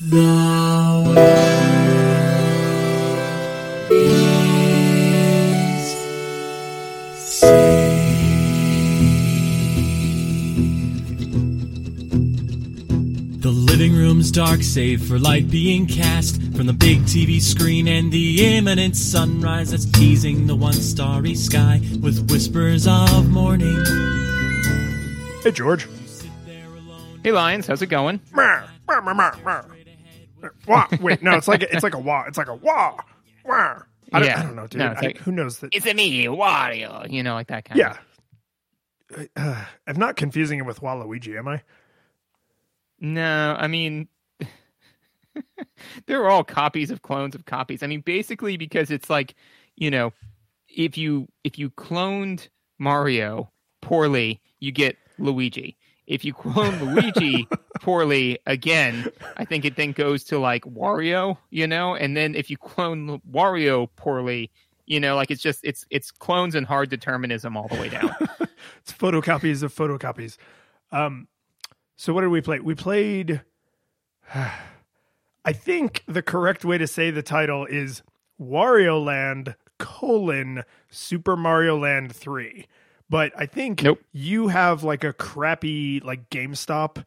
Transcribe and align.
The 0.00 0.14
world 0.14 1.18
is 3.90 4.28
The 13.40 13.50
living 13.50 13.92
room's 13.96 14.30
dark, 14.30 14.62
save 14.62 15.02
for 15.02 15.18
light 15.18 15.50
being 15.50 15.88
cast 15.88 16.40
from 16.54 16.66
the 16.66 16.72
big 16.72 17.00
TV 17.00 17.40
screen 17.40 17.88
and 17.88 18.12
the 18.12 18.56
imminent 18.56 18.94
sunrise 18.94 19.72
that's 19.72 19.84
teasing 19.86 20.46
the 20.46 20.54
one 20.54 20.74
starry 20.74 21.34
sky 21.34 21.80
with 22.00 22.30
whispers 22.30 22.86
of 22.86 23.28
morning. 23.30 23.84
Hey, 25.42 25.50
George. 25.50 25.88
Hey 27.24 27.32
Lions, 27.32 27.66
how's 27.66 27.82
it 27.82 27.86
going? 27.86 28.20
Wah, 30.68 30.86
wait, 31.00 31.22
no, 31.22 31.34
it's 31.36 31.48
like 31.48 31.62
a, 31.62 31.74
it's 31.74 31.82
like 31.82 31.94
a 31.94 31.98
wah. 31.98 32.24
It's 32.28 32.38
like 32.38 32.48
a 32.48 32.54
wah, 32.54 32.96
wah. 33.44 33.82
I 34.12 34.18
don't, 34.20 34.28
Yeah. 34.28 34.40
I 34.40 34.42
don't 34.44 34.56
know, 34.56 34.66
dude. 34.66 34.78
No, 34.80 34.86
I- 34.96 35.00
like- 35.00 35.18
who 35.18 35.32
knows 35.32 35.58
that? 35.60 35.74
It's 35.74 35.86
a 35.86 35.94
me, 35.94 36.24
Wario. 36.26 37.10
You 37.10 37.22
know, 37.22 37.34
like 37.34 37.48
that 37.48 37.64
kind 37.64 37.78
Yeah. 37.78 37.96
of. 39.16 39.28
Uh, 39.36 39.64
I'm 39.86 39.96
not 39.98 40.16
confusing 40.16 40.58
it 40.58 40.66
with 40.66 40.80
Waluigi, 40.80 41.38
am 41.38 41.48
I? 41.48 41.62
No, 43.00 43.56
I 43.58 43.66
mean, 43.68 44.08
they're 46.06 46.28
all 46.28 46.44
copies 46.44 46.90
of 46.90 47.02
clones 47.02 47.34
of 47.34 47.44
copies. 47.46 47.82
I 47.82 47.86
mean, 47.86 48.00
basically 48.00 48.56
because 48.56 48.90
it's 48.90 49.08
like, 49.08 49.34
you 49.76 49.90
know, 49.90 50.12
if 50.68 50.98
you 50.98 51.28
if 51.44 51.58
you 51.58 51.70
cloned 51.70 52.48
Mario 52.78 53.50
poorly, 53.80 54.40
you 54.60 54.72
get 54.72 54.96
Luigi. 55.18 55.76
If 56.08 56.24
you 56.24 56.32
clone 56.32 56.82
Luigi 56.82 57.46
poorly 57.80 58.38
again, 58.46 59.12
I 59.36 59.44
think 59.44 59.64
it 59.64 59.76
then 59.76 59.92
goes 59.92 60.24
to 60.24 60.38
like 60.38 60.64
Wario, 60.64 61.36
you 61.50 61.66
know, 61.66 61.94
and 61.94 62.16
then 62.16 62.34
if 62.34 62.50
you 62.50 62.56
clone 62.56 63.20
Wario 63.30 63.88
poorly, 63.94 64.50
you 64.86 64.98
know, 64.98 65.14
like 65.16 65.30
it's 65.30 65.42
just 65.42 65.60
it's 65.62 65.84
it's 65.90 66.10
clones 66.10 66.54
and 66.54 66.66
hard 66.66 66.88
determinism 66.88 67.56
all 67.56 67.68
the 67.68 67.76
way 67.76 67.88
down. 67.90 68.10
It's 68.82 68.92
photocopies 68.92 69.62
of 69.62 69.74
photocopies. 69.74 70.36
Um, 70.90 71.28
so 71.96 72.12
what 72.14 72.22
did 72.22 72.28
we 72.28 72.40
play? 72.40 72.60
We 72.60 72.74
played. 72.74 73.42
I 75.44 75.52
think 75.52 76.04
the 76.06 76.22
correct 76.22 76.64
way 76.64 76.78
to 76.78 76.86
say 76.86 77.10
the 77.10 77.22
title 77.22 77.66
is 77.66 78.02
Wario 78.40 79.02
Land 79.02 79.56
colon 79.78 80.64
Super 80.90 81.36
Mario 81.36 81.78
Land 81.78 82.14
three. 82.14 82.66
But 83.10 83.32
I 83.36 83.46
think 83.46 83.82
Nope. 83.82 84.00
you 84.12 84.48
have 84.48 84.84
like 84.84 85.04
a 85.04 85.12
crappy 85.12 86.00
like 86.00 86.28
GameStop 86.30 87.04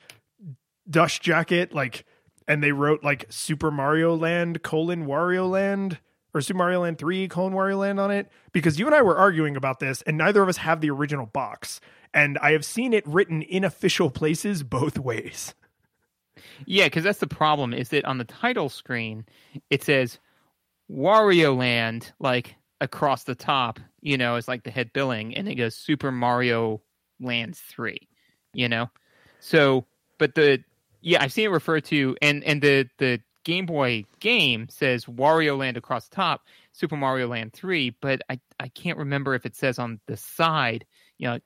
dust 0.90 1.22
jacket, 1.22 1.74
like, 1.74 2.06
and 2.48 2.64
they 2.64 2.72
wrote 2.72 3.04
like 3.04 3.26
Super 3.30 3.72
Mario 3.72 4.16
Land 4.16 4.64
colon 4.64 5.06
Wario 5.06 5.50
Land 5.50 6.00
or 6.34 6.42
Super 6.42 6.58
Mario 6.58 6.82
Land 6.82 6.98
3 6.98 7.28
colon 7.28 7.54
Wario 7.54 7.78
Land 7.80 8.00
on 8.00 8.10
it 8.12 8.30
because 8.52 8.80
you 8.80 8.86
and 8.88 8.96
I 8.96 9.02
were 9.02 9.18
arguing 9.18 9.56
about 9.56 9.80
this 9.80 10.02
and 10.04 10.18
neither 10.18 10.42
of 10.42 10.50
us 10.50 10.58
have 10.58 10.82
the 10.82 10.90
original 10.90 11.28
box. 11.28 11.80
And 12.14 12.38
I 12.40 12.52
have 12.52 12.66
seen 12.66 12.94
it 12.94 13.08
written 13.08 13.42
in 13.42 13.64
official 13.64 14.10
places 14.10 14.64
both 14.64 14.98
ways. 15.00 15.54
Yeah, 16.66 16.86
because 16.86 17.04
that's 17.04 17.20
the 17.20 17.28
problem. 17.28 17.74
Is 17.74 17.90
that 17.90 18.06
on 18.06 18.18
the 18.18 18.24
title 18.26 18.70
screen 18.70 19.26
it 19.70 19.84
says 19.84 20.20
Wario 20.92 21.56
Land 21.56 22.12
like 22.20 22.56
across 22.82 23.24
the 23.24 23.36
top, 23.36 23.80
you 24.02 24.18
know, 24.18 24.36
is 24.36 24.48
like 24.48 24.64
the 24.64 24.72
head 24.72 24.92
billing, 24.94 25.36
and 25.36 25.48
it 25.48 25.56
goes 25.56 25.76
Super 25.76 26.12
Mario 26.12 26.82
Land 27.20 27.56
Three, 27.56 28.08
you 28.54 28.68
know. 28.68 28.90
So, 29.40 29.86
but 30.18 30.36
the 30.36 30.64
yeah, 31.02 31.22
I've 31.22 31.34
seen 31.34 31.46
it 31.46 31.52
referred 31.52 31.86
to, 31.86 32.16
and 32.22 32.44
and 32.44 32.62
the 32.62 32.90
the 32.98 33.22
Game 33.44 33.66
Boy 33.66 34.06
game 34.20 34.68
says 34.70 35.06
Wario 35.06 35.58
Land 35.58 35.78
across 35.78 36.08
the 36.08 36.16
top, 36.16 36.46
Super 36.74 36.98
Mario 36.98 37.28
Land 37.28 37.54
Three, 37.54 37.96
but 38.02 38.22
I 38.30 38.40
I 38.60 38.68
can't 38.68 38.98
remember 38.98 39.34
if 39.34 39.46
it 39.46 39.56
says 39.56 39.80
on 39.80 40.00
the 40.08 40.18
side, 40.18 40.86
you 41.18 41.28
know. 41.28 41.40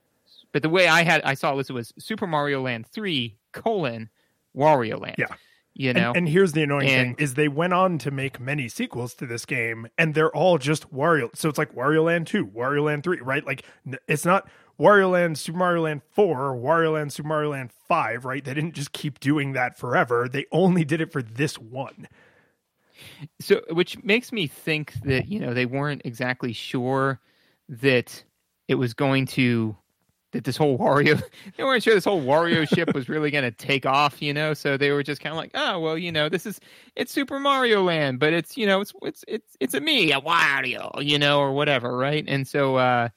But 0.52 0.62
the 0.62 0.70
way 0.70 0.88
I 0.88 1.04
had 1.04 1.22
I 1.24 1.34
saw 1.34 1.58
it 1.58 1.70
was 1.70 1.94
Super 2.00 2.28
Mario 2.28 2.62
Land 2.62 2.88
Three 2.88 3.38
colon 3.52 4.10
Wario 4.56 5.00
Land. 5.00 5.16
Yeah. 5.18 5.36
You 5.78 5.92
know, 5.94 6.10
And, 6.10 6.18
and 6.20 6.30
here's 6.30 6.54
the 6.54 6.64
annoying 6.64 6.90
And- 6.90 7.18
thing 7.18 7.24
is 7.24 7.34
they 7.34 7.50
went 7.50 7.74
on 7.74 7.98
to 8.00 8.12
make 8.12 8.40
many 8.40 8.70
sequels 8.70 9.14
to 9.16 9.26
this 9.26 9.46
game 9.46 9.88
and 9.98 10.14
they're 10.16 10.34
all 10.34 10.58
just 10.58 10.92
Wario. 10.94 11.36
So 11.36 11.50
it's 11.50 11.58
like 11.58 11.76
Wario 11.76 12.06
Land 12.06 12.28
2, 12.28 12.48
Wario 12.48 12.86
Land 12.86 13.04
3, 13.04 13.20
right? 13.20 13.46
Like 13.46 13.64
it's 14.08 14.24
not 14.26 14.48
Wario 14.80 15.12
Land, 15.12 15.38
Super 15.38 15.58
Mario 15.60 15.84
Land 15.84 16.02
4, 16.12 16.26
or 16.48 16.56
Wario 16.56 16.94
Land, 16.94 17.12
Super 17.12 17.28
Mario 17.28 17.52
Land 17.52 17.72
5, 17.90 18.24
right? 18.24 18.44
They 18.44 18.54
didn't 18.54 18.74
just 18.74 18.94
keep 18.94 19.20
doing 19.20 19.52
that 19.54 19.78
forever. 19.78 20.30
They 20.30 20.46
only 20.52 20.86
did 20.86 21.02
it 21.02 21.12
for 21.12 21.22
this 21.22 21.56
one. 21.60 22.08
so 23.42 23.62
which 23.72 24.02
makes 24.04 24.32
me 24.32 24.48
think 24.48 24.94
that 25.04 25.28
you 25.28 25.40
know 25.40 25.54
they 25.54 25.66
weren't 25.66 26.02
exactly 26.06 26.54
sure 26.54 27.20
that 27.68 28.24
it 28.70 28.76
was 28.76 28.94
going 28.94 29.26
to 29.26 29.76
that 30.36 30.44
this 30.44 30.58
whole 30.58 30.78
Wario 30.78 31.22
they 31.58 31.64
weren't 31.64 31.84
sure 31.84 31.96
this 31.96 32.06
whole 32.06 32.22
Wario 32.22 32.68
ship 32.76 32.94
was 32.94 33.10
really 33.10 33.32
going 33.32 33.44
to 33.44 33.52
take 33.52 33.86
off, 33.86 34.22
you 34.22 34.34
know. 34.34 34.54
So 34.54 34.78
they 34.78 34.92
were 34.92 35.04
just 35.04 35.22
kind 35.22 35.32
of 35.32 35.38
like, 35.38 35.52
oh 35.56 35.80
well, 35.80 35.98
you 35.98 36.12
know, 36.12 36.30
this 36.30 36.46
is 36.46 36.60
it's 36.96 37.12
Super 37.12 37.40
Mario 37.40 37.84
Land, 37.84 38.20
but 38.20 38.34
it's 38.34 38.58
you 38.58 38.66
know 38.68 38.82
it's 38.82 38.94
it's 39.02 39.26
it's 39.28 39.58
it's 39.60 39.74
a 39.74 39.82
me, 39.82 40.12
a 40.12 40.22
Wario, 40.22 41.04
you 41.04 41.18
know, 41.20 41.40
or 41.40 41.54
whatever, 41.54 41.98
right? 41.98 42.24
And 42.28 42.48
so. 42.48 42.76
uh 42.78 43.10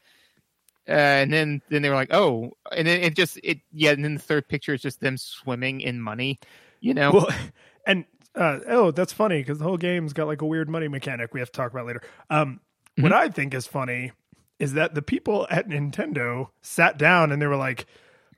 uh, 0.89 0.93
and 0.93 1.31
then, 1.31 1.61
then 1.69 1.83
they 1.83 1.91
were 1.91 1.95
like, 1.95 2.15
"Oh!" 2.15 2.53
And 2.75 2.89
then 2.89 3.03
it 3.03 3.15
just, 3.15 3.39
it, 3.45 3.61
yeah. 3.73 3.91
And 3.91 4.03
then 4.03 4.15
the 4.15 4.21
third 4.21 4.49
picture 4.49 4.73
is 4.73 4.81
just 4.81 5.01
them 5.01 5.19
swimming 5.19 5.83
in 5.83 6.01
money, 6.01 6.39
you 6.81 6.95
know. 6.95 7.13
Well, 7.13 7.29
and 7.87 8.07
uh, 8.35 8.61
oh, 8.69 8.91
that's 8.91 9.13
funny 9.13 9.41
because 9.41 9.59
the 9.59 9.65
whole 9.65 9.77
game's 9.77 10.15
got 10.15 10.29
like 10.29 10.41
a 10.41 10.47
weird 10.47 10.71
money 10.71 10.89
mechanic 10.89 11.35
we 11.35 11.41
have 11.41 11.53
to 11.53 11.57
talk 11.57 11.73
about 11.73 11.85
later. 11.87 12.01
Um, 12.31 12.61
What 12.97 13.13
I 13.13 13.29
think 13.29 13.53
is 13.55 13.67
funny 13.67 14.13
is 14.59 14.73
that 14.75 14.95
the 14.95 15.03
people 15.03 15.47
at 15.51 15.69
Nintendo 15.69 16.49
sat 16.61 16.99
down 16.99 17.33
and 17.33 17.41
they 17.41 17.47
were 17.47 17.57
like, 17.57 17.87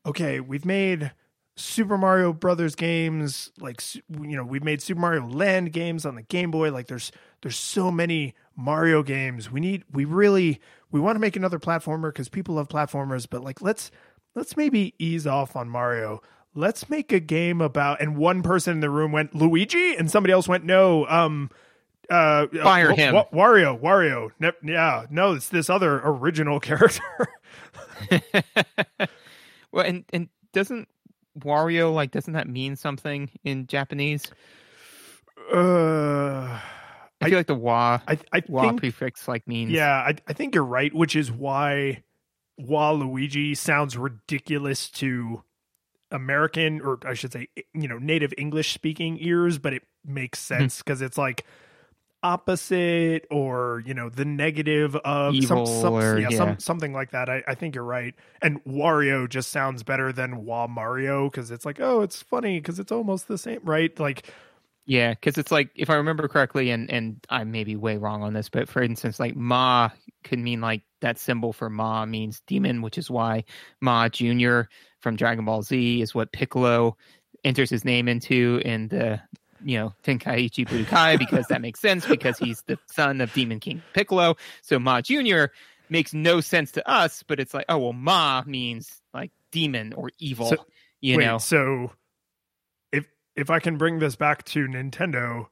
"Okay, 0.05 0.41
we've 0.41 0.65
made 0.65 1.13
Super 1.57 1.99
Mario 1.99 2.33
Brothers 2.33 2.75
games, 2.75 3.53
like 3.59 3.83
you 3.95 4.37
know, 4.37 4.45
we've 4.45 4.65
made 4.65 4.81
Super 4.83 5.01
Mario 5.01 5.27
Land 5.27 5.73
games 5.73 6.07
on 6.07 6.15
the 6.15 6.23
Game 6.23 6.51
Boy. 6.51 6.73
Like, 6.73 6.87
there's 6.87 7.13
there's 7.43 7.59
so 7.59 7.91
many 7.91 8.35
Mario 8.57 9.03
games. 9.03 9.51
We 9.51 9.61
need, 9.61 9.85
we 9.93 10.05
really, 10.05 10.61
we 10.91 11.01
want 11.01 11.17
to 11.17 11.21
make 11.21 11.37
another 11.37 11.59
platformer 11.59 12.09
because 12.11 12.29
people 12.29 12.55
love 12.57 12.69
platformers. 12.69 13.27
But 13.29 13.43
like, 13.43 13.61
let's 13.61 13.91
let's 14.35 14.57
maybe 14.57 14.95
ease 14.99 15.27
off 15.27 15.57
on 15.57 15.69
Mario." 15.69 16.23
Let's 16.53 16.91
make 16.91 17.13
a 17.13 17.21
game 17.21 17.61
about, 17.61 18.01
and 18.01 18.17
one 18.17 18.43
person 18.43 18.73
in 18.73 18.81
the 18.81 18.91
room 18.91 19.13
went 19.13 19.37
Luigi, 19.37 19.95
and 19.95 20.11
somebody 20.11 20.33
else 20.33 20.49
went 20.49 20.65
no. 20.65 21.07
Um, 21.07 21.49
uh, 22.11 22.47
Fire 22.49 22.91
uh, 22.93 22.97
him. 22.97 23.15
Wa- 23.15 23.29
Wario, 23.33 23.81
Wario. 23.81 24.31
Ne- 24.41 24.51
yeah, 24.75 25.07
no, 25.11 25.33
it's 25.35 25.49
this 25.49 25.71
other 25.71 26.01
original 26.05 26.61
character. 26.69 27.03
well, 29.73 29.85
and 29.87 30.05
and 30.13 30.29
doesn't 30.53 30.89
Wario 31.39 31.95
like 31.95 32.11
doesn't 32.11 32.33
that 32.35 32.49
mean 32.49 32.77
something 32.77 33.31
in 33.45 33.67
Japanese? 33.67 34.31
uh, 35.53 36.59
I 37.21 37.29
feel 37.29 37.39
like 37.39 37.47
the 37.47 37.55
wa 37.55 38.01
I 38.07 38.19
I 38.33 38.43
wa 38.49 38.63
think 38.63 38.81
prefix 38.81 39.27
like 39.29 39.47
means 39.47 39.71
yeah, 39.71 39.93
I 39.95 40.15
I 40.27 40.33
think 40.33 40.55
you're 40.55 40.65
right, 40.65 40.93
which 40.95 41.15
is 41.17 41.31
why 41.31 42.03
Waluigi 42.61 43.57
sounds 43.57 43.97
ridiculous 43.97 44.91
to 44.91 45.43
American 46.11 46.81
or 46.81 46.99
I 47.05 47.15
should 47.15 47.33
say 47.33 47.49
you 47.75 47.89
know 47.89 47.99
native 47.99 48.33
English 48.39 48.73
speaking 48.73 49.19
ears, 49.21 49.59
but 49.59 49.73
it 49.73 49.83
makes 50.05 50.47
Hmm. 50.49 50.55
sense 50.55 50.79
because 50.79 51.03
it's 51.03 51.19
like 51.19 51.45
opposite 52.23 53.27
or 53.31 53.83
you 53.87 53.95
know 53.95 54.09
the 54.09 54.25
negative 54.25 54.95
of 54.97 55.35
Evil 55.35 55.67
some, 55.67 55.81
some 55.83 55.95
or- 55.95 56.19
yeah, 56.19 56.29
yeah. 56.31 56.37
some 56.37 56.59
something 56.59 56.93
like 56.93 57.13
that. 57.13 57.29
I, 57.29 57.43
I 57.47 57.55
think 57.55 57.75
you're 57.75 57.85
right. 57.85 58.15
And 58.43 58.63
Wario 58.65 59.29
just 59.29 59.51
sounds 59.51 59.83
better 59.83 60.13
than 60.13 60.45
Wa 60.45 60.67
Mario 60.67 61.31
because 61.31 61.51
it's 61.51 61.65
like 61.65 61.81
oh 61.81 62.03
it's 62.03 62.23
funny 62.23 62.61
because 62.61 62.79
it's 62.79 62.93
almost 62.93 63.29
the 63.29 63.39
same 63.39 63.61
right 63.65 63.99
like 63.99 64.33
yeah 64.87 65.11
because 65.11 65.39
it's 65.39 65.51
like 65.51 65.71
if 65.75 65.89
I 65.91 65.95
remember 65.95 66.29
correctly, 66.29 66.71
and 66.71 66.91
and 66.91 67.25
I 67.29 67.45
may 67.45 67.65
be 67.65 67.77
way 67.77 67.97
wrong 67.97 68.23
on 68.23 68.35
this, 68.35 68.49
but 68.49 68.69
for 68.69 68.83
instance, 68.83 69.19
like 69.19 69.37
Ma 69.37 69.91
could 70.25 70.39
mean 70.39 70.61
like 70.61 70.83
that 71.01 71.19
symbol 71.19 71.53
for 71.53 71.71
Ma 71.71 72.05
means 72.05 72.43
demon, 72.47 72.83
which 72.83 72.99
is 72.99 73.11
why 73.11 73.45
Ma 73.81 74.09
Junior 74.09 74.69
from 75.01 75.17
Dragon 75.17 75.45
Ball 75.45 75.63
Z 75.63 76.03
is 76.03 76.15
what 76.15 76.33
Piccolo 76.33 76.97
enters 77.45 77.71
his 77.71 77.85
name 77.85 78.09
into 78.09 78.61
in 78.65 78.89
the 78.89 79.21
you 79.65 79.79
know 79.79 79.95
Tenkaichi 80.05 80.67
Budokai 80.67 81.19
because 81.19 81.47
that 81.49 81.61
makes 81.61 81.81
sense 81.81 82.07
because 82.07 82.39
he's 82.39 82.63
the 82.63 82.79
son 82.87 83.21
of 83.21 83.33
Demon 83.33 83.61
King 83.61 83.83
Piccolo. 83.93 84.37
So 84.63 84.79
Ma 84.79 85.01
Junior 85.01 85.53
makes 85.89 86.15
no 86.15 86.41
sense 86.41 86.73
to 86.73 86.89
us, 86.89 87.23
but 87.23 87.41
it's 87.41 87.55
like 87.55 87.67
oh 87.69 87.79
well, 87.79 87.93
Ma 87.93 88.43
means 88.47 89.01
like 89.15 89.31
demon 89.51 89.93
or 89.93 90.11
evil. 90.19 90.47
So- 90.51 90.67
you 91.03 91.17
Wait, 91.17 91.25
know, 91.25 91.39
so 91.39 91.93
if 92.93 93.07
if 93.35 93.49
I 93.49 93.59
can 93.59 93.79
bring 93.79 94.01
this 94.01 94.17
back 94.17 94.45
to 94.47 94.67
Nintendo, 94.67 95.47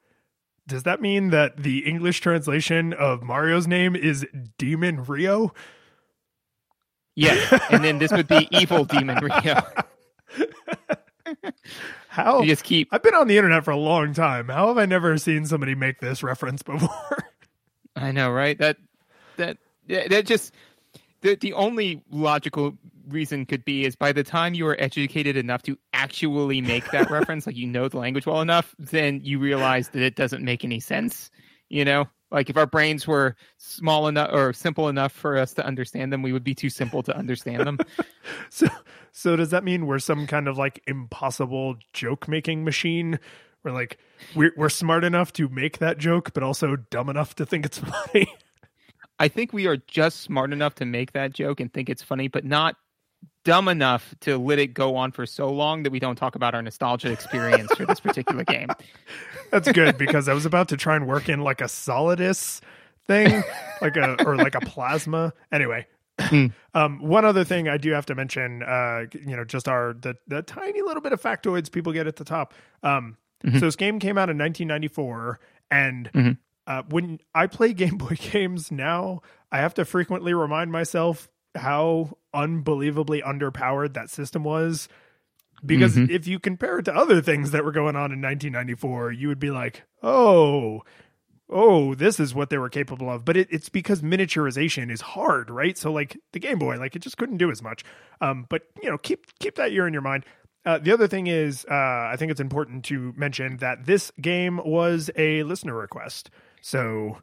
does 0.66 0.82
that 0.82 1.00
mean 1.00 1.30
that 1.30 1.56
the 1.56 1.86
English 1.86 2.20
translation 2.20 2.92
of 2.92 3.22
Mario's 3.22 3.66
name 3.66 3.96
is 3.96 4.26
Demon 4.58 5.04
Rio? 5.04 5.54
yeah. 7.14 7.58
And 7.70 7.82
then 7.82 7.98
this 7.98 8.12
would 8.12 8.28
be 8.28 8.46
evil 8.52 8.84
demon 8.84 9.18
Rio. 9.20 9.60
How 12.08 12.40
You 12.40 12.48
just 12.48 12.64
keep. 12.64 12.88
I've 12.90 13.02
been 13.02 13.14
on 13.14 13.28
the 13.28 13.36
internet 13.36 13.64
for 13.64 13.70
a 13.70 13.76
long 13.76 14.14
time. 14.14 14.48
How 14.48 14.68
have 14.68 14.78
I 14.78 14.86
never 14.86 15.18
seen 15.18 15.44
somebody 15.44 15.74
make 15.74 16.00
this 16.00 16.22
reference 16.22 16.62
before? 16.62 17.28
I 17.96 18.12
know, 18.12 18.30
right? 18.30 18.58
That 18.58 18.78
that 19.36 19.58
yeah, 19.86 20.08
that 20.08 20.26
just 20.26 20.54
the 21.20 21.36
the 21.36 21.52
only 21.52 22.02
logical 22.10 22.76
reason 23.08 23.46
could 23.46 23.64
be 23.64 23.84
is 23.84 23.96
by 23.96 24.12
the 24.12 24.22
time 24.22 24.54
you 24.54 24.66
are 24.66 24.80
educated 24.80 25.36
enough 25.36 25.62
to 25.62 25.78
actually 25.92 26.60
make 26.60 26.90
that 26.90 27.10
reference, 27.10 27.46
like 27.46 27.56
you 27.56 27.66
know 27.66 27.88
the 27.88 27.98
language 27.98 28.26
well 28.26 28.40
enough, 28.40 28.74
then 28.78 29.20
you 29.22 29.38
realize 29.38 29.90
that 29.90 30.02
it 30.02 30.16
doesn't 30.16 30.44
make 30.44 30.64
any 30.64 30.80
sense. 30.80 31.30
You 31.68 31.84
know, 31.84 32.08
like 32.30 32.50
if 32.50 32.56
our 32.56 32.66
brains 32.66 33.06
were 33.06 33.36
small 33.56 34.08
enough 34.08 34.30
or 34.32 34.52
simple 34.52 34.88
enough 34.88 35.12
for 35.12 35.36
us 35.36 35.54
to 35.54 35.64
understand 35.64 36.12
them, 36.12 36.22
we 36.22 36.32
would 36.32 36.44
be 36.44 36.54
too 36.54 36.70
simple 36.70 37.02
to 37.02 37.16
understand 37.16 37.66
them. 37.66 37.78
so, 38.50 38.66
so 39.18 39.34
does 39.34 39.50
that 39.50 39.64
mean 39.64 39.86
we're 39.86 39.98
some 39.98 40.28
kind 40.28 40.46
of 40.46 40.56
like 40.56 40.80
impossible 40.86 41.74
joke 41.92 42.28
making 42.28 42.62
machine? 42.62 43.18
We're 43.64 43.72
like 43.72 43.98
we're 44.36 44.52
we're 44.56 44.68
smart 44.68 45.02
enough 45.02 45.32
to 45.34 45.48
make 45.48 45.78
that 45.78 45.98
joke, 45.98 46.32
but 46.34 46.44
also 46.44 46.76
dumb 46.76 47.08
enough 47.08 47.34
to 47.36 47.44
think 47.44 47.66
it's 47.66 47.78
funny. 48.12 48.32
I 49.18 49.26
think 49.26 49.52
we 49.52 49.66
are 49.66 49.76
just 49.76 50.20
smart 50.20 50.52
enough 50.52 50.76
to 50.76 50.84
make 50.84 51.14
that 51.14 51.32
joke 51.32 51.58
and 51.58 51.72
think 51.72 51.90
it's 51.90 52.00
funny, 52.00 52.28
but 52.28 52.44
not 52.44 52.76
dumb 53.42 53.66
enough 53.66 54.14
to 54.20 54.38
let 54.38 54.60
it 54.60 54.68
go 54.68 54.94
on 54.94 55.10
for 55.10 55.26
so 55.26 55.50
long 55.50 55.82
that 55.82 55.90
we 55.90 55.98
don't 55.98 56.14
talk 56.14 56.36
about 56.36 56.54
our 56.54 56.62
nostalgia 56.62 57.10
experience 57.10 57.74
for 57.74 57.86
this 57.86 57.98
particular 57.98 58.44
game. 58.44 58.68
That's 59.50 59.72
good 59.72 59.98
because 59.98 60.28
I 60.28 60.32
was 60.32 60.46
about 60.46 60.68
to 60.68 60.76
try 60.76 60.94
and 60.94 61.08
work 61.08 61.28
in 61.28 61.40
like 61.40 61.60
a 61.60 61.68
solidus 61.68 62.60
thing, 63.08 63.42
like 63.82 63.96
a 63.96 64.24
or 64.24 64.36
like 64.36 64.54
a 64.54 64.60
plasma. 64.60 65.32
Anyway, 65.50 65.88
um, 66.74 67.00
one 67.00 67.24
other 67.24 67.44
thing 67.44 67.68
I 67.68 67.76
do 67.76 67.92
have 67.92 68.06
to 68.06 68.14
mention, 68.14 68.62
uh, 68.62 69.04
you 69.12 69.36
know, 69.36 69.44
just 69.44 69.68
our 69.68 69.94
the 69.94 70.16
the 70.26 70.42
tiny 70.42 70.82
little 70.82 71.00
bit 71.00 71.12
of 71.12 71.22
factoids 71.22 71.70
people 71.70 71.92
get 71.92 72.06
at 72.06 72.16
the 72.16 72.24
top. 72.24 72.54
Um, 72.82 73.16
So 73.44 73.60
this 73.60 73.76
game 73.76 74.00
came 74.00 74.18
out 74.18 74.28
in 74.30 74.36
1994, 74.38 75.38
and 75.70 76.10
uh, 76.66 76.82
when 76.90 77.20
I 77.34 77.46
play 77.46 77.72
Game 77.74 77.96
Boy 77.98 78.16
games 78.18 78.72
now, 78.72 79.22
I 79.52 79.58
have 79.58 79.74
to 79.74 79.84
frequently 79.84 80.34
remind 80.34 80.72
myself 80.72 81.28
how 81.54 82.18
unbelievably 82.34 83.22
underpowered 83.22 83.94
that 83.94 84.10
system 84.10 84.42
was. 84.44 84.88
Because 85.64 85.96
if 86.10 86.26
you 86.28 86.38
compare 86.38 86.78
it 86.78 86.84
to 86.84 86.94
other 86.94 87.20
things 87.20 87.50
that 87.50 87.64
were 87.64 87.72
going 87.72 87.96
on 87.96 88.12
in 88.12 88.20
1994, 88.22 89.12
you 89.12 89.26
would 89.28 89.40
be 89.40 89.50
like, 89.50 89.82
oh, 90.04 90.82
oh, 91.50 91.94
this 91.94 92.20
is 92.20 92.34
what 92.34 92.50
they 92.50 92.58
were 92.58 92.68
capable 92.68 93.10
of. 93.10 93.24
But 93.24 93.36
it, 93.36 93.48
it's 93.50 93.68
because 93.68 94.02
miniaturization 94.02 94.90
is 94.90 95.00
hard, 95.00 95.50
right? 95.50 95.76
So 95.76 95.92
like 95.92 96.18
the 96.32 96.40
Game 96.40 96.58
Boy, 96.58 96.76
like 96.78 96.96
it 96.96 97.00
just 97.00 97.16
couldn't 97.16 97.38
do 97.38 97.50
as 97.50 97.62
much. 97.62 97.84
Um, 98.20 98.46
but 98.48 98.62
you 98.82 98.90
know, 98.90 98.98
keep 98.98 99.26
keep 99.38 99.56
that 99.56 99.72
year 99.72 99.86
in 99.86 99.92
your 99.92 100.02
mind. 100.02 100.24
Uh, 100.64 100.78
the 100.78 100.92
other 100.92 101.08
thing 101.08 101.28
is, 101.28 101.64
uh, 101.70 101.74
I 102.12 102.16
think 102.18 102.30
it's 102.30 102.40
important 102.40 102.84
to 102.86 103.14
mention 103.16 103.58
that 103.58 103.86
this 103.86 104.12
game 104.20 104.60
was 104.64 105.10
a 105.16 105.42
listener 105.44 105.74
request. 105.74 106.30
So 106.60 107.18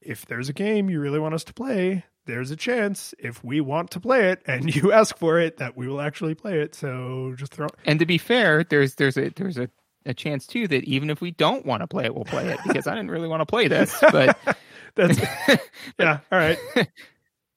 if 0.00 0.26
there's 0.26 0.48
a 0.48 0.52
game 0.52 0.90
you 0.90 1.00
really 1.00 1.18
want 1.18 1.34
us 1.34 1.44
to 1.44 1.54
play, 1.54 2.04
there's 2.26 2.50
a 2.50 2.56
chance 2.56 3.14
if 3.18 3.42
we 3.42 3.60
want 3.60 3.90
to 3.92 4.00
play 4.00 4.30
it 4.30 4.42
and 4.46 4.74
you 4.76 4.92
ask 4.92 5.16
for 5.18 5.40
it 5.40 5.56
that 5.58 5.76
we 5.76 5.88
will 5.88 6.00
actually 6.00 6.34
play 6.34 6.60
it. 6.60 6.74
So 6.74 7.34
just 7.36 7.52
throw. 7.54 7.68
And 7.84 7.98
to 7.98 8.06
be 8.06 8.18
fair, 8.18 8.64
there's 8.64 8.94
there's 8.94 9.16
a 9.16 9.30
there's 9.30 9.58
a, 9.58 9.68
a 10.06 10.14
chance 10.14 10.46
too 10.46 10.68
that 10.68 10.84
even 10.84 11.10
if 11.10 11.20
we 11.20 11.30
don't 11.30 11.64
want 11.64 11.82
to 11.82 11.86
play 11.86 12.04
it, 12.04 12.14
we'll 12.14 12.24
play 12.24 12.48
it 12.48 12.58
because 12.66 12.86
I 12.86 12.94
didn't 12.94 13.10
really 13.10 13.28
want 13.28 13.40
to 13.40 13.46
play 13.46 13.68
this. 13.68 13.94
But 14.00 14.38
That's 14.94 15.18
yeah. 15.98 16.20
All 16.30 16.38
right. 16.38 16.58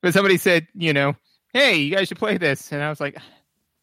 but 0.01 0.13
somebody 0.13 0.38
said, 0.38 0.67
you 0.73 0.94
know, 0.94 1.15
hey, 1.53 1.77
you 1.77 1.95
guys 1.95 2.07
should 2.07 2.19
play 2.19 2.38
this, 2.38 2.71
and 2.71 2.81
I 2.81 2.89
was 2.89 2.99
like, 2.99 3.17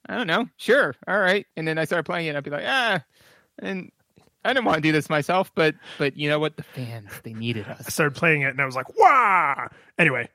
I 0.06 0.16
don't 0.16 0.26
know, 0.26 0.46
sure, 0.56 0.94
all 1.06 1.19
right. 1.19 1.46
And 1.56 1.66
then 1.66 1.78
I 1.78 1.84
started 1.84 2.05
playing 2.05 2.26
it, 2.26 2.31
and 2.31 2.38
I'd 2.38 2.44
be 2.44 2.50
like, 2.50 2.64
ah, 2.66 3.02
and 3.61 3.90
I 4.44 4.52
didn't 4.52 4.66
want 4.66 4.76
to 4.76 4.82
do 4.82 4.93
this 4.93 5.08
myself, 5.08 5.52
but 5.55 5.75
but 5.99 6.16
you 6.16 6.28
know 6.28 6.38
what, 6.38 6.56
the 6.56 6.62
fans 6.62 7.11
they 7.22 7.32
needed 7.32 7.66
us. 7.69 7.84
I 7.87 7.90
started 7.90 8.14
playing 8.16 8.43
it 8.43 8.49
and 8.49 8.61
I 8.61 8.66
was 8.66 8.76
like, 8.76 8.94
"Wah!" 8.99 9.69
Anyway, 9.99 10.28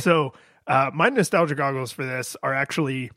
so 0.00 0.34
uh, 0.66 0.90
my 0.94 1.08
nostalgia 1.08 1.54
goggles 1.54 1.92
for 1.92 2.04
this 2.04 2.36
are 2.42 2.54
actually. 2.54 3.10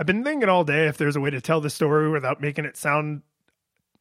I've 0.00 0.06
been 0.06 0.24
thinking 0.24 0.48
all 0.48 0.64
day 0.64 0.86
if 0.86 0.96
there's 0.96 1.14
a 1.14 1.20
way 1.20 1.28
to 1.28 1.42
tell 1.42 1.60
the 1.60 1.68
story 1.68 2.08
without 2.08 2.40
making 2.40 2.64
it 2.64 2.74
sound 2.74 3.20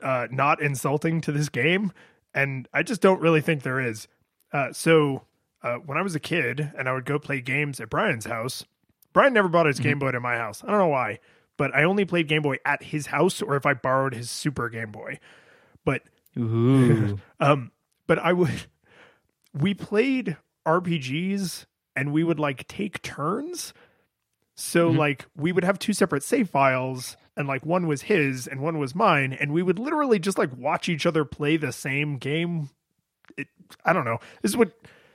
uh, 0.01 0.27
not 0.31 0.61
insulting 0.61 1.19
to 1.19 1.33
this 1.33 1.49
game, 1.49 1.91
and 2.33 2.69
I 2.73 2.83
just 2.83 3.01
don't 3.01 3.19
really 3.19 3.41
think 3.41 3.63
there 3.63 3.81
is. 3.81 4.07
Uh, 4.53 4.71
so 4.71 5.23
uh, 5.61 5.75
when 5.75 5.97
I 5.97 6.01
was 6.01 6.15
a 6.15 6.19
kid 6.21 6.71
and 6.77 6.87
I 6.87 6.93
would 6.93 7.03
go 7.03 7.19
play 7.19 7.41
games 7.41 7.81
at 7.81 7.89
Brian's 7.89 8.25
house, 8.25 8.63
Brian 9.11 9.33
never 9.33 9.49
brought 9.49 9.65
his 9.65 9.81
Game 9.81 9.99
Boy 9.99 10.11
to 10.11 10.21
my 10.21 10.37
house. 10.37 10.63
I 10.63 10.67
don't 10.67 10.77
know 10.77 10.87
why, 10.87 11.19
but 11.57 11.75
I 11.75 11.83
only 11.83 12.05
played 12.05 12.29
Game 12.29 12.43
Boy 12.43 12.59
at 12.65 12.81
his 12.81 13.07
house 13.07 13.41
or 13.41 13.57
if 13.57 13.65
I 13.65 13.73
borrowed 13.73 14.13
his 14.15 14.29
Super 14.29 14.69
Game 14.69 14.91
Boy. 14.91 15.19
But 15.83 16.03
um, 17.41 17.71
but 18.07 18.19
I 18.19 18.33
would. 18.33 18.51
We 19.51 19.73
played 19.73 20.37
RPGs 20.67 21.65
and 21.95 22.13
we 22.13 22.23
would 22.23 22.39
like 22.39 22.67
take 22.67 23.01
turns. 23.01 23.73
So 24.61 24.91
Mhm. 24.91 24.97
like 24.97 25.25
we 25.37 25.53
would 25.53 25.63
have 25.63 25.79
two 25.79 25.93
separate 25.93 26.21
save 26.21 26.49
files 26.49 27.15
and 27.37 27.47
like 27.47 27.65
one 27.65 27.87
was 27.87 28.01
his 28.01 28.45
and 28.45 28.59
one 28.59 28.77
was 28.77 28.93
mine 28.93 29.31
and 29.31 29.53
we 29.53 29.63
would 29.63 29.79
literally 29.79 30.19
just 30.19 30.37
like 30.37 30.49
watch 30.57 30.89
each 30.89 31.05
other 31.05 31.23
play 31.23 31.55
the 31.55 31.71
same 31.71 32.17
game. 32.17 32.69
It, 33.37 33.47
I 33.85 33.93
don't 33.93 34.03
know. 34.03 34.17
This 34.41 34.51
is 34.51 34.57
what 34.57 34.71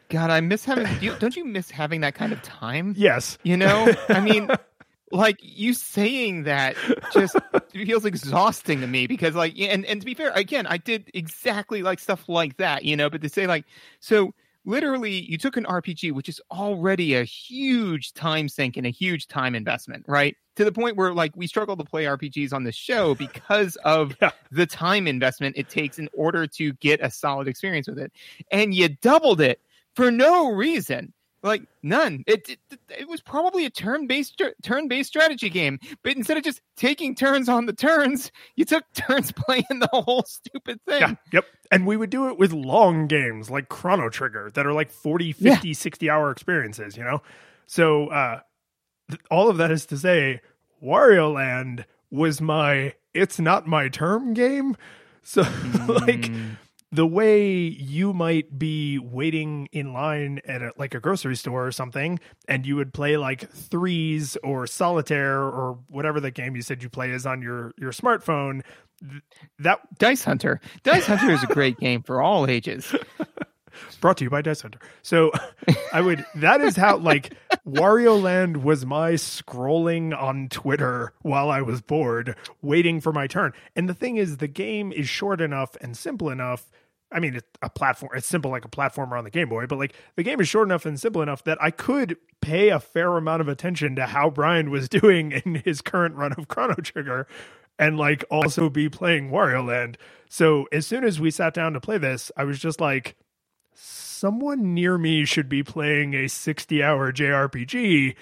God, 0.08 0.30
I 0.30 0.40
miss 0.40 0.64
having. 0.64 0.86
Do 0.86 1.06
you, 1.06 1.14
don't 1.18 1.36
you 1.36 1.44
miss 1.44 1.70
having 1.70 2.00
that 2.02 2.14
kind 2.14 2.32
of 2.32 2.40
time? 2.40 2.94
yes. 2.96 3.36
You 3.42 3.56
know, 3.58 3.92
I 4.08 4.20
mean, 4.20 4.48
like 5.12 5.38
you 5.42 5.74
saying 5.74 6.44
that 6.44 6.76
just 7.10 7.36
feels 7.70 8.04
exhausting 8.06 8.80
to 8.80 8.86
me 8.86 9.06
because, 9.06 9.34
like, 9.34 9.58
and 9.58 9.84
and 9.84 10.00
to 10.00 10.06
be 10.06 10.14
fair, 10.14 10.30
again, 10.30 10.66
I 10.66 10.78
did 10.78 11.10
exactly 11.12 11.82
like 11.82 11.98
stuff 11.98 12.28
like 12.28 12.56
that, 12.58 12.84
you 12.84 12.96
know. 12.96 13.10
But 13.10 13.20
to 13.22 13.28
say 13.28 13.46
like, 13.46 13.64
so 14.00 14.32
literally, 14.64 15.22
you 15.30 15.38
took 15.38 15.56
an 15.56 15.64
RPG, 15.66 16.12
which 16.12 16.28
is 16.28 16.40
already 16.50 17.14
a 17.14 17.24
huge 17.24 18.12
time 18.14 18.48
sink 18.48 18.76
and 18.76 18.86
a 18.86 18.90
huge 18.90 19.26
time 19.26 19.54
investment, 19.54 20.04
right? 20.08 20.36
To 20.56 20.64
the 20.64 20.72
point 20.72 20.96
where 20.96 21.12
like 21.12 21.36
we 21.36 21.46
struggle 21.46 21.76
to 21.76 21.84
play 21.84 22.04
RPGs 22.04 22.52
on 22.52 22.64
this 22.64 22.74
show 22.74 23.14
because 23.18 23.76
of 23.84 24.16
Yeah. 24.20 24.30
the 24.50 24.66
time 24.66 25.06
investment 25.06 25.56
it 25.56 25.68
takes 25.68 25.98
in 25.98 26.08
order 26.12 26.46
to 26.46 26.72
get 26.74 27.00
a 27.02 27.10
solid 27.10 27.48
experience 27.48 27.88
with 27.88 27.98
it, 27.98 28.12
and 28.50 28.74
you 28.74 28.88
doubled 29.00 29.40
it 29.40 29.60
for 29.94 30.10
no 30.10 30.50
reason 30.50 31.12
like 31.44 31.62
none 31.82 32.24
it, 32.26 32.48
it 32.48 32.58
it 32.98 33.08
was 33.08 33.20
probably 33.20 33.64
a 33.66 33.70
turn-based 33.70 34.42
turn-based 34.62 35.08
strategy 35.08 35.48
game 35.50 35.78
but 36.02 36.16
instead 36.16 36.36
of 36.36 36.42
just 36.42 36.60
taking 36.76 37.14
turns 37.14 37.48
on 37.48 37.66
the 37.66 37.72
turns 37.72 38.32
you 38.56 38.64
took 38.64 38.82
turns 38.94 39.30
playing 39.30 39.64
the 39.70 39.88
whole 39.92 40.24
stupid 40.26 40.80
thing 40.88 41.00
Yeah. 41.00 41.14
Yep. 41.32 41.44
And 41.70 41.86
we 41.86 41.96
would 41.96 42.10
do 42.10 42.28
it 42.28 42.38
with 42.38 42.52
long 42.52 43.06
games 43.06 43.50
like 43.50 43.68
Chrono 43.68 44.08
Trigger 44.08 44.50
that 44.54 44.64
are 44.66 44.72
like 44.72 44.90
40, 44.90 45.32
50, 45.32 45.74
60 45.74 46.10
hour 46.10 46.30
experiences, 46.30 46.96
you 46.96 47.02
know? 47.02 47.20
So, 47.66 48.08
uh, 48.08 48.40
th- 49.10 49.20
all 49.30 49.48
of 49.48 49.56
that 49.56 49.70
is 49.72 49.86
to 49.86 49.96
say, 49.96 50.40
Wario 50.82 51.32
Land 51.34 51.84
was 52.10 52.40
my 52.40 52.94
it's 53.12 53.40
not 53.40 53.66
my 53.66 53.88
term 53.88 54.34
game. 54.34 54.76
So, 55.22 55.40
like, 55.88 56.30
Mm. 56.30 56.56
The 56.94 57.06
way 57.06 57.50
you 57.50 58.12
might 58.12 58.56
be 58.56 58.98
waiting 58.98 59.68
in 59.72 59.92
line 59.92 60.40
at 60.44 60.62
a, 60.62 60.72
like 60.78 60.94
a 60.94 61.00
grocery 61.00 61.34
store 61.34 61.66
or 61.66 61.72
something, 61.72 62.20
and 62.46 62.64
you 62.64 62.76
would 62.76 62.94
play 62.94 63.16
like 63.16 63.50
threes 63.50 64.36
or 64.44 64.66
solitaire 64.66 65.40
or 65.42 65.78
whatever 65.88 66.20
the 66.20 66.30
game 66.30 66.54
you 66.54 66.62
said 66.62 66.82
you 66.82 66.88
play 66.88 67.10
is 67.10 67.26
on 67.26 67.42
your 67.42 67.72
your 67.76 67.90
smartphone. 67.90 68.62
That 69.58 69.80
dice 69.98 70.22
hunter 70.22 70.60
dice 70.84 71.06
hunter 71.06 71.30
is 71.32 71.42
a 71.42 71.48
great 71.48 71.78
game 71.78 72.02
for 72.02 72.22
all 72.22 72.46
ages 72.46 72.94
brought 74.00 74.16
to 74.18 74.24
you 74.24 74.30
by 74.30 74.42
Dice 74.42 74.62
Hunter. 74.62 74.78
So 75.02 75.32
I 75.92 76.00
would 76.00 76.24
that 76.36 76.60
is 76.60 76.76
how 76.76 76.96
like 76.98 77.34
Wario 77.66 78.20
Land 78.20 78.62
was 78.62 78.86
my 78.86 79.12
scrolling 79.12 80.16
on 80.16 80.48
Twitter 80.48 81.12
while 81.22 81.50
I 81.50 81.62
was 81.62 81.80
bored, 81.80 82.36
waiting 82.62 83.00
for 83.00 83.12
my 83.12 83.26
turn. 83.26 83.52
And 83.74 83.88
the 83.88 83.94
thing 83.94 84.16
is 84.16 84.38
the 84.38 84.48
game 84.48 84.92
is 84.92 85.08
short 85.08 85.40
enough 85.40 85.76
and 85.80 85.96
simple 85.96 86.30
enough. 86.30 86.70
I 87.14 87.20
mean, 87.20 87.36
it's 87.36 87.46
a 87.62 87.70
platform. 87.70 88.12
It's 88.14 88.26
simple 88.26 88.50
like 88.50 88.64
a 88.64 88.68
platformer 88.68 89.16
on 89.16 89.24
the 89.24 89.30
Game 89.30 89.48
Boy, 89.48 89.66
but 89.66 89.78
like 89.78 89.94
the 90.16 90.22
game 90.22 90.40
is 90.40 90.48
short 90.48 90.68
enough 90.68 90.84
and 90.84 90.98
simple 91.00 91.22
enough 91.22 91.44
that 91.44 91.56
I 91.62 91.70
could 91.70 92.16
pay 92.40 92.70
a 92.70 92.80
fair 92.80 93.16
amount 93.16 93.40
of 93.40 93.48
attention 93.48 93.96
to 93.96 94.06
how 94.06 94.30
Brian 94.30 94.70
was 94.70 94.88
doing 95.00 95.32
in 95.32 95.54
his 95.64 95.80
current 95.80 96.16
run 96.16 96.32
of 96.32 96.48
Chrono 96.48 96.74
Trigger, 96.74 97.26
and 97.78 97.96
like 97.96 98.24
also 98.30 98.68
be 98.68 98.88
playing 98.88 99.30
Wario 99.30 99.66
Land. 99.66 99.96
So 100.28 100.66
as 100.72 100.86
soon 100.86 101.04
as 101.04 101.20
we 101.20 101.30
sat 101.30 101.54
down 101.54 101.72
to 101.74 101.80
play 101.80 101.98
this, 101.98 102.32
I 102.36 102.44
was 102.44 102.58
just 102.58 102.80
like, 102.80 103.16
someone 103.74 104.74
near 104.74 104.98
me 104.98 105.24
should 105.24 105.48
be 105.48 105.62
playing 105.62 106.14
a 106.14 106.28
60 106.28 106.82
hour 106.82 107.12
JRPG 107.12 108.16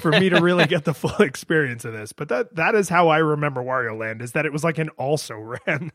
for 0.00 0.10
me 0.12 0.28
to 0.28 0.40
really 0.40 0.66
get 0.66 0.84
the 0.84 0.94
full 0.94 1.16
experience 1.20 1.84
of 1.84 1.92
this. 1.92 2.12
But 2.12 2.28
that 2.28 2.54
that 2.56 2.74
is 2.74 2.88
how 2.88 3.08
I 3.08 3.18
remember 3.18 3.62
Wario 3.62 3.98
Land 3.98 4.22
is 4.22 4.32
that 4.32 4.46
it 4.46 4.52
was 4.52 4.64
like 4.64 4.78
an 4.78 4.88
also 4.90 5.36
ran. 5.66 5.92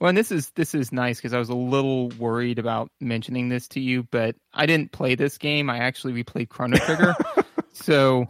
Well 0.00 0.08
and 0.08 0.18
this 0.18 0.30
is 0.32 0.50
this 0.56 0.74
is 0.74 0.92
nice 0.92 1.18
because 1.18 1.32
i 1.32 1.38
was 1.38 1.48
a 1.48 1.54
little 1.54 2.08
worried 2.18 2.58
about 2.58 2.90
mentioning 3.00 3.48
this 3.48 3.68
to 3.68 3.80
you 3.80 4.02
but 4.10 4.34
i 4.52 4.66
didn't 4.66 4.92
play 4.92 5.14
this 5.14 5.38
game 5.38 5.68
i 5.70 5.78
actually 5.78 6.12
replayed 6.24 6.48
chrono 6.48 6.76
trigger 6.78 7.14
so 7.72 8.28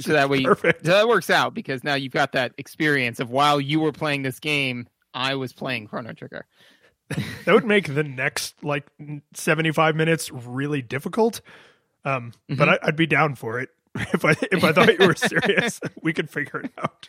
so 0.00 0.12
that 0.14 0.30
way, 0.30 0.38
you- 0.38 0.54
so 0.54 0.72
that 0.82 1.06
works 1.06 1.28
out 1.28 1.52
because 1.52 1.84
now 1.84 1.94
you've 1.94 2.14
got 2.14 2.32
that 2.32 2.52
experience 2.56 3.20
of 3.20 3.28
while 3.28 3.60
you 3.60 3.78
were 3.78 3.92
playing 3.92 4.22
this 4.22 4.40
game, 4.40 4.88
I 5.12 5.34
was 5.34 5.52
playing 5.52 5.86
Chrono 5.86 6.14
Trigger. 6.14 6.46
That 7.44 7.52
would 7.52 7.66
make 7.66 7.94
the 7.94 8.02
next 8.02 8.54
like 8.64 8.86
75 9.34 9.96
minutes 9.96 10.30
really 10.32 10.80
difficult. 10.80 11.42
Um, 12.06 12.32
but 12.48 12.70
I, 12.70 12.78
I'd 12.82 12.96
be 12.96 13.06
down 13.06 13.34
for 13.34 13.60
it 13.60 13.68
if 13.96 14.24
I 14.24 14.30
if 14.50 14.64
I 14.64 14.72
thought 14.72 14.98
you 14.98 15.06
were 15.06 15.14
serious. 15.14 15.78
we 16.02 16.14
could 16.14 16.30
figure 16.30 16.60
it 16.60 16.72
out. 16.78 17.08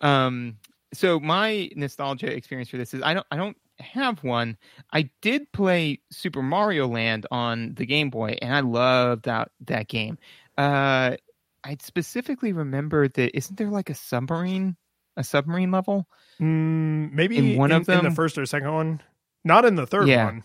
Um, 0.00 0.58
so 0.92 1.20
my 1.20 1.70
nostalgia 1.76 2.34
experience 2.34 2.68
for 2.70 2.76
this 2.78 2.94
is 2.94 3.02
I 3.02 3.14
don't 3.14 3.26
I 3.30 3.36
don't 3.36 3.56
have 3.78 4.24
one. 4.24 4.56
I 4.92 5.10
did 5.22 5.52
play 5.52 6.00
Super 6.10 6.42
Mario 6.42 6.88
Land 6.88 7.26
on 7.30 7.74
the 7.74 7.86
Game 7.86 8.10
Boy, 8.10 8.36
and 8.42 8.54
I 8.54 8.60
loved 8.60 9.24
that 9.24 9.50
that 9.66 9.88
game. 9.88 10.18
Uh, 10.56 11.16
I 11.64 11.76
specifically 11.80 12.52
remember 12.52 13.08
that 13.08 13.36
isn't 13.36 13.56
there 13.56 13.70
like 13.70 13.90
a 13.90 13.94
submarine 13.94 14.76
a 15.16 15.24
submarine 15.24 15.70
level? 15.70 16.08
Mm, 16.40 17.12
maybe 17.12 17.38
In 17.38 17.56
one 17.58 17.72
of 17.72 17.88
in 17.88 18.04
the 18.04 18.10
first 18.10 18.38
or 18.38 18.46
second 18.46 18.72
one, 18.72 19.02
not 19.44 19.64
in 19.64 19.74
the 19.74 19.86
third 19.86 20.08
Yeah. 20.08 20.24
one. 20.26 20.44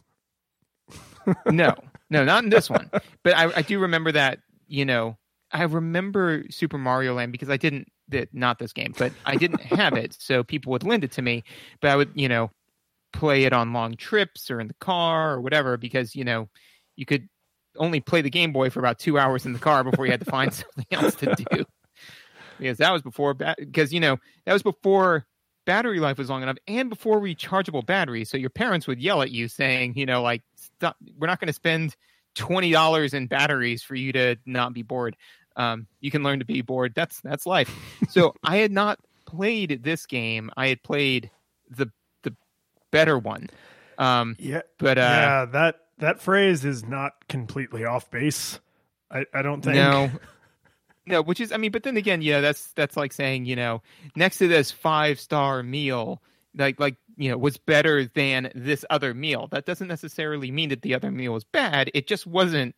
no, 1.45 1.73
no, 2.09 2.25
not 2.25 2.43
in 2.43 2.49
this 2.49 2.69
one. 2.69 2.89
But 3.23 3.37
I, 3.37 3.57
I 3.57 3.61
do 3.61 3.79
remember 3.79 4.11
that. 4.11 4.39
You 4.67 4.85
know, 4.85 5.17
I 5.51 5.63
remember 5.63 6.43
Super 6.49 6.77
Mario 6.77 7.13
Land 7.13 7.31
because 7.31 7.49
I 7.49 7.57
didn't 7.57 7.87
that 8.09 8.33
not 8.33 8.59
this 8.59 8.73
game, 8.73 8.93
but 8.97 9.11
I 9.25 9.35
didn't 9.35 9.61
have 9.61 9.93
it, 9.93 10.15
so 10.19 10.43
people 10.43 10.71
would 10.71 10.83
lend 10.83 11.03
it 11.03 11.13
to 11.13 11.21
me. 11.21 11.43
But 11.81 11.91
I 11.91 11.95
would, 11.95 12.11
you 12.15 12.29
know, 12.29 12.51
play 13.11 13.43
it 13.43 13.53
on 13.53 13.73
long 13.73 13.95
trips 13.95 14.49
or 14.49 14.59
in 14.59 14.67
the 14.67 14.75
car 14.75 15.33
or 15.33 15.41
whatever 15.41 15.77
because 15.77 16.15
you 16.15 16.23
know 16.23 16.49
you 16.95 17.05
could 17.05 17.29
only 17.77 17.99
play 17.99 18.21
the 18.21 18.29
Game 18.29 18.53
Boy 18.53 18.69
for 18.69 18.79
about 18.79 18.99
two 18.99 19.17
hours 19.17 19.45
in 19.45 19.53
the 19.53 19.59
car 19.59 19.83
before 19.83 20.05
you 20.05 20.11
had 20.11 20.19
to 20.19 20.29
find 20.29 20.53
something 20.53 20.85
else 20.91 21.15
to 21.15 21.33
do. 21.35 21.65
Because 22.59 22.77
that 22.77 22.91
was 22.91 23.01
before, 23.01 23.33
because 23.33 23.91
you 23.91 23.99
know 23.99 24.17
that 24.45 24.53
was 24.53 24.63
before 24.63 25.25
battery 25.65 25.99
life 25.99 26.17
was 26.17 26.29
long 26.29 26.43
enough 26.43 26.57
and 26.67 26.89
before 26.89 27.19
rechargeable 27.19 27.85
batteries. 27.85 28.29
So 28.29 28.37
your 28.37 28.49
parents 28.49 28.87
would 28.87 29.01
yell 29.01 29.21
at 29.21 29.31
you 29.31 29.47
saying, 29.47 29.93
you 29.95 30.05
know, 30.05 30.21
like, 30.21 30.41
stop, 30.55 30.97
we're 31.17 31.27
not 31.27 31.39
going 31.39 31.47
to 31.47 31.53
spend 31.53 31.95
$20 32.35 33.13
in 33.13 33.27
batteries 33.27 33.83
for 33.83 33.95
you 33.95 34.11
to 34.13 34.35
not 34.45 34.73
be 34.73 34.81
bored. 34.81 35.15
Um, 35.55 35.87
you 35.99 36.11
can 36.11 36.23
learn 36.23 36.39
to 36.39 36.45
be 36.45 36.61
bored. 36.61 36.93
That's, 36.95 37.21
that's 37.21 37.45
life. 37.45 37.73
So 38.09 38.33
I 38.43 38.57
had 38.57 38.71
not 38.71 38.99
played 39.25 39.83
this 39.83 40.05
game. 40.05 40.51
I 40.57 40.67
had 40.67 40.83
played 40.83 41.29
the, 41.69 41.91
the 42.23 42.35
better 42.91 43.17
one. 43.17 43.49
Um, 43.97 44.35
Yeah, 44.39 44.61
but, 44.79 44.97
uh, 44.97 45.01
yeah. 45.01 45.45
That 45.45 45.75
that 45.99 46.19
phrase 46.19 46.65
is 46.65 46.83
not 46.83 47.13
completely 47.29 47.85
off 47.85 48.09
base. 48.09 48.59
I, 49.11 49.25
I 49.33 49.41
don't 49.41 49.61
think. 49.61 49.75
No. 49.75 50.11
No, 51.05 51.21
which 51.21 51.41
is 51.41 51.51
I 51.51 51.57
mean, 51.57 51.71
but 51.71 51.83
then 51.83 51.97
again, 51.97 52.21
yeah, 52.21 52.39
that's 52.39 52.71
that's 52.73 52.95
like 52.95 53.11
saying, 53.11 53.45
you 53.45 53.57
know, 53.57 53.81
next 54.15 54.37
to 54.37 54.47
this 54.47 54.71
five 54.71 55.19
star 55.19 55.61
meal, 55.61 56.21
like 56.55 56.79
like 56.79 56.95
you 57.17 57.29
know, 57.29 57.37
was 57.37 57.57
better 57.57 58.05
than 58.05 58.51
this 58.55 58.85
other 58.89 59.13
meal. 59.13 59.47
That 59.51 59.65
doesn't 59.65 59.89
necessarily 59.89 60.49
mean 60.49 60.69
that 60.69 60.81
the 60.81 60.95
other 60.95 61.11
meal 61.11 61.33
was 61.33 61.43
bad. 61.43 61.91
It 61.93 62.07
just 62.07 62.25
wasn't, 62.25 62.75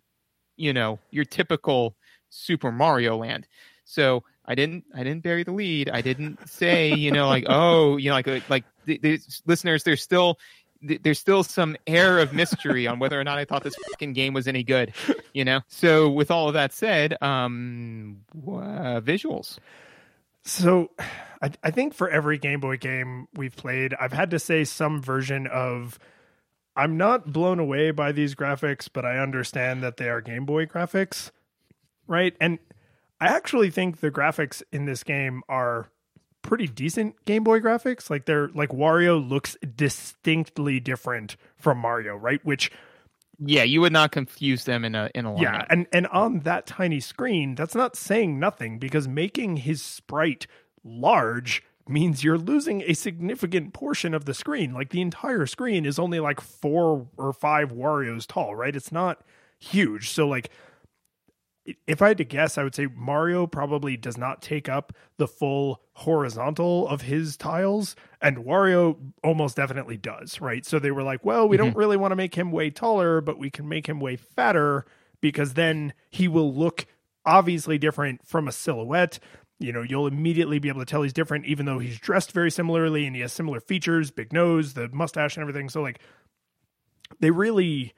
you 0.58 0.74
know, 0.74 0.98
your 1.12 1.26
typical 1.26 1.96
Super 2.36 2.72
Mario 2.72 3.18
Land. 3.18 3.48
So 3.84 4.24
I 4.46 4.56
didn't 4.56 4.86
I 4.94 5.04
didn't 5.04 5.24
bury 5.24 5.44
the 5.44 5.52
lead. 5.52 5.90
I 5.90 6.02
didn't 6.02 6.48
say, 6.50 6.94
you 6.94 7.12
know, 7.12 7.28
like 7.28 7.46
oh, 7.50 7.98
you 7.98 8.10
know, 8.10 8.16
like 8.16 8.50
like 8.50 8.64
the, 8.86 8.98
the 8.98 9.20
listeners, 9.46 9.84
there's 9.84 10.02
still 10.02 10.38
th- 10.88 11.02
there's 11.04 11.20
still 11.20 11.44
some 11.44 11.76
air 11.88 12.20
of 12.20 12.34
mystery 12.34 12.88
on 12.88 13.00
whether 13.00 13.20
or 13.20 13.24
not 13.24 13.38
I 13.38 13.46
thought 13.46 13.64
this 13.64 13.76
fucking 13.92 14.14
game 14.14 14.34
was 14.34 14.48
any 14.48 14.64
good, 14.64 14.94
you 15.34 15.46
know. 15.46 15.62
So 15.68 16.10
with 16.10 16.32
all 16.32 16.48
of 16.48 16.54
that 16.54 16.74
said, 16.74 17.22
um, 17.22 18.22
uh, 18.36 19.02
visuals. 19.02 19.58
So, 20.48 20.92
I, 21.42 21.50
I 21.64 21.72
think 21.72 21.96
for 21.96 22.08
every 22.08 22.38
Game 22.38 22.60
Boy 22.60 22.78
game 22.78 23.28
we've 23.34 23.56
played, 23.56 23.96
I've 24.00 24.14
had 24.14 24.30
to 24.30 24.38
say 24.38 24.64
some 24.64 25.02
version 25.02 25.48
of 25.48 25.98
I'm 26.76 26.98
not 26.98 27.34
blown 27.34 27.60
away 27.60 27.92
by 27.92 28.12
these 28.12 28.36
graphics, 28.36 28.88
but 28.92 29.06
I 29.06 29.18
understand 29.18 29.82
that 29.82 29.98
they 29.98 30.08
are 30.08 30.22
Game 30.22 30.46
Boy 30.46 30.66
graphics. 30.66 31.32
Right? 32.08 32.36
And 32.40 32.60
I 33.20 33.28
actually 33.28 33.70
think 33.72 34.00
the 34.00 34.12
graphics 34.12 34.62
in 34.72 34.86
this 34.86 35.04
game 35.04 35.42
are 35.50 35.90
pretty 36.42 36.68
decent 36.68 37.24
Game 37.26 37.44
Boy 37.44 37.60
graphics. 37.60 38.10
Like 38.10 38.26
they're 38.26 38.50
like 38.50 38.70
Wario 38.70 39.18
looks 39.28 39.58
distinctly 39.76 40.80
different 40.80 41.36
from 41.58 41.78
Mario, 41.80 42.16
right? 42.16 42.44
Which 42.46 42.72
Yeah, 43.40 43.64
you 43.64 43.82
would 43.82 43.94
not 43.94 44.12
confuse 44.12 44.66
them 44.66 44.86
in 44.86 44.96
a 44.96 45.10
in 45.16 45.26
a 45.26 45.34
line. 45.34 45.42
yeah, 45.44 45.66
and 45.70 45.88
and 45.92 46.08
on 46.08 46.40
that 46.42 46.68
tiny 46.68 47.00
screen, 47.00 47.56
that's 47.56 47.76
not 47.76 47.96
saying 47.96 48.40
nothing 48.40 48.78
because 48.80 49.08
making 49.08 49.58
his 49.58 49.82
sprite 49.82 50.46
large 50.84 51.64
means 51.88 52.24
you're 52.24 52.38
losing 52.38 52.82
a 52.84 52.94
significant 52.94 53.74
portion 53.74 54.14
of 54.14 54.26
the 54.26 54.34
screen. 54.34 54.74
Like 54.74 54.90
the 54.90 55.02
entire 55.02 55.46
screen 55.46 55.86
is 55.86 56.00
only 56.00 56.20
like 56.20 56.42
4 56.42 57.08
or 57.18 57.34
5 57.34 57.72
Wario's 57.72 58.26
tall, 58.26 58.56
right? 58.56 58.76
It's 58.76 58.92
not 58.92 59.22
huge. 59.60 60.10
So 60.10 60.28
like 60.28 60.50
if 61.88 62.02
I 62.02 62.10
had 62.10 62.18
to 62.20 62.24
guess, 62.24 62.58
I 62.58 62.64
would 62.64 62.76
say 62.76 62.88
Mario 62.96 63.48
probably 63.48 63.98
does 63.98 64.18
not 64.18 64.42
take 64.42 64.70
up 64.70 64.94
the 65.18 65.28
full 65.28 65.82
horizontal 65.94 66.88
of 66.88 67.02
his 67.02 67.38
tiles, 67.38 67.96
and 68.22 68.38
Wario 68.38 68.98
almost 69.24 69.56
definitely 69.56 69.98
does, 69.98 70.40
right? 70.40 70.66
So 70.66 70.78
they 70.78 70.92
were 70.92 71.04
like, 71.04 71.26
well, 71.26 71.48
we 71.48 71.58
don't 71.58 71.70
mm-hmm. 71.70 71.80
really 71.80 71.98
want 71.98 72.12
to 72.12 72.16
make 72.16 72.36
him 72.36 72.52
way 72.52 72.70
taller, 72.70 73.22
but 73.22 73.40
we 73.40 73.50
can 73.50 73.68
make 73.68 73.88
him 73.88 74.00
way 74.00 74.16
fatter 74.16 74.86
because 75.22 75.54
then 75.54 75.94
he 76.12 76.28
will 76.28 76.54
look 76.54 76.86
obviously 77.26 77.78
different 77.78 78.26
from 78.28 78.48
a 78.48 78.52
silhouette. 78.52 79.18
You 79.58 79.72
know, 79.72 79.82
you'll 79.82 80.08
immediately 80.08 80.60
be 80.60 80.70
able 80.70 80.82
to 80.82 80.86
tell 80.86 81.02
he's 81.02 81.14
different, 81.14 81.46
even 81.46 81.66
though 81.66 81.80
he's 81.80 81.98
dressed 81.98 82.32
very 82.32 82.52
similarly 82.52 83.08
and 83.08 83.16
he 83.16 83.22
has 83.22 83.34
similar 83.34 83.60
features, 83.60 84.12
big 84.12 84.34
nose, 84.34 84.74
the 84.74 84.90
mustache, 84.90 85.36
and 85.36 85.42
everything. 85.42 85.70
So, 85.70 85.82
like, 85.82 86.00
they 87.22 87.32
really 87.32 87.94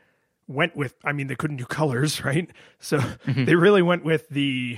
went 0.48 0.76
with 0.76 0.96
i 1.04 1.12
mean 1.12 1.28
they 1.28 1.36
couldn't 1.36 1.58
do 1.58 1.66
colors 1.66 2.24
right? 2.26 2.50
So 2.80 3.00
mm-hmm. 3.00 3.46
they 3.46 3.56
really 3.56 3.82
went 3.82 4.04
with 4.04 4.28
the 4.30 4.78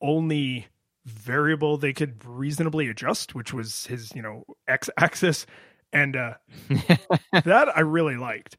only 0.00 0.66
variable 1.04 1.76
they 1.76 1.92
could 1.92 2.24
reasonably 2.24 2.88
adjust 2.88 3.34
which 3.34 3.52
was 3.52 3.86
his 3.86 4.14
you 4.14 4.22
know 4.22 4.44
x 4.66 4.88
axis 4.96 5.46
and 5.92 6.16
uh 6.16 6.34
that 7.44 7.76
i 7.76 7.80
really 7.80 8.16
liked. 8.16 8.56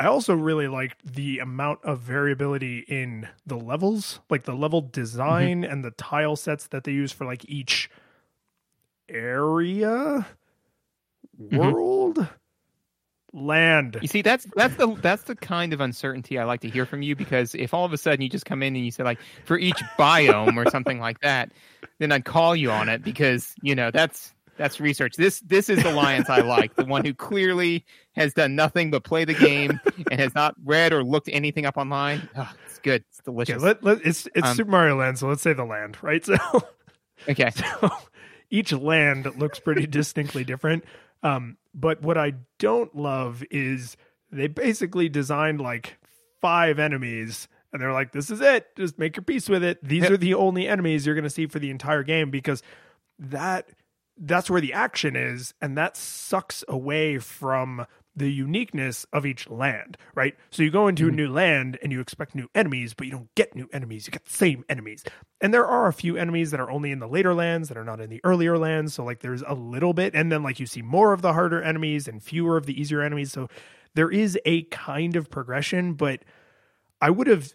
I 0.00 0.06
also 0.06 0.32
really 0.32 0.68
liked 0.68 1.04
the 1.04 1.40
amount 1.40 1.80
of 1.82 1.98
variability 1.98 2.84
in 2.86 3.28
the 3.44 3.56
levels 3.56 4.20
like 4.30 4.44
the 4.44 4.54
level 4.54 4.80
mm-hmm. 4.80 4.92
design 4.92 5.64
and 5.64 5.84
the 5.84 5.90
tile 5.90 6.36
sets 6.36 6.68
that 6.68 6.84
they 6.84 6.92
use 6.92 7.10
for 7.10 7.24
like 7.24 7.44
each 7.48 7.90
area? 9.08 10.26
Mm-hmm. 11.40 11.56
World 11.56 12.28
land 13.32 13.98
You 14.00 14.08
see, 14.08 14.22
that's 14.22 14.46
that's 14.56 14.76
the 14.76 14.94
that's 14.96 15.22
the 15.24 15.36
kind 15.36 15.72
of 15.72 15.80
uncertainty 15.80 16.38
I 16.38 16.44
like 16.44 16.60
to 16.62 16.68
hear 16.70 16.86
from 16.86 17.02
you 17.02 17.14
because 17.14 17.54
if 17.54 17.74
all 17.74 17.84
of 17.84 17.92
a 17.92 17.98
sudden 17.98 18.22
you 18.22 18.28
just 18.28 18.46
come 18.46 18.62
in 18.62 18.74
and 18.74 18.84
you 18.84 18.90
say 18.90 19.04
like 19.04 19.18
for 19.44 19.58
each 19.58 19.78
biome 19.98 20.56
or 20.56 20.70
something 20.70 20.98
like 20.98 21.20
that, 21.20 21.52
then 21.98 22.12
I'd 22.12 22.24
call 22.24 22.56
you 22.56 22.70
on 22.70 22.88
it 22.88 23.02
because 23.02 23.54
you 23.62 23.74
know 23.74 23.90
that's 23.90 24.32
that's 24.56 24.80
research. 24.80 25.14
This 25.16 25.40
this 25.40 25.70
is 25.70 25.82
the 25.82 25.92
Alliance 25.92 26.28
I 26.28 26.40
like, 26.40 26.74
the 26.74 26.84
one 26.84 27.04
who 27.04 27.14
clearly 27.14 27.84
has 28.12 28.34
done 28.34 28.56
nothing 28.56 28.90
but 28.90 29.04
play 29.04 29.24
the 29.24 29.34
game 29.34 29.80
and 30.10 30.20
has 30.20 30.34
not 30.34 30.54
read 30.64 30.92
or 30.92 31.04
looked 31.04 31.28
anything 31.32 31.64
up 31.64 31.76
online. 31.76 32.28
Oh, 32.36 32.50
it's 32.66 32.78
good. 32.80 33.04
It's 33.10 33.20
delicious. 33.24 33.56
Okay, 33.56 33.64
let, 33.64 33.84
let, 33.84 34.04
it's 34.04 34.26
it's 34.34 34.48
Um, 34.48 34.56
Super 34.56 34.70
Mario 34.70 34.96
Land, 34.96 35.18
so 35.18 35.28
let's 35.28 35.42
say 35.42 35.52
the 35.52 35.64
land, 35.64 35.96
right? 36.02 36.24
So, 36.26 36.68
okay. 37.28 37.50
so 37.80 37.90
each 38.50 38.72
land 38.72 39.26
looks 39.38 39.58
pretty 39.58 39.86
distinctly 39.86 40.44
different. 40.44 40.84
Um, 41.22 41.56
but 41.74 42.02
what 42.02 42.18
I 42.18 42.34
don't 42.58 42.94
love 42.94 43.42
is 43.50 43.96
they 44.30 44.46
basically 44.46 45.08
designed 45.08 45.60
like 45.60 45.98
five 46.40 46.78
enemies, 46.78 47.48
and 47.72 47.82
they're 47.82 47.92
like, 47.92 48.12
"This 48.12 48.30
is 48.30 48.40
it. 48.40 48.74
Just 48.76 48.98
make 48.98 49.16
your 49.16 49.24
peace 49.24 49.48
with 49.48 49.62
it. 49.62 49.82
These 49.82 50.10
are 50.10 50.16
the 50.16 50.34
only 50.34 50.68
enemies 50.68 51.06
you're 51.06 51.14
going 51.14 51.24
to 51.24 51.30
see 51.30 51.46
for 51.46 51.58
the 51.58 51.70
entire 51.70 52.02
game 52.02 52.30
because 52.30 52.62
that 53.18 53.68
that's 54.16 54.50
where 54.50 54.60
the 54.60 54.72
action 54.72 55.16
is, 55.16 55.54
and 55.60 55.76
that 55.78 55.96
sucks 55.96 56.64
away 56.68 57.18
from 57.18 57.86
the 58.18 58.30
uniqueness 58.30 59.06
of 59.12 59.24
each 59.24 59.48
land, 59.48 59.96
right? 60.14 60.34
So 60.50 60.62
you 60.62 60.70
go 60.70 60.88
into 60.88 61.04
a 61.04 61.06
mm-hmm. 61.08 61.16
new 61.16 61.32
land 61.32 61.78
and 61.82 61.92
you 61.92 62.00
expect 62.00 62.34
new 62.34 62.48
enemies, 62.54 62.94
but 62.94 63.06
you 63.06 63.12
don't 63.12 63.34
get 63.34 63.54
new 63.54 63.68
enemies. 63.72 64.06
You 64.06 64.12
get 64.12 64.24
the 64.24 64.32
same 64.32 64.64
enemies. 64.68 65.04
And 65.40 65.54
there 65.54 65.66
are 65.66 65.86
a 65.86 65.92
few 65.92 66.16
enemies 66.16 66.50
that 66.50 66.60
are 66.60 66.70
only 66.70 66.90
in 66.90 66.98
the 66.98 67.08
later 67.08 67.34
lands 67.34 67.68
that 67.68 67.78
are 67.78 67.84
not 67.84 68.00
in 68.00 68.10
the 68.10 68.20
earlier 68.24 68.58
lands. 68.58 68.94
So 68.94 69.04
like 69.04 69.20
there's 69.20 69.42
a 69.46 69.54
little 69.54 69.94
bit 69.94 70.14
and 70.14 70.30
then 70.30 70.42
like 70.42 70.60
you 70.60 70.66
see 70.66 70.82
more 70.82 71.12
of 71.12 71.22
the 71.22 71.32
harder 71.32 71.62
enemies 71.62 72.08
and 72.08 72.22
fewer 72.22 72.56
of 72.56 72.66
the 72.66 72.78
easier 72.78 73.02
enemies. 73.02 73.32
So 73.32 73.48
there 73.94 74.10
is 74.10 74.38
a 74.44 74.62
kind 74.64 75.16
of 75.16 75.30
progression, 75.30 75.94
but 75.94 76.24
I 77.00 77.10
would 77.10 77.26
have 77.26 77.52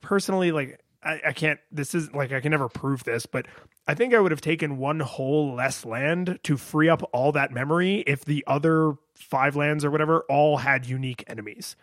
personally 0.00 0.52
like 0.52 0.80
I, 1.02 1.20
I 1.28 1.32
can't 1.32 1.58
this 1.70 1.94
is 1.94 2.12
like 2.12 2.32
I 2.32 2.40
can 2.40 2.50
never 2.50 2.68
prove 2.68 3.04
this, 3.04 3.26
but 3.26 3.46
I 3.86 3.94
think 3.94 4.14
I 4.14 4.20
would 4.20 4.30
have 4.30 4.40
taken 4.40 4.78
one 4.78 5.00
whole 5.00 5.54
less 5.54 5.84
land 5.84 6.38
to 6.44 6.56
free 6.56 6.88
up 6.88 7.02
all 7.12 7.32
that 7.32 7.52
memory 7.52 8.04
if 8.06 8.24
the 8.24 8.44
other 8.46 8.94
five 9.22 9.56
lands 9.56 9.84
or 9.84 9.90
whatever 9.90 10.20
all 10.28 10.56
had 10.56 10.86
unique 10.86 11.24
enemies. 11.26 11.76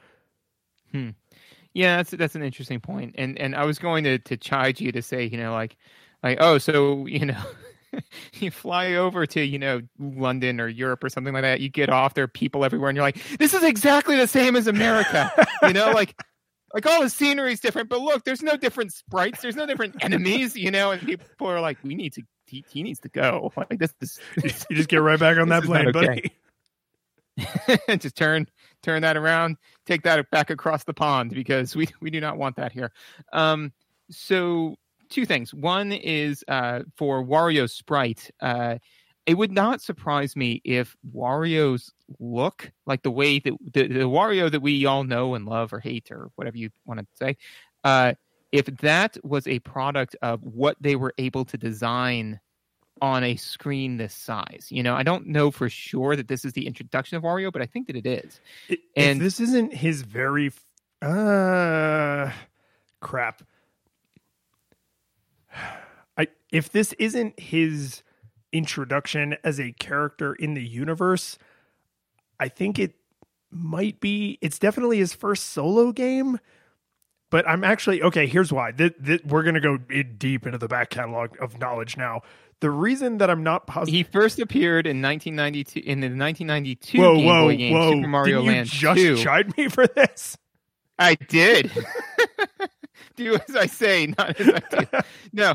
Hmm. 0.91 1.09
Yeah, 1.73 1.97
that's 1.97 2.11
that's 2.11 2.35
an 2.35 2.43
interesting 2.43 2.79
point. 2.79 3.15
And 3.17 3.37
and 3.37 3.55
I 3.55 3.65
was 3.65 3.79
going 3.79 4.03
to 4.05 4.17
to 4.19 4.37
chide 4.37 4.79
you 4.79 4.91
to 4.91 5.01
say, 5.01 5.25
you 5.25 5.37
know, 5.37 5.53
like 5.53 5.77
like 6.23 6.37
oh, 6.41 6.57
so 6.57 7.05
you 7.05 7.25
know. 7.25 7.41
you 8.33 8.51
fly 8.51 8.93
over 8.93 9.25
to 9.25 9.43
you 9.43 9.57
know 9.57 9.81
London 9.97 10.61
or 10.61 10.67
Europe 10.67 11.03
or 11.03 11.09
something 11.09 11.33
like 11.33 11.41
that. 11.41 11.59
You 11.59 11.69
get 11.69 11.89
off, 11.89 12.13
there 12.13 12.23
are 12.23 12.27
people 12.27 12.63
everywhere, 12.63 12.89
and 12.89 12.95
you're 12.95 13.05
like, 13.05 13.17
"This 13.39 13.55
is 13.55 13.63
exactly 13.63 14.15
the 14.15 14.27
same 14.27 14.55
as 14.55 14.67
America." 14.67 15.31
you 15.63 15.73
know, 15.73 15.91
like 15.91 16.15
like 16.73 16.85
all 16.85 17.01
the 17.01 17.09
scenery 17.09 17.53
is 17.53 17.59
different, 17.59 17.89
but 17.89 17.99
look, 17.99 18.23
there's 18.25 18.43
no 18.43 18.55
different 18.55 18.93
sprites, 18.93 19.41
there's 19.41 19.55
no 19.55 19.65
different 19.65 19.95
enemies. 20.03 20.55
You 20.55 20.71
know, 20.71 20.91
and 20.91 21.01
people 21.01 21.47
are 21.47 21.61
like, 21.61 21.77
"We 21.83 21.95
need 21.95 22.13
to, 22.13 22.21
he, 22.45 22.63
he 22.69 22.83
needs 22.83 22.99
to 22.99 23.09
go." 23.09 23.51
Like 23.57 23.79
this, 23.79 23.93
this 23.99 24.19
You 24.69 24.75
just 24.75 24.89
get 24.89 24.97
right 25.01 25.19
back 25.19 25.37
on 25.37 25.49
that 25.49 25.63
is 25.63 25.69
plane, 25.69 25.87
okay. 25.87 25.91
buddy. 25.91 26.31
just 27.97 28.15
turn 28.15 28.47
turn 28.81 29.01
that 29.01 29.17
around, 29.17 29.57
take 29.85 30.03
that 30.03 30.29
back 30.31 30.49
across 30.49 30.83
the 30.83 30.93
pond 30.93 31.31
because 31.31 31.75
we 31.75 31.87
we 32.01 32.09
do 32.09 32.21
not 32.21 32.37
want 32.37 32.55
that 32.57 32.71
here. 32.71 32.91
Um, 33.33 33.71
so 34.09 34.75
two 35.09 35.25
things. 35.25 35.53
One 35.53 35.91
is 35.91 36.43
uh, 36.47 36.81
for 36.95 37.23
Wario 37.23 37.69
sprite. 37.69 38.31
Uh, 38.41 38.77
it 39.25 39.37
would 39.37 39.51
not 39.51 39.81
surprise 39.81 40.35
me 40.35 40.61
if 40.65 40.95
Wario's 41.13 41.91
look, 42.19 42.71
like 42.87 43.03
the 43.03 43.11
way 43.11 43.39
that 43.39 43.53
the, 43.73 43.87
the 43.87 43.99
Wario 43.99 44.49
that 44.49 44.61
we 44.61 44.85
all 44.85 45.03
know 45.03 45.35
and 45.35 45.45
love 45.45 45.71
or 45.71 45.79
hate 45.79 46.09
or 46.09 46.31
whatever 46.35 46.57
you 46.57 46.69
want 46.85 46.99
to 46.99 47.05
say, 47.13 47.37
uh, 47.83 48.13
if 48.51 48.65
that 48.65 49.17
was 49.23 49.45
a 49.47 49.59
product 49.59 50.15
of 50.21 50.41
what 50.41 50.77
they 50.81 50.95
were 50.95 51.13
able 51.19 51.45
to 51.45 51.57
design 51.57 52.39
on 53.01 53.23
a 53.23 53.35
screen 53.35 53.97
this 53.97 54.13
size. 54.13 54.67
You 54.69 54.83
know, 54.83 54.95
I 54.95 55.03
don't 55.03 55.27
know 55.27 55.51
for 55.51 55.69
sure 55.69 56.15
that 56.15 56.27
this 56.27 56.45
is 56.45 56.53
the 56.53 56.65
introduction 56.67 57.17
of 57.17 57.23
Wario, 57.23 57.51
but 57.51 57.61
I 57.61 57.65
think 57.65 57.87
that 57.87 57.95
it 57.95 58.05
is. 58.05 58.39
I- 58.69 58.73
if 58.73 58.79
And- 58.95 59.21
this 59.21 59.39
isn't 59.39 59.73
his 59.73 60.01
very 60.03 60.51
uh 61.01 62.31
crap. 63.01 63.41
I 66.17 66.27
if 66.51 66.71
this 66.71 66.93
isn't 66.93 67.39
his 67.39 68.03
introduction 68.51 69.35
as 69.43 69.59
a 69.59 69.71
character 69.73 70.33
in 70.33 70.53
the 70.53 70.63
universe, 70.65 71.37
I 72.39 72.47
think 72.49 72.79
it 72.79 72.95
might 73.51 73.99
be 73.99 74.37
it's 74.41 74.59
definitely 74.59 74.97
his 74.97 75.13
first 75.13 75.47
solo 75.47 75.91
game. 75.91 76.39
But 77.31 77.47
I'm 77.47 77.63
actually 77.63 78.01
okay. 78.03 78.25
Here's 78.27 78.51
why. 78.51 78.71
Th- 78.71 78.93
th- 79.05 79.23
we're 79.23 79.43
gonna 79.43 79.61
go 79.61 79.77
in 79.89 80.17
deep 80.17 80.45
into 80.45 80.57
the 80.57 80.67
back 80.67 80.89
catalog 80.89 81.39
of 81.41 81.59
knowledge 81.59 81.95
now. 81.95 82.21
The 82.61 82.69
reason 82.69 83.19
that 83.19 83.29
I'm 83.29 83.43
not 83.43 83.67
positive. 83.67 83.93
He 83.93 84.03
first 84.03 84.39
appeared 84.39 84.85
in 84.85 85.01
1992 85.01 85.79
in 85.79 86.01
the 86.01 86.07
1992 86.07 86.99
Whoa, 86.99 87.15
Game 87.15 87.25
whoa, 87.25 87.45
Boy 87.45 87.57
game 87.57 87.73
whoa! 87.73 87.91
Super 87.91 88.07
Mario 88.07 88.41
Didn't 88.43 88.57
you 88.57 88.65
just 88.65 88.99
2. 88.99 89.17
chide 89.17 89.57
me 89.57 89.69
for 89.69 89.87
this? 89.87 90.37
I 90.97 91.15
did. 91.15 91.71
do 93.15 93.35
as 93.47 93.55
I 93.55 93.65
say, 93.65 94.07
not 94.17 94.39
as 94.39 94.49
I 94.49 94.77
do. 94.81 94.99
No, 95.31 95.53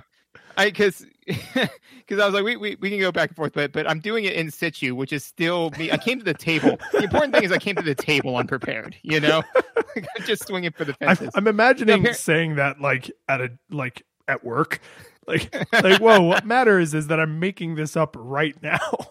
I 0.57 0.67
because 0.67 1.05
because 1.27 1.69
I 2.21 2.25
was 2.25 2.35
like, 2.35 2.45
we, 2.45 2.57
we 2.57 2.77
we 2.81 2.91
can 2.91 3.01
go 3.01 3.13
back 3.13 3.31
and 3.31 3.37
forth, 3.37 3.53
but 3.53 3.73
but 3.73 3.89
I'm 3.89 4.01
doing 4.01 4.25
it 4.25 4.35
in 4.35 4.51
situ, 4.51 4.95
which 4.95 5.13
is 5.13 5.25
still 5.25 5.71
me. 5.79 5.91
I 5.91 5.97
came 5.97 6.19
to 6.19 6.25
the 6.25 6.35
table. 6.35 6.79
The 6.93 7.03
important 7.03 7.35
thing 7.35 7.45
is 7.45 7.53
I 7.53 7.59
came 7.59 7.77
to 7.77 7.83
the 7.83 7.95
table 7.95 8.37
unprepared. 8.37 8.97
You 9.03 9.21
know, 9.21 9.43
Like, 9.97 10.07
I'm 10.19 10.25
just 10.25 10.47
swinging 10.47 10.73
for 10.73 10.85
the 10.85 10.95
I'm, 11.01 11.09
fences. 11.09 11.31
I'm 11.35 11.47
imagining 11.47 12.03
No, 12.03 12.13
saying 12.13 12.57
that 12.57 12.81
like 12.81 13.11
at 13.29 13.41
a 13.41 13.51
like 13.71 14.03
at 14.29 14.45
work, 14.45 14.81
like 15.29 15.55
like 15.73 16.01
whoa. 16.01 16.21
What 16.23 16.47
matters 16.47 16.95
is 16.95 17.07
that 17.09 17.19
I'm 17.21 17.41
making 17.41 17.75
this 17.77 17.97
up 17.97 18.17
right 18.19 18.55
now. 18.63 18.79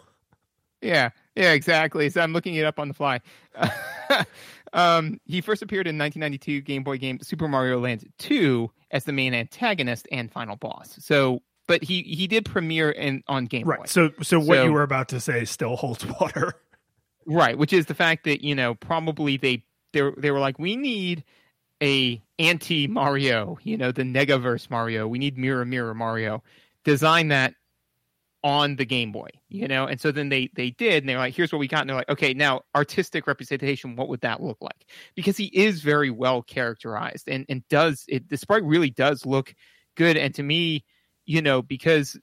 Yeah, 0.81 1.11
yeah, 1.33 1.53
exactly. 1.53 2.09
So 2.09 2.19
I'm 2.19 2.33
looking 2.33 2.55
it 2.55 2.65
up 2.65 2.77
on 2.77 2.89
the 2.89 2.93
fly. 2.93 3.21
um, 4.73 5.19
he 5.25 5.41
first 5.41 5.61
appeared 5.61 5.87
in 5.87 5.97
1992 5.97 6.61
Game 6.61 6.83
Boy 6.83 6.97
game 6.97 7.19
Super 7.21 7.47
Mario 7.47 7.79
Land 7.79 8.05
2 8.19 8.69
as 8.91 9.05
the 9.05 9.13
main 9.13 9.33
antagonist 9.33 10.07
and 10.11 10.29
final 10.31 10.55
boss. 10.57 10.95
So, 10.99 11.41
but 11.67 11.83
he 11.83 12.01
he 12.01 12.27
did 12.27 12.43
premiere 12.43 12.91
in 12.91 13.23
on 13.27 13.45
Game 13.45 13.63
Boy. 13.65 13.75
Right. 13.75 13.89
So 13.89 14.09
so 14.21 14.39
what 14.39 14.57
So- 14.57 14.63
you 14.65 14.73
were 14.73 14.83
about 14.83 15.07
to 15.09 15.19
say 15.21 15.45
still 15.45 15.75
holds 15.77 16.05
water. 16.19 16.53
Right, 17.25 17.57
which 17.57 17.71
is 17.71 17.85
the 17.85 17.95
fact 17.95 18.25
that 18.25 18.43
you 18.43 18.53
know 18.53 18.75
probably 18.75 19.37
they 19.37 19.63
they 19.93 20.01
they 20.17 20.31
were 20.31 20.39
like 20.39 20.59
we 20.59 20.75
need 20.75 21.23
a 21.83 22.23
anti 22.39 22.87
Mario, 22.87 23.59
you 23.63 23.77
know, 23.77 23.91
the 23.91 24.03
Negaverse 24.03 24.69
Mario. 24.69 25.07
We 25.07 25.19
need 25.19 25.37
Mirror 25.37 25.65
Mirror 25.65 25.93
Mario. 25.93 26.41
Design 26.85 27.27
that 27.27 27.53
on 28.43 28.77
the 28.77 28.85
Game 28.85 29.11
Boy, 29.11 29.29
you 29.49 29.67
know. 29.67 29.85
And 29.85 29.99
so 29.99 30.11
then 30.11 30.29
they 30.29 30.49
they 30.55 30.71
did, 30.71 31.03
and 31.03 31.09
they're 31.09 31.17
like, 31.17 31.35
here's 31.35 31.51
what 31.51 31.59
we 31.59 31.67
got. 31.67 31.81
And 31.81 31.89
they're 31.89 31.97
like, 31.97 32.09
okay, 32.09 32.33
now 32.33 32.61
artistic 32.73 33.27
representation, 33.27 33.97
what 33.97 34.07
would 34.07 34.21
that 34.21 34.41
look 34.41 34.57
like? 34.61 34.87
Because 35.13 35.35
he 35.35 35.45
is 35.45 35.81
very 35.81 36.09
well 36.09 36.41
characterized, 36.41 37.27
and 37.27 37.45
and 37.49 37.67
does 37.67 38.05
it. 38.07 38.29
The 38.29 38.37
sprite 38.37 38.63
really 38.63 38.89
does 38.89 39.25
look 39.25 39.53
good, 39.95 40.15
and 40.15 40.33
to 40.35 40.43
me, 40.43 40.85
you 41.25 41.41
know, 41.41 41.61
because 41.61 42.17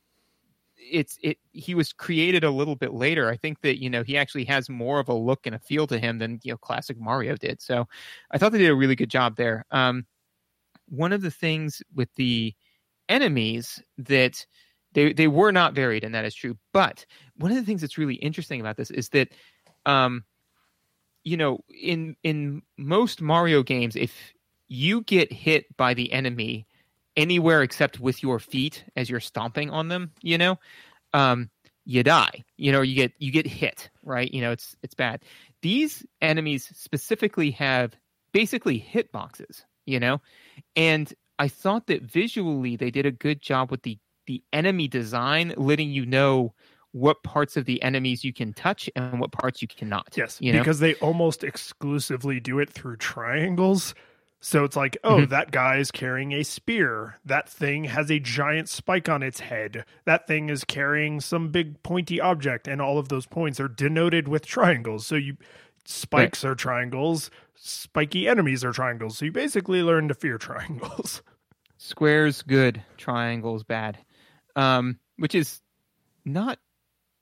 it's 0.80 1.18
it 1.22 1.38
he 1.52 1.74
was 1.74 1.92
created 1.92 2.44
a 2.44 2.50
little 2.50 2.76
bit 2.76 2.92
later. 2.92 3.30
I 3.30 3.36
think 3.36 3.60
that 3.62 3.80
you 3.82 3.90
know 3.90 4.02
he 4.02 4.16
actually 4.16 4.44
has 4.46 4.68
more 4.68 4.98
of 4.98 5.08
a 5.08 5.14
look 5.14 5.46
and 5.46 5.54
a 5.54 5.58
feel 5.58 5.86
to 5.88 5.98
him 5.98 6.18
than 6.18 6.40
you 6.42 6.52
know 6.52 6.56
classic 6.56 6.98
mario 6.98 7.36
did. 7.36 7.60
So 7.60 7.86
i 8.30 8.38
thought 8.38 8.52
they 8.52 8.58
did 8.58 8.70
a 8.70 8.74
really 8.74 8.96
good 8.96 9.10
job 9.10 9.36
there. 9.36 9.64
Um 9.70 10.06
one 10.88 11.12
of 11.12 11.22
the 11.22 11.30
things 11.30 11.82
with 11.94 12.12
the 12.16 12.54
enemies 13.08 13.82
that 13.98 14.44
they 14.92 15.12
they 15.12 15.28
were 15.28 15.52
not 15.52 15.74
varied 15.74 16.04
and 16.04 16.14
that 16.14 16.24
is 16.24 16.34
true. 16.34 16.56
But 16.72 17.04
one 17.36 17.50
of 17.50 17.56
the 17.56 17.64
things 17.64 17.80
that's 17.80 17.98
really 17.98 18.16
interesting 18.16 18.60
about 18.60 18.76
this 18.76 18.90
is 18.90 19.08
that 19.10 19.28
um 19.86 20.24
you 21.24 21.36
know 21.36 21.60
in 21.68 22.16
in 22.22 22.62
most 22.78 23.20
mario 23.20 23.62
games 23.62 23.96
if 23.96 24.32
you 24.68 25.02
get 25.02 25.32
hit 25.32 25.66
by 25.76 25.92
the 25.94 26.12
enemy 26.12 26.66
anywhere 27.16 27.62
except 27.62 28.00
with 28.00 28.22
your 28.22 28.38
feet 28.38 28.84
as 28.96 29.10
you're 29.10 29.20
stomping 29.20 29.70
on 29.70 29.88
them 29.88 30.12
you 30.22 30.38
know 30.38 30.58
um 31.12 31.50
you 31.86 32.02
die. 32.04 32.44
You 32.56 32.72
know 32.72 32.82
you 32.82 32.94
get 32.94 33.12
you 33.18 33.32
get 33.32 33.46
hit 33.46 33.90
right? 34.04 34.32
You 34.32 34.42
know 34.42 34.52
it's 34.52 34.76
it's 34.82 34.94
bad. 34.94 35.22
These 35.62 36.06
enemies 36.20 36.70
specifically 36.74 37.50
have 37.52 37.94
basically 38.32 38.80
hitboxes 38.80 39.64
you 39.86 39.98
know? 39.98 40.20
And 40.76 41.12
i 41.38 41.48
thought 41.48 41.86
that 41.86 42.02
visually 42.02 42.76
they 42.76 42.90
did 42.90 43.06
a 43.06 43.10
good 43.10 43.40
job 43.40 43.70
with 43.70 43.82
the 43.82 43.98
the 44.26 44.42
enemy 44.52 44.86
design 44.86 45.54
letting 45.56 45.90
you 45.90 46.04
know 46.06 46.54
what 46.92 47.22
parts 47.22 47.56
of 47.56 47.64
the 47.64 47.82
enemies 47.82 48.22
you 48.24 48.32
can 48.32 48.52
touch 48.52 48.90
and 48.94 49.18
what 49.20 49.32
parts 49.32 49.62
you 49.62 49.68
cannot 49.68 50.14
Yes, 50.16 50.38
you 50.40 50.52
know? 50.52 50.58
because 50.58 50.80
they 50.80 50.94
almost 50.96 51.42
exclusively 51.42 52.40
do 52.40 52.58
it 52.58 52.70
through 52.70 52.98
triangles. 52.98 53.94
So 54.40 54.64
it's 54.64 54.76
like, 54.76 54.96
oh, 55.04 55.26
Mhm. 55.26 55.28
that 55.28 55.50
guy 55.50 55.76
is 55.76 55.90
carrying 55.90 56.32
a 56.32 56.42
spear. 56.42 57.18
That 57.24 57.48
thing 57.48 57.84
has 57.84 58.10
a 58.10 58.18
giant 58.18 58.68
spike 58.70 59.08
on 59.08 59.22
its 59.22 59.40
head. 59.40 59.84
That 60.06 60.26
thing 60.26 60.48
is 60.48 60.64
carrying 60.64 61.20
some 61.20 61.48
big 61.50 61.82
pointy 61.82 62.20
object, 62.20 62.66
and 62.66 62.80
all 62.80 62.98
of 62.98 63.08
those 63.10 63.26
points 63.26 63.60
are 63.60 63.68
denoted 63.68 64.28
with 64.28 64.46
triangles. 64.46 65.06
So 65.06 65.16
you 65.16 65.36
spikes 65.84 66.44
are 66.44 66.54
triangles, 66.54 67.30
spiky 67.54 68.26
enemies 68.28 68.64
are 68.64 68.72
triangles. 68.72 69.18
So 69.18 69.26
you 69.26 69.32
basically 69.32 69.82
learn 69.82 70.08
to 70.08 70.14
fear 70.14 70.38
triangles. 70.48 71.22
squares 71.78 72.42
good 72.42 72.82
triangles 72.98 73.64
bad 73.64 73.96
um 74.54 74.98
which 75.16 75.34
is 75.34 75.62
not 76.26 76.58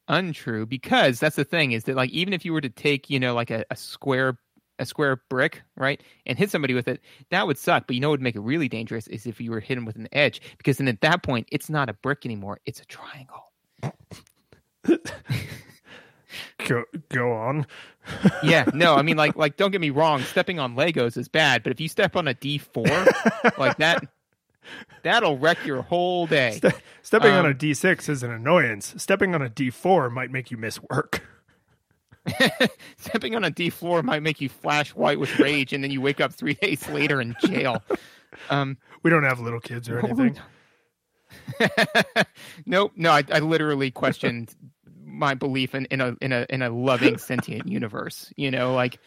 untrue 0.09 0.67
because 0.67 1.21
that's 1.21 1.37
the 1.37 1.45
thing 1.45 1.73
is 1.73 1.85
that 1.85 1.95
like 1.95 2.11
even 2.11 2.33
if 2.33 2.45
you 2.45 2.53
were 2.53 2.61
to 2.61 2.69
take 2.71 3.09
you 3.11 3.21
know 3.21 3.35
like 3.35 3.51
a, 3.51 3.65
a 3.71 3.77
square 3.77 4.37
a 4.79 4.87
square 4.87 5.21
brick 5.29 5.62
right 5.77 6.03
and 6.27 6.38
hit 6.38 6.51
somebody 6.51 6.75
with 6.75 6.88
it 6.88 7.01
that 7.31 7.47
would 7.47 7.59
suck 7.59 7.87
but 7.87 7.95
you 7.95 8.01
know 8.01 8.09
what 8.09 8.12
would 8.14 8.23
make 8.23 8.37
it 8.37 8.41
really 8.41 8.69
dangerous 8.69 9.07
is 9.09 9.27
if 9.27 9.41
you 9.41 9.51
were 9.51 9.61
hitting 9.61 9.85
with 9.85 9.97
an 9.97 10.09
edge 10.12 10.41
because 10.59 10.79
then 10.79 10.88
at 10.88 11.01
that 11.01 11.23
point 11.23 11.49
it's 11.53 11.69
not 11.71 11.88
a 11.88 11.93
brick 11.95 12.25
anymore 12.25 12.59
it's 12.67 12.81
a 12.81 12.85
triangle 12.87 13.53
go 16.67 16.85
go 17.09 17.33
on. 17.33 17.67
yeah 18.43 18.64
no 18.75 18.95
i 18.95 19.03
mean 19.03 19.17
like 19.17 19.37
like 19.37 19.57
don't 19.57 19.71
get 19.71 19.81
me 19.81 19.91
wrong 19.91 20.21
stepping 20.23 20.59
on 20.59 20.77
legos 20.77 21.17
is 21.17 21.29
bad 21.29 21.62
but 21.62 21.73
if 21.73 21.81
you 21.81 21.88
step 21.88 22.17
on 22.17 22.29
a 22.29 22.35
d4 22.35 23.59
like 23.59 23.77
that 23.79 24.05
that'll 25.03 25.38
wreck 25.38 25.64
your 25.64 25.83
whole 25.83 26.27
day 26.27 26.53
Ste- 26.53 26.75
stepping 27.03 27.33
on 27.33 27.47
Um, 27.47 27.53
a 27.53 27.55
D6 27.55 28.09
is 28.11 28.23
an 28.23 28.31
annoyance. 28.31 28.93
Stepping 28.99 29.35
on 29.35 29.41
a 29.41 29.49
D4 29.49 30.12
might 30.12 30.31
make 30.31 30.51
you 30.51 30.59
miss 30.59 30.79
work. 30.91 31.23
Stepping 32.97 33.35
on 33.35 33.45
a 33.45 33.51
D 33.51 33.71
floor 33.71 34.03
might 34.03 34.23
make 34.23 34.41
you 34.41 34.49
flash 34.49 34.95
white 34.95 35.19
with 35.19 35.38
rage, 35.38 35.73
and 35.73 35.83
then 35.83 35.91
you 35.91 36.01
wake 36.01 36.21
up 36.21 36.33
three 36.33 36.55
days 36.62 36.88
later 36.88 37.21
in 37.21 37.35
jail. 37.45 37.83
Um, 38.51 38.77
We 39.03 39.11
don't 39.11 39.25
have 39.25 39.41
little 39.41 39.61
kids 39.61 39.88
or 39.88 40.01
anything. 40.01 40.38
nope, 42.67 42.93
no, 42.97 43.11
I, 43.11 43.25
I 43.33 43.38
literally 43.41 43.91
questioned 43.91 44.55
my 45.05 45.35
belief 45.35 45.75
in, 45.75 45.87
in 45.87 46.01
a 46.01 46.17
in 46.21 46.33
a 46.33 46.47
in 46.49 46.62
a 46.62 46.71
loving 46.71 47.19
sentient 47.19 47.67
universe. 47.69 48.33
You 48.37 48.51
know, 48.51 48.75
like. 48.75 48.99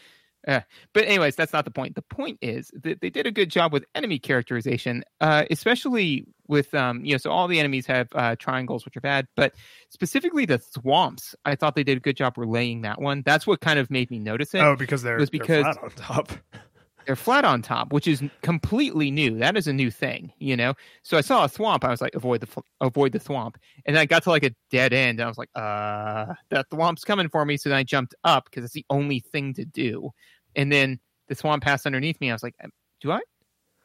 Uh, 0.48 0.62
but 0.94 1.06
anyways, 1.06 1.36
that's 1.36 1.54
not 1.54 1.66
the 1.66 1.72
point. 1.72 1.96
The 1.96 2.02
point 2.02 2.40
is 2.42 2.72
that 2.84 3.02
they 3.02 3.10
did 3.10 3.28
a 3.28 3.32
good 3.32 3.50
job 3.50 3.72
with 3.72 3.86
enemy 3.96 4.20
characterization, 4.20 5.04
uh, 5.20 5.46
especially 5.52 6.26
with 6.48 6.74
um, 6.74 7.06
you 7.06 7.14
know, 7.14 7.18
so 7.18 7.32
all 7.32 7.48
the 7.48 7.60
enemies 7.60 7.86
have 7.86 8.08
uh, 8.14 8.36
triangles, 8.38 8.84
which 8.86 8.98
are 8.98 9.02
bad, 9.02 9.28
but 9.36 9.54
specifically 9.90 10.46
the 10.46 10.60
thwomps. 10.60 11.36
I 11.46 11.56
thought 11.56 11.76
they 11.76 11.84
did 11.84 11.98
a 11.98 12.02
good 12.02 12.18
job 12.18 12.38
relaying 12.38 12.82
that 12.82 13.00
one. 13.00 13.24
That's 13.26 13.46
what 13.46 13.62
kind 13.62 13.80
of 13.80 13.90
made 13.92 14.10
me 14.12 14.20
notice 14.20 14.54
it. 14.54 14.60
Oh, 14.60 14.76
because 14.76 15.04
they're, 15.04 15.18
was 15.18 15.30
they're 15.30 15.40
because- 15.40 15.64
flat 15.64 15.84
on 15.84 15.90
top. 15.92 16.32
they're 17.06 17.16
flat 17.16 17.46
on 17.46 17.62
top, 17.62 17.94
which 17.94 18.08
is 18.08 18.24
completely 18.42 19.12
new. 19.12 19.38
That 19.38 19.58
is 19.58 19.68
a 19.68 19.74
new 19.74 19.92
thing, 19.92 20.32
you 20.40 20.56
know. 20.56 20.74
So 21.04 21.18
I 21.18 21.22
saw 21.22 21.46
a 21.46 21.48
thwomp. 21.48 21.84
I 21.84 21.90
was 21.90 22.02
like, 22.02 22.16
avoid 22.16 22.42
the 22.42 22.64
avoid 22.80 23.12
the 23.12 23.20
thwomp, 23.20 23.56
and 23.86 23.96
then 23.96 24.02
I 24.02 24.06
got 24.06 24.24
to 24.24 24.30
like 24.30 24.44
a 24.44 24.54
dead 24.70 24.94
end, 24.94 25.20
and 25.20 25.26
I 25.26 25.28
was 25.28 25.38
like, 25.38 25.50
uh, 25.56 26.34
that 26.50 26.70
thwomp's 26.70 27.04
coming 27.04 27.30
for 27.30 27.46
me. 27.46 27.58
So 27.58 27.70
then 27.70 27.78
I 27.78 27.84
jumped 27.84 28.16
up 28.24 28.46
because 28.46 28.64
it's 28.64 28.74
the 28.74 28.86
only 28.90 29.20
thing 29.20 29.54
to 29.56 29.66
do, 29.66 30.12
and 30.56 30.72
then 30.72 31.00
the 31.28 31.36
swamp 31.36 31.64
passed 31.64 31.86
underneath 31.86 32.20
me. 32.22 32.30
I 32.30 32.34
was 32.34 32.44
like, 32.44 32.56
do 33.02 33.12
I 33.12 33.22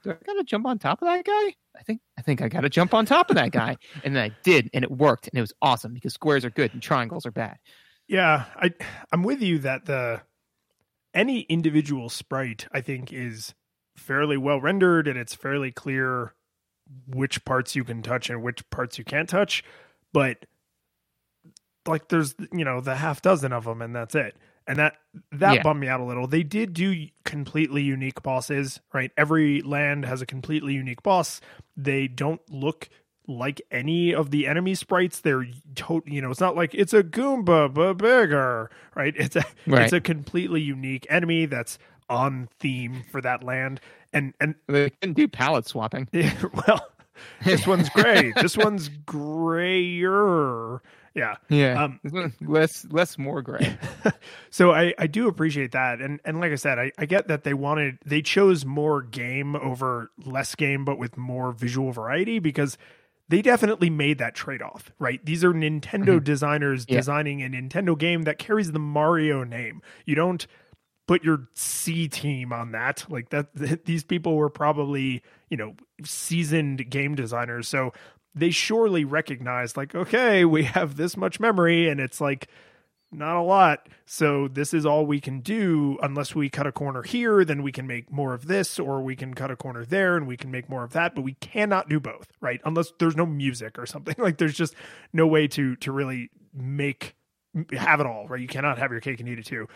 do 0.02 0.10
I 0.10 0.16
gotta 0.24 0.44
jump 0.44 0.66
on 0.66 0.78
top 0.78 1.02
of 1.02 1.08
that 1.08 1.24
guy? 1.24 1.54
I 1.78 1.82
think 1.84 2.00
I 2.18 2.22
think 2.22 2.40
I 2.42 2.48
gotta 2.48 2.68
jump 2.68 2.94
on 2.94 3.06
top 3.06 3.30
of 3.30 3.36
that 3.36 3.50
guy, 3.50 3.76
and 4.04 4.14
then 4.14 4.30
I 4.30 4.36
did, 4.42 4.70
and 4.72 4.84
it 4.84 4.90
worked, 4.90 5.28
and 5.28 5.38
it 5.38 5.40
was 5.40 5.52
awesome 5.62 5.94
because 5.94 6.14
squares 6.14 6.44
are 6.44 6.50
good 6.50 6.72
and 6.72 6.82
triangles 6.82 7.26
are 7.26 7.32
bad. 7.32 7.56
Yeah, 8.08 8.44
I 8.56 8.72
I'm 9.12 9.22
with 9.22 9.42
you 9.42 9.58
that 9.60 9.84
the 9.86 10.22
any 11.16 11.40
individual 11.42 12.08
sprite 12.08 12.68
I 12.70 12.80
think 12.80 13.12
is 13.12 13.54
fairly 13.96 14.36
well 14.36 14.60
rendered 14.60 15.08
and 15.08 15.18
it's 15.18 15.34
fairly 15.34 15.72
clear 15.72 16.34
which 17.08 17.44
parts 17.44 17.74
you 17.74 17.82
can 17.82 18.02
touch 18.02 18.30
and 18.30 18.42
which 18.42 18.68
parts 18.70 18.98
you 18.98 19.04
can't 19.04 19.28
touch, 19.28 19.64
but 20.12 20.46
like 21.86 22.08
there's 22.08 22.34
you 22.52 22.64
know 22.64 22.80
the 22.80 22.96
half 22.96 23.22
dozen 23.22 23.52
of 23.52 23.64
them 23.64 23.82
and 23.82 23.94
that's 23.94 24.14
it. 24.14 24.36
And 24.68 24.78
that 24.78 24.94
that 25.32 25.54
Yeah. 25.54 25.62
bummed 25.62 25.80
me 25.80 25.88
out 25.88 26.00
a 26.00 26.04
little. 26.04 26.26
They 26.26 26.42
did 26.42 26.72
do 26.72 27.06
completely 27.24 27.82
unique 27.82 28.22
bosses, 28.22 28.80
right? 28.92 29.12
Every 29.16 29.62
land 29.62 30.04
has 30.04 30.20
a 30.22 30.26
completely 30.26 30.74
unique 30.74 31.02
boss. 31.02 31.40
They 31.76 32.08
don't 32.08 32.40
look 32.50 32.88
like 33.28 33.60
any 33.70 34.14
of 34.14 34.30
the 34.30 34.46
enemy 34.46 34.74
sprites. 34.74 35.20
They're 35.20 35.46
to- 35.76 36.02
you 36.06 36.20
know, 36.22 36.30
it's 36.30 36.40
not 36.40 36.56
like 36.56 36.74
it's 36.74 36.92
a 36.92 37.02
Goomba 37.02 37.72
but 37.72 37.94
bigger, 37.94 38.70
right? 38.94 39.14
It's 39.18 39.36
a 39.36 39.44
Right. 39.66 39.82
it's 39.82 39.92
a 39.92 40.00
completely 40.00 40.60
unique 40.60 41.06
enemy 41.10 41.46
that's 41.46 41.78
on 42.08 42.48
theme 42.60 43.04
for 43.10 43.20
that 43.20 43.42
land. 43.42 43.80
And 44.12 44.32
and 44.40 44.54
They 44.68 44.90
couldn't 44.90 45.14
do 45.14 45.26
palette 45.28 45.66
swapping. 45.66 46.08
well, 46.66 46.86
this 47.44 47.66
one's 47.66 47.88
gray. 47.90 48.32
this 48.40 48.56
one's 48.56 48.88
grayer. 49.66 50.80
Yeah. 51.14 51.36
Yeah, 51.48 51.82
Um, 51.84 52.00
less 52.42 52.84
less 52.90 53.16
more 53.16 53.40
gray. 53.40 53.76
so 54.50 54.72
I, 54.72 54.92
I 54.98 55.06
do 55.06 55.28
appreciate 55.28 55.72
that 55.72 56.00
and 56.02 56.20
and 56.26 56.40
like 56.40 56.52
i 56.52 56.56
said 56.56 56.78
I, 56.78 56.92
I 56.98 57.06
get 57.06 57.28
that 57.28 57.42
they 57.42 57.54
wanted 57.54 57.98
they 58.04 58.20
chose 58.20 58.66
more 58.66 59.00
game 59.00 59.56
over 59.56 60.10
less 60.26 60.54
game 60.54 60.84
but 60.84 60.98
with 60.98 61.16
more 61.16 61.52
visual 61.52 61.90
variety 61.90 62.38
because 62.38 62.76
they 63.28 63.42
definitely 63.42 63.90
made 63.90 64.18
that 64.18 64.34
trade-off 64.34 64.92
right? 64.98 65.24
These 65.24 65.44
are 65.44 65.52
nintendo 65.52 65.80
mm-hmm. 66.16 66.24
designers 66.24 66.86
Yeah. 66.88 66.98
designing 66.98 67.42
a 67.42 67.48
nintendo 67.48 67.98
game 67.98 68.22
that 68.22 68.38
carries 68.38 68.72
the 68.72 68.78
mario 68.78 69.44
name. 69.44 69.82
You 70.04 70.14
don't 70.14 70.46
put 71.06 71.22
your 71.22 71.48
c 71.54 72.08
team 72.08 72.52
on 72.52 72.72
that. 72.72 73.04
Like 73.08 73.30
that 73.30 73.54
these 73.84 74.04
people 74.04 74.36
were 74.36 74.50
probably 74.50 75.22
you 75.50 75.56
know 75.56 75.74
seasoned 76.04 76.88
game 76.90 77.14
designers. 77.14 77.68
So 77.68 77.92
they 78.34 78.50
surely 78.50 79.04
recognized 79.04 79.76
like 79.76 79.94
okay 79.94 80.44
we 80.44 80.64
have 80.64 80.96
this 80.96 81.16
much 81.16 81.40
memory 81.40 81.88
and 81.88 82.00
it's 82.00 82.20
like 82.20 82.48
not 83.12 83.36
a 83.36 83.42
lot. 83.42 83.88
So 84.04 84.48
this 84.48 84.74
is 84.74 84.84
all 84.84 85.06
we 85.06 85.20
can 85.20 85.40
do 85.40 85.98
unless 86.02 86.34
we 86.34 86.48
cut 86.48 86.66
a 86.66 86.72
corner 86.72 87.02
here, 87.02 87.44
then 87.44 87.62
we 87.62 87.72
can 87.72 87.86
make 87.86 88.10
more 88.10 88.34
of 88.34 88.46
this, 88.46 88.78
or 88.78 89.00
we 89.02 89.16
can 89.16 89.34
cut 89.34 89.50
a 89.50 89.56
corner 89.56 89.84
there 89.84 90.16
and 90.16 90.26
we 90.26 90.36
can 90.36 90.50
make 90.50 90.68
more 90.68 90.84
of 90.84 90.92
that. 90.92 91.14
But 91.14 91.22
we 91.22 91.34
cannot 91.34 91.88
do 91.88 92.00
both, 92.00 92.28
right? 92.40 92.60
Unless 92.64 92.92
there's 92.98 93.16
no 93.16 93.26
music 93.26 93.78
or 93.78 93.86
something. 93.86 94.14
Like 94.26 94.38
there's 94.38 94.56
just 94.56 94.74
no 95.12 95.26
way 95.28 95.46
to 95.48 95.76
to 95.76 95.92
really 95.92 96.30
make 96.52 97.14
have 97.70 98.00
it 98.00 98.06
all, 98.06 98.26
right? 98.26 98.40
You 98.40 98.48
cannot 98.48 98.78
have 98.78 98.90
your 98.90 99.00
cake 99.00 99.20
and 99.20 99.28
eat 99.28 99.38
it 99.38 99.46
too. 99.46 99.68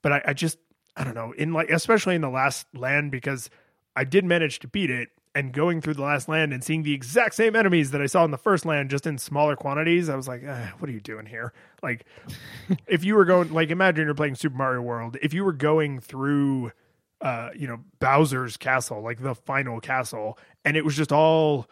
But 0.00 0.12
I, 0.12 0.22
I 0.26 0.32
just 0.32 0.58
I 0.96 1.02
don't 1.02 1.14
know, 1.14 1.32
in 1.32 1.52
like 1.52 1.70
especially 1.70 2.14
in 2.14 2.20
the 2.20 2.30
last 2.30 2.66
land 2.72 3.10
because 3.10 3.50
I 3.96 4.04
did 4.04 4.24
manage 4.24 4.60
to 4.60 4.68
beat 4.68 4.90
it 4.90 5.08
and 5.36 5.52
going 5.52 5.80
through 5.80 5.94
the 5.94 6.02
last 6.02 6.28
land 6.28 6.52
and 6.52 6.64
seeing 6.64 6.82
the 6.82 6.94
exact 6.94 7.34
same 7.34 7.54
enemies 7.54 7.90
that 7.92 8.00
I 8.00 8.06
saw 8.06 8.24
in 8.24 8.30
the 8.30 8.38
first 8.38 8.64
land 8.64 8.90
just 8.90 9.06
in 9.06 9.18
smaller 9.18 9.54
quantities, 9.54 10.08
I 10.08 10.16
was 10.16 10.26
like, 10.26 10.42
eh, 10.42 10.70
what 10.78 10.88
are 10.88 10.92
you 10.92 11.00
doing 11.00 11.26
here? 11.26 11.52
Like 11.82 12.04
if 12.86 13.04
you 13.04 13.14
were 13.14 13.24
going 13.24 13.52
like 13.52 13.70
imagine 13.70 14.06
you're 14.06 14.14
playing 14.14 14.34
Super 14.36 14.56
Mario 14.56 14.80
World, 14.82 15.16
if 15.22 15.34
you 15.34 15.44
were 15.44 15.52
going 15.52 16.00
through 16.00 16.72
uh, 17.20 17.48
you 17.56 17.66
know, 17.66 17.80
Bowser's 17.98 18.56
castle, 18.58 19.00
like 19.02 19.22
the 19.22 19.34
final 19.34 19.80
castle, 19.80 20.38
and 20.66 20.76
it 20.76 20.84
was 20.84 20.94
just 20.96 21.12
all 21.12 21.66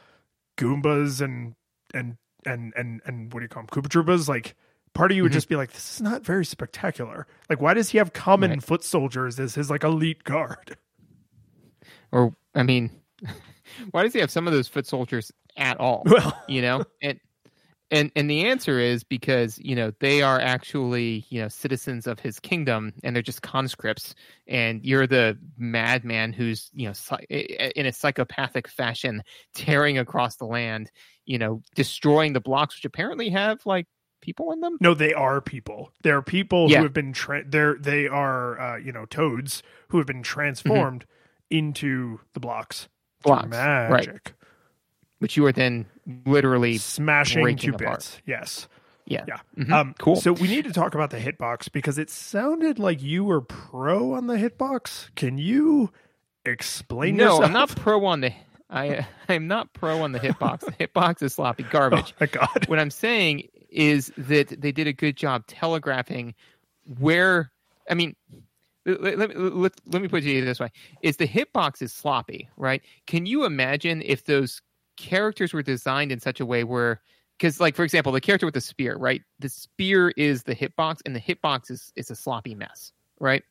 Goombas 0.57 1.20
and 1.20 1.55
and 1.92 2.16
and 2.46 2.72
and 2.77 3.00
and 3.05 3.33
what 3.33 3.40
do 3.40 3.44
you 3.44 3.48
call 3.48 3.62
them? 3.64 3.68
Koopa 3.68 3.88
Troopas, 3.88 4.29
like 4.29 4.55
part 4.94 5.11
of 5.11 5.16
you 5.16 5.22
would 5.22 5.33
Mhm. 5.33 5.35
just 5.35 5.48
be 5.48 5.57
like, 5.57 5.72
This 5.72 5.94
is 5.96 6.00
not 6.00 6.24
very 6.24 6.44
spectacular. 6.44 7.27
Like, 7.50 7.61
why 7.61 7.74
does 7.74 7.90
he 7.90 7.98
have 7.98 8.12
common 8.12 8.50
Right. 8.53 8.62
foot 8.62 8.85
soldiers 8.85 9.38
as 9.40 9.55
his 9.55 9.68
like 9.70 9.85
elite 9.85 10.24
guard? 10.24 10.77
Or 12.12 12.35
I 12.55 12.62
mean, 12.62 12.90
why 13.90 14.03
does 14.03 14.12
he 14.12 14.20
have 14.20 14.31
some 14.31 14.46
of 14.46 14.53
those 14.53 14.68
foot 14.68 14.87
soldiers 14.87 15.33
at 15.57 15.79
all? 15.81 16.03
Well, 16.11 16.38
you 16.48 16.62
know 16.62 16.85
and 17.03 17.18
and 17.90 18.11
and 18.16 18.29
the 18.31 18.46
answer 18.46 18.79
is 18.81 19.05
because 19.05 19.59
you 19.59 19.77
know 19.77 19.92
they 20.00 20.22
are 20.22 20.40
actually 20.40 21.24
you 21.29 21.42
know 21.42 21.48
citizens 21.48 22.07
of 22.07 22.18
his 22.18 22.40
kingdom 22.40 22.92
and 23.03 23.14
they're 23.14 23.22
just 23.22 23.42
conscripts 23.42 24.14
and 24.48 24.85
you're 24.85 25.07
the 25.07 25.38
madman 25.59 26.33
who's 26.33 26.70
you 26.72 26.88
know 26.88 27.18
in 27.29 27.87
a 27.87 27.92
psychopathic 27.92 28.68
fashion 28.68 29.22
tearing 29.55 29.98
across 29.98 30.37
the 30.37 30.46
land 30.46 30.90
you 31.27 31.38
know 31.38 31.62
destroying 31.74 32.33
the 32.33 32.40
blocks 32.40 32.77
which 32.77 32.85
apparently 32.87 33.29
have 33.29 33.64
like 33.66 33.87
people 34.22 34.50
in 34.53 34.61
them 34.61 34.79
No, 34.81 34.94
they 34.94 35.12
are 35.12 35.42
people. 35.42 35.92
They're 36.03 36.22
people 36.22 36.70
Yeah. 36.70 36.79
who 36.79 36.85
have 36.85 36.94
been 36.94 37.12
tra- 37.12 37.44
they're 37.46 37.74
they 37.79 38.09
are 38.09 38.59
uh, 38.59 38.77
you 38.79 38.90
know 38.90 39.05
toads 39.05 39.62
who 39.88 39.98
have 39.98 40.07
been 40.07 40.22
transformed 40.22 41.05
into 41.50 42.20
the 42.33 42.40
blocks. 42.40 42.88
Blocks, 43.24 43.56
right. 43.56 43.90
magic, 43.90 44.34
which 45.18 45.37
you 45.37 45.44
are 45.46 45.52
then 45.52 45.87
literally 46.26 46.78
smashing 46.78 47.56
to 47.56 47.70
apart. 47.74 47.98
bits. 47.98 48.20
Yes, 48.26 48.68
yeah 49.06 49.24
yeah. 49.28 49.38
Mhm. 49.58 49.72
Um, 49.72 49.94
cool 49.98 50.16
So 50.16 50.32
we 50.32 50.48
need 50.48 50.64
to 50.64 50.72
talk 50.72 50.94
about 50.94 51.10
the 51.10 51.18
hitbox 51.18 51.70
because 51.72 51.98
it 51.98 52.10
sounded 52.10 52.78
like 52.78 53.02
you 53.02 53.24
were 53.24 53.40
pro 53.40 54.12
on 54.14 54.26
the 54.28 54.37
hitbox. 54.37 55.14
Can 55.14 55.38
you 55.38 55.90
explain? 56.46 57.16
no 57.16 57.24
yourself? 57.24 57.44
i'm 57.44 57.52
not 57.52 57.68
pro 57.74 58.04
on 58.04 58.20
the 58.20 58.30
i 58.68 59.06
i'm 59.30 59.46
not 59.48 59.72
pro 59.72 60.02
on 60.02 60.12
the 60.12 60.20
hitbox 60.20 60.60
the 60.60 60.72
hitbox 60.72 61.22
is 61.22 61.34
sloppy 61.34 61.62
garbage 61.62 62.12
Oh 62.20 62.20
my 62.20 62.26
god! 62.26 62.66
what 62.68 62.78
I'm 62.78 62.90
saying 62.90 63.48
is 63.70 64.12
that 64.18 64.48
they 64.60 64.70
did 64.70 64.87
a 64.87 64.92
good 64.92 65.16
job 65.16 65.46
telegraphing 65.46 66.34
where. 66.98 67.50
I 67.90 67.94
mean, 67.94 68.14
let, 68.87 69.18
let, 69.18 69.37
let, 69.37 69.73
let 69.87 70.03
me 70.03 70.09
put 70.09 70.23
you 70.23 70.44
this 70.44 70.61
way: 70.61 70.70
is 71.03 71.16
the 71.16 71.27
hitbox 71.27 71.83
is 71.83 71.92
sloppy, 71.92 72.49
right? 72.57 72.83
Can 73.07 73.27
you 73.27 73.44
imagine 73.44 74.03
if 74.05 74.25
those 74.25 74.61
characters 74.97 75.53
were 75.53 75.62
designed 75.62 76.12
in 76.12 76.20
such 76.20 76.40
a 76.40 76.47
way 76.47 76.64
where, 76.64 77.01
because, 77.38 77.61
like, 77.61 77.75
for 77.75 77.85
example, 77.85 78.12
the 78.12 78.20
character 78.20 78.47
with 78.47 78.55
the 78.55 78.61
spear, 78.61 78.97
right? 78.97 79.23
The 79.38 79.49
spear 79.49 80.11
is 80.16 80.42
the 80.42 80.55
hitbox, 80.55 81.01
and 81.07 81.14
the 81.14 81.20
hitbox 81.20 81.70
is 81.70 81.92
is 81.97 82.11
a 82.11 82.16
sloppy 82.16 82.55
mess, 82.55 82.92
right? 83.20 83.42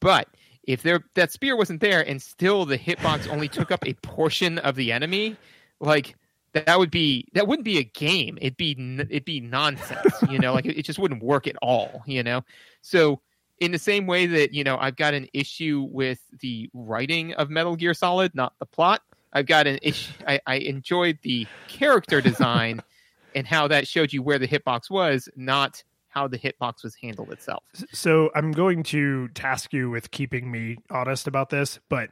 But 0.00 0.28
if 0.64 0.82
there 0.82 1.00
that 1.14 1.32
spear 1.32 1.56
wasn't 1.56 1.80
there, 1.80 2.06
and 2.08 2.20
still 2.20 2.64
the 2.64 2.78
hitbox 2.78 3.28
only 3.28 3.48
took 3.48 3.70
up 3.70 3.86
a 3.86 3.94
portion 3.94 4.58
of 4.58 4.74
the 4.76 4.92
enemy, 4.92 5.36
like 5.80 6.16
that 6.52 6.78
would 6.78 6.90
be 6.90 7.26
that 7.34 7.46
wouldn't 7.46 7.64
be 7.64 7.78
a 7.78 7.84
game 7.84 8.36
it'd 8.40 8.56
be 8.56 8.76
it'd 8.98 9.24
be 9.24 9.40
nonsense 9.40 10.14
you 10.28 10.38
know 10.38 10.52
like 10.52 10.66
it, 10.66 10.78
it 10.78 10.84
just 10.84 10.98
wouldn't 10.98 11.22
work 11.22 11.46
at 11.46 11.56
all 11.62 12.02
you 12.06 12.22
know 12.22 12.42
so 12.82 13.20
in 13.60 13.72
the 13.72 13.78
same 13.78 14.06
way 14.06 14.26
that 14.26 14.52
you 14.52 14.64
know 14.64 14.76
i've 14.78 14.96
got 14.96 15.14
an 15.14 15.28
issue 15.32 15.86
with 15.90 16.20
the 16.40 16.68
writing 16.74 17.32
of 17.34 17.50
metal 17.50 17.76
gear 17.76 17.94
solid 17.94 18.34
not 18.34 18.54
the 18.58 18.66
plot 18.66 19.02
i've 19.32 19.46
got 19.46 19.66
an 19.66 19.78
issue 19.82 20.12
i, 20.26 20.40
I 20.46 20.56
enjoyed 20.56 21.18
the 21.22 21.46
character 21.68 22.20
design 22.20 22.82
and 23.34 23.46
how 23.46 23.68
that 23.68 23.86
showed 23.86 24.12
you 24.12 24.22
where 24.22 24.38
the 24.38 24.48
hitbox 24.48 24.90
was 24.90 25.28
not 25.36 25.82
how 26.08 26.26
the 26.26 26.38
hitbox 26.38 26.82
was 26.82 26.96
handled 26.96 27.30
itself 27.30 27.62
So 27.92 28.30
I'm 28.34 28.50
going 28.50 28.82
to 28.84 29.28
task 29.28 29.72
you 29.72 29.90
with 29.90 30.10
keeping 30.10 30.50
me 30.50 30.78
honest 30.90 31.28
about 31.28 31.50
this, 31.50 31.78
but 31.88 32.10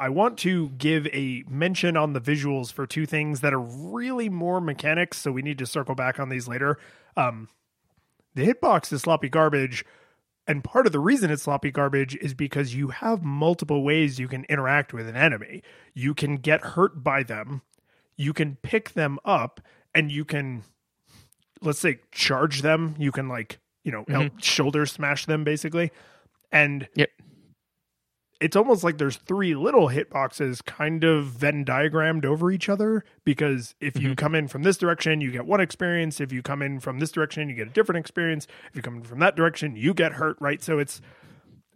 I 0.00 0.08
want 0.10 0.38
to 0.38 0.68
give 0.70 1.06
a 1.08 1.44
mention 1.48 1.96
on 1.96 2.12
the 2.12 2.20
visuals 2.20 2.72
for 2.72 2.86
two 2.86 3.06
things 3.06 3.40
that 3.40 3.52
are 3.52 3.60
really 3.60 4.28
more 4.28 4.60
mechanics. 4.60 5.18
So 5.18 5.32
we 5.32 5.42
need 5.42 5.58
to 5.58 5.66
circle 5.66 5.94
back 5.94 6.20
on 6.20 6.28
these 6.28 6.46
later. 6.46 6.78
Um, 7.16 7.48
the 8.34 8.46
hitbox 8.46 8.92
is 8.92 9.02
sloppy 9.02 9.28
garbage. 9.28 9.84
And 10.48 10.64
part 10.64 10.86
of 10.86 10.92
the 10.92 10.98
reason 10.98 11.30
it's 11.30 11.42
sloppy 11.42 11.70
garbage 11.70 12.16
is 12.16 12.32
because 12.32 12.74
you 12.74 12.88
have 12.88 13.22
multiple 13.22 13.84
ways 13.84 14.18
you 14.18 14.28
can 14.28 14.44
interact 14.44 14.94
with 14.94 15.06
an 15.06 15.14
enemy. 15.14 15.62
You 15.92 16.14
can 16.14 16.38
get 16.38 16.62
hurt 16.62 17.04
by 17.04 17.22
them, 17.22 17.60
you 18.16 18.32
can 18.32 18.56
pick 18.62 18.94
them 18.94 19.18
up, 19.26 19.60
and 19.94 20.10
you 20.10 20.24
can, 20.24 20.64
let's 21.60 21.78
say, 21.78 22.00
charge 22.12 22.62
them. 22.62 22.94
You 22.98 23.12
can, 23.12 23.28
like, 23.28 23.58
you 23.84 23.92
know, 23.92 24.02
mm-hmm. 24.02 24.12
help 24.12 24.42
shoulder 24.42 24.86
smash 24.86 25.26
them 25.26 25.44
basically. 25.44 25.92
And 26.50 26.88
Yep. 26.94 27.10
It's 28.40 28.56
almost 28.56 28.84
like 28.84 28.98
there's 28.98 29.16
three 29.16 29.54
little 29.54 29.88
hitboxes 29.88 30.64
kind 30.64 31.02
of 31.02 31.26
Venn 31.26 31.64
diagrammed 31.64 32.24
over 32.24 32.50
each 32.50 32.68
other 32.68 33.04
because 33.24 33.74
if 33.80 33.96
you 33.96 34.10
mm-hmm. 34.10 34.14
come 34.14 34.34
in 34.34 34.48
from 34.48 34.62
this 34.62 34.78
direction, 34.78 35.20
you 35.20 35.32
get 35.32 35.46
one 35.46 35.60
experience. 35.60 36.20
If 36.20 36.32
you 36.32 36.42
come 36.42 36.62
in 36.62 36.78
from 36.78 37.00
this 37.00 37.10
direction, 37.10 37.48
you 37.48 37.56
get 37.56 37.66
a 37.66 37.72
different 37.72 37.98
experience. 37.98 38.46
If 38.70 38.76
you 38.76 38.82
come 38.82 38.98
in 38.98 39.02
from 39.02 39.18
that 39.20 39.34
direction, 39.34 39.74
you 39.74 39.92
get 39.92 40.12
hurt, 40.12 40.36
right? 40.40 40.62
So 40.62 40.78
it's 40.78 41.00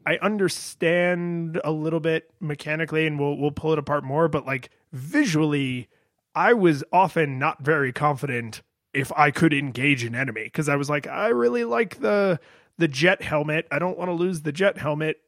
I 0.07 0.16
understand 0.16 1.61
a 1.64 1.72
little 1.72 2.01
bit 2.01 2.31
mechanically, 2.40 3.07
and 3.07 3.18
we'll 3.18 3.37
we'll 3.37 3.53
pull 3.53 3.72
it 3.72 3.79
apart 3.79 4.05
more. 4.05 4.29
But 4.29 4.46
like 4.46 4.70
visually, 4.92 5.88
I 6.35 6.53
was 6.53 6.85
often 6.92 7.38
not 7.38 7.62
very 7.62 7.92
confident 7.92 8.62
if 8.92 9.11
I 9.16 9.31
could 9.31 9.53
engage 9.53 10.05
an 10.05 10.14
enemy 10.14 10.44
because 10.44 10.68
I 10.68 10.77
was 10.77 10.88
like, 10.90 11.07
I 11.07 11.29
really 11.29 11.64
like 11.64 12.01
the 12.01 12.38
the 12.79 12.88
jet 12.88 13.22
helmet. 13.22 13.66
I 13.70 13.79
don't 13.79 13.98
want 13.98 14.09
to 14.09 14.14
lose 14.14 14.42
the 14.42 14.53
jet 14.53 14.79
helmet. 14.79 15.18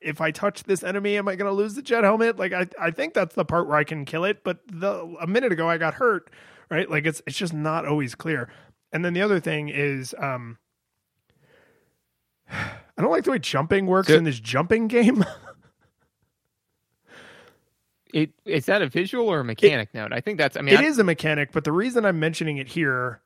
If 0.00 0.20
I 0.20 0.30
touch 0.30 0.62
this 0.64 0.84
enemy, 0.84 1.16
am 1.16 1.26
I 1.28 1.34
going 1.34 1.50
to 1.50 1.56
lose 1.56 1.74
the 1.74 1.82
jet 1.82 2.04
helmet? 2.04 2.38
Like 2.38 2.52
I, 2.52 2.66
I 2.80 2.90
think 2.90 3.14
that's 3.14 3.34
the 3.34 3.44
part 3.44 3.66
where 3.66 3.76
I 3.76 3.84
can 3.84 4.04
kill 4.04 4.24
it. 4.24 4.44
But 4.44 4.60
the 4.66 5.16
a 5.20 5.26
minute 5.26 5.52
ago 5.52 5.68
I 5.68 5.78
got 5.78 5.94
hurt, 5.94 6.30
right? 6.70 6.88
Like 6.88 7.06
it's 7.06 7.20
it's 7.26 7.36
just 7.36 7.52
not 7.52 7.86
always 7.86 8.14
clear. 8.14 8.48
And 8.92 9.04
then 9.04 9.14
the 9.14 9.22
other 9.22 9.40
thing 9.40 9.68
is, 9.68 10.14
um, 10.18 10.58
I 12.50 13.00
don't 13.00 13.10
like 13.10 13.24
the 13.24 13.32
way 13.32 13.38
jumping 13.38 13.86
works 13.86 14.08
so, 14.08 14.16
in 14.16 14.24
this 14.24 14.38
jumping 14.38 14.86
game. 14.86 15.24
it 18.12 18.30
is 18.44 18.66
that 18.66 18.82
a 18.82 18.88
visual 18.88 19.28
or 19.28 19.40
a 19.40 19.44
mechanic 19.44 19.88
it, 19.92 19.96
note? 19.96 20.12
I 20.12 20.20
think 20.20 20.38
that's. 20.38 20.56
I 20.56 20.60
mean, 20.60 20.74
it 20.74 20.80
I, 20.80 20.84
is 20.84 20.98
a 20.98 21.04
mechanic, 21.04 21.52
but 21.52 21.64
the 21.64 21.72
reason 21.72 22.04
I'm 22.04 22.20
mentioning 22.20 22.58
it 22.58 22.68
here 22.68 23.20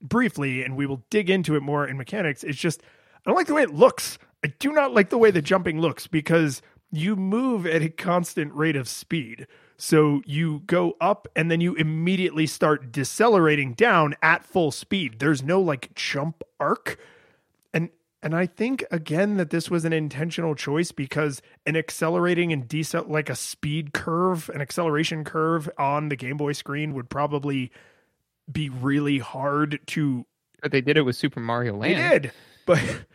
briefly, 0.00 0.62
and 0.62 0.76
we 0.76 0.86
will 0.86 1.02
dig 1.10 1.30
into 1.30 1.56
it 1.56 1.62
more 1.62 1.86
in 1.86 1.96
mechanics, 1.96 2.44
is 2.44 2.56
just 2.56 2.82
I 2.82 3.30
don't 3.30 3.36
like 3.36 3.46
the 3.46 3.54
way 3.54 3.62
it 3.62 3.74
looks. 3.74 4.18
I 4.44 4.48
do 4.58 4.72
not 4.72 4.92
like 4.92 5.08
the 5.08 5.16
way 5.16 5.30
the 5.30 5.40
jumping 5.40 5.80
looks 5.80 6.06
because 6.06 6.60
you 6.92 7.16
move 7.16 7.66
at 7.66 7.80
a 7.80 7.88
constant 7.88 8.52
rate 8.52 8.76
of 8.76 8.86
speed. 8.86 9.46
So 9.78 10.20
you 10.26 10.62
go 10.66 10.96
up 11.00 11.26
and 11.34 11.50
then 11.50 11.62
you 11.62 11.74
immediately 11.74 12.46
start 12.46 12.92
decelerating 12.92 13.72
down 13.72 14.14
at 14.22 14.44
full 14.44 14.70
speed. 14.70 15.18
There's 15.18 15.42
no 15.42 15.62
like 15.62 15.94
jump 15.94 16.42
arc. 16.60 16.98
And 17.72 17.88
and 18.22 18.36
I 18.36 18.44
think 18.44 18.84
again 18.90 19.38
that 19.38 19.48
this 19.48 19.70
was 19.70 19.86
an 19.86 19.94
intentional 19.94 20.54
choice 20.54 20.92
because 20.92 21.40
an 21.64 21.74
accelerating 21.74 22.52
and 22.52 22.68
decel 22.68 23.08
like 23.08 23.30
a 23.30 23.34
speed 23.34 23.94
curve, 23.94 24.50
an 24.54 24.60
acceleration 24.60 25.24
curve 25.24 25.70
on 25.78 26.10
the 26.10 26.16
Game 26.16 26.36
Boy 26.36 26.52
screen 26.52 26.92
would 26.92 27.08
probably 27.08 27.72
be 28.52 28.68
really 28.68 29.18
hard 29.18 29.80
to. 29.86 30.26
But 30.60 30.70
they 30.70 30.82
did 30.82 30.98
it 30.98 31.02
with 31.02 31.16
Super 31.16 31.40
Mario 31.40 31.76
Land. 31.76 31.94
They 31.96 32.18
did, 32.18 32.32
but 32.66 33.06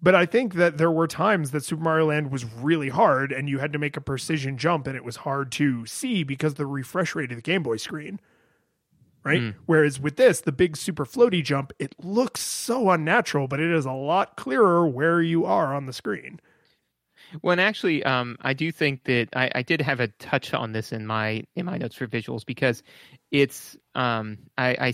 but 0.00 0.14
I 0.14 0.26
think 0.26 0.54
that 0.54 0.78
there 0.78 0.90
were 0.90 1.06
times 1.06 1.50
that 1.50 1.64
Super 1.64 1.82
Mario 1.82 2.06
Land 2.06 2.30
was 2.30 2.44
really 2.44 2.88
hard, 2.88 3.32
and 3.32 3.48
you 3.48 3.58
had 3.58 3.72
to 3.72 3.78
make 3.78 3.96
a 3.96 4.00
precision 4.00 4.58
jump, 4.58 4.86
and 4.86 4.96
it 4.96 5.04
was 5.04 5.16
hard 5.16 5.52
to 5.52 5.86
see 5.86 6.22
because 6.22 6.54
the 6.54 6.66
refresh 6.66 7.14
rate 7.14 7.30
of 7.30 7.36
the 7.36 7.42
Game 7.42 7.62
Boy 7.62 7.76
screen 7.76 8.20
right? 9.24 9.40
Mm. 9.40 9.54
Whereas 9.66 10.00
with 10.00 10.16
this, 10.16 10.40
the 10.40 10.52
big 10.52 10.76
super 10.76 11.04
floaty 11.04 11.44
jump, 11.44 11.72
it 11.78 11.94
looks 12.02 12.40
so 12.40 12.90
unnatural, 12.90 13.46
but 13.46 13.60
it 13.60 13.70
is 13.70 13.84
a 13.84 13.92
lot 13.92 14.36
clearer 14.36 14.86
where 14.86 15.20
you 15.20 15.44
are 15.44 15.74
on 15.74 15.86
the 15.86 15.92
screen. 15.92 16.40
Well, 17.42 17.52
and 17.52 17.60
actually, 17.60 18.02
um, 18.04 18.38
I 18.40 18.54
do 18.54 18.72
think 18.72 19.04
that 19.04 19.28
I, 19.34 19.50
I, 19.56 19.62
did 19.62 19.82
have 19.82 20.00
a 20.00 20.08
touch 20.08 20.54
on 20.54 20.72
this 20.72 20.92
in 20.92 21.06
my 21.06 21.44
in 21.56 21.66
my 21.66 21.76
notes 21.76 21.94
for 21.94 22.06
visuals 22.06 22.46
because 22.46 22.82
it's 23.30 23.76
um, 23.94 24.38
I, 24.56 24.76
I 24.80 24.90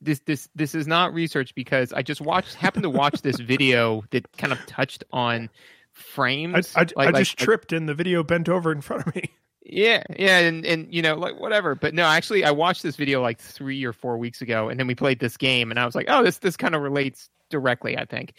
this 0.00 0.20
this 0.20 0.48
this 0.54 0.74
is 0.74 0.86
not 0.86 1.12
research 1.14 1.54
because 1.54 1.92
I 1.92 2.02
just 2.02 2.20
watched 2.20 2.54
happened 2.54 2.84
to 2.84 2.90
watch 2.90 3.22
this 3.22 3.38
video 3.38 4.02
that 4.10 4.30
kind 4.36 4.52
of 4.52 4.64
touched 4.66 5.04
on 5.12 5.50
frames. 5.92 6.74
I, 6.76 6.80
I, 6.80 6.86
like, 6.96 7.14
I 7.14 7.18
just 7.18 7.38
like, 7.38 7.44
tripped 7.46 7.72
and 7.72 7.88
the 7.88 7.94
video 7.94 8.22
bent 8.22 8.48
over 8.48 8.72
in 8.72 8.80
front 8.80 9.06
of 9.06 9.14
me. 9.14 9.24
Yeah, 9.62 10.02
yeah, 10.18 10.38
and 10.38 10.64
and 10.64 10.92
you 10.92 11.00
know, 11.00 11.14
like 11.14 11.38
whatever. 11.38 11.76
But 11.76 11.94
no, 11.94 12.04
actually, 12.04 12.44
I 12.44 12.50
watched 12.50 12.82
this 12.82 12.96
video 12.96 13.22
like 13.22 13.38
three 13.38 13.84
or 13.84 13.92
four 13.92 14.16
weeks 14.16 14.40
ago, 14.40 14.68
and 14.68 14.80
then 14.80 14.86
we 14.86 14.96
played 14.96 15.20
this 15.20 15.36
game, 15.36 15.70
and 15.70 15.78
I 15.78 15.84
was 15.84 15.94
like, 15.94 16.06
oh, 16.08 16.24
this 16.24 16.38
this 16.38 16.56
kind 16.56 16.74
of 16.74 16.82
relates 16.82 17.28
directly, 17.50 17.96
I 17.96 18.06
think. 18.06 18.34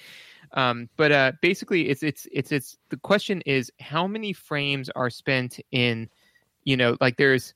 Um, 0.53 0.89
but 0.97 1.11
uh, 1.11 1.31
basically, 1.41 1.89
it's 1.89 2.03
it's 2.03 2.27
it's 2.33 2.51
it's 2.51 2.77
the 2.89 2.97
question 2.97 3.41
is 3.45 3.71
how 3.79 4.07
many 4.07 4.33
frames 4.33 4.89
are 4.95 5.09
spent 5.09 5.59
in, 5.71 6.09
you 6.63 6.75
know, 6.75 6.97
like 6.99 7.17
there's 7.17 7.53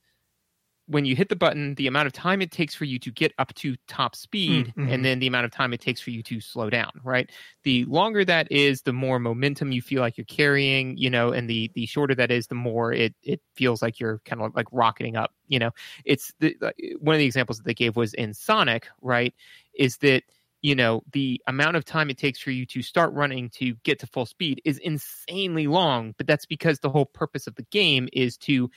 when 0.88 1.04
you 1.04 1.16
hit 1.16 1.28
the 1.28 1.36
button, 1.36 1.74
the 1.74 1.86
amount 1.88 2.06
of 2.06 2.12
time 2.12 2.40
it 2.40 2.52
takes 2.52 2.74
for 2.74 2.84
you 2.84 2.98
to 3.00 3.10
get 3.10 3.32
up 3.38 3.52
to 3.54 3.76
top 3.88 4.14
speed, 4.14 4.68
mm-hmm. 4.68 4.88
and 4.88 5.04
then 5.04 5.18
the 5.18 5.26
amount 5.26 5.44
of 5.44 5.50
time 5.50 5.72
it 5.72 5.80
takes 5.80 6.00
for 6.00 6.10
you 6.10 6.22
to 6.22 6.40
slow 6.40 6.70
down, 6.70 6.90
right? 7.02 7.30
The 7.64 7.84
longer 7.86 8.24
that 8.24 8.50
is, 8.52 8.82
the 8.82 8.92
more 8.92 9.18
momentum 9.18 9.72
you 9.72 9.82
feel 9.82 10.00
like 10.00 10.16
you're 10.16 10.24
carrying, 10.26 10.96
you 10.96 11.10
know, 11.10 11.32
and 11.32 11.50
the 11.50 11.70
the 11.74 11.86
shorter 11.86 12.14
that 12.14 12.30
is, 12.30 12.46
the 12.46 12.54
more 12.54 12.92
it 12.92 13.14
it 13.22 13.40
feels 13.54 13.82
like 13.82 13.98
you're 13.98 14.20
kind 14.24 14.40
of 14.40 14.54
like 14.54 14.66
rocketing 14.70 15.16
up, 15.16 15.32
you 15.48 15.58
know. 15.58 15.72
It's 16.04 16.32
the, 16.38 16.56
one 17.00 17.14
of 17.14 17.18
the 17.18 17.26
examples 17.26 17.58
that 17.58 17.64
they 17.64 17.74
gave 17.74 17.96
was 17.96 18.14
in 18.14 18.32
Sonic, 18.32 18.86
right? 19.02 19.34
Is 19.74 19.96
that 19.98 20.22
you 20.62 20.76
know 20.76 21.02
the 21.12 21.42
amount 21.48 21.76
of 21.76 21.84
time 21.84 22.10
it 22.10 22.18
takes 22.18 22.38
for 22.38 22.52
you 22.52 22.64
to 22.66 22.80
start 22.80 23.12
running 23.12 23.50
to 23.50 23.74
get 23.82 23.98
to 24.00 24.06
full 24.06 24.26
speed 24.26 24.62
is 24.64 24.78
insanely 24.78 25.66
long, 25.66 26.14
but 26.16 26.28
that's 26.28 26.46
because 26.46 26.78
the 26.78 26.90
whole 26.90 27.06
purpose 27.06 27.48
of 27.48 27.56
the 27.56 27.66
game 27.72 28.08
is 28.12 28.36
to 28.36 28.70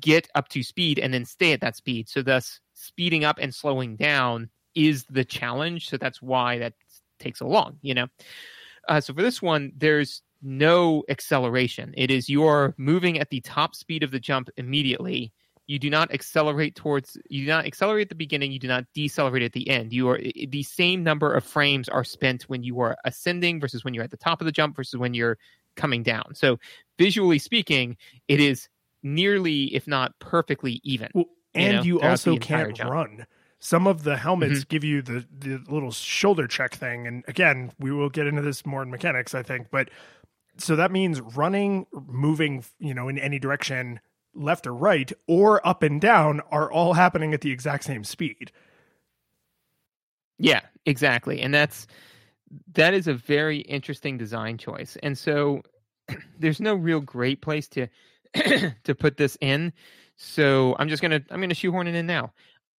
get 0.00 0.28
up 0.34 0.48
to 0.48 0.62
speed 0.62 0.98
and 0.98 1.12
then 1.12 1.24
stay 1.24 1.52
at 1.52 1.60
that 1.60 1.76
speed. 1.76 2.08
So 2.08 2.22
thus 2.22 2.60
speeding 2.72 3.24
up 3.24 3.38
and 3.40 3.54
slowing 3.54 3.96
down 3.96 4.48
is 4.74 5.04
the 5.08 5.24
challenge. 5.24 5.88
So 5.88 5.96
that's 5.96 6.20
why 6.20 6.58
that 6.58 6.74
takes 7.18 7.38
so 7.38 7.48
long, 7.48 7.78
you 7.82 7.94
know. 7.94 8.08
Uh, 8.88 9.00
so 9.00 9.14
for 9.14 9.22
this 9.22 9.40
one, 9.40 9.72
there's 9.76 10.22
no 10.42 11.04
acceleration. 11.08 11.94
It 11.96 12.10
is 12.10 12.28
you're 12.28 12.74
moving 12.76 13.18
at 13.18 13.30
the 13.30 13.40
top 13.40 13.74
speed 13.74 14.02
of 14.02 14.10
the 14.10 14.20
jump 14.20 14.50
immediately. 14.56 15.32
You 15.66 15.78
do 15.78 15.88
not 15.88 16.12
accelerate 16.12 16.74
towards. 16.74 17.16
You 17.30 17.46
do 17.46 17.48
not 17.48 17.64
accelerate 17.64 18.06
at 18.06 18.08
the 18.10 18.14
beginning. 18.14 18.52
You 18.52 18.58
do 18.58 18.68
not 18.68 18.84
decelerate 18.92 19.42
at 19.42 19.52
the 19.52 19.66
end. 19.70 19.94
You 19.94 20.10
are 20.10 20.20
the 20.48 20.62
same 20.62 21.02
number 21.02 21.32
of 21.32 21.42
frames 21.42 21.88
are 21.88 22.04
spent 22.04 22.42
when 22.44 22.62
you 22.62 22.80
are 22.80 22.96
ascending 23.06 23.60
versus 23.60 23.82
when 23.82 23.94
you're 23.94 24.04
at 24.04 24.10
the 24.10 24.18
top 24.18 24.42
of 24.42 24.44
the 24.44 24.52
jump 24.52 24.76
versus 24.76 24.98
when 24.98 25.14
you're 25.14 25.38
coming 25.76 26.02
down. 26.02 26.34
So 26.34 26.58
visually 26.98 27.38
speaking, 27.38 27.96
it 28.28 28.40
is 28.40 28.68
nearly, 29.04 29.72
if 29.74 29.86
not 29.86 30.18
perfectly, 30.18 30.80
even. 30.82 31.10
Well, 31.14 31.26
and 31.54 31.84
you, 31.84 31.94
know, 31.94 32.00
you 32.00 32.00
also 32.00 32.36
can't 32.36 32.74
jump. 32.74 32.90
run. 32.90 33.26
Some 33.60 33.86
of 33.86 34.02
the 34.02 34.16
helmets 34.16 34.60
mm-hmm. 34.60 34.68
give 34.68 34.84
you 34.84 35.02
the 35.02 35.24
the 35.38 35.62
little 35.68 35.92
shoulder 35.92 36.48
check 36.48 36.74
thing, 36.74 37.06
and 37.06 37.22
again, 37.28 37.70
we 37.78 37.92
will 37.92 38.10
get 38.10 38.26
into 38.26 38.42
this 38.42 38.66
more 38.66 38.82
in 38.82 38.90
mechanics, 38.90 39.34
I 39.34 39.42
think. 39.42 39.68
But 39.70 39.90
so 40.56 40.74
that 40.76 40.90
means 40.90 41.20
running, 41.20 41.86
moving, 41.92 42.64
you 42.78 42.94
know, 42.94 43.08
in 43.08 43.18
any 43.18 43.38
direction, 43.38 44.00
left 44.34 44.66
or 44.66 44.74
right, 44.74 45.12
or 45.26 45.66
up 45.66 45.82
and 45.82 46.00
down, 46.00 46.40
are 46.50 46.70
all 46.70 46.94
happening 46.94 47.32
at 47.32 47.40
the 47.40 47.52
exact 47.52 47.84
same 47.84 48.04
speed. 48.04 48.52
Yeah, 50.38 50.60
exactly, 50.84 51.40
and 51.40 51.54
that's 51.54 51.86
that 52.74 52.94
is 52.94 53.06
a 53.06 53.14
very 53.14 53.58
interesting 53.60 54.18
design 54.18 54.58
choice. 54.58 54.96
And 55.02 55.16
so 55.16 55.62
there's 56.38 56.60
no 56.60 56.74
real 56.74 57.00
great 57.00 57.40
place 57.40 57.68
to 57.68 57.88
to 58.84 58.94
put 58.94 59.16
this 59.16 59.36
in. 59.40 59.72
So 60.16 60.76
I'm 60.78 60.88
just 60.88 61.02
gonna 61.02 61.20
I'm 61.30 61.40
gonna 61.40 61.54
shoehorn 61.54 61.86
it 61.86 61.94
in 61.94 62.06
now. 62.06 62.32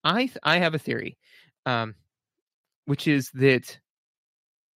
I 0.03 0.29
I 0.43 0.59
have 0.59 0.73
a 0.73 0.79
theory, 0.79 1.17
um, 1.65 1.95
which 2.85 3.07
is 3.07 3.29
that 3.31 3.77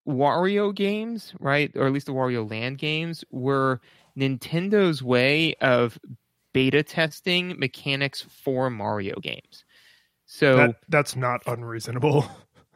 Wario 0.07 0.75
games, 0.75 1.35
right, 1.38 1.71
or 1.77 1.87
at 1.87 1.93
least 1.93 2.07
the 2.07 2.12
Wario 2.12 2.49
Land 2.49 2.79
games, 2.79 3.25
were 3.31 3.81
Nintendo's 4.19 5.03
way 5.03 5.55
of 5.61 5.99
beta 6.53 6.83
testing 6.83 7.59
mechanics 7.59 8.23
for 8.23 8.71
Mario 8.71 9.17
games. 9.21 9.64
So 10.27 10.57
that, 10.57 10.77
that's 10.88 11.14
not 11.14 11.43
unreasonable. 11.47 12.27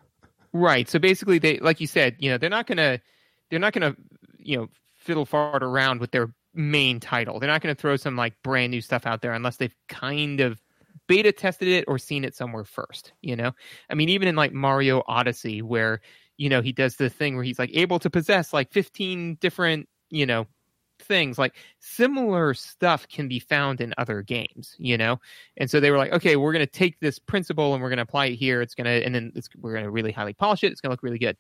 right. 0.53 0.89
So 0.89 0.99
basically, 0.99 1.39
they 1.39 1.59
like 1.59 1.81
you 1.81 1.87
said, 1.87 2.17
you 2.19 2.31
know, 2.31 2.39
they're 2.39 2.51
not 2.51 2.67
gonna 2.67 3.01
they're 3.51 3.59
not 3.59 3.73
gonna 3.73 3.97
you 4.39 4.59
know 4.59 4.69
fiddle 4.95 5.27
fart 5.27 5.63
around 5.63 6.01
with 6.01 6.13
their 6.13 6.33
main 6.55 7.01
title. 7.01 7.39
They're 7.39 7.51
not 7.51 7.63
going 7.63 7.75
to 7.75 7.81
throw 7.81 7.97
some 7.97 8.17
like 8.17 8.35
brand 8.43 8.71
new 8.71 8.81
stuff 8.81 9.07
out 9.07 9.23
there 9.23 9.33
unless 9.33 9.57
they've 9.57 9.75
kind 9.89 10.41
of 10.41 10.61
beta 11.09 11.33
tested 11.33 11.69
it 11.69 11.85
or 11.89 11.99
seen 11.99 12.25
it 12.25 12.35
somewhere 12.35 12.65
first, 12.65 13.13
you 13.23 13.37
know? 13.37 13.53
I 13.91 13.95
mean, 13.95 14.09
even 14.09 14.29
in 14.29 14.37
like 14.37 14.53
Mario 14.53 15.03
Odyssey, 15.07 15.63
where, 15.63 16.01
you 16.37 16.49
know, 16.49 16.63
he 16.63 16.73
does 16.73 16.97
the 16.97 17.11
thing 17.11 17.35
where 17.35 17.45
he's 17.45 17.59
like 17.59 17.71
able 17.73 17.99
to 18.01 18.11
possess 18.11 18.53
like 18.53 18.73
15 18.73 19.37
different, 19.41 19.89
you 20.11 20.27
know, 20.27 20.47
things 21.03 21.39
like 21.39 21.55
similar 21.79 22.55
stuff 22.55 23.07
can 23.09 23.29
be 23.29 23.39
found 23.39 23.81
in 23.81 23.93
other 23.99 24.23
games 24.23 24.75
you 24.79 24.97
know 24.97 25.19
and 25.57 25.71
so 25.71 25.81
they 25.81 25.91
were 25.91 25.99
like 25.99 26.13
okay 26.13 26.37
we're 26.37 26.53
going 26.53 26.65
to 26.65 26.71
take 26.71 26.99
this 27.01 27.19
principle 27.19 27.75
and 27.75 27.83
we're 27.83 27.89
going 27.89 27.99
to 27.99 28.03
apply 28.03 28.27
it 28.27 28.37
here 28.37 28.63
it's 28.63 28.75
going 28.75 28.85
to 28.85 29.05
and 29.05 29.15
then 29.15 29.33
we're 29.61 29.73
going 29.73 29.85
to 29.85 29.91
really 29.91 30.13
highly 30.13 30.33
polish 30.33 30.63
it 30.65 30.73
it's 30.73 30.81
going 30.81 30.91
to 30.91 30.93
look 30.93 31.03
really 31.03 31.19
good 31.19 31.37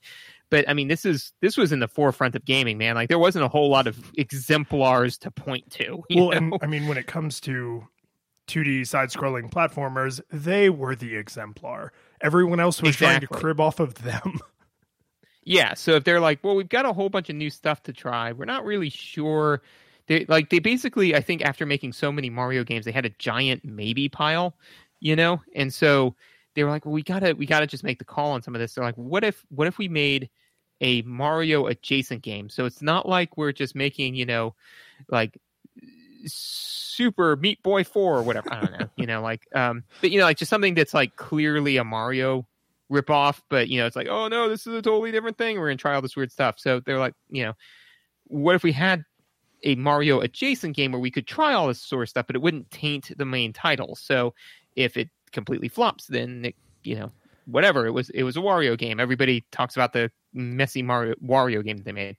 but 0.50 0.68
i 0.68 0.74
mean 0.74 0.88
this 0.88 1.04
is 1.04 1.32
this 1.40 1.56
was 1.56 1.72
in 1.72 1.80
the 1.80 1.88
forefront 1.88 2.34
of 2.34 2.44
gaming 2.44 2.78
man 2.78 2.94
like 2.94 3.08
there 3.08 3.18
wasn't 3.18 3.44
a 3.44 3.48
whole 3.48 3.70
lot 3.70 3.86
of 3.86 4.12
exemplars 4.16 5.18
to 5.18 5.30
point 5.30 5.70
to 5.70 6.02
well 6.14 6.26
know? 6.26 6.32
and 6.32 6.54
i 6.62 6.66
mean 6.66 6.86
when 6.86 6.98
it 6.98 7.06
comes 7.06 7.40
to 7.40 7.86
2D 8.48 8.86
side 8.86 9.08
scrolling 9.08 9.50
platformers, 9.50 10.20
they 10.30 10.68
were 10.68 10.94
the 10.94 11.16
exemplar. 11.16 11.92
Everyone 12.20 12.60
else 12.60 12.82
was 12.82 12.96
exactly. 12.96 13.06
trying 13.06 13.20
to 13.20 13.26
crib 13.28 13.60
off 13.60 13.80
of 13.80 13.94
them. 14.02 14.40
Yeah, 15.44 15.74
so 15.74 15.92
if 15.96 16.04
they're 16.04 16.20
like, 16.20 16.42
well, 16.44 16.54
we've 16.54 16.68
got 16.68 16.86
a 16.86 16.92
whole 16.92 17.08
bunch 17.08 17.28
of 17.28 17.36
new 17.36 17.50
stuff 17.50 17.82
to 17.84 17.92
try, 17.92 18.32
we're 18.32 18.44
not 18.44 18.64
really 18.64 18.90
sure. 18.90 19.62
They 20.06 20.24
like 20.26 20.50
they 20.50 20.58
basically, 20.58 21.14
I 21.14 21.20
think, 21.20 21.42
after 21.42 21.66
making 21.66 21.92
so 21.92 22.12
many 22.12 22.30
Mario 22.30 22.64
games, 22.64 22.84
they 22.84 22.92
had 22.92 23.06
a 23.06 23.10
giant 23.18 23.64
maybe 23.64 24.08
pile, 24.08 24.54
you 25.00 25.16
know, 25.16 25.40
and 25.54 25.72
so 25.72 26.14
they 26.54 26.64
were 26.64 26.70
like, 26.70 26.84
well, 26.84 26.92
we 26.92 27.02
gotta 27.02 27.34
we 27.34 27.46
gotta 27.46 27.66
just 27.66 27.84
make 27.84 27.98
the 27.98 28.04
call 28.04 28.32
on 28.32 28.42
some 28.42 28.54
of 28.54 28.60
this. 28.60 28.74
They're 28.74 28.84
like, 28.84 28.96
what 28.96 29.24
if 29.24 29.44
what 29.48 29.66
if 29.66 29.78
we 29.78 29.88
made 29.88 30.28
a 30.82 31.00
Mario 31.02 31.66
adjacent 31.66 32.22
game. 32.22 32.50
So 32.50 32.66
it's 32.66 32.82
not 32.82 33.08
like 33.08 33.36
we're 33.36 33.52
just 33.52 33.74
making, 33.74 34.16
you 34.16 34.26
know, 34.26 34.54
like 35.08 35.38
Super 36.26 37.36
Meat 37.36 37.62
Boy 37.62 37.84
4 37.84 38.18
or 38.18 38.22
whatever. 38.22 38.52
I 38.52 38.60
don't 38.60 38.78
know, 38.78 38.88
you 38.96 39.06
know, 39.06 39.22
like, 39.22 39.46
um, 39.54 39.84
but 40.00 40.10
you 40.10 40.18
know, 40.18 40.24
like 40.24 40.36
just 40.36 40.50
something 40.50 40.74
that's 40.74 40.92
like 40.92 41.16
clearly 41.16 41.76
a 41.76 41.84
Mario 41.84 42.46
ripoff, 42.92 43.40
but 43.48 43.68
you 43.68 43.80
know, 43.80 43.86
it's 43.86 43.96
like, 43.96 44.08
oh 44.08 44.28
no, 44.28 44.48
this 44.48 44.66
is 44.66 44.74
a 44.74 44.82
totally 44.82 45.10
different 45.10 45.38
thing. 45.38 45.58
We're 45.58 45.68
gonna 45.68 45.78
try 45.78 45.94
all 45.94 46.02
this 46.02 46.16
weird 46.16 46.30
stuff. 46.30 46.56
So 46.58 46.80
they're 46.80 46.98
like, 46.98 47.14
you 47.30 47.44
know, 47.44 47.54
what 48.26 48.54
if 48.54 48.62
we 48.62 48.72
had 48.72 49.04
a 49.64 49.74
Mario 49.76 50.20
adjacent 50.20 50.76
game 50.76 50.92
where 50.92 51.00
we 51.00 51.10
could 51.10 51.26
try 51.26 51.54
all 51.54 51.68
this 51.68 51.80
sort 51.80 52.02
of 52.02 52.08
stuff, 52.08 52.26
but 52.26 52.36
it 52.36 52.42
wouldn't 52.42 52.70
taint 52.70 53.10
the 53.16 53.24
main 53.24 53.52
title. 53.52 53.94
So 53.96 54.34
if 54.76 54.96
it 54.96 55.08
completely 55.32 55.68
flops, 55.68 56.06
then 56.06 56.46
it, 56.46 56.56
you 56.82 56.96
know, 56.96 57.12
whatever. 57.46 57.86
It 57.86 57.92
was 57.92 58.10
it 58.10 58.24
was 58.24 58.36
a 58.36 58.40
Wario 58.40 58.76
game. 58.76 59.00
Everybody 59.00 59.44
talks 59.52 59.76
about 59.76 59.92
the 59.92 60.10
messy 60.32 60.82
Mario 60.82 61.14
Wario 61.24 61.64
game 61.64 61.78
that 61.78 61.84
they 61.84 61.92
made. 61.92 62.16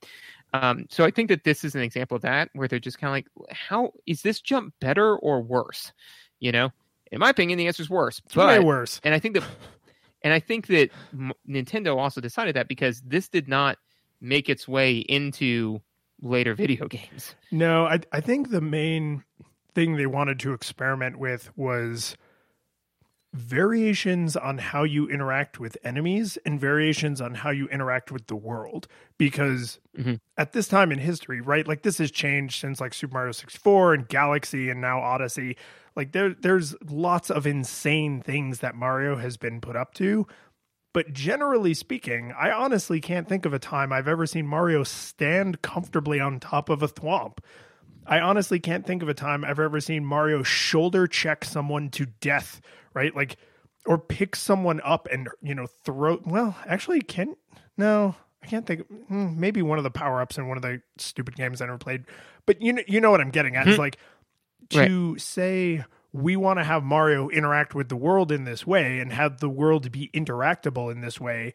Um, 0.52 0.86
so 0.88 1.04
I 1.04 1.10
think 1.10 1.28
that 1.30 1.44
this 1.44 1.64
is 1.64 1.74
an 1.74 1.82
example 1.82 2.14
of 2.16 2.22
that 2.22 2.48
where 2.52 2.68
they're 2.68 2.78
just 2.78 2.98
kind 2.98 3.08
of 3.08 3.12
like, 3.12 3.50
how 3.50 3.92
is 4.06 4.22
this 4.22 4.40
jump 4.40 4.72
better 4.80 5.16
or 5.16 5.42
worse? 5.42 5.92
You 6.38 6.52
know, 6.52 6.70
in 7.10 7.18
my 7.18 7.30
opinion, 7.30 7.58
the 7.58 7.66
answer 7.66 7.82
is 7.82 7.90
worse. 7.90 8.22
It's 8.24 8.36
way 8.36 8.60
worse. 8.60 9.00
And 9.02 9.14
I 9.14 9.18
think 9.18 9.34
that, 9.34 9.44
and 10.24 10.32
I 10.32 10.40
think 10.40 10.66
that 10.68 10.90
Nintendo 11.48 11.96
also 11.96 12.20
decided 12.20 12.56
that 12.56 12.66
because 12.66 13.02
this 13.02 13.28
did 13.28 13.46
not 13.46 13.78
make 14.20 14.48
its 14.48 14.66
way 14.66 14.96
into 14.96 15.80
later 16.22 16.54
video 16.54 16.88
games. 16.88 17.36
No, 17.52 17.84
I 17.84 18.00
I 18.10 18.20
think 18.20 18.50
the 18.50 18.62
main 18.62 19.22
thing 19.74 19.96
they 19.96 20.06
wanted 20.06 20.40
to 20.40 20.52
experiment 20.52 21.18
with 21.18 21.56
was 21.56 22.16
variations 23.34 24.36
on 24.36 24.58
how 24.58 24.84
you 24.84 25.08
interact 25.08 25.58
with 25.58 25.76
enemies 25.82 26.38
and 26.46 26.60
variations 26.60 27.20
on 27.20 27.34
how 27.34 27.50
you 27.50 27.66
interact 27.66 28.12
with 28.12 28.28
the 28.28 28.36
world 28.36 28.86
because 29.18 29.80
mm-hmm. 29.98 30.14
at 30.38 30.52
this 30.52 30.68
time 30.68 30.92
in 30.92 31.00
history 31.00 31.40
right 31.40 31.66
like 31.66 31.82
this 31.82 31.98
has 31.98 32.12
changed 32.12 32.60
since 32.60 32.80
like 32.80 32.94
super 32.94 33.12
mario 33.12 33.32
64 33.32 33.94
and 33.94 34.08
galaxy 34.08 34.70
and 34.70 34.80
now 34.80 35.00
odyssey 35.00 35.56
like 35.96 36.12
there 36.12 36.34
there's 36.34 36.74
lots 36.88 37.30
of 37.30 37.46
insane 37.46 38.20
things 38.20 38.60
that 38.60 38.74
mario 38.74 39.16
has 39.16 39.36
been 39.36 39.60
put 39.60 39.76
up 39.76 39.94
to 39.94 40.26
but 40.92 41.12
generally 41.12 41.74
speaking 41.74 42.32
i 42.38 42.50
honestly 42.50 43.00
can't 43.00 43.28
think 43.28 43.44
of 43.44 43.52
a 43.52 43.58
time 43.58 43.92
i've 43.92 44.08
ever 44.08 44.26
seen 44.26 44.46
mario 44.46 44.82
stand 44.82 45.62
comfortably 45.62 46.20
on 46.20 46.40
top 46.40 46.68
of 46.68 46.82
a 46.82 46.88
thwomp 46.88 47.38
I 48.06 48.20
honestly 48.20 48.60
can't 48.60 48.86
think 48.86 49.02
of 49.02 49.08
a 49.08 49.14
time 49.14 49.46
I've 49.46 49.58
ever 49.58 49.80
seen 49.80 50.04
Mario 50.04 50.42
shoulder 50.42 51.06
check 51.06 51.42
someone 51.42 51.88
to 51.92 52.04
death 52.04 52.60
right? 52.94 53.14
Like, 53.14 53.36
or 53.84 53.98
pick 53.98 54.34
someone 54.34 54.80
up 54.82 55.08
and 55.12 55.28
you 55.42 55.54
know 55.54 55.66
throw. 55.66 56.20
Well, 56.24 56.56
actually, 56.66 57.00
can 57.00 57.36
no, 57.76 58.14
I 58.42 58.46
can't 58.46 58.66
think. 58.66 58.86
Hmm, 59.08 59.38
maybe 59.38 59.60
one 59.60 59.78
of 59.78 59.84
the 59.84 59.90
power 59.90 60.22
ups 60.22 60.38
in 60.38 60.48
one 60.48 60.56
of 60.56 60.62
the 60.62 60.80
stupid 60.96 61.36
games 61.36 61.60
I 61.60 61.66
never 61.66 61.76
played. 61.76 62.04
But 62.46 62.62
you 62.62 62.72
know, 62.72 62.82
you 62.86 63.00
know 63.00 63.10
what 63.10 63.20
I'm 63.20 63.30
getting 63.30 63.56
at. 63.56 63.66
It's 63.66 63.76
hmm. 63.76 63.82
like 63.82 63.98
to 64.70 65.12
right. 65.12 65.20
say 65.20 65.84
we 66.12 66.36
want 66.36 66.60
to 66.60 66.64
have 66.64 66.84
Mario 66.84 67.28
interact 67.28 67.74
with 67.74 67.88
the 67.88 67.96
world 67.96 68.30
in 68.30 68.44
this 68.44 68.66
way 68.66 69.00
and 69.00 69.12
have 69.12 69.40
the 69.40 69.48
world 69.48 69.90
be 69.90 70.10
interactable 70.14 70.90
in 70.92 71.00
this 71.00 71.20
way. 71.20 71.54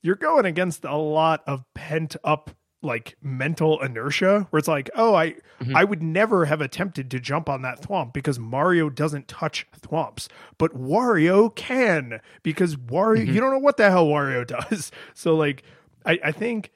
You're 0.00 0.14
going 0.14 0.44
against 0.44 0.84
a 0.84 0.96
lot 0.96 1.42
of 1.46 1.64
pent 1.74 2.14
up 2.22 2.50
like 2.82 3.16
mental 3.20 3.82
inertia 3.82 4.46
where 4.50 4.58
it's 4.58 4.68
like, 4.68 4.88
oh, 4.94 5.14
I 5.14 5.30
mm-hmm. 5.60 5.76
I 5.76 5.82
would 5.82 6.02
never 6.02 6.44
have 6.44 6.60
attempted 6.60 7.10
to 7.10 7.20
jump 7.20 7.48
on 7.48 7.62
that 7.62 7.82
thwomp 7.82 8.12
because 8.12 8.38
Mario 8.38 8.88
doesn't 8.88 9.26
touch 9.26 9.66
thwomps, 9.80 10.28
but 10.56 10.72
Wario 10.72 11.52
can 11.54 12.20
because 12.44 12.76
Wario 12.76 13.22
mm-hmm. 13.22 13.34
you 13.34 13.40
don't 13.40 13.50
know 13.50 13.58
what 13.58 13.76
the 13.76 13.90
hell 13.90 14.06
Wario 14.06 14.46
does. 14.70 14.92
So 15.14 15.34
like 15.34 15.64
I, 16.04 16.18
I 16.24 16.32
think 16.32 16.70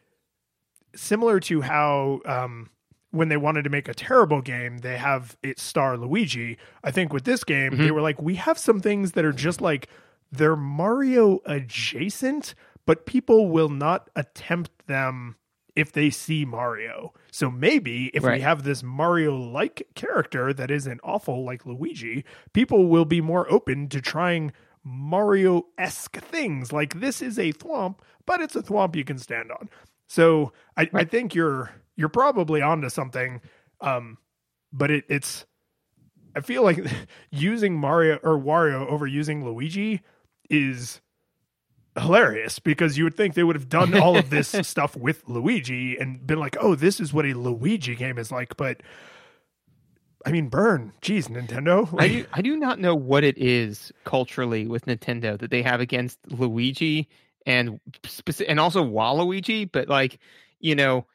similar 0.97 1.39
to 1.41 1.61
how 1.61 2.21
um 2.25 2.71
when 3.11 3.29
they 3.29 3.37
wanted 3.37 3.63
to 3.63 3.71
make 3.71 3.89
a 3.89 3.95
terrible 3.95 4.41
game, 4.41 4.79
they 4.79 4.97
have 4.97 5.37
it 5.43 5.59
star 5.59 5.97
Luigi. 5.97 6.59
I 6.85 6.91
think 6.91 7.13
with 7.13 7.25
this 7.25 7.45
game, 7.45 7.73
mm-hmm. 7.73 7.83
they 7.83 7.91
were 7.91 8.01
like, 8.01 8.21
we 8.21 8.37
have 8.37 8.59
some 8.59 8.81
things 8.81 9.13
that 9.13 9.25
are 9.25 9.33
just 9.33 9.61
like 9.61 9.89
they're 10.31 10.57
Mario 10.57 11.41
adjacent, 11.45 12.55
but 12.87 13.07
people 13.07 13.49
will 13.49 13.69
not 13.69 14.09
attempt 14.15 14.71
them 14.87 15.37
if 15.77 15.93
they 15.93 16.11
see 16.11 16.45
Mario. 16.45 17.13
So 17.33 17.51
maybe 17.51 18.11
if 18.15 18.23
right. 18.23 18.35
we 18.35 18.41
have 18.41 18.63
this 18.63 18.83
Mario 18.83 19.37
like 19.37 19.89
character 19.95 20.53
that 20.53 20.71
isn't 20.71 21.01
awful 21.03 21.45
like 21.45 21.67
Luigi, 21.67 22.25
people 22.53 22.87
will 22.87 23.05
be 23.05 23.21
more 23.21 23.51
open 23.51 23.89
to 23.89 24.01
trying 24.01 24.53
Mario 24.85 25.67
esque 25.79 26.19
things. 26.19 26.73
Like 26.73 27.01
this 27.01 27.23
is 27.23 27.39
a 27.39 27.53
thwomp, 27.53 27.97
but 28.27 28.41
it's 28.41 28.57
a 28.57 28.63
thwomp 28.63 28.97
you 28.97 29.05
can 29.05 29.19
stand 29.19 29.51
on. 29.51 29.69
So 30.07 30.53
I, 30.77 30.83
right. 30.93 30.95
I 30.95 31.05
think 31.05 31.35
you're 31.35 31.73
you're 32.01 32.09
probably 32.09 32.63
onto 32.63 32.89
something. 32.89 33.43
Um, 33.83 34.17
but 34.73 34.91
it, 34.91 35.05
it's 35.09 35.45
I 36.35 36.41
feel 36.41 36.63
like 36.63 36.85
using 37.31 37.77
Mario 37.77 38.17
or 38.23 38.39
Wario 38.39 38.89
over 38.89 39.07
using 39.07 39.45
Luigi 39.45 40.01
is 40.49 41.01
hilarious 41.99 42.59
because 42.59 42.97
you 42.97 43.05
would 43.05 43.17
think 43.17 43.35
they 43.35 43.45
would 43.45 43.57
have 43.57 43.69
done 43.69 43.97
all 43.99 44.17
of 44.17 44.31
this 44.31 44.49
stuff 44.63 44.97
with 44.97 45.29
Luigi 45.29 45.99
and 45.99 46.27
been 46.27 46.39
like, 46.39 46.57
"Oh, 46.59 46.75
this 46.75 47.01
is 47.01 47.13
what 47.13 47.27
a 47.27 47.35
Luigi 47.35 47.95
game 47.95 48.19
is 48.19 48.33
like." 48.33 48.57
But 48.57 48.83
I 50.25 50.33
mean, 50.33 50.49
burn, 50.49 50.93
geez, 51.03 51.29
Nintendo. 51.29 51.91
Like, 51.93 52.03
I 52.03 52.09
do, 52.09 52.27
I 52.33 52.43
do 52.43 52.57
not 52.57 52.79
know 52.79 52.95
what 52.95 53.25
it 53.25 53.37
is 53.37 53.93
culturally 54.05 54.67
with 54.67 54.87
Nintendo 54.87 55.39
that 55.39 55.51
they 55.51 55.63
have 55.63 55.81
against 55.81 56.19
Luigi 56.31 57.09
and 57.45 57.79
and 58.49 58.59
also 58.59 58.85
Waluigi, 58.85 59.71
but 59.71 59.89
like 59.89 60.19
you 60.61 60.75
know, 60.75 61.07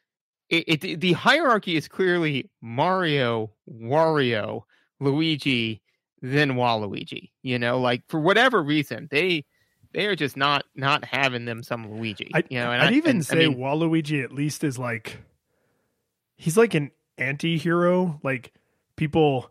it, 0.49 0.83
it 0.83 0.99
the 1.01 1.13
hierarchy 1.13 1.75
is 1.75 1.87
clearly 1.87 2.49
Mario, 2.61 3.51
Wario, 3.69 4.63
Luigi, 4.99 5.81
then 6.21 6.51
Waluigi. 6.53 7.31
You 7.41 7.59
know, 7.59 7.79
like 7.79 8.03
for 8.07 8.19
whatever 8.19 8.61
reason 8.61 9.07
they 9.11 9.45
they 9.93 10.05
are 10.07 10.15
just 10.15 10.37
not 10.37 10.65
not 10.75 11.05
having 11.05 11.45
them 11.45 11.63
some 11.63 11.91
Luigi. 11.91 12.31
I, 12.33 12.43
you 12.49 12.59
know, 12.59 12.71
and 12.71 12.81
I'd 12.81 12.93
I, 12.93 12.97
even 12.97 13.17
and, 13.17 13.25
say 13.25 13.45
I 13.45 13.49
mean, 13.49 13.57
Waluigi 13.57 14.23
at 14.23 14.31
least 14.31 14.63
is 14.63 14.77
like 14.77 15.17
he's 16.35 16.57
like 16.57 16.73
an 16.73 16.91
anti-hero. 17.17 18.19
Like 18.23 18.53
people 18.95 19.49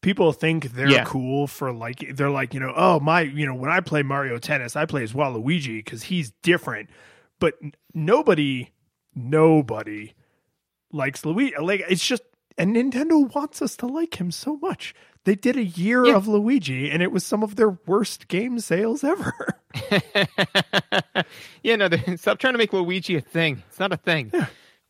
people 0.00 0.32
think 0.32 0.72
they're 0.72 0.88
yeah. 0.88 1.04
cool 1.04 1.46
for 1.46 1.72
like 1.72 2.16
they're 2.16 2.30
like, 2.30 2.54
you 2.54 2.60
know, 2.60 2.72
oh 2.76 3.00
my, 3.00 3.22
you 3.22 3.46
know, 3.46 3.54
when 3.54 3.70
I 3.70 3.80
play 3.80 4.02
Mario 4.02 4.38
Tennis, 4.38 4.76
I 4.76 4.86
play 4.86 5.02
as 5.02 5.12
Waluigi 5.12 5.84
because 5.84 6.04
he's 6.04 6.32
different. 6.42 6.90
But 7.40 7.54
nobody 7.94 8.70
nobody 9.18 10.14
likes 10.92 11.24
Luigi. 11.24 11.54
Like 11.60 11.84
it's 11.88 12.06
just 12.06 12.22
and 12.56 12.74
Nintendo 12.74 13.32
wants 13.34 13.62
us 13.62 13.76
to 13.76 13.86
like 13.86 14.20
him 14.20 14.30
so 14.30 14.56
much. 14.56 14.94
They 15.24 15.34
did 15.34 15.56
a 15.56 15.64
year 15.64 16.06
yeah. 16.06 16.16
of 16.16 16.26
Luigi, 16.26 16.90
and 16.90 17.02
it 17.02 17.12
was 17.12 17.24
some 17.24 17.42
of 17.42 17.56
their 17.56 17.70
worst 17.86 18.28
game 18.28 18.58
sales 18.60 19.04
ever. 19.04 19.34
yeah, 21.62 21.76
no, 21.76 21.88
they, 21.88 22.16
stop 22.16 22.38
trying 22.38 22.54
to 22.54 22.58
make 22.58 22.72
Luigi 22.72 23.16
a 23.16 23.20
thing. 23.20 23.62
It's 23.68 23.78
not 23.78 23.92
a 23.92 23.96
thing. 23.96 24.30
Yeah. 24.32 24.46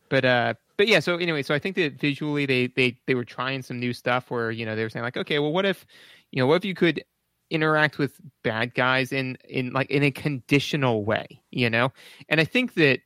But 0.09 0.25
uh, 0.25 0.53
but 0.77 0.87
yeah. 0.87 0.99
So 0.99 1.17
anyway, 1.17 1.43
so 1.43 1.53
I 1.53 1.59
think 1.59 1.75
that 1.75 1.99
visually 1.99 2.45
they 2.45 2.67
they 2.67 2.97
they 3.05 3.15
were 3.15 3.25
trying 3.25 3.61
some 3.61 3.79
new 3.79 3.93
stuff 3.93 4.31
where 4.31 4.49
you 4.49 4.65
know 4.65 4.75
they 4.75 4.83
were 4.83 4.89
saying 4.89 5.03
like, 5.03 5.17
okay, 5.17 5.39
well, 5.39 5.51
what 5.51 5.65
if 5.65 5.85
you 6.31 6.41
know 6.41 6.47
what 6.47 6.55
if 6.55 6.65
you 6.65 6.73
could 6.73 7.03
interact 7.51 7.97
with 7.97 8.19
bad 8.43 8.73
guys 8.73 9.11
in 9.11 9.37
in 9.47 9.71
like 9.71 9.89
in 9.91 10.03
a 10.03 10.11
conditional 10.11 11.03
way, 11.03 11.41
you 11.51 11.69
know? 11.69 11.91
And 12.29 12.39
I 12.39 12.45
think 12.45 12.75
that 12.75 13.01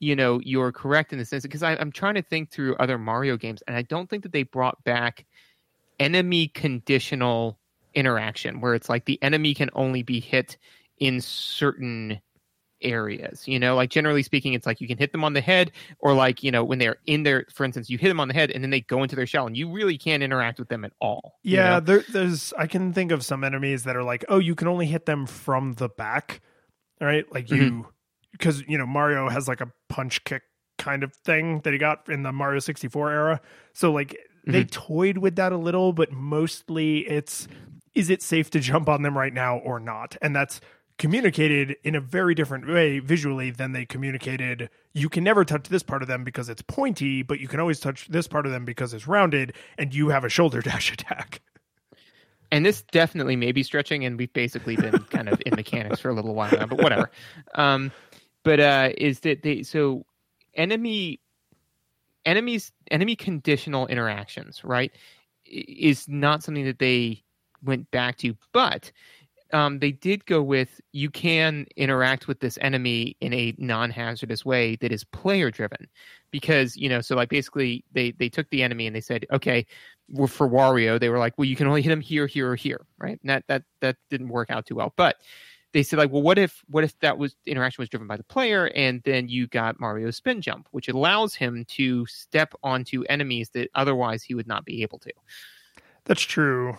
you 0.00 0.14
know 0.16 0.40
you're 0.42 0.72
correct 0.72 1.12
in 1.12 1.18
the 1.18 1.24
sense 1.24 1.42
because 1.42 1.62
I'm 1.62 1.92
trying 1.92 2.14
to 2.14 2.22
think 2.22 2.50
through 2.50 2.76
other 2.76 2.98
Mario 2.98 3.36
games, 3.36 3.62
and 3.66 3.76
I 3.76 3.82
don't 3.82 4.08
think 4.08 4.22
that 4.22 4.32
they 4.32 4.42
brought 4.42 4.82
back 4.84 5.26
enemy 5.98 6.48
conditional 6.48 7.58
interaction 7.94 8.60
where 8.60 8.74
it's 8.74 8.88
like 8.88 9.04
the 9.04 9.20
enemy 9.22 9.54
can 9.54 9.70
only 9.72 10.02
be 10.02 10.20
hit 10.20 10.56
in 10.98 11.20
certain 11.20 12.20
areas 12.80 13.48
you 13.48 13.58
know 13.58 13.74
like 13.74 13.90
generally 13.90 14.22
speaking 14.22 14.52
it's 14.52 14.64
like 14.64 14.80
you 14.80 14.86
can 14.86 14.98
hit 14.98 15.10
them 15.10 15.24
on 15.24 15.32
the 15.32 15.40
head 15.40 15.72
or 15.98 16.14
like 16.14 16.44
you 16.44 16.52
know 16.52 16.62
when 16.62 16.78
they're 16.78 16.98
in 17.06 17.24
there 17.24 17.44
for 17.52 17.64
instance 17.64 17.90
you 17.90 17.98
hit 17.98 18.06
them 18.06 18.20
on 18.20 18.28
the 18.28 18.34
head 18.34 18.52
and 18.52 18.62
then 18.62 18.70
they 18.70 18.80
go 18.82 19.02
into 19.02 19.16
their 19.16 19.26
shell 19.26 19.48
and 19.48 19.56
you 19.56 19.68
really 19.68 19.98
can't 19.98 20.22
interact 20.22 20.60
with 20.60 20.68
them 20.68 20.84
at 20.84 20.92
all 21.00 21.38
yeah 21.42 21.70
know? 21.70 21.80
there, 21.80 22.04
there's 22.12 22.52
i 22.56 22.68
can 22.68 22.92
think 22.92 23.10
of 23.10 23.24
some 23.24 23.42
enemies 23.42 23.82
that 23.82 23.96
are 23.96 24.04
like 24.04 24.24
oh 24.28 24.38
you 24.38 24.54
can 24.54 24.68
only 24.68 24.86
hit 24.86 25.06
them 25.06 25.26
from 25.26 25.72
the 25.74 25.88
back 25.88 26.40
right 27.00 27.32
like 27.32 27.50
you 27.50 27.62
mm-hmm. 27.62 27.88
Because 28.32 28.62
you 28.68 28.78
know 28.78 28.86
mario 28.86 29.28
has 29.28 29.48
like 29.48 29.60
a 29.60 29.70
punch 29.88 30.24
kick 30.24 30.42
kind 30.78 31.02
of 31.02 31.12
thing 31.12 31.60
that 31.60 31.72
he 31.72 31.78
got 31.78 32.08
in 32.08 32.22
the 32.22 32.32
mario 32.32 32.60
64 32.60 33.10
era 33.10 33.40
so 33.72 33.92
like 33.92 34.16
they 34.48 34.64
mm-hmm. 34.64 34.94
toyed 34.94 35.18
with 35.18 35.36
that 35.36 35.52
a 35.52 35.58
little, 35.58 35.92
but 35.92 36.10
mostly 36.10 37.00
it's 37.00 37.46
is 37.94 38.08
it 38.08 38.22
safe 38.22 38.48
to 38.50 38.60
jump 38.60 38.88
on 38.88 39.02
them 39.02 39.16
right 39.16 39.32
now 39.32 39.58
or 39.58 39.78
not? 39.78 40.16
And 40.22 40.34
that's 40.34 40.60
communicated 40.98 41.76
in 41.84 41.94
a 41.94 42.00
very 42.00 42.34
different 42.34 42.66
way 42.66 42.98
visually 42.98 43.50
than 43.50 43.70
they 43.72 43.84
communicated 43.84 44.68
you 44.94 45.08
can 45.08 45.22
never 45.22 45.44
touch 45.44 45.68
this 45.68 45.82
part 45.82 46.02
of 46.02 46.08
them 46.08 46.24
because 46.24 46.48
it's 46.48 46.60
pointy 46.62 47.22
but 47.22 47.38
you 47.38 47.46
can 47.46 47.60
always 47.60 47.78
touch 47.78 48.08
this 48.08 48.26
part 48.26 48.46
of 48.46 48.50
them 48.50 48.64
because 48.64 48.92
it's 48.92 49.06
rounded 49.06 49.52
and 49.78 49.94
you 49.94 50.08
have 50.08 50.24
a 50.24 50.28
shoulder 50.28 50.60
dash 50.62 50.92
attack 50.92 51.40
and 52.50 52.66
this 52.66 52.82
definitely 52.90 53.36
may 53.36 53.52
be 53.52 53.62
stretching 53.62 54.04
and 54.04 54.18
we've 54.18 54.32
basically 54.32 54.74
been 54.74 54.98
kind 55.04 55.28
of 55.28 55.40
in 55.46 55.54
mechanics 55.54 56.00
for 56.00 56.08
a 56.08 56.14
little 56.14 56.34
while 56.34 56.50
now 56.50 56.66
but 56.66 56.82
whatever 56.82 57.08
um, 57.54 57.92
but 58.48 58.60
uh, 58.60 58.88
is 58.96 59.20
that 59.20 59.42
they 59.42 59.62
so 59.62 60.06
enemy 60.54 61.20
enemies 62.24 62.72
enemy 62.90 63.14
conditional 63.14 63.86
interactions 63.88 64.64
right 64.64 64.90
is 65.44 66.08
not 66.08 66.42
something 66.42 66.64
that 66.64 66.78
they 66.78 67.22
went 67.62 67.90
back 67.90 68.16
to, 68.16 68.34
but 68.54 68.90
um, 69.52 69.80
they 69.80 69.92
did 69.92 70.24
go 70.24 70.42
with 70.42 70.80
you 70.92 71.10
can 71.10 71.66
interact 71.76 72.26
with 72.26 72.40
this 72.40 72.56
enemy 72.62 73.18
in 73.20 73.34
a 73.34 73.54
non-hazardous 73.58 74.46
way 74.46 74.76
that 74.76 74.92
is 74.92 75.04
player 75.04 75.50
driven 75.50 75.86
because 76.30 76.74
you 76.74 76.88
know 76.88 77.02
so 77.02 77.16
like 77.16 77.28
basically 77.28 77.84
they 77.92 78.12
they 78.12 78.30
took 78.30 78.48
the 78.48 78.62
enemy 78.62 78.86
and 78.86 78.96
they 78.96 79.02
said 79.02 79.26
okay 79.30 79.66
for 80.26 80.48
wario. 80.48 80.98
They 80.98 81.10
were 81.10 81.18
like 81.18 81.36
well 81.36 81.44
you 81.44 81.56
can 81.56 81.66
only 81.66 81.82
hit 81.82 81.92
him 81.92 82.00
here 82.00 82.26
here 82.26 82.50
or 82.50 82.56
here 82.56 82.86
right? 82.96 83.20
And 83.20 83.28
that 83.28 83.44
that 83.48 83.64
that 83.82 83.96
didn't 84.08 84.28
work 84.28 84.48
out 84.48 84.64
too 84.64 84.76
well. 84.76 84.94
But 84.96 85.16
they 85.78 85.84
said 85.84 85.96
like 85.96 86.10
well 86.10 86.22
what 86.22 86.38
if 86.38 86.64
what 86.66 86.82
if 86.82 86.98
that 86.98 87.18
was 87.18 87.36
interaction 87.46 87.80
was 87.80 87.88
driven 87.88 88.08
by 88.08 88.16
the 88.16 88.24
player 88.24 88.66
and 88.74 89.00
then 89.04 89.28
you 89.28 89.46
got 89.46 89.78
mario's 89.78 90.16
spin 90.16 90.42
jump 90.42 90.66
which 90.72 90.88
allows 90.88 91.36
him 91.36 91.64
to 91.68 92.04
step 92.06 92.52
onto 92.64 93.04
enemies 93.04 93.50
that 93.50 93.70
otherwise 93.76 94.24
he 94.24 94.34
would 94.34 94.48
not 94.48 94.64
be 94.64 94.82
able 94.82 94.98
to. 94.98 95.12
That's 96.04 96.20
true. 96.20 96.76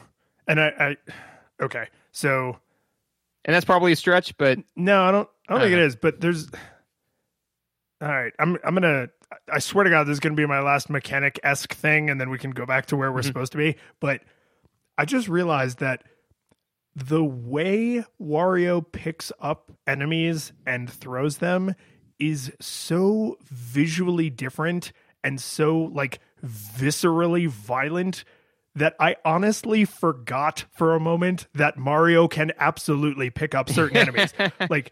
And 0.49 0.59
i 0.59 0.73
i 0.79 0.97
okay 1.63 1.87
so 2.11 2.57
and 3.45 3.55
that's 3.55 3.65
probably 3.65 3.93
a 3.93 3.95
stretch 3.95 4.35
but 4.37 4.59
no 4.75 5.03
i 5.03 5.11
don't 5.11 5.29
i 5.47 5.53
don't 5.53 5.61
I 5.61 5.65
think 5.65 5.73
it 5.73 5.79
is 5.79 5.95
but 5.95 6.19
there's 6.19 6.49
all 8.01 8.09
right 8.09 8.33
i'm 8.37 8.57
i'm 8.65 8.73
gonna 8.73 9.07
i 9.49 9.59
swear 9.59 9.85
to 9.85 9.89
god 9.89 10.07
this 10.07 10.13
is 10.13 10.19
gonna 10.19 10.35
be 10.35 10.45
my 10.45 10.59
last 10.59 10.89
mechanic-esque 10.89 11.73
thing 11.73 12.09
and 12.09 12.19
then 12.19 12.29
we 12.29 12.37
can 12.37 12.51
go 12.51 12.65
back 12.65 12.87
to 12.87 12.97
where 12.97 13.13
we're 13.13 13.19
mm-hmm. 13.19 13.27
supposed 13.27 13.53
to 13.53 13.57
be 13.57 13.77
but 14.01 14.19
i 14.97 15.05
just 15.05 15.29
realized 15.29 15.79
that 15.79 16.03
the 17.07 17.23
way 17.23 18.03
Wario 18.21 18.83
picks 18.91 19.31
up 19.39 19.71
enemies 19.87 20.51
and 20.65 20.89
throws 20.89 21.37
them 21.37 21.75
is 22.19 22.51
so 22.59 23.37
visually 23.45 24.29
different 24.29 24.91
and 25.23 25.39
so 25.39 25.89
like 25.93 26.19
viscerally 26.45 27.47
violent 27.47 28.23
that 28.75 28.95
I 28.99 29.15
honestly 29.25 29.85
forgot 29.85 30.65
for 30.71 30.95
a 30.95 30.99
moment 30.99 31.47
that 31.53 31.77
Mario 31.77 32.27
can 32.27 32.51
absolutely 32.57 33.29
pick 33.29 33.55
up 33.55 33.69
certain 33.69 33.97
enemies. 33.97 34.33
like 34.69 34.91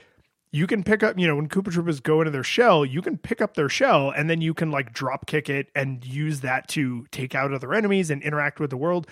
you 0.51 0.65
can 0.65 0.83
pick 0.83 1.03
up, 1.03 1.19
you 1.19 1.27
know, 1.27 1.35
when 1.35 1.49
Koopa 1.49 1.73
Troopas 1.73 2.01
go 2.01 2.21
into 2.21 2.31
their 2.31 2.43
shell, 2.43 2.85
you 2.85 3.01
can 3.01 3.17
pick 3.17 3.41
up 3.41 3.55
their 3.55 3.69
shell 3.69 4.11
and 4.11 4.29
then 4.29 4.41
you 4.41 4.53
can 4.53 4.71
like 4.71 4.93
drop 4.93 5.25
kick 5.25 5.49
it 5.49 5.69
and 5.75 6.03
use 6.05 6.41
that 6.41 6.67
to 6.69 7.05
take 7.11 7.35
out 7.35 7.53
other 7.53 7.73
enemies 7.73 8.09
and 8.09 8.21
interact 8.23 8.59
with 8.59 8.69
the 8.69 8.77
world 8.77 9.07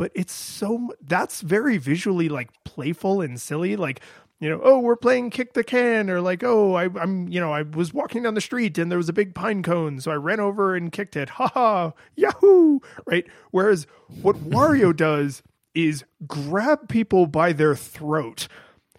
but 0.00 0.10
it's 0.14 0.32
so 0.32 0.94
that's 1.02 1.42
very 1.42 1.76
visually 1.76 2.30
like 2.30 2.48
playful 2.64 3.20
and 3.20 3.38
silly 3.38 3.76
like 3.76 4.00
you 4.40 4.48
know 4.48 4.58
oh 4.64 4.78
we're 4.78 4.96
playing 4.96 5.28
kick 5.28 5.52
the 5.52 5.62
can 5.62 6.08
or 6.08 6.22
like 6.22 6.42
oh 6.42 6.72
I, 6.72 6.84
am 6.84 7.28
you 7.28 7.38
know 7.38 7.52
i 7.52 7.60
was 7.60 7.92
walking 7.92 8.22
down 8.22 8.32
the 8.32 8.40
street 8.40 8.78
and 8.78 8.90
there 8.90 8.96
was 8.96 9.10
a 9.10 9.12
big 9.12 9.34
pine 9.34 9.62
cone 9.62 10.00
so 10.00 10.10
i 10.10 10.14
ran 10.14 10.40
over 10.40 10.74
and 10.74 10.90
kicked 10.90 11.16
it. 11.16 11.28
Ha 11.28 11.48
ha! 11.48 11.92
Yahoo! 12.16 12.80
Right? 13.04 13.26
Whereas 13.50 13.86
what 14.22 14.36
wario 14.36 14.96
does 14.96 15.42
is 15.74 16.06
grab 16.26 16.88
people 16.88 17.26
by 17.26 17.52
their 17.52 17.76
throat 17.76 18.48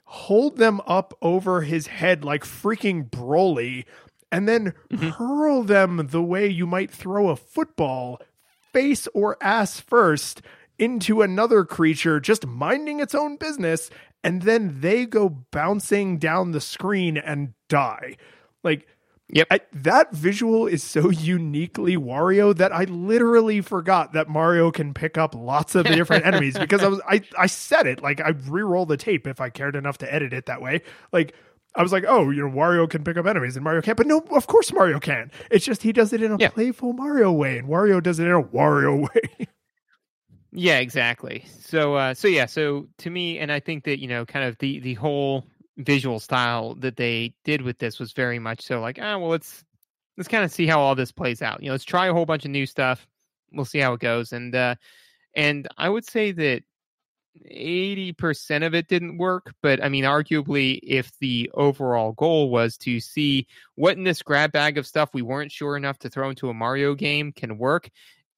hold 0.03 0.57
them 0.57 0.81
up 0.85 1.15
over 1.23 1.63
his 1.63 1.87
head 1.87 2.23
like 2.23 2.43
freaking 2.43 3.09
broly 3.09 3.85
and 4.31 4.47
then 4.47 4.75
mm-hmm. 4.91 5.09
hurl 5.09 5.63
them 5.63 6.09
the 6.11 6.21
way 6.21 6.47
you 6.47 6.67
might 6.67 6.91
throw 6.91 7.29
a 7.29 7.35
football 7.35 8.21
face 8.71 9.07
or 9.13 9.37
ass 9.41 9.79
first 9.79 10.41
into 10.81 11.21
another 11.21 11.63
creature 11.63 12.19
just 12.19 12.45
minding 12.45 12.99
its 12.99 13.13
own 13.13 13.37
business 13.37 13.89
and 14.23 14.41
then 14.41 14.81
they 14.81 15.05
go 15.05 15.29
bouncing 15.29 16.17
down 16.17 16.51
the 16.51 16.61
screen 16.61 17.17
and 17.17 17.53
die. 17.69 18.17
Like 18.63 18.87
Yep. 19.33 19.47
I, 19.49 19.61
that 19.71 20.11
visual 20.11 20.67
is 20.67 20.83
so 20.83 21.09
uniquely 21.09 21.95
Wario 21.95 22.55
that 22.57 22.73
I 22.73 22.83
literally 22.83 23.61
forgot 23.61 24.13
that 24.13 24.27
Mario 24.27 24.71
can 24.71 24.93
pick 24.93 25.17
up 25.17 25.33
lots 25.33 25.73
of 25.73 25.85
different 25.85 26.25
enemies 26.25 26.57
because 26.59 26.83
I 26.83 26.87
was 26.87 26.99
I 27.07 27.21
I 27.37 27.45
said 27.47 27.87
it 27.87 28.03
like 28.03 28.19
I 28.19 28.29
re-roll 28.29 28.85
the 28.85 28.97
tape 28.97 29.27
if 29.27 29.39
I 29.39 29.49
cared 29.49 29.75
enough 29.75 29.97
to 29.99 30.13
edit 30.13 30.33
it 30.33 30.47
that 30.47 30.61
way. 30.61 30.81
Like 31.13 31.33
I 31.73 31.81
was 31.81 31.93
like, 31.93 32.03
oh, 32.05 32.29
you 32.29 32.45
know, 32.45 32.53
Wario 32.53 32.89
can 32.89 33.05
pick 33.05 33.15
up 33.15 33.25
enemies 33.25 33.55
and 33.55 33.63
Mario 33.63 33.81
can't. 33.81 33.95
But 33.95 34.07
no, 34.07 34.19
of 34.31 34.47
course 34.47 34.73
Mario 34.73 34.99
can. 34.99 35.31
It's 35.49 35.65
just 35.65 35.81
he 35.81 35.93
does 35.93 36.11
it 36.11 36.21
in 36.21 36.33
a 36.33 36.37
yeah. 36.37 36.49
playful 36.49 36.91
Mario 36.91 37.31
way, 37.31 37.57
and 37.57 37.69
Wario 37.69 38.03
does 38.03 38.19
it 38.19 38.25
in 38.25 38.33
a 38.33 38.43
Wario 38.43 39.01
way. 39.15 39.47
Yeah, 40.51 40.79
exactly. 40.79 41.45
So 41.61 41.95
uh 41.95 42.13
so 42.13 42.27
yeah, 42.27 42.45
so 42.45 42.87
to 42.99 43.09
me 43.09 43.39
and 43.39 43.51
I 43.51 43.59
think 43.59 43.85
that, 43.85 43.99
you 43.99 44.07
know, 44.07 44.25
kind 44.25 44.45
of 44.45 44.57
the 44.59 44.79
the 44.79 44.95
whole 44.95 45.45
visual 45.77 46.19
style 46.19 46.75
that 46.75 46.97
they 46.97 47.33
did 47.45 47.61
with 47.61 47.79
this 47.79 47.99
was 47.99 48.11
very 48.13 48.37
much 48.39 48.61
so 48.61 48.81
like, 48.81 48.99
ah, 49.01 49.17
well 49.17 49.29
let's 49.29 49.63
let's 50.17 50.27
kind 50.27 50.43
of 50.43 50.51
see 50.51 50.67
how 50.67 50.79
all 50.81 50.95
this 50.95 51.11
plays 51.11 51.41
out. 51.41 51.61
You 51.61 51.67
know, 51.67 51.73
let's 51.73 51.85
try 51.85 52.07
a 52.07 52.13
whole 52.13 52.25
bunch 52.25 52.45
of 52.45 52.51
new 52.51 52.65
stuff. 52.65 53.07
We'll 53.53 53.65
see 53.65 53.79
how 53.79 53.93
it 53.93 54.01
goes. 54.01 54.33
And 54.33 54.53
uh 54.55 54.75
and 55.35 55.67
I 55.77 55.89
would 55.89 56.05
say 56.05 56.31
that 56.33 56.63
80% 57.49 58.63
of 58.65 58.75
it 58.75 58.87
didn't 58.89 59.17
work, 59.17 59.53
but 59.63 59.83
I 59.83 59.89
mean, 59.89 60.03
arguably, 60.05 60.79
if 60.83 61.11
the 61.19 61.49
overall 61.53 62.13
goal 62.13 62.49
was 62.51 62.77
to 62.79 62.99
see 62.99 63.47
what 63.75 63.97
in 63.97 64.03
this 64.03 64.21
grab 64.23 64.51
bag 64.51 64.77
of 64.77 64.87
stuff 64.87 65.09
we 65.13 65.21
weren't 65.21 65.51
sure 65.51 65.77
enough 65.77 65.99
to 65.99 66.09
throw 66.09 66.29
into 66.29 66.49
a 66.49 66.53
Mario 66.53 66.95
game 66.95 67.31
can 67.31 67.57
work, 67.57 67.89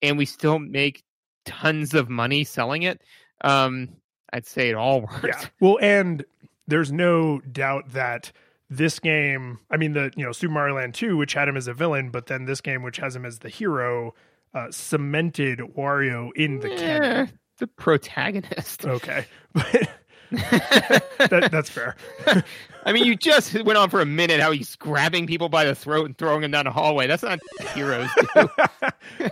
and 0.03 0.18
we 0.18 0.26
still 0.26 0.59
make 0.59 1.03
tons 1.46 1.94
of 1.94 2.10
money 2.10 2.44
selling 2.44 2.84
it, 2.84 3.02
um, 3.41 3.89
I'd 4.32 4.46
say 4.46 4.70
it 4.70 4.76
all 4.76 5.02
worked. 5.24 5.26
Yeah. 5.26 5.46
Well, 5.60 5.78
and 5.82 6.26
there's 6.68 6.91
no 6.91 7.39
doubt 7.39 7.91
that 7.94 8.32
this 8.70 9.00
game, 9.00 9.60
I 9.70 9.78
mean, 9.78 9.94
the 9.94 10.12
you 10.16 10.26
know 10.26 10.32
Super 10.32 10.54
Mario 10.54 10.76
Land 10.76 10.96
2, 10.96 11.18
which 11.18 11.34
had 11.34 11.48
him 11.48 11.58
as 11.58 11.68
a 11.68 11.74
villain, 11.74 12.10
but 12.10 12.28
then 12.28 12.46
this 12.46 12.62
game, 12.62 12.82
which 12.82 12.98
has 12.98 13.16
him 13.16 13.26
as 13.26 13.39
the 13.39 13.50
hero, 13.50 14.14
uh, 14.54 14.68
cemented 14.72 15.60
Wario 15.60 16.32
in 16.36 16.60
the 16.60 16.70
canon. 16.70 17.32
The 17.60 17.68
protagonist. 17.68 18.86
Okay, 18.86 19.26
but 19.54 19.89
that, 20.34 21.50
that's 21.52 21.70
fair. 21.70 21.96
I 22.86 22.92
mean, 22.92 23.06
you 23.06 23.16
just 23.16 23.54
went 23.64 23.78
on 23.78 23.90
for 23.90 24.02
a 24.02 24.06
minute 24.06 24.40
how 24.40 24.52
he's 24.52 24.76
grabbing 24.76 25.28
people 25.28 25.50
by 25.50 25.66
the 25.66 25.76
throat 25.76 26.06
and 26.06 26.18
throwing 26.18 26.42
them 26.42 26.52
down 26.52 26.68
a 26.68 26.72
hallway. 26.72 27.08
That's 27.08 27.24
not 27.24 27.40
heroes 27.74 28.10
do. 28.18 28.28
all 28.36 28.50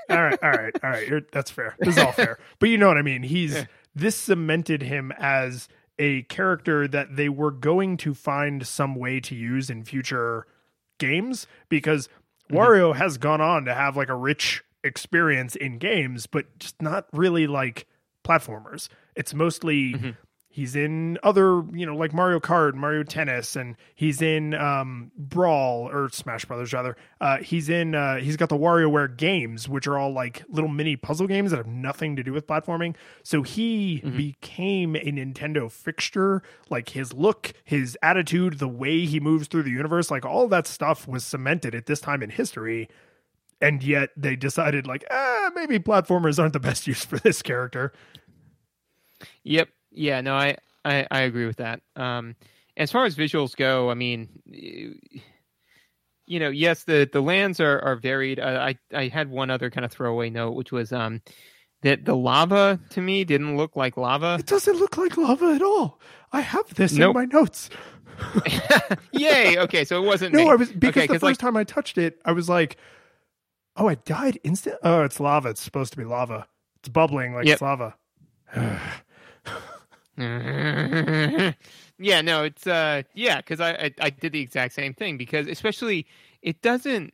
right, 0.10 0.40
all 0.42 0.52
right, 0.52 0.74
all 0.84 0.90
right. 0.90 1.08
You're, 1.08 1.22
that's 1.32 1.52
fair. 1.52 1.76
This 1.80 1.98
is 1.98 2.04
all 2.04 2.12
fair. 2.12 2.40
But 2.60 2.70
you 2.70 2.78
know 2.78 2.88
what 2.88 2.98
I 2.98 3.02
mean. 3.02 3.24
He's 3.24 3.54
yeah. 3.54 3.66
this 3.96 4.16
cemented 4.16 4.84
him 4.84 5.12
as 5.18 5.68
a 6.00 6.24
character 6.24 6.88
that 6.88 7.16
they 7.16 7.30
were 7.30 7.52
going 7.52 7.98
to 7.98 8.14
find 8.14 8.66
some 8.66 8.96
way 8.96 9.20
to 9.20 9.36
use 9.36 9.70
in 9.70 9.84
future 9.84 10.48
games 10.98 11.46
because 11.68 12.08
mm-hmm. 12.08 12.58
Wario 12.58 12.96
has 12.96 13.18
gone 13.18 13.42
on 13.42 13.66
to 13.66 13.74
have 13.74 13.98
like 13.98 14.10
a 14.10 14.16
rich 14.16 14.64
experience 14.84 15.56
in 15.56 15.78
games, 15.78 16.26
but 16.26 16.58
just 16.58 16.82
not 16.82 17.08
really 17.12 17.48
like 17.48 17.86
platformers. 18.24 18.88
It's 19.16 19.34
mostly 19.34 19.94
mm-hmm 19.94 20.10
he's 20.52 20.76
in 20.76 21.18
other 21.24 21.64
you 21.72 21.86
know 21.86 21.96
like 21.96 22.14
mario 22.14 22.40
kart 22.40 22.74
mario 22.74 23.04
tennis 23.04 23.56
and 23.56 23.76
he's 23.96 24.22
in 24.22 24.54
um, 24.54 25.12
brawl 25.18 25.90
or 25.90 26.10
smash 26.10 26.46
brothers 26.46 26.74
rather. 26.74 26.96
Uh, 27.20 27.38
he's 27.38 27.70
in 27.70 27.96
uh, 27.96 28.18
he's 28.18 28.38
got 28.38 28.50
the 28.50 28.58
WarioWare 28.58 29.16
games 29.16 29.68
which 29.68 29.88
are 29.88 29.98
all 29.98 30.12
like 30.12 30.44
little 30.50 30.70
mini 30.70 30.96
puzzle 30.96 31.28
games 31.28 31.52
that 31.52 31.58
have 31.58 31.68
nothing 31.68 32.16
to 32.18 32.24
do 32.24 32.34
with 32.34 32.46
platforming. 32.46 32.96
So 33.24 33.42
he 33.42 34.02
mm-hmm. 34.04 34.18
became 34.18 34.96
a 34.96 35.12
nintendo 35.12 35.72
fixture. 35.72 36.44
Like 36.70 36.90
his 36.90 37.14
look 37.14 37.54
his 37.64 37.98
attitude 38.04 38.60
the 38.60 38.68
way 38.68 39.06
he 39.06 39.20
moves 39.20 39.48
through 39.48 39.64
the 39.64 39.72
universe 39.72 40.12
like 40.12 40.26
all 40.26 40.48
that 40.50 40.68
stuff 40.68 41.08
was 41.08 41.24
cemented 41.24 41.74
at 41.74 41.86
this 41.86 42.02
time 42.02 42.22
in 42.22 42.30
history. 42.30 42.90
And 43.62 43.84
yet 43.84 44.10
they 44.18 44.36
decided 44.36 44.86
like 44.86 45.06
ah 45.10 45.52
maybe 45.56 45.80
platformers 45.80 46.38
aren't 46.40 46.54
the 46.54 46.60
best 46.60 46.88
use 46.88 47.06
for 47.06 47.18
this 47.20 47.42
character. 47.42 47.94
Yep 49.44 49.70
yeah, 49.92 50.22
no, 50.22 50.36
I, 50.36 50.58
I, 50.84 51.08
I 51.12 51.22
agree 51.22 51.46
with 51.46 51.58
that. 51.58 51.82
Um, 51.96 52.36
as 52.78 52.92
far 52.92 53.06
as 53.06 53.16
visuals 53.16 53.56
go, 53.56 53.90
I 53.92 53.94
mean, 53.94 54.30
you 54.46 56.40
know, 56.40 56.50
yes, 56.50 56.84
the 56.84 57.10
the 57.12 57.22
lands 57.22 57.60
are 57.60 57.80
are 57.80 57.96
varied. 57.98 58.40
Uh, 58.40 58.60
I 58.62 58.78
I 58.98 59.08
had 59.08 59.30
one 59.30 59.50
other 59.50 59.70
kind 59.70 59.86
of 59.86 59.92
throwaway 59.92 60.30
note, 60.30 60.52
which 60.52 60.72
was 60.72 60.94
um 60.94 61.22
that 61.82 62.06
the 62.06 62.16
lava 62.16 62.80
to 62.92 63.02
me 63.02 63.24
didn't 63.24 63.58
look 63.58 63.76
like 63.76 63.98
lava. 63.98 64.38
It 64.40 64.46
doesn't 64.46 64.78
look 64.78 64.98
like 64.98 65.18
lava 65.18 65.48
at 65.48 65.62
all. 65.62 66.00
I 66.32 66.42
have 66.42 66.74
this 66.76 66.94
nope. 66.94 67.16
in 67.16 67.22
my 67.22 67.26
notes. 67.26 67.70
Yay! 69.12 69.58
Okay, 69.58 69.84
so 69.84 70.02
it 70.02 70.06
wasn't. 70.06 70.34
No, 70.34 70.46
me. 70.46 70.52
I 70.52 70.56
was 70.56 70.72
because 70.72 71.04
okay, 71.04 71.08
the 71.08 71.20
first 71.20 71.24
like, 71.24 71.38
time 71.38 71.58
I 71.58 71.64
touched 71.64 71.98
it, 71.98 72.20
I 72.24 72.32
was 72.32 72.48
like, 72.48 72.78
"Oh, 73.76 73.88
I 73.88 73.96
died 73.96 74.40
instant." 74.44 74.78
Oh, 74.84 75.04
it's 75.04 75.20
lava. 75.20 75.50
It's 75.50 75.62
supposed 75.62 75.92
to 75.94 75.98
be 75.98 76.06
lava. 76.06 76.48
It's 76.80 76.90
bubbling 76.90 77.34
like 77.34 77.46
yep. 77.46 77.56
it's 77.56 77.62
lava. 77.62 77.96
yeah, 82.00 82.22
no, 82.22 82.44
it's 82.44 82.68
uh, 82.68 83.04
yeah, 83.14 83.38
because 83.38 83.60
I, 83.60 83.72
I 83.72 83.92
I 84.02 84.10
did 84.10 84.34
the 84.34 84.42
exact 84.42 84.74
same 84.74 84.94
thing 84.94 85.18
because 85.18 85.48
especially 85.48 86.06
it 86.42 86.62
doesn't 86.62 87.14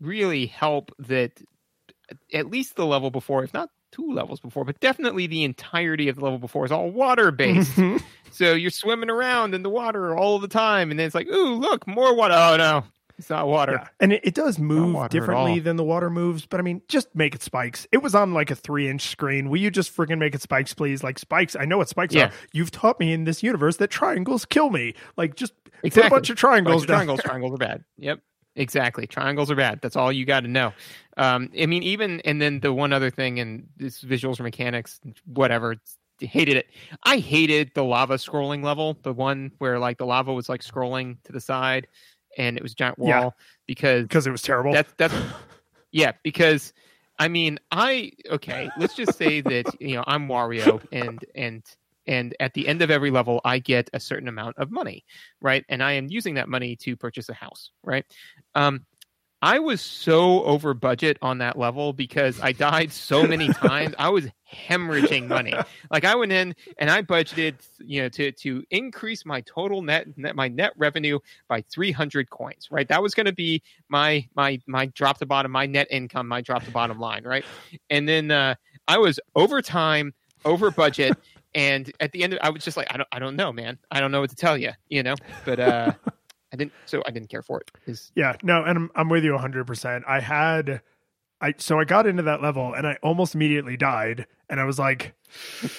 really 0.00 0.46
help 0.46 0.92
that 0.98 1.40
at 2.32 2.50
least 2.50 2.76
the 2.76 2.86
level 2.86 3.10
before, 3.10 3.42
if 3.44 3.52
not 3.54 3.70
two 3.92 4.12
levels 4.12 4.40
before, 4.40 4.64
but 4.64 4.78
definitely 4.80 5.26
the 5.26 5.44
entirety 5.44 6.08
of 6.08 6.16
the 6.16 6.22
level 6.22 6.38
before 6.38 6.64
is 6.64 6.72
all 6.72 6.90
water 6.90 7.30
based. 7.30 7.72
Mhm. 7.72 8.02
so 8.30 8.52
you're 8.52 8.70
swimming 8.70 9.10
around 9.10 9.54
in 9.54 9.62
the 9.62 9.70
water 9.70 10.14
all 10.16 10.38
the 10.38 10.48
time, 10.48 10.90
and 10.90 11.00
then 11.00 11.06
it's 11.06 11.14
like, 11.14 11.28
ooh, 11.28 11.54
look, 11.54 11.86
more 11.86 12.14
water. 12.14 12.34
Oh 12.36 12.56
no, 12.56 12.84
it's 13.18 13.30
not 13.30 13.48
water. 13.48 13.72
Yeah. 13.72 13.88
And 14.00 14.12
it, 14.12 14.20
it 14.24 14.34
does 14.34 14.58
move 14.58 15.08
differently 15.08 15.58
than 15.58 15.76
the 15.76 15.84
water 15.84 16.10
moves, 16.10 16.44
but 16.46 16.60
I 16.60 16.62
mean, 16.62 16.82
just 16.88 17.08
make 17.14 17.34
it 17.34 17.42
spikes. 17.42 17.86
It 17.92 17.98
was 18.02 18.14
on 18.14 18.34
like 18.34 18.50
a 18.50 18.54
three 18.54 18.88
inch 18.88 19.08
screen. 19.08 19.48
Will 19.48 19.58
you 19.58 19.70
just 19.70 19.94
freaking 19.96 20.18
make 20.18 20.34
it 20.34 20.42
spikes, 20.42 20.74
please? 20.74 21.02
Like 21.02 21.18
spikes. 21.18 21.56
I 21.56 21.64
know 21.64 21.78
what 21.78 21.88
spikes 21.88 22.14
Yeah. 22.14 22.26
are. 22.26 22.30
You've 22.52 22.70
taught 22.70 23.00
me 23.00 23.12
in 23.12 23.24
this 23.24 23.42
universe 23.42 23.78
that 23.78 23.88
triangles 23.90 24.44
kill 24.44 24.70
me. 24.70 24.94
Like 25.16 25.34
just 25.34 25.54
put 25.82 25.96
a 25.96 26.10
bunch 26.10 26.30
of 26.30 26.36
triangles 26.36 26.82
Bunch 26.82 26.88
triangles, 26.88 27.20
triangles 27.22 27.54
are 27.54 27.58
bad. 27.58 27.84
Yep. 27.98 28.20
Exactly. 28.58 29.06
Triangles 29.06 29.50
are 29.50 29.54
bad. 29.56 29.80
That's 29.82 29.96
all 29.96 30.10
you 30.10 30.24
got 30.24 30.40
to 30.40 30.48
know. 30.48 30.72
Um, 31.18 31.50
I 31.60 31.66
mean, 31.66 31.82
even 31.82 32.20
and 32.20 32.40
then 32.40 32.60
the 32.60 32.72
one 32.72 32.92
other 32.92 33.10
thing, 33.10 33.38
and 33.38 33.68
this 33.76 34.02
visuals 34.02 34.40
or 34.40 34.44
mechanics, 34.44 34.98
whatever. 35.26 35.76
Hated 36.18 36.56
it. 36.56 36.70
I 37.04 37.18
hated 37.18 37.72
the 37.74 37.84
lava 37.84 38.14
scrolling 38.14 38.64
level, 38.64 38.96
the 39.02 39.12
one 39.12 39.52
where 39.58 39.78
like 39.78 39.98
the 39.98 40.06
lava 40.06 40.32
was 40.32 40.48
like 40.48 40.62
scrolling 40.62 41.18
to 41.24 41.32
the 41.32 41.40
side, 41.42 41.88
and 42.36 42.56
it 42.56 42.62
was 42.62 42.72
a 42.72 42.76
giant 42.76 42.98
wall 42.98 43.08
Yeah. 43.08 43.30
because 43.66 44.02
because 44.02 44.26
it 44.26 44.30
was 44.30 44.42
terrible. 44.42 44.72
that's 44.72 44.92
that's 44.96 45.14
yeah 45.92 46.12
because 46.22 46.72
I 47.18 47.28
mean 47.28 47.58
I 47.70 48.12
okay 48.30 48.70
let's 48.76 48.94
just 48.94 49.16
say 49.16 49.40
that 49.40 49.66
you 49.80 49.96
know 49.96 50.04
I'm 50.06 50.28
Wario 50.28 50.82
and 50.92 51.24
and 51.34 51.62
and 52.06 52.36
at 52.38 52.54
the 52.54 52.68
end 52.68 52.82
of 52.82 52.90
every 52.90 53.10
level 53.10 53.40
I 53.44 53.58
get 53.58 53.88
a 53.92 54.00
certain 54.00 54.28
amount 54.28 54.56
of 54.58 54.70
money 54.70 55.04
right 55.40 55.64
and 55.68 55.82
I 55.82 55.92
am 55.92 56.06
using 56.08 56.34
that 56.34 56.48
money 56.48 56.76
to 56.76 56.96
purchase 56.96 57.28
a 57.28 57.34
house 57.34 57.70
right 57.82 58.04
um 58.54 58.84
I 59.42 59.58
was 59.58 59.80
so 59.80 60.42
over 60.44 60.72
budget 60.74 61.18
on 61.20 61.38
that 61.38 61.58
level 61.58 61.92
because 61.92 62.40
I 62.40 62.52
died 62.52 62.90
so 62.90 63.26
many 63.26 63.48
times 63.48 63.94
I 63.98 64.08
was 64.08 64.26
hemorrhaging 64.52 65.28
money. 65.28 65.54
Like 65.90 66.04
I 66.04 66.14
went 66.14 66.32
in 66.32 66.54
and 66.78 66.90
I 66.90 67.02
budgeted 67.02 67.54
you 67.78 68.02
know 68.02 68.08
to 68.10 68.32
to 68.32 68.64
increase 68.70 69.24
my 69.26 69.42
total 69.42 69.82
net, 69.82 70.06
net 70.16 70.34
my 70.34 70.48
net 70.48 70.72
revenue 70.76 71.18
by 71.48 71.62
300 71.62 72.30
coins 72.30 72.68
right? 72.70 72.88
That 72.88 73.02
was 73.02 73.14
going 73.14 73.26
to 73.26 73.32
be 73.32 73.62
my 73.88 74.26
my 74.34 74.60
my 74.66 74.86
drop 74.86 75.18
to 75.18 75.26
bottom 75.26 75.52
my 75.52 75.66
net 75.66 75.86
income 75.90 76.28
my 76.28 76.40
drop 76.40 76.64
to 76.64 76.70
bottom 76.70 76.98
line 76.98 77.24
right? 77.24 77.44
And 77.90 78.08
then 78.08 78.30
uh 78.30 78.54
i 78.88 78.98
was 78.98 79.18
over 79.34 79.60
time 79.60 80.14
over 80.44 80.70
budget 80.70 81.16
and 81.54 81.92
at 82.00 82.12
the 82.12 82.22
end 82.22 82.32
of, 82.32 82.38
i 82.42 82.50
was 82.50 82.64
just 82.64 82.76
like 82.76 82.86
i 82.92 82.96
don't 82.96 83.08
i 83.12 83.18
don't 83.18 83.36
know 83.36 83.52
man. 83.52 83.78
I 83.90 84.00
don't 84.00 84.12
know 84.12 84.20
what 84.20 84.30
to 84.30 84.36
tell 84.36 84.56
you 84.56 84.70
you 84.88 85.02
know? 85.02 85.14
But 85.44 85.60
uh 85.60 85.92
i 86.56 86.58
didn't 86.58 86.72
so 86.86 87.02
i 87.06 87.10
didn't 87.10 87.28
care 87.28 87.42
for 87.42 87.60
it 87.60 87.70
is 87.86 88.10
Yeah, 88.14 88.34
no, 88.42 88.62
and 88.64 88.76
I'm 88.78 88.90
I'm 88.94 89.08
with 89.08 89.24
you 89.24 89.32
100%. 89.32 90.02
I 90.08 90.20
had 90.20 90.80
I 91.40 91.54
so 91.58 91.78
I 91.78 91.84
got 91.84 92.06
into 92.06 92.22
that 92.22 92.40
level 92.40 92.72
and 92.72 92.86
I 92.86 92.96
almost 93.02 93.34
immediately 93.34 93.76
died 93.76 94.26
and 94.48 94.58
I 94.58 94.64
was 94.64 94.78
like 94.78 95.14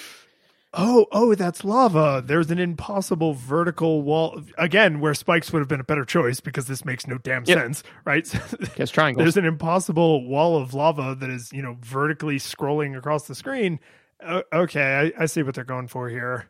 Oh, 0.74 1.06
oh, 1.12 1.34
that's 1.34 1.64
lava. 1.64 2.22
There's 2.24 2.50
an 2.50 2.58
impossible 2.58 3.32
vertical 3.32 4.02
wall 4.02 4.42
again 4.58 5.00
where 5.00 5.14
spikes 5.14 5.50
would 5.50 5.60
have 5.60 5.68
been 5.68 5.80
a 5.80 5.84
better 5.84 6.04
choice 6.04 6.40
because 6.40 6.66
this 6.66 6.84
makes 6.84 7.06
no 7.06 7.16
damn 7.18 7.46
Yep. 7.46 7.58
sense, 7.58 7.82
right? 8.04 8.24
triangles 8.92 9.22
There's 9.24 9.36
an 9.38 9.46
impossible 9.46 10.26
wall 10.28 10.60
of 10.60 10.74
lava 10.74 11.16
that 11.18 11.30
is, 11.30 11.50
you 11.54 11.62
know, 11.62 11.78
vertically 11.80 12.36
scrolling 12.36 12.96
across 12.96 13.26
the 13.26 13.34
screen. 13.34 13.80
O- 14.22 14.42
okay, 14.52 15.12
I, 15.16 15.22
I 15.22 15.26
see 15.26 15.42
what 15.42 15.54
they're 15.54 15.64
going 15.64 15.88
for 15.88 16.10
here. 16.10 16.46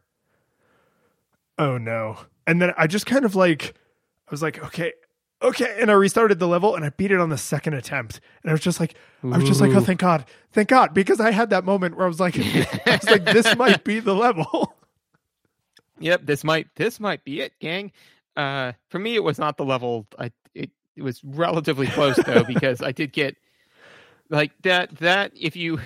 Oh 1.57 1.79
no. 1.79 2.19
And 2.47 2.61
then 2.61 2.73
I 2.77 2.87
just 2.89 3.07
kind 3.07 3.25
of 3.25 3.37
like 3.37 3.75
I 4.29 4.31
was 4.31 4.43
like, 4.43 4.63
okay, 4.63 4.93
okay. 5.43 5.79
And 5.81 5.91
I 5.91 5.95
restarted 5.95 6.39
the 6.39 6.47
level 6.47 6.77
and 6.77 6.85
I 6.85 6.91
beat 6.91 7.11
it 7.11 7.19
on 7.19 7.31
the 7.31 7.39
second 7.39 7.75
attempt. 7.75 8.21
And 8.43 8.51
I 8.51 8.53
was 8.53 8.61
just 8.61 8.79
like, 8.79 8.95
I 9.23 9.39
was 9.39 9.49
just 9.49 9.61
like, 9.61 9.73
oh 9.73 9.81
thank 9.81 10.01
God. 10.01 10.27
Thank 10.53 10.69
God. 10.69 10.93
Because 10.93 11.19
I 11.19 11.31
had 11.31 11.51
that 11.51 11.65
moment 11.65 11.97
where 11.97 12.05
I 12.05 12.09
was 12.09 12.21
like, 12.21 12.39
I 12.39 12.79
was 12.87 13.11
like, 13.11 13.25
this 13.25 13.57
might 13.57 13.85
be 13.85 14.01
the 14.01 14.15
level. 14.15 14.75
Yep, 16.01 16.27
this 16.27 16.45
might 16.45 16.69
this 16.77 17.01
might 17.01 17.25
be 17.25 17.41
it, 17.41 17.53
gang. 17.61 17.93
Uh, 18.37 18.73
for 18.89 18.99
me, 18.99 19.15
it 19.15 19.25
was 19.25 19.39
not 19.39 19.57
the 19.57 19.65
level. 19.65 20.07
I 20.19 20.31
it, 20.55 20.71
it 20.97 21.03
was 21.03 21.23
relatively 21.25 21.89
close 21.89 22.17
though 22.25 22.45
because 22.47 22.83
I 22.83 22.93
did 22.93 23.13
get 23.13 23.37
like 24.31 24.53
that. 24.63 24.97
That 24.99 25.33
if 25.35 25.57
you 25.57 25.81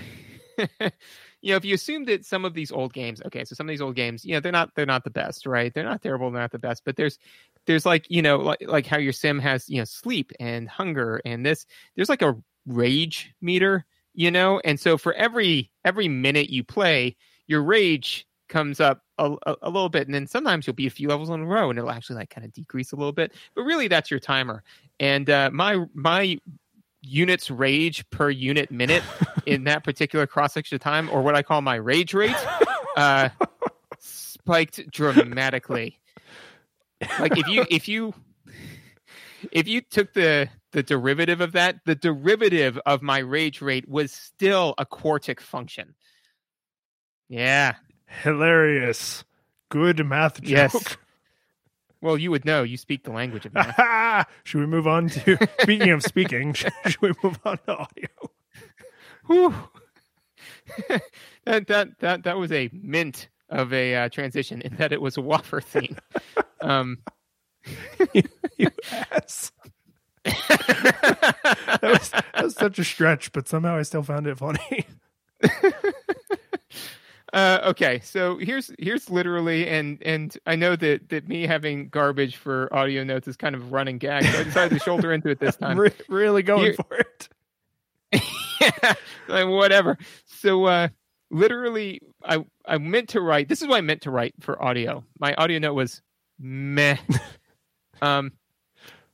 you 0.59 1.51
know 1.51 1.57
if 1.57 1.65
you 1.65 1.75
assume 1.75 2.05
that 2.05 2.27
some 2.27 2.45
of 2.45 2.55
these 2.55 2.71
old 2.71 2.93
games, 2.93 3.23
okay, 3.27 3.45
so 3.45 3.55
some 3.55 3.67
of 3.67 3.71
these 3.71 3.81
old 3.81 3.97
games, 3.97 4.25
you 4.25 4.35
know, 4.35 4.41
they're 4.41 4.53
not 4.53 4.75
they're 4.75 4.87
not 4.87 5.05
the 5.05 5.11
best, 5.11 5.47
right? 5.47 5.73
They're 5.73 5.85
not 5.85 6.03
terrible, 6.03 6.31
they're 6.31 6.43
not 6.43 6.53
the 6.53 6.59
best, 6.59 6.85
but 6.85 6.97
there's 6.97 7.19
there's 7.67 7.87
like 7.87 8.07
you 8.11 8.23
know 8.23 8.39
like 8.39 8.63
like 8.67 8.87
how 8.87 8.99
your 8.99 9.13
sim 9.13 9.39
has 9.39 9.69
you 9.69 9.79
know 9.79 9.85
sleep 9.85 10.33
and 10.41 10.69
hunger 10.69 11.21
and 11.25 11.45
this 11.47 11.67
there's 11.97 12.09
like 12.09 12.23
a 12.23 12.37
rage 12.67 13.35
meter, 13.41 13.85
you 14.15 14.31
know, 14.31 14.61
and 14.65 14.79
so 14.79 14.99
for 14.99 15.13
every 15.15 15.71
every 15.85 16.09
minute 16.09 16.51
you 16.51 16.65
play, 16.65 17.17
your 17.47 17.63
rage 17.63 18.27
comes 18.49 18.81
up 18.81 19.03
a, 19.19 19.35
a, 19.47 19.57
a 19.63 19.71
little 19.71 19.89
bit. 19.89 20.07
And 20.07 20.15
then 20.15 20.27
sometimes 20.27 20.67
you'll 20.67 20.75
be 20.75 20.87
a 20.87 20.91
few 20.91 21.09
levels 21.09 21.31
in 21.31 21.41
a 21.41 21.47
row 21.47 21.71
and 21.71 21.79
it'll 21.79 21.91
actually 21.91 22.17
like 22.17 22.31
kind 22.31 22.45
of 22.45 22.53
decrease 22.53 22.93
a 22.93 22.97
little 22.97 23.13
bit. 23.13 23.33
But 23.55 23.63
really 23.63 23.89
that's 23.89 24.11
your 24.11 24.21
timer. 24.21 24.63
And 25.01 25.29
uh, 25.31 25.51
my 25.53 25.85
my 25.95 26.39
units 27.01 27.51
rage 27.51 28.09
per 28.11 28.31
unit 28.31 28.71
minute 28.71 29.03
in 29.47 29.65
that 29.65 29.83
particular 29.85 30.27
cross 30.27 30.55
section 30.55 30.77
of 30.77 30.81
time 30.81 31.11
or 31.11 31.21
what 31.21 31.35
i 31.35 31.43
call 31.43 31.61
my 31.61 31.75
rage 31.75 32.15
rate 32.15 32.37
uh 32.97 33.29
spiked 33.99 34.89
dramatically 34.89 35.99
like 37.19 37.37
if 37.39 37.49
you 37.49 37.65
if 37.71 37.89
you 37.89 38.15
if 39.51 39.69
you 39.69 39.81
took 39.81 40.13
the 40.15 40.49
the 40.73 40.83
derivative 40.83 41.41
of 41.41 41.53
that 41.53 41.77
the 41.85 41.95
derivative 41.95 42.79
of 42.87 43.03
my 43.03 43.19
rage 43.19 43.61
rate 43.61 43.89
was 43.89 44.13
still 44.13 44.75
a 44.79 44.87
quartic 44.87 45.41
function 45.41 45.95
yeah 47.29 47.75
Hilarious. 48.21 49.25
Good 49.71 50.05
math 50.07 50.41
joke. 50.43 50.51
Yes. 50.51 50.97
Well, 52.01 52.19
you 52.19 52.33
would 52.33 52.45
know. 52.45 52.65
You 52.65 52.79
speak 52.79 53.05
the 53.05 53.13
language 53.13 53.47
of 53.47 53.55
math. 53.55 54.27
should 54.43 54.59
we 54.59 54.67
move 54.67 54.89
on 54.89 55.09
to 55.11 55.39
speaking 55.61 55.91
of 55.91 56.03
speaking, 56.03 56.53
should 56.53 57.01
we 57.01 57.13
move 57.23 57.39
on 57.45 57.59
to 57.59 57.77
audio? 57.77 58.09
Whew. 59.29 59.55
that 61.45 61.69
that 61.69 62.01
that 62.01 62.25
that 62.25 62.37
was 62.39 62.51
a 62.51 62.71
mint 62.73 63.29
of 63.49 63.73
a 63.73 63.95
uh, 63.95 64.09
transition 64.09 64.63
in 64.63 64.75
that 64.79 64.93
it 64.93 65.01
was 65.01 65.17
a 65.17 65.21
Whopper 65.21 65.61
theme. 65.61 65.97
Um, 66.63 66.99
You 68.59 68.69
ass. 68.91 69.53
that 70.25 71.79
was 71.83 72.11
that 72.11 72.43
was 72.45 72.55
such 72.55 72.79
a 72.79 72.85
stretch, 72.85 73.33
but 73.33 73.49
somehow 73.49 73.77
I 73.77 73.83
still 73.83 74.03
found 74.03 74.27
it 74.27 74.39
funny. 74.39 74.87
uh, 77.33 77.59
okay, 77.65 78.01
so 78.05 78.37
here's 78.39 78.71
here's 78.79 79.11
literally, 79.11 79.67
and 79.69 80.01
and 80.03 80.37
I 80.47 80.55
know 80.57 80.77
that 80.77 81.09
that 81.09 81.27
me 81.29 81.47
having 81.47 81.89
garbage 81.89 82.37
for 82.37 82.73
audio 82.75 83.03
notes 83.05 83.27
is 83.27 83.37
kind 83.37 83.55
of 83.55 83.63
a 83.63 83.67
running 83.67 83.99
gag, 83.99 84.25
so 84.25 84.41
I 84.41 84.45
decided 84.45 84.79
to 84.79 84.85
shoulder 84.85 85.13
into 85.13 85.29
it 85.31 85.41
this 85.41 85.57
time. 85.57 85.79
Re- 85.81 85.93
really 86.09 86.43
going 86.43 86.65
Here- 86.65 86.75
for 86.75 86.97
it. 86.97 87.29
yeah, 88.61 88.95
like 89.29 89.49
whatever. 89.49 89.99
So 90.27 90.65
uh 90.67 90.89
literally 91.31 92.01
I 92.25 92.45
I 92.67 92.79
meant 92.79 93.09
to 93.11 93.21
write 93.21 93.49
this 93.49 93.63
is 93.63 93.69
what 93.69 93.79
I 93.79 93.81
meant 93.81 94.03
to 94.03 94.11
write 94.11 94.35
for 94.41 94.63
audio. 94.63 95.03
My 95.19 95.35
audio 95.35 95.59
note 95.59 95.75
was 95.75 96.03
meh. 96.43 96.97
um 98.03 98.33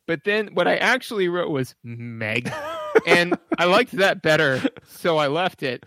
but 0.06 0.24
then 0.24 0.48
what 0.54 0.66
I 0.66 0.76
actually 0.76 1.28
wrote 1.28 1.50
was 1.50 1.74
Meg. 1.84 2.50
And 3.06 3.38
I 3.58 3.66
liked 3.66 3.92
that 3.92 4.22
better, 4.22 4.60
so 4.88 5.18
I 5.18 5.28
left 5.28 5.62
it. 5.62 5.84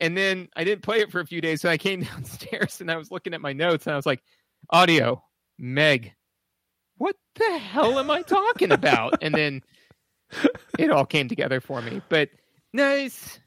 And 0.00 0.16
then 0.16 0.48
I 0.56 0.64
didn't 0.64 0.82
play 0.82 1.00
it 1.00 1.10
for 1.10 1.20
a 1.20 1.26
few 1.26 1.40
days, 1.42 1.60
so 1.60 1.68
I 1.68 1.76
came 1.76 2.02
downstairs 2.04 2.80
and 2.80 2.90
I 2.90 2.96
was 2.96 3.10
looking 3.10 3.34
at 3.34 3.40
my 3.42 3.52
notes 3.52 3.86
and 3.86 3.92
I 3.92 3.96
was 3.96 4.06
like, 4.06 4.22
audio, 4.70 5.22
Meg. 5.58 6.14
What 6.96 7.16
the 7.34 7.58
hell 7.58 7.98
am 7.98 8.10
I 8.10 8.22
talking 8.22 8.70
about? 8.72 9.18
and 9.20 9.34
then 9.34 9.62
it 10.78 10.90
all 10.90 11.04
came 11.04 11.28
together 11.28 11.60
for 11.60 11.82
me. 11.82 12.00
But 12.08 12.30
nice. 12.72 13.38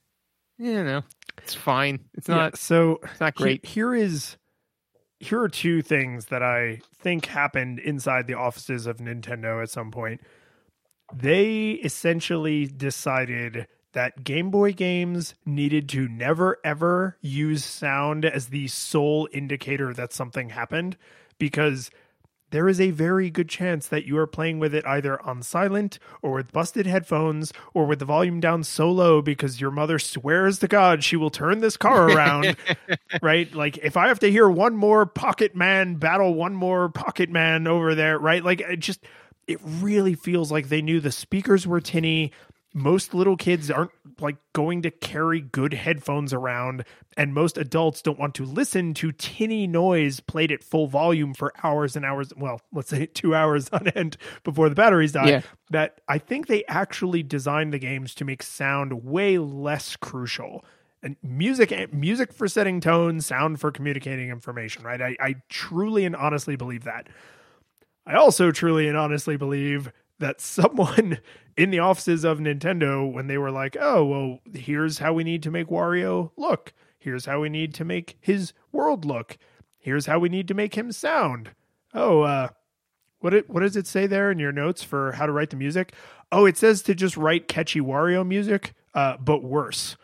You 0.60 0.84
know, 0.84 1.02
it's 1.40 1.54
fine. 1.56 2.02
It's 2.14 2.28
Yeah, 2.30 2.36
not. 2.36 2.58
so 2.58 3.00
It's 3.04 3.20
not 3.20 3.34
he- 3.38 3.44
great. 3.44 3.66
here 3.66 3.96
is 3.96 4.38
here 5.20 5.42
are 5.42 5.50
two 5.50 5.82
things 5.82 6.26
that 6.26 6.44
I 6.44 6.82
think 7.00 7.26
happened 7.26 7.80
inside 7.80 8.28
the 8.28 8.36
offices 8.36 8.86
of 8.86 8.98
Nintendo 8.98 9.62
at 9.62 9.70
some 9.70 9.92
point. 9.92 10.22
They 11.14 11.72
essentially 11.72 12.68
decided 12.68 13.68
that 13.94 14.24
Game 14.24 14.52
Boy 14.52 14.74
games 14.74 15.34
needed 15.46 15.90
to 15.90 16.08
never 16.08 16.58
ever 16.64 17.18
use 17.22 17.66
sound 17.66 18.26
as 18.26 18.48
the 18.48 18.68
sole 18.68 19.28
indicator 19.32 19.94
that 19.94 20.14
something 20.14 20.50
happened 20.50 20.98
because 21.40 21.90
there 22.52 22.70
is 22.70 22.80
a 22.80 22.92
very 22.92 23.30
good 23.30 23.50
chance 23.50 23.88
that 23.88 24.06
you 24.06 24.18
are 24.18 24.28
playing 24.28 24.60
with 24.60 24.74
it 24.74 24.86
either 24.86 25.22
on 25.22 25.44
silent 25.44 26.00
or 26.22 26.32
with 26.32 26.52
busted 26.52 26.86
headphones 26.86 27.52
or 27.74 27.86
with 27.86 28.00
the 28.00 28.06
volume 28.06 28.40
down 28.40 28.64
so 28.64 28.90
low 28.90 29.22
because 29.22 29.60
your 29.60 29.72
mother 29.72 30.00
swears 30.00 30.60
to 30.60 30.68
God 30.68 31.04
she 31.04 31.16
will 31.16 31.30
turn 31.30 31.60
this 31.60 31.78
car 31.78 32.10
around. 32.10 32.56
right? 33.22 33.54
Like 33.54 33.78
if 33.80 33.98
I 33.98 34.08
have 34.08 34.20
to 34.20 34.32
hear 34.32 34.50
one 34.50 34.76
more 34.76 35.06
Pocket 35.06 35.56
Man 35.56 35.96
battle 35.96 36.34
one 36.34 36.56
more 36.56 36.90
Pocket 36.90 37.30
Man 37.30 37.68
over 37.68 37.96
there, 37.96 38.18
right? 38.18 38.44
Like 38.44 38.62
it 38.62 38.80
just 38.80 39.02
it 39.48 39.60
really 39.64 40.14
feels 40.14 40.52
like 40.52 40.68
they 40.68 40.82
knew 40.82 41.00
the 41.00 41.12
speakers 41.12 41.66
were 41.66 41.80
tinny. 41.80 42.32
Most 42.78 43.14
little 43.16 43.36
kids 43.36 43.72
aren't 43.72 43.90
like 44.20 44.38
going 44.54 44.84
to 44.84 44.92
carry 44.92 45.42
good 45.42 45.74
headphones 45.74 46.32
around 46.32 46.86
and 47.18 47.34
most 47.34 47.58
adults 47.58 48.02
don't 48.04 48.20
want 48.20 48.36
to 48.36 48.46
listen 48.46 48.94
to 48.94 49.12
tinny 49.12 49.66
noise 49.66 50.20
played 50.20 50.52
at 50.52 50.64
full 50.64 50.86
volume 50.88 51.34
for 51.34 51.52
hours 51.64 51.96
and 51.96 52.06
hours 52.06 52.32
well 52.38 52.62
let's 52.72 52.90
say 52.90 53.06
2 53.14 53.34
hours 53.34 53.68
on 53.70 53.88
end 53.90 54.16
before 54.44 54.70
the 54.70 54.76
batteries 54.76 55.12
die 55.12 55.28
Yeah. 55.30 55.42
that 55.72 56.02
i 56.08 56.20
think 56.20 56.46
they 56.46 56.64
actually 56.68 57.24
designed 57.24 57.74
the 57.74 57.80
games 57.80 58.14
to 58.16 58.26
make 58.26 58.44
sound 58.44 59.04
way 59.04 59.38
less 59.40 59.96
crucial. 59.96 60.64
And 61.04 61.16
music 61.24 61.72
eh, 61.72 61.88
music 61.92 62.34
for 62.34 62.48
setting 62.48 62.80
tone 62.80 63.22
sound 63.22 63.60
for 63.60 63.72
communicating 63.72 64.30
information 64.30 64.84
right? 64.84 65.02
I, 65.02 65.16
I 65.20 65.36
truly 65.50 66.06
and 66.06 66.16
honestly 66.16 66.56
believe 66.56 66.84
that. 66.86 67.08
I 68.06 68.16
also 68.16 68.52
truly 68.52 68.88
and 68.88 68.98
honestly 68.98 69.38
believe 69.38 69.92
that 70.20 70.42
someone 70.42 71.20
in 71.58 71.70
the 71.72 71.80
offices 71.80 72.24
of 72.24 72.40
Nintendo, 72.40 73.12
when 73.12 73.28
they 73.28 73.38
were 73.38 73.52
like, 73.52 73.76
oh, 73.80 74.06
well, 74.06 74.40
here's 74.54 75.00
how 75.00 75.14
we 75.14 75.24
need 75.24 75.44
to 75.44 75.52
make 75.52 75.68
Wario 75.68 76.32
look, 76.38 76.74
here's 77.00 77.26
how 77.26 77.40
we 77.42 77.50
need 77.50 77.74
to 77.76 77.86
make 77.86 78.18
his 78.22 78.54
world 78.72 79.06
look, 79.06 79.38
here's 79.78 80.06
how 80.06 80.20
we 80.20 80.30
need 80.30 80.48
to 80.48 80.54
make 80.54 80.76
him 80.76 80.92
sound. 80.92 81.52
Oh, 81.94 82.22
uh, 82.22 82.50
what 83.20 83.34
it 83.34 83.50
what 83.50 83.62
does 83.62 83.76
it 83.76 83.88
say 83.88 84.06
there 84.06 84.30
in 84.30 84.38
your 84.40 84.52
notes 84.52 84.84
for 84.84 85.14
how 85.14 85.26
to 85.26 85.32
write 85.32 85.50
the 85.50 85.56
music? 85.56 85.94
Oh, 86.32 86.46
it 86.46 86.58
says 86.58 86.82
to 86.84 86.94
just 86.94 87.18
write 87.18 87.48
catchy 87.48 87.80
Wario 87.82 88.28
music, 88.28 88.74
uh, 88.94 89.18
but 89.18 89.42
worse. 89.44 89.96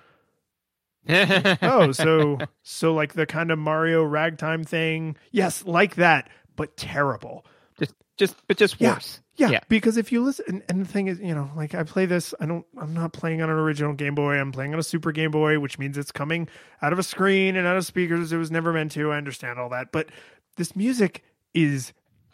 oh, 1.09 1.91
so 1.91 2.37
so 2.63 2.93
like 2.93 3.13
the 3.13 3.25
kind 3.25 3.51
of 3.51 3.59
Mario 3.59 4.03
ragtime 4.03 4.63
thing. 4.63 5.17
Yes, 5.31 5.65
like 5.65 5.95
that, 5.95 6.29
but 6.55 6.77
terrible. 6.77 7.45
just 7.77 7.93
just 8.17 8.35
but 8.47 8.57
just 8.57 8.79
Yeah. 8.79 8.93
worse. 8.93 9.21
Yeah, 9.35 9.49
Yeah. 9.49 9.59
because 9.67 9.97
if 9.97 10.11
you 10.11 10.23
listen, 10.23 10.45
and, 10.47 10.63
and 10.69 10.85
the 10.85 10.87
thing 10.87 11.07
is, 11.07 11.19
you 11.19 11.33
know, 11.33 11.49
like 11.55 11.73
I 11.73 11.83
play 11.83 12.05
this, 12.05 12.33
I 12.39 12.45
don't, 12.45 12.65
I'm 12.79 12.93
not 12.93 13.13
playing 13.13 13.41
on 13.41 13.49
an 13.49 13.55
original 13.55 13.93
Game 13.93 14.13
Boy. 14.15 14.35
I'm 14.35 14.51
playing 14.51 14.73
on 14.73 14.79
a 14.79 14.83
Super 14.83 15.11
Game 15.11 15.31
Boy, 15.31 15.59
which 15.59 15.79
means 15.79 15.97
it's 15.97 16.11
coming 16.11 16.47
out 16.81 16.93
of 16.93 16.99
a 16.99 17.03
screen 17.03 17.55
and 17.55 17.65
out 17.65 17.75
of 17.77 17.85
speakers. 17.85 18.31
It 18.31 18.37
was 18.37 18.51
never 18.51 18.71
meant 18.71 18.91
to. 18.91 19.11
I 19.11 19.17
understand 19.17 19.59
all 19.59 19.69
that, 19.69 19.91
but 19.91 20.09
this 20.57 20.75
music 20.75 21.23
is 21.53 21.93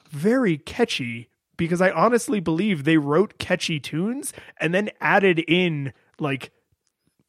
very 0.09 0.57
catchy 0.57 1.29
because 1.55 1.81
I 1.81 1.91
honestly 1.91 2.39
believe 2.39 2.83
they 2.83 2.97
wrote 2.97 3.37
catchy 3.37 3.79
tunes 3.79 4.33
and 4.59 4.73
then 4.73 4.89
added 4.99 5.39
in 5.39 5.93
like 6.19 6.51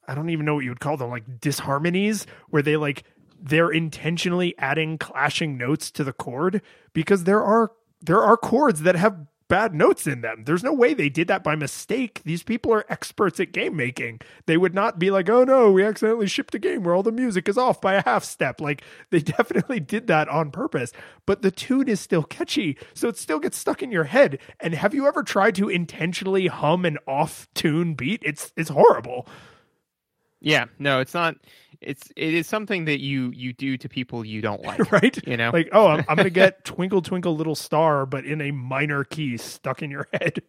I 0.08 0.14
don't 0.14 0.30
even 0.30 0.44
know 0.46 0.54
what 0.56 0.64
you 0.64 0.70
would 0.70 0.80
call 0.80 0.96
them, 0.96 1.10
like 1.10 1.38
disharmonies, 1.40 2.26
where 2.48 2.62
they 2.62 2.76
like 2.76 3.04
they're 3.40 3.70
intentionally 3.70 4.54
adding 4.58 4.98
clashing 4.98 5.56
notes 5.56 5.90
to 5.92 6.02
the 6.04 6.12
chord 6.12 6.60
because 6.92 7.24
there 7.24 7.42
are 7.42 7.70
there 8.02 8.20
are 8.22 8.36
chords 8.36 8.82
that 8.82 8.96
have 8.96 9.16
bad 9.50 9.74
notes 9.74 10.06
in 10.06 10.22
them. 10.22 10.44
There's 10.46 10.62
no 10.62 10.72
way 10.72 10.94
they 10.94 11.10
did 11.10 11.28
that 11.28 11.44
by 11.44 11.56
mistake. 11.56 12.22
These 12.24 12.44
people 12.44 12.72
are 12.72 12.86
experts 12.88 13.40
at 13.40 13.52
game 13.52 13.76
making. 13.76 14.20
They 14.46 14.56
would 14.56 14.74
not 14.74 14.98
be 14.98 15.10
like, 15.10 15.28
"Oh 15.28 15.44
no, 15.44 15.70
we 15.72 15.84
accidentally 15.84 16.28
shipped 16.28 16.54
a 16.54 16.58
game 16.58 16.84
where 16.84 16.94
all 16.94 17.02
the 17.02 17.12
music 17.12 17.48
is 17.48 17.58
off 17.58 17.80
by 17.80 17.94
a 17.94 18.02
half 18.04 18.24
step." 18.24 18.60
Like 18.60 18.82
they 19.10 19.18
definitely 19.36 19.80
did 19.80 20.06
that 20.06 20.28
on 20.28 20.50
purpose. 20.52 20.92
But 21.26 21.42
the 21.42 21.50
tune 21.50 21.88
is 21.88 22.00
still 22.00 22.22
catchy, 22.22 22.78
so 22.94 23.08
it 23.08 23.18
still 23.18 23.40
gets 23.40 23.58
stuck 23.58 23.82
in 23.82 23.92
your 23.92 24.04
head. 24.04 24.38
And 24.60 24.72
have 24.72 24.94
you 24.94 25.06
ever 25.06 25.22
tried 25.22 25.56
to 25.56 25.68
intentionally 25.68 26.46
hum 26.46 26.86
an 26.86 26.96
off 27.06 27.48
tune 27.52 27.94
beat? 27.94 28.22
It's 28.24 28.52
it's 28.56 28.70
horrible. 28.70 29.26
Yeah, 30.40 30.66
no, 30.78 31.00
it's 31.00 31.12
not. 31.12 31.34
It's 31.80 32.12
it 32.16 32.34
is 32.34 32.46
something 32.46 32.84
that 32.84 33.00
you 33.00 33.30
you 33.34 33.52
do 33.52 33.76
to 33.78 33.88
people 33.88 34.24
you 34.24 34.40
don't 34.40 34.62
like. 34.64 34.92
right? 34.92 35.26
You 35.26 35.36
know, 35.36 35.50
Like, 35.52 35.68
oh, 35.72 35.88
I'm, 35.88 36.04
I'm 36.08 36.16
going 36.16 36.24
to 36.24 36.30
get 36.30 36.64
Twinkle 36.64 37.02
Twinkle 37.02 37.36
Little 37.36 37.54
Star, 37.54 38.06
but 38.06 38.24
in 38.24 38.40
a 38.40 38.50
minor 38.50 39.04
key 39.04 39.36
stuck 39.36 39.82
in 39.82 39.90
your 39.90 40.06
head. 40.12 40.42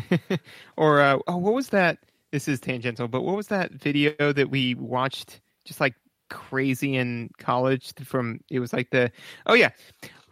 or 0.76 1.00
uh, 1.00 1.18
oh, 1.26 1.36
what 1.36 1.54
was 1.54 1.68
that? 1.68 1.98
This 2.30 2.48
is 2.48 2.60
tangential, 2.60 3.08
but 3.08 3.22
what 3.22 3.36
was 3.36 3.46
that 3.48 3.72
video 3.72 4.32
that 4.32 4.50
we 4.50 4.74
watched 4.74 5.40
just 5.64 5.80
like 5.80 5.94
crazy 6.28 6.96
in 6.96 7.30
college? 7.38 7.92
From 8.04 8.40
it 8.50 8.60
was 8.60 8.72
like 8.72 8.90
the 8.90 9.10
oh 9.46 9.54
yeah, 9.54 9.70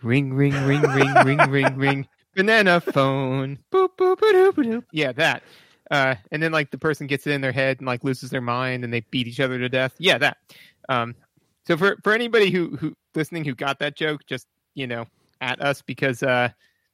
ring 0.03 0.35
ring 0.35 0.53
ring 0.67 0.83
ring 0.83 1.15
ring 1.25 1.51
ring 1.51 1.77
ring 1.77 2.09
banana 2.35 2.81
phone. 2.81 3.59
Boop 3.73 3.91
boop 3.97 4.19
boop 4.19 4.33
boop 4.33 4.53
boop. 4.53 4.85
Yeah, 4.93 5.13
that. 5.13 5.43
Uh, 5.91 6.17
and 6.33 6.43
then 6.43 6.53
like 6.53 6.71
the 6.71 6.79
person 6.79 7.07
gets 7.07 7.27
it 7.27 7.31
in 7.31 7.41
their 7.41 7.53
head 7.53 7.79
and 7.79 7.87
like 7.87 8.03
loses 8.03 8.31
their 8.31 8.41
mind 8.41 8.85
and 8.85 8.93
they 8.93 9.01
beat 9.11 9.29
each 9.29 9.41
other 9.41 9.59
to 9.59 9.69
death. 9.69 9.95
Yeah, 9.99 10.19
that. 10.19 10.39
Um, 10.89 11.15
so 11.67 11.77
for 11.77 11.97
for 12.03 12.13
anybody 12.13 12.51
who 12.51 12.77
who 12.77 12.95
listening 13.15 13.45
who 13.45 13.55
got 13.55 13.79
that 13.81 13.97
joke, 13.97 14.27
just 14.27 14.47
you 14.75 14.87
know, 14.87 15.07
at 15.41 15.61
us 15.61 15.83
because 15.83 16.23
uh 16.23 16.49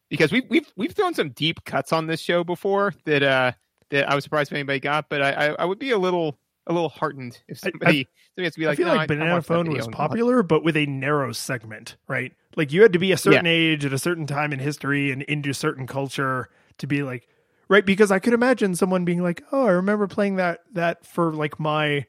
because 0.08 0.32
we 0.32 0.42
we've 0.48 0.70
we've 0.76 0.92
thrown 0.92 1.14
some 1.14 1.30
deep 1.30 1.64
cuts 1.64 1.92
on 1.92 2.06
this 2.06 2.20
show 2.20 2.44
before 2.44 2.94
that 3.04 3.22
uh 3.22 3.52
that 3.90 4.08
I 4.10 4.14
was 4.14 4.24
surprised 4.24 4.50
if 4.50 4.56
anybody 4.56 4.80
got, 4.80 5.08
but 5.08 5.22
I 5.22 5.30
I, 5.32 5.46
I 5.60 5.64
would 5.64 5.78
be 5.78 5.90
a 5.90 5.98
little 5.98 6.38
a 6.66 6.72
little 6.72 6.88
heartened 6.88 7.40
if 7.48 7.60
I- 7.64 7.68
I- 7.68 7.70
somebody 7.70 8.08
somebody 8.34 8.44
has 8.46 8.54
to 8.54 8.60
be 8.60 8.66
like 8.66 8.74
I 8.74 8.76
feel 8.76 8.86
"No, 8.86 8.92
like 8.92 9.00
I 9.00 9.06
Banana 9.06 9.34
that 9.36 9.44
Phone 9.44 9.70
was 9.70 9.88
popular, 9.88 10.42
but 10.42 10.64
with 10.64 10.76
a 10.76 10.86
narrow 10.86 11.32
segment, 11.32 11.96
right? 12.08 12.32
Like 12.56 12.72
you 12.72 12.82
had 12.82 12.92
to 12.92 12.98
be 12.98 13.12
a 13.12 13.16
certain 13.16 13.46
age 13.46 13.84
at 13.84 13.92
a 13.92 13.98
certain 13.98 14.26
time 14.26 14.52
in 14.52 14.58
history 14.58 15.10
and 15.10 15.22
into 15.22 15.52
certain 15.54 15.86
culture 15.86 16.48
to 16.78 16.86
be 16.86 17.02
like, 17.02 17.28
right? 17.72 17.86
Because 17.86 18.12
I 18.12 18.18
could 18.18 18.34
imagine 18.34 18.74
someone 18.74 19.06
being 19.06 19.22
like, 19.22 19.42
"Oh, 19.50 19.66
I 19.66 19.70
remember 19.70 20.06
playing 20.06 20.36
that 20.36 20.60
that 20.74 21.06
for 21.06 21.32
like 21.32 21.58
my 21.58 22.04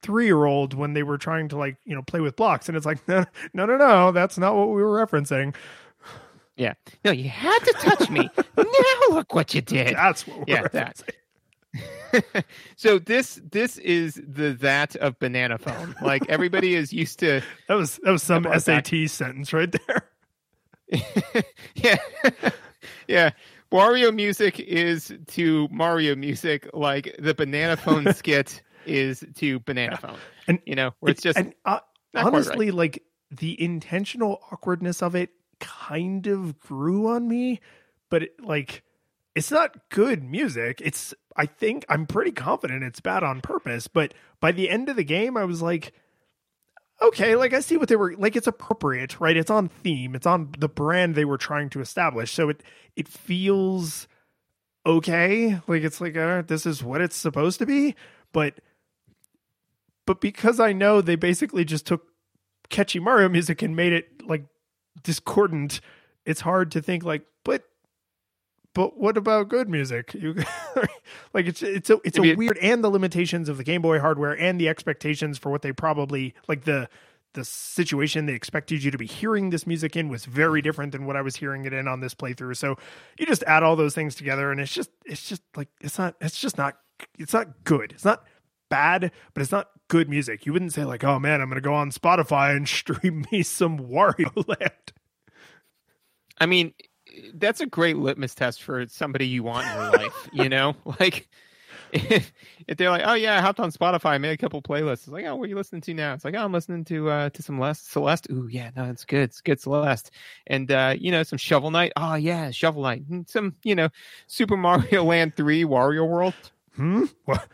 three 0.00 0.26
year 0.26 0.44
old 0.44 0.74
when 0.74 0.92
they 0.94 1.02
were 1.02 1.18
trying 1.18 1.48
to 1.48 1.58
like 1.58 1.76
you 1.84 1.94
know 1.96 2.02
play 2.02 2.20
with 2.20 2.36
blocks," 2.36 2.68
and 2.68 2.76
it's 2.76 2.86
like, 2.86 3.06
no, 3.08 3.24
no, 3.52 3.66
no, 3.66 3.76
no, 3.76 4.12
that's 4.12 4.38
not 4.38 4.54
what 4.54 4.68
we 4.68 4.80
were 4.80 5.04
referencing. 5.04 5.56
Yeah. 6.56 6.74
No, 7.04 7.10
you 7.10 7.28
had 7.28 7.58
to 7.60 7.72
touch 7.78 8.10
me. 8.10 8.30
now 8.56 8.64
look 9.10 9.34
what 9.34 9.54
you 9.54 9.60
did. 9.60 9.94
That's 9.94 10.26
what 10.26 10.38
we're 10.38 10.44
Yeah, 10.46 10.68
that. 10.68 11.02
so 12.76 12.98
this 12.98 13.40
this 13.50 13.76
is 13.78 14.20
the 14.24 14.54
that 14.60 14.96
of 14.96 15.18
banana 15.18 15.58
phone. 15.58 15.94
Like 16.00 16.28
everybody 16.28 16.74
is 16.74 16.92
used 16.92 17.18
to 17.20 17.42
That 17.68 17.74
was 17.74 17.98
that 18.04 18.12
was 18.12 18.22
some. 18.22 18.46
SAT 18.58 19.08
sentence 19.08 19.52
right 19.52 19.72
there. 19.72 20.08
yeah. 21.74 21.96
yeah. 23.06 23.30
Wario 23.72 24.14
music 24.14 24.58
is 24.60 25.12
to 25.28 25.68
Mario 25.70 26.16
music 26.16 26.68
like 26.72 27.14
the 27.18 27.34
banana 27.34 27.76
phone 27.76 28.12
skit 28.14 28.62
is 28.86 29.24
to 29.36 29.60
banana 29.60 29.96
phone. 29.96 30.16
And 30.46 30.58
you 30.64 30.74
know, 30.74 30.92
where 31.00 31.12
it's 31.12 31.22
just 31.22 31.38
and 31.38 31.54
uh, 31.64 31.80
honestly, 32.14 32.70
like 32.70 33.02
the 33.30 33.60
intentional 33.62 34.40
awkwardness 34.50 35.02
of 35.02 35.14
it 35.14 35.30
kind 35.60 36.26
of 36.26 36.58
grew 36.58 37.08
on 37.08 37.28
me, 37.28 37.60
but 38.08 38.22
it, 38.24 38.42
like 38.42 38.82
it's 39.34 39.50
not 39.50 39.90
good 39.90 40.24
music. 40.24 40.80
It's 40.82 41.12
I 41.36 41.46
think 41.46 41.84
I'm 41.88 42.06
pretty 42.06 42.32
confident 42.32 42.82
it's 42.82 43.00
bad 43.00 43.22
on 43.22 43.40
purpose, 43.40 43.86
but 43.86 44.14
by 44.40 44.52
the 44.52 44.70
end 44.70 44.88
of 44.88 44.96
the 44.96 45.04
game, 45.04 45.36
I 45.36 45.44
was 45.44 45.62
like. 45.62 45.92
Okay, 47.00 47.36
like 47.36 47.52
I 47.52 47.60
see 47.60 47.76
what 47.76 47.88
they 47.88 47.96
were 47.96 48.14
like. 48.16 48.34
It's 48.34 48.48
appropriate, 48.48 49.20
right? 49.20 49.36
It's 49.36 49.50
on 49.50 49.68
theme. 49.68 50.14
It's 50.16 50.26
on 50.26 50.50
the 50.58 50.68
brand 50.68 51.14
they 51.14 51.24
were 51.24 51.38
trying 51.38 51.70
to 51.70 51.80
establish. 51.80 52.32
So 52.32 52.48
it 52.48 52.62
it 52.96 53.06
feels 53.06 54.08
okay. 54.84 55.60
Like 55.68 55.84
it's 55.84 56.00
like 56.00 56.16
uh, 56.16 56.42
this 56.42 56.66
is 56.66 56.82
what 56.82 57.00
it's 57.00 57.16
supposed 57.16 57.60
to 57.60 57.66
be. 57.66 57.94
But 58.32 58.54
but 60.06 60.20
because 60.20 60.58
I 60.58 60.72
know 60.72 61.00
they 61.00 61.14
basically 61.16 61.64
just 61.64 61.86
took 61.86 62.02
catchy 62.68 62.98
Mario 62.98 63.28
music 63.28 63.62
and 63.62 63.76
made 63.76 63.92
it 63.92 64.26
like 64.26 64.44
discordant, 65.02 65.80
it's 66.24 66.40
hard 66.40 66.72
to 66.72 66.82
think 66.82 67.04
like, 67.04 67.24
but 67.44 67.62
but 68.78 68.96
what 68.96 69.16
about 69.16 69.48
good 69.48 69.68
music? 69.68 70.14
You 70.14 70.36
like 71.34 71.46
it's 71.46 71.64
it's 71.64 71.90
a 71.90 71.98
it's 72.04 72.16
a 72.16 72.36
weird 72.36 72.56
and 72.58 72.84
the 72.84 72.88
limitations 72.88 73.48
of 73.48 73.56
the 73.56 73.64
Game 73.64 73.82
Boy 73.82 73.98
hardware 73.98 74.38
and 74.38 74.60
the 74.60 74.68
expectations 74.68 75.36
for 75.36 75.50
what 75.50 75.62
they 75.62 75.72
probably 75.72 76.32
like 76.46 76.62
the 76.62 76.88
the 77.32 77.44
situation 77.44 78.26
they 78.26 78.34
expected 78.34 78.84
you 78.84 78.92
to 78.92 78.96
be 78.96 79.04
hearing 79.04 79.50
this 79.50 79.66
music 79.66 79.96
in 79.96 80.08
was 80.08 80.26
very 80.26 80.60
mm-hmm. 80.60 80.64
different 80.68 80.92
than 80.92 81.06
what 81.06 81.16
I 81.16 81.22
was 81.22 81.34
hearing 81.34 81.64
it 81.64 81.72
in 81.72 81.88
on 81.88 81.98
this 81.98 82.14
playthrough. 82.14 82.56
So 82.56 82.76
you 83.18 83.26
just 83.26 83.42
add 83.48 83.64
all 83.64 83.74
those 83.74 83.96
things 83.96 84.14
together 84.14 84.52
and 84.52 84.60
it's 84.60 84.72
just 84.72 84.90
it's 85.04 85.28
just 85.28 85.42
like 85.56 85.70
it's 85.80 85.98
not 85.98 86.14
it's 86.20 86.38
just 86.38 86.56
not 86.56 86.76
it's 87.18 87.32
not 87.32 87.64
good. 87.64 87.90
It's 87.90 88.04
not 88.04 88.22
bad, 88.68 89.10
but 89.34 89.40
it's 89.40 89.50
not 89.50 89.70
good 89.88 90.08
music. 90.08 90.46
You 90.46 90.52
wouldn't 90.52 90.72
say 90.72 90.84
like, 90.84 91.02
"Oh 91.02 91.18
man, 91.18 91.40
I'm 91.40 91.48
going 91.48 91.60
to 91.60 91.68
go 91.68 91.74
on 91.74 91.90
Spotify 91.90 92.54
and 92.54 92.68
stream 92.68 93.26
me 93.32 93.42
some 93.42 93.80
Wario 93.80 94.46
Land." 94.46 94.92
I 96.40 96.46
mean, 96.46 96.74
that's 97.34 97.60
a 97.60 97.66
great 97.66 97.96
litmus 97.96 98.34
test 98.34 98.62
for 98.62 98.86
somebody 98.88 99.26
you 99.26 99.42
want 99.42 99.66
in 99.66 99.74
your 99.74 99.90
life, 99.92 100.28
you 100.32 100.48
know? 100.48 100.74
Like 101.00 101.28
if, 101.90 102.32
if 102.66 102.76
they're 102.76 102.90
like, 102.90 103.02
"Oh 103.06 103.14
yeah, 103.14 103.36
I 103.38 103.40
hopped 103.40 103.60
on 103.60 103.72
Spotify, 103.72 104.10
I 104.10 104.18
made 104.18 104.32
a 104.32 104.36
couple 104.36 104.60
playlists." 104.60 104.92
It's 104.92 105.08
like, 105.08 105.24
"Oh, 105.24 105.36
what 105.36 105.44
are 105.44 105.48
you 105.48 105.56
listening 105.56 105.80
to 105.82 105.94
now?" 105.94 106.12
It's 106.12 106.22
like, 106.24 106.34
"Oh, 106.34 106.44
I'm 106.44 106.52
listening 106.52 106.84
to 106.86 107.08
uh 107.08 107.30
to 107.30 107.42
some 107.42 107.58
Les- 107.58 107.80
Celeste." 107.80 108.26
Ooh, 108.30 108.46
yeah, 108.50 108.70
no, 108.76 108.84
it's 108.90 109.06
good. 109.06 109.22
It's 109.22 109.40
good 109.40 109.58
Celeste. 109.58 110.10
And 110.46 110.70
uh, 110.70 110.94
you 110.98 111.10
know, 111.10 111.22
some 111.22 111.38
Shovel 111.38 111.70
Knight. 111.70 111.92
Oh 111.96 112.14
yeah, 112.14 112.50
Shovel 112.50 112.82
Knight. 112.82 113.04
And 113.08 113.26
Some, 113.28 113.54
you 113.62 113.74
know, 113.74 113.88
Super 114.26 114.56
Mario 114.56 115.02
Land 115.04 115.34
3 115.36 115.64
Wario 115.64 116.06
World. 116.06 116.34
Hmm? 116.76 117.04
What, 117.24 117.48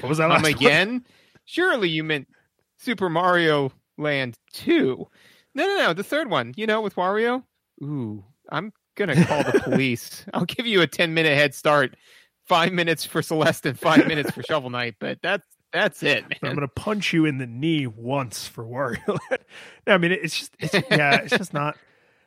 what 0.00 0.08
was 0.08 0.18
that 0.18 0.24
Come 0.24 0.30
last 0.30 0.42
one? 0.42 0.52
again? 0.52 1.04
Surely 1.44 1.88
you 1.88 2.04
meant 2.04 2.28
Super 2.78 3.08
Mario 3.10 3.72
Land 3.98 4.38
2. 4.52 5.04
No, 5.56 5.66
no, 5.66 5.76
no, 5.78 5.92
the 5.94 6.04
third 6.04 6.30
one, 6.30 6.52
you 6.56 6.66
know, 6.66 6.80
with 6.80 6.94
Wario. 6.94 7.42
Ooh, 7.82 8.24
I'm 8.50 8.72
to 8.96 9.24
call 9.24 9.42
the 9.44 9.60
police. 9.60 10.24
I'll 10.34 10.44
give 10.44 10.66
you 10.66 10.82
a 10.82 10.86
10 10.86 11.14
minute 11.14 11.36
head 11.36 11.54
start. 11.54 11.96
five 12.44 12.72
minutes 12.72 13.04
for 13.04 13.22
Celeste 13.22 13.66
and 13.66 13.78
five 13.78 14.06
minutes 14.08 14.30
for 14.30 14.42
Shovel 14.42 14.70
Knight, 14.70 14.96
but 14.98 15.18
that's 15.22 15.46
that's 15.72 16.02
it, 16.04 16.22
man. 16.28 16.38
I'm 16.42 16.54
gonna 16.54 16.68
punch 16.68 17.12
you 17.12 17.24
in 17.24 17.38
the 17.38 17.46
knee 17.46 17.86
once 17.86 18.46
for 18.46 18.64
Wario 18.64 19.18
no, 19.86 19.94
I 19.94 19.98
mean 19.98 20.12
it's 20.12 20.38
just 20.38 20.54
it's, 20.60 20.74
yeah, 20.90 21.16
it's 21.22 21.36
just 21.36 21.52
not 21.52 21.76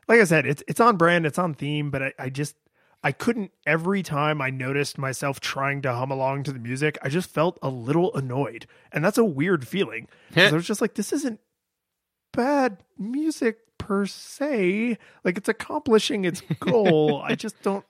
like 0.08 0.20
I 0.20 0.24
said, 0.24 0.46
it's 0.46 0.64
it's 0.68 0.80
on 0.80 0.98
brand, 0.98 1.26
it's 1.26 1.38
on 1.38 1.54
theme, 1.54 1.92
but 1.92 2.02
I, 2.02 2.14
I 2.20 2.30
just 2.30 2.56
I 3.04 3.12
couldn't 3.12 3.52
every 3.66 4.04
time 4.04 4.42
I 4.42 4.50
noticed 4.50 4.98
myself 4.98 5.40
trying 5.40 5.82
to 5.84 5.94
hum 5.94 6.12
along 6.12 6.44
to 6.44 6.52
the 6.52 6.60
music, 6.60 6.98
I 7.02 7.10
just 7.10 7.30
felt 7.30 7.60
a 7.62 7.70
little 7.70 8.14
annoyed. 8.16 8.66
And 8.92 9.04
that's 9.04 9.18
a 9.18 9.26
weird 9.26 9.68
feeling. 9.68 10.08
I 10.36 10.52
was 10.52 10.66
just 10.66 10.82
like, 10.82 10.96
this 10.96 11.14
isn't 11.14 11.40
bad 12.34 12.84
music 12.98 13.60
per 13.88 14.06
se. 14.06 14.98
Like 15.24 15.38
it's 15.38 15.48
accomplishing 15.50 16.26
its 16.26 16.42
goal. 16.60 17.22
I 17.24 17.36
just 17.36 17.62
don't 17.62 17.86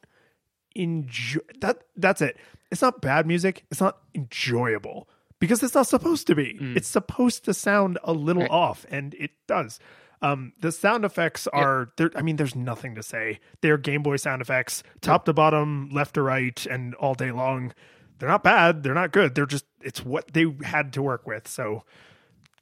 enjoy 0.75 1.39
that 1.61 1.79
that's 1.95 2.21
it. 2.21 2.37
It's 2.71 2.81
not 2.81 3.01
bad 3.01 3.25
music. 3.25 3.65
It's 3.71 3.81
not 3.81 3.97
enjoyable 4.13 5.07
because 5.39 5.63
it's 5.63 5.73
not 5.75 5.87
supposed 5.87 6.27
to 6.27 6.35
be. 6.35 6.57
Mm. 6.61 6.77
It's 6.77 6.87
supposed 6.87 7.45
to 7.45 7.53
sound 7.53 7.97
a 8.03 8.13
little 8.13 8.43
Right. 8.43 8.51
off 8.51 8.85
and 8.89 9.13
it 9.15 9.31
does. 9.47 9.79
Um 10.21 10.53
the 10.59 10.71
sound 10.71 11.03
effects 11.05 11.47
are 11.47 11.89
there 11.97 12.11
I 12.15 12.21
mean 12.21 12.35
there's 12.35 12.55
nothing 12.55 12.95
to 12.95 13.03
say. 13.03 13.39
They're 13.61 13.77
Game 13.77 14.03
Boy 14.03 14.17
sound 14.17 14.41
effects, 14.41 14.83
top 15.01 15.25
to 15.25 15.33
bottom, 15.33 15.89
left 15.91 16.13
to 16.15 16.21
right 16.21 16.63
and 16.67 16.93
all 16.95 17.15
day 17.15 17.31
long. 17.31 17.73
They're 18.19 18.29
not 18.29 18.43
bad, 18.43 18.83
they're 18.83 18.93
not 18.95 19.11
good. 19.11 19.33
They're 19.35 19.45
just 19.45 19.65
it's 19.81 20.05
what 20.05 20.33
they 20.33 20.45
had 20.63 20.93
to 20.93 21.01
work 21.01 21.25
with. 21.25 21.47
So 21.47 21.83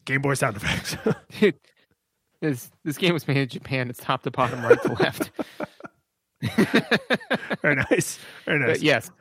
Game 0.06 0.22
Boy 0.22 0.36
sound 0.36 0.56
effects. 0.58 0.96
This 2.42 2.72
this 2.84 2.98
game 2.98 3.14
was 3.14 3.28
made 3.28 3.38
in 3.38 3.48
Japan. 3.50 3.90
It's 3.90 4.00
top 4.00 4.24
to 4.24 4.32
bottom, 4.32 4.62
right 4.64 4.82
to 4.84 4.94
left. 4.94 5.32
Very 7.62 7.76
nice. 7.76 8.20
Very 8.46 8.60
nice. 8.60 8.78
But 8.78 8.82
yes, 8.82 9.12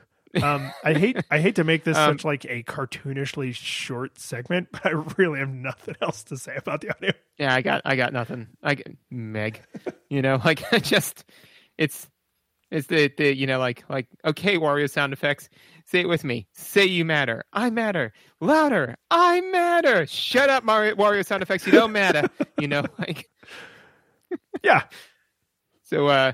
um, 0.43 0.71
I 0.83 0.95
hate 0.95 1.17
I 1.31 1.39
hate 1.39 1.57
to 1.57 1.65
make 1.65 1.85
this 1.85 1.97
Um, 1.97 2.15
such 2.15 2.25
like 2.25 2.45
a 2.47 2.63
cartoonishly 2.65 3.55
short 3.55 4.19
segment, 4.19 4.69
but 4.73 4.87
I 4.87 4.91
really 5.17 5.39
have 5.39 5.49
nothing 5.49 5.95
else 6.03 6.25
to 6.25 6.37
say 6.37 6.57
about 6.57 6.81
the 6.81 6.91
audio. 6.95 7.13
yeah, 7.39 7.55
I 7.55 7.63
got 7.63 7.83
I 7.85 7.97
got 7.97 8.13
nothing. 8.13 8.49
I 8.63 8.75
get 8.75 8.97
Meg, 9.11 9.63
you 10.11 10.23
know, 10.23 10.41
like 10.45 10.63
I 10.73 10.79
just 10.79 11.25
it's 11.79 12.09
it's 12.75 12.89
the 12.89 13.11
the 13.17 13.35
you 13.35 13.47
know 13.47 13.59
like 13.59 13.85
like 13.89 14.07
okay 14.25 14.59
Wario 14.59 14.91
sound 14.91 15.13
effects. 15.13 15.49
Say 15.87 16.01
it 16.01 16.09
with 16.09 16.25
me. 16.25 16.47
Say 16.53 16.87
you 16.87 17.05
matter. 17.05 17.45
I 17.53 17.71
matter. 17.71 18.13
Louder. 18.41 18.97
I 19.11 19.41
matter. 19.43 20.07
Shut 20.07 20.51
up, 20.51 20.65
Mario 20.65 20.95
Wario 20.97 21.25
sound 21.25 21.43
effects. 21.43 21.67
You 21.67 21.73
don't 21.73 21.93
matter. 21.93 22.29
you 22.59 22.69
know, 22.69 22.85
like 22.99 23.29
Yeah, 24.63 24.83
so. 25.83 26.07
uh 26.09 26.33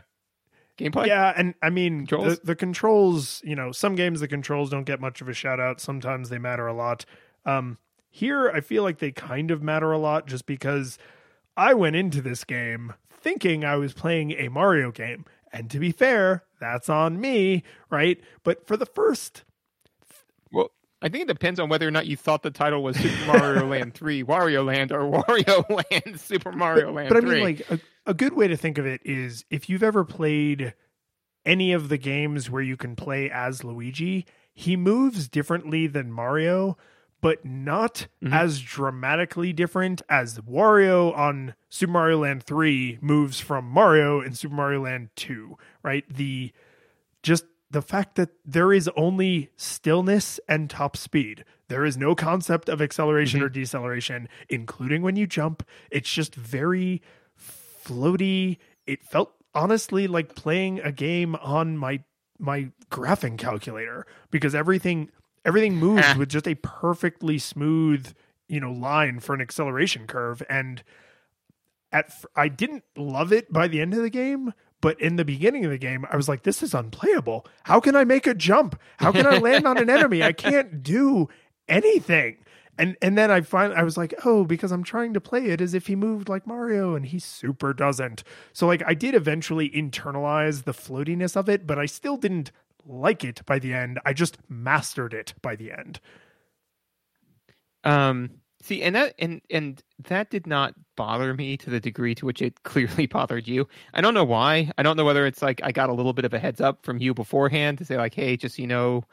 Gameplay. 0.78 1.08
yeah, 1.08 1.34
and 1.36 1.54
I 1.62 1.68
mean 1.68 2.06
Controls? 2.06 2.38
the, 2.38 2.46
the 2.46 2.56
controls. 2.56 3.42
You 3.44 3.54
know, 3.54 3.70
some 3.70 3.96
games 3.96 4.20
the 4.20 4.28
controls 4.28 4.70
don't 4.70 4.84
get 4.84 4.98
much 4.98 5.20
of 5.20 5.28
a 5.28 5.34
shout 5.34 5.60
out. 5.60 5.78
Sometimes 5.78 6.30
they 6.30 6.38
matter 6.38 6.66
a 6.66 6.72
lot. 6.72 7.04
Um, 7.44 7.76
here, 8.08 8.48
I 8.50 8.60
feel 8.62 8.82
like 8.82 8.98
they 8.98 9.12
kind 9.12 9.50
of 9.50 9.62
matter 9.62 9.92
a 9.92 9.98
lot, 9.98 10.26
just 10.26 10.46
because 10.46 10.96
I 11.54 11.74
went 11.74 11.96
into 11.96 12.22
this 12.22 12.44
game 12.44 12.94
thinking 13.12 13.62
I 13.62 13.76
was 13.76 13.92
playing 13.92 14.30
a 14.32 14.48
Mario 14.48 14.90
game, 14.90 15.26
and 15.52 15.70
to 15.70 15.78
be 15.78 15.92
fair, 15.92 16.44
that's 16.60 16.88
on 16.88 17.20
me, 17.20 17.62
right? 17.90 18.20
But 18.44 18.66
for 18.66 18.76
the 18.76 18.86
first 18.86 19.44
Well, 20.52 20.70
I 21.02 21.08
think 21.08 21.22
it 21.22 21.28
depends 21.28 21.58
on 21.58 21.68
whether 21.68 21.86
or 21.88 21.90
not 21.90 22.06
you 22.06 22.16
thought 22.16 22.42
the 22.42 22.50
title 22.50 22.82
was 22.82 22.96
Super 22.96 23.26
Mario 23.26 23.66
Land 23.68 23.94
3, 23.94 24.24
Wario 24.24 24.64
Land, 24.64 24.92
or 24.92 25.00
Wario 25.00 25.68
Land, 25.90 26.20
Super 26.20 26.52
Mario 26.52 26.92
Land 26.92 27.08
but 27.08 27.18
I 27.18 27.20
3. 27.20 27.30
mean, 27.30 27.42
like 27.44 27.70
a, 27.70 27.80
a 28.06 28.14
good 28.14 28.34
way 28.34 28.48
to 28.48 28.56
think 28.56 28.78
of 28.78 28.86
it 28.86 29.00
is 29.04 29.44
if 29.50 29.68
you've 29.68 29.82
ever 29.82 30.04
played 30.04 30.74
any 31.46 31.72
of 31.72 31.88
the 31.88 31.96
games 31.98 32.50
where 32.50 32.62
you 32.62 32.76
can 32.76 32.94
play 32.96 33.30
as 33.30 33.64
Luigi, 33.64 34.26
he 34.52 34.76
moves 34.76 35.26
differently 35.28 35.86
than 35.86 36.12
Mario, 36.12 36.76
but 37.20 37.44
not 37.44 38.06
Mhm. 38.22 38.32
as 38.32 38.60
dramatically 38.60 39.52
different 39.52 40.02
as 40.08 40.38
Wario 40.40 41.16
on 41.16 41.54
Super 41.68 41.92
Mario 41.92 42.18
Land 42.20 42.42
3 42.42 42.98
moves 43.00 43.40
from 43.40 43.64
Mario 43.66 44.20
in 44.20 44.34
Super 44.34 44.54
Mario 44.54 44.82
Land 44.82 45.10
2, 45.16 45.56
right? 45.82 46.04
The 46.08 46.52
just 47.22 47.44
the 47.70 47.82
fact 47.82 48.16
that 48.16 48.30
there 48.44 48.72
is 48.72 48.88
only 48.96 49.50
stillness 49.56 50.40
and 50.48 50.68
top 50.68 50.96
speed. 50.96 51.44
There 51.68 51.84
is 51.84 51.96
no 51.96 52.16
concept 52.16 52.68
of 52.68 52.82
acceleration 52.82 53.42
or 53.42 53.48
deceleration, 53.48 54.28
including 54.48 55.02
when 55.02 55.14
you 55.14 55.26
jump. 55.28 55.62
It's 55.90 56.12
just 56.12 56.34
very 56.34 57.00
floaty. 57.38 58.56
It 58.86 59.04
felt 59.04 59.32
honestly 59.54 60.06
like 60.08 60.34
playing 60.34 60.80
a 60.80 60.92
game 60.92 61.34
on 61.36 61.76
my 61.76 62.02
my 62.38 62.70
graphing 62.90 63.36
calculator 63.36 64.06
because 64.30 64.54
everything 64.54 65.10
everything 65.44 65.76
moves 65.76 66.02
Ah. 66.06 66.14
with 66.18 66.28
just 66.28 66.46
a 66.48 66.54
perfectly 66.56 67.38
smooth, 67.38 68.12
you 68.48 68.60
know, 68.60 68.72
line 68.72 69.20
for 69.20 69.34
an 69.34 69.40
acceleration 69.40 70.06
curve 70.06 70.42
and 70.50 70.82
at 71.92 72.12
I 72.36 72.48
didn't 72.48 72.84
love 72.96 73.32
it 73.32 73.52
by 73.52 73.66
the 73.68 73.80
end 73.80 73.94
of 73.94 74.02
the 74.02 74.10
game, 74.10 74.52
but 74.80 75.00
in 75.00 75.16
the 75.16 75.24
beginning 75.24 75.64
of 75.64 75.70
the 75.70 75.78
game, 75.78 76.06
I 76.10 76.16
was 76.16 76.28
like, 76.28 76.44
"This 76.44 76.62
is 76.62 76.72
unplayable. 76.72 77.46
How 77.64 77.80
can 77.80 77.96
I 77.96 78.04
make 78.04 78.26
a 78.26 78.34
jump? 78.34 78.78
How 78.98 79.10
can 79.12 79.26
I 79.26 79.38
land 79.38 79.66
on 79.66 79.76
an 79.76 79.90
enemy? 79.98 80.22
I 80.22 80.32
can't 80.32 80.82
do 80.82 81.28
anything." 81.68 82.36
And 82.78 82.96
and 83.02 83.18
then 83.18 83.30
I 83.30 83.40
finally 83.40 83.76
I 83.76 83.82
was 83.82 83.96
like, 83.96 84.14
"Oh, 84.24 84.44
because 84.44 84.70
I'm 84.72 84.84
trying 84.84 85.12
to 85.14 85.20
play 85.20 85.46
it 85.46 85.60
as 85.60 85.74
if 85.74 85.88
he 85.88 85.96
moved 85.96 86.28
like 86.28 86.46
Mario, 86.46 86.94
and 86.94 87.04
he 87.06 87.18
super 87.18 87.72
doesn't." 87.74 88.22
So 88.52 88.66
like, 88.68 88.82
I 88.86 88.94
did 88.94 89.14
eventually 89.16 89.68
internalize 89.70 90.62
the 90.64 90.72
floatiness 90.72 91.36
of 91.36 91.48
it, 91.48 91.66
but 91.66 91.78
I 91.78 91.86
still 91.86 92.16
didn't 92.16 92.52
like 92.86 93.24
it 93.24 93.44
by 93.46 93.58
the 93.58 93.72
end. 93.74 94.00
I 94.04 94.12
just 94.12 94.38
mastered 94.48 95.14
it 95.14 95.34
by 95.42 95.56
the 95.56 95.72
end. 95.72 96.00
Um, 97.84 98.30
see, 98.62 98.82
and 98.82 98.94
that 98.94 99.14
and 99.18 99.40
and 99.50 99.82
that 100.08 100.30
did 100.30 100.46
not 100.46 100.74
bother 100.96 101.34
me 101.34 101.56
to 101.58 101.70
the 101.70 101.80
degree 101.80 102.14
to 102.16 102.26
which 102.26 102.42
it 102.42 102.62
clearly 102.62 103.06
bothered 103.06 103.48
you. 103.48 103.68
I 103.94 104.00
don't 104.00 104.14
know 104.14 104.24
why. 104.24 104.70
I 104.78 104.82
don't 104.82 104.96
know 104.96 105.04
whether 105.04 105.26
it's 105.26 105.42
like 105.42 105.60
I 105.64 105.72
got 105.72 105.88
a 105.90 105.94
little 105.94 106.12
bit 106.12 106.24
of 106.24 106.34
a 106.34 106.38
heads 106.38 106.60
up 106.60 106.84
from 106.84 106.98
you 106.98 107.14
beforehand 107.14 107.78
to 107.78 107.84
say 107.84 107.96
like, 107.96 108.14
hey, 108.14 108.36
just 108.36 108.58
you 108.58 108.66
know, 108.66 109.04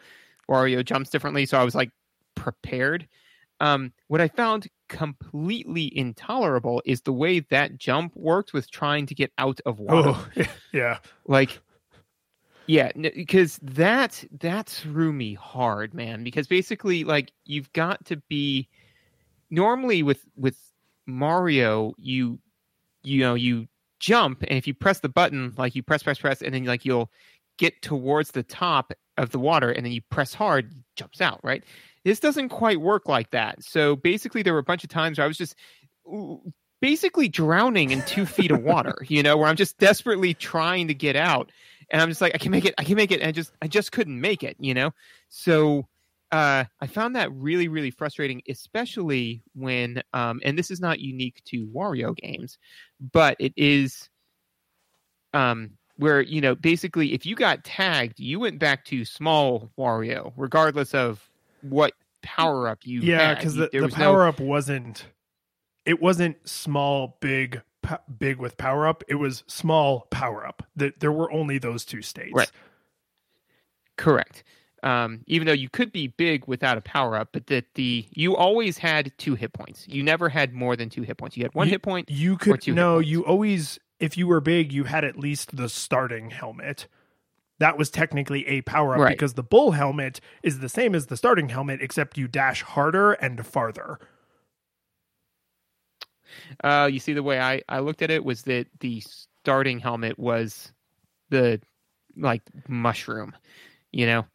Wario 0.49 0.83
jumps 0.83 1.09
differently, 1.09 1.45
so 1.45 1.57
I 1.59 1.63
was 1.63 1.75
like 1.75 1.91
prepared. 2.35 3.07
Um, 3.59 3.91
what 4.07 4.21
I 4.21 4.27
found 4.27 4.67
completely 4.87 5.91
intolerable 5.97 6.81
is 6.85 7.01
the 7.01 7.11
way 7.13 7.39
that 7.39 7.77
jump 7.79 8.15
worked 8.15 8.53
with 8.53 8.69
trying 8.69 9.07
to 9.07 9.15
get 9.15 9.31
out 9.39 9.59
of 9.65 9.79
water 9.79 10.13
Oh, 10.15 10.29
yeah. 10.73 10.99
like 11.25 11.59
yeah 12.67 12.91
because 13.15 13.59
that 13.61 14.23
that 14.39 14.67
threw 14.67 15.13
me 15.13 15.33
hard 15.33 15.93
man 15.93 16.23
because 16.23 16.47
basically 16.47 17.03
like 17.03 17.31
you've 17.45 17.71
got 17.73 18.03
to 18.05 18.17
be 18.29 18.67
normally 19.49 20.03
with 20.03 20.23
with 20.35 20.57
mario 21.05 21.93
you 21.97 22.39
you 23.03 23.19
know 23.21 23.33
you 23.33 23.67
jump 23.99 24.43
and 24.43 24.57
if 24.57 24.67
you 24.67 24.73
press 24.73 24.99
the 24.99 25.09
button 25.09 25.53
like 25.57 25.75
you 25.75 25.81
press 25.81 26.03
press 26.03 26.19
press 26.19 26.41
and 26.41 26.53
then 26.53 26.65
like 26.65 26.85
you'll 26.85 27.09
get 27.57 27.81
towards 27.81 28.31
the 28.31 28.43
top 28.43 28.93
of 29.17 29.31
the 29.31 29.39
water 29.39 29.71
and 29.71 29.85
then 29.85 29.91
you 29.91 30.01
press 30.09 30.33
hard 30.33 30.73
jumps 30.95 31.21
out 31.21 31.39
right? 31.43 31.63
This 32.03 32.19
doesn't 32.19 32.49
quite 32.49 32.79
work 32.79 33.09
like 33.09 33.31
that. 33.31 33.63
So 33.63 33.95
basically 33.97 34.41
there 34.41 34.53
were 34.53 34.59
a 34.59 34.63
bunch 34.63 34.83
of 34.83 34.89
times 34.89 35.17
where 35.17 35.25
i 35.25 35.27
was 35.27 35.37
just 35.37 35.55
basically 36.79 37.27
drowning 37.27 37.91
in 37.91 38.01
two 38.03 38.25
feet 38.25 38.51
of 38.51 38.63
water 38.63 38.95
you 39.07 39.21
know 39.21 39.35
where 39.35 39.47
i'm 39.47 39.55
just 39.55 39.77
desperately 39.77 40.33
trying 40.33 40.87
to 40.87 40.93
get 40.93 41.15
out 41.15 41.51
and 41.89 42.01
i'm 42.01 42.09
just 42.09 42.21
like 42.21 42.33
i 42.35 42.37
can 42.37 42.51
make 42.51 42.65
it 42.65 42.73
i 42.77 42.83
can 42.83 42.95
make 42.95 43.11
it. 43.11 43.19
And 43.19 43.29
I 43.29 43.31
just 43.31 43.51
i 43.61 43.67
just 43.67 43.91
couldn't 43.91 44.19
make 44.19 44.43
it 44.43 44.55
you 44.59 44.73
know? 44.73 44.91
So 45.29 45.87
uh, 46.29 46.65
I 46.81 46.87
found 46.87 47.15
that 47.15 47.31
really, 47.31 47.69
really 47.69 47.89
frustrating, 47.89 48.41
especially 48.49 49.43
when, 49.55 50.01
um, 50.11 50.41
and 50.43 50.59
this 50.59 50.69
is 50.69 50.81
not 50.81 50.99
unique 50.99 51.41
to 51.45 51.67
Wario 51.67 52.13
games, 52.13 52.57
but 53.13 53.37
it 53.39 53.53
is, 53.55 54.09
um, 55.33 55.71
where 55.95 56.21
you 56.21 56.41
know 56.41 56.53
basically 56.53 57.13
if 57.13 57.25
you 57.25 57.35
got 57.35 57.63
tagged, 57.63 58.19
you 58.19 58.39
went 58.39 58.59
back 58.59 58.85
to 58.85 59.05
small 59.05 59.71
Wario, 59.77 60.33
regardless 60.35 60.93
of 60.93 61.27
what 61.61 61.93
power 62.21 62.67
up 62.67 62.79
you 62.83 62.99
yeah 63.01 63.33
because 63.33 63.55
the, 63.55 63.69
the 63.71 63.87
power 63.87 64.27
up 64.27 64.39
wasn't 64.39 65.05
it 65.85 66.01
wasn't 66.01 66.35
small 66.47 67.17
big 67.21 67.61
big 68.19 68.37
with 68.37 68.57
power 68.57 68.85
up 68.87 69.03
it 69.07 69.15
was 69.15 69.43
small 69.47 70.01
power 70.09 70.45
up 70.45 70.63
That 70.75 70.99
there 70.99 71.11
were 71.11 71.31
only 71.31 71.57
those 71.57 71.85
two 71.85 72.01
states 72.01 72.33
Right. 72.33 72.51
Correct. 73.97 74.43
Um, 74.83 75.23
even 75.25 75.47
though 75.47 75.53
you 75.53 75.69
could 75.69 75.91
be 75.91 76.07
big 76.07 76.45
without 76.47 76.77
a 76.77 76.81
power 76.81 77.15
up, 77.15 77.29
but 77.31 77.47
that 77.47 77.65
the 77.73 78.05
you 78.11 78.35
always 78.35 78.77
had 78.77 79.11
two 79.17 79.33
hit 79.33 79.51
points. 79.51 79.87
You 79.87 80.03
never 80.03 80.29
had 80.29 80.53
more 80.53 80.75
than 80.75 80.89
two 80.89 81.01
hit 81.01 81.17
points. 81.17 81.35
You 81.35 81.43
had 81.43 81.55
one 81.55 81.67
You- 81.67 81.71
hit 81.71 81.81
point. 81.81 82.09
you 82.11 82.37
could 82.37 82.67
no 82.67 82.99
you 82.99 83.25
always 83.25 83.79
if 83.99 84.17
you 84.17 84.27
were 84.27 84.39
big 84.39 84.71
you 84.71 84.83
had 84.83 85.03
at 85.03 85.17
least 85.17 85.55
the 85.57 85.67
starting 85.67 86.29
helmet 86.29 86.87
that 87.59 87.75
was 87.75 87.89
technically 87.89 88.45
a 88.47 88.61
power 88.61 88.93
up 88.93 88.99
Right. 89.01 89.09
because 89.17 89.33
the 89.33 89.41
bull 89.41 89.71
helmet 89.71 90.19
is 90.43 90.59
the 90.59 90.69
same 90.69 90.93
as 90.93 91.07
the 91.07 91.17
starting 91.17 91.49
helmet 91.49 91.81
except 91.81 92.15
you 92.15 92.27
dash 92.27 92.61
harder 92.61 93.13
and 93.13 93.43
farther 93.47 93.97
Uh, 96.63 96.89
you 96.91 96.99
see, 96.99 97.13
the 97.13 97.23
way 97.23 97.39
I 97.39 97.61
I 97.69 97.79
looked 97.79 98.01
at 98.01 98.11
it 98.11 98.23
was 98.25 98.43
that 98.43 98.67
the 98.79 99.01
starting 99.01 99.79
helmet 99.79 100.17
was 100.19 100.71
the 101.29 101.61
like 102.15 102.41
mushroom, 102.67 103.35
you 103.91 104.05
know. 104.05 104.25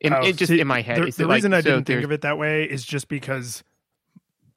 In, 0.00 0.12
Oh, 0.12 0.20
it 0.22 0.36
just 0.36 0.50
see, 0.50 0.60
in 0.60 0.66
my 0.66 0.82
head. 0.82 0.98
The, 0.98 1.10
the 1.10 1.22
it 1.22 1.26
like- 1.26 1.36
reason 1.36 1.54
I 1.54 1.60
so 1.62 1.70
didn't 1.70 1.86
think 1.86 2.04
of 2.04 2.12
it 2.12 2.20
that 2.22 2.36
way 2.38 2.64
is 2.64 2.84
just 2.84 3.08
because 3.08 3.62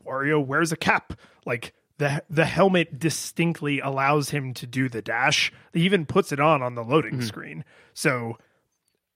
Wario 0.06 0.46
wears 0.46 0.72
a 0.72 0.78
cap. 0.78 1.14
Like 1.46 1.74
the 1.98 2.24
the 2.30 2.46
helmet 2.46 3.00
distinctly 3.00 3.80
allows 3.80 4.30
him 4.30 4.54
to 4.56 4.68
do 4.68 4.90
the 4.90 5.02
dash. 5.02 5.52
He 5.74 5.82
even 5.82 6.06
puts 6.06 6.32
it 6.32 6.40
on 6.40 6.62
on 6.62 6.76
the 6.76 6.84
loading 6.84 7.16
Mhm. 7.20 7.24
screen. 7.24 7.66
So 7.94 8.38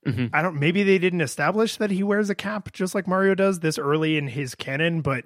Mhm. 0.06 0.30
I 0.32 0.42
don't. 0.42 0.58
Maybe 0.58 0.82
they 0.82 0.98
didn't 0.98 1.20
establish 1.20 1.76
that 1.76 1.90
he 1.92 2.02
wears 2.02 2.28
a 2.30 2.34
cap 2.34 2.72
just 2.72 2.94
like 2.94 3.06
Mario 3.06 3.34
does 3.34 3.60
this 3.60 3.78
early 3.78 4.16
in 4.16 4.28
his 4.28 4.54
canon, 4.54 5.00
but. 5.02 5.24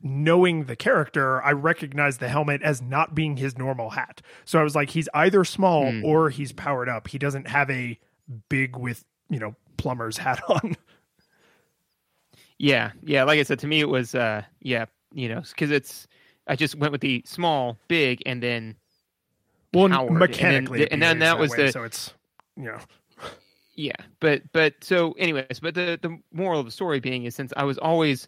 Knowing 0.00 0.64
the 0.66 0.76
character, 0.76 1.42
I 1.42 1.50
recognize 1.52 2.18
the 2.18 2.28
helmet 2.28 2.62
as 2.62 2.80
not 2.80 3.14
being 3.14 3.36
his 3.36 3.58
normal 3.58 3.90
hat. 3.90 4.22
So 4.44 4.60
I 4.60 4.62
was 4.62 4.76
like, 4.76 4.90
he's 4.90 5.08
either 5.12 5.44
small 5.44 5.90
Hmm. 5.90 6.04
or 6.04 6.30
he's 6.30 6.52
powered 6.52 6.88
up. 6.88 7.08
He 7.08 7.18
doesn't 7.18 7.48
have 7.48 7.68
a 7.70 7.98
big 8.48 8.76
with, 8.76 9.04
you 9.28 9.40
know, 9.40 9.56
plumber's 9.76 10.16
hat 10.18 10.40
on. 10.48 10.76
Yeah, 12.58 12.92
yeah. 13.02 13.24
Like 13.24 13.38
I 13.38 13.42
said, 13.44 13.58
to 13.60 13.66
me, 13.66 13.80
it 13.80 13.88
was 13.88 14.14
uh, 14.14 14.42
yeah, 14.60 14.86
you 15.12 15.28
know, 15.28 15.40
because 15.40 15.70
it's 15.70 16.06
I 16.46 16.56
just 16.56 16.74
went 16.76 16.92
with 16.92 17.00
the 17.00 17.22
small, 17.26 17.76
big, 17.88 18.22
and 18.26 18.42
then 18.42 18.76
well, 19.72 19.88
powered, 19.88 20.08
and 20.08 20.16
then 20.16 20.18
mechanically, 20.30 20.90
and 20.90 21.00
then 21.02 21.20
that 21.20 21.38
was 21.38 21.50
way, 21.52 21.66
the- 21.66 21.72
so 21.72 21.84
it's 21.84 22.12
you 22.56 22.64
know 22.64 22.78
yeah. 23.74 23.92
But 24.20 24.42
but 24.52 24.74
so, 24.82 25.12
anyways, 25.12 25.60
but 25.62 25.74
the 25.74 25.98
the 26.02 26.18
moral 26.32 26.58
of 26.60 26.66
the 26.66 26.72
story 26.72 26.98
being 27.00 27.24
is 27.24 27.34
since 27.34 27.52
I 27.56 27.64
was 27.64 27.78
always 27.78 28.26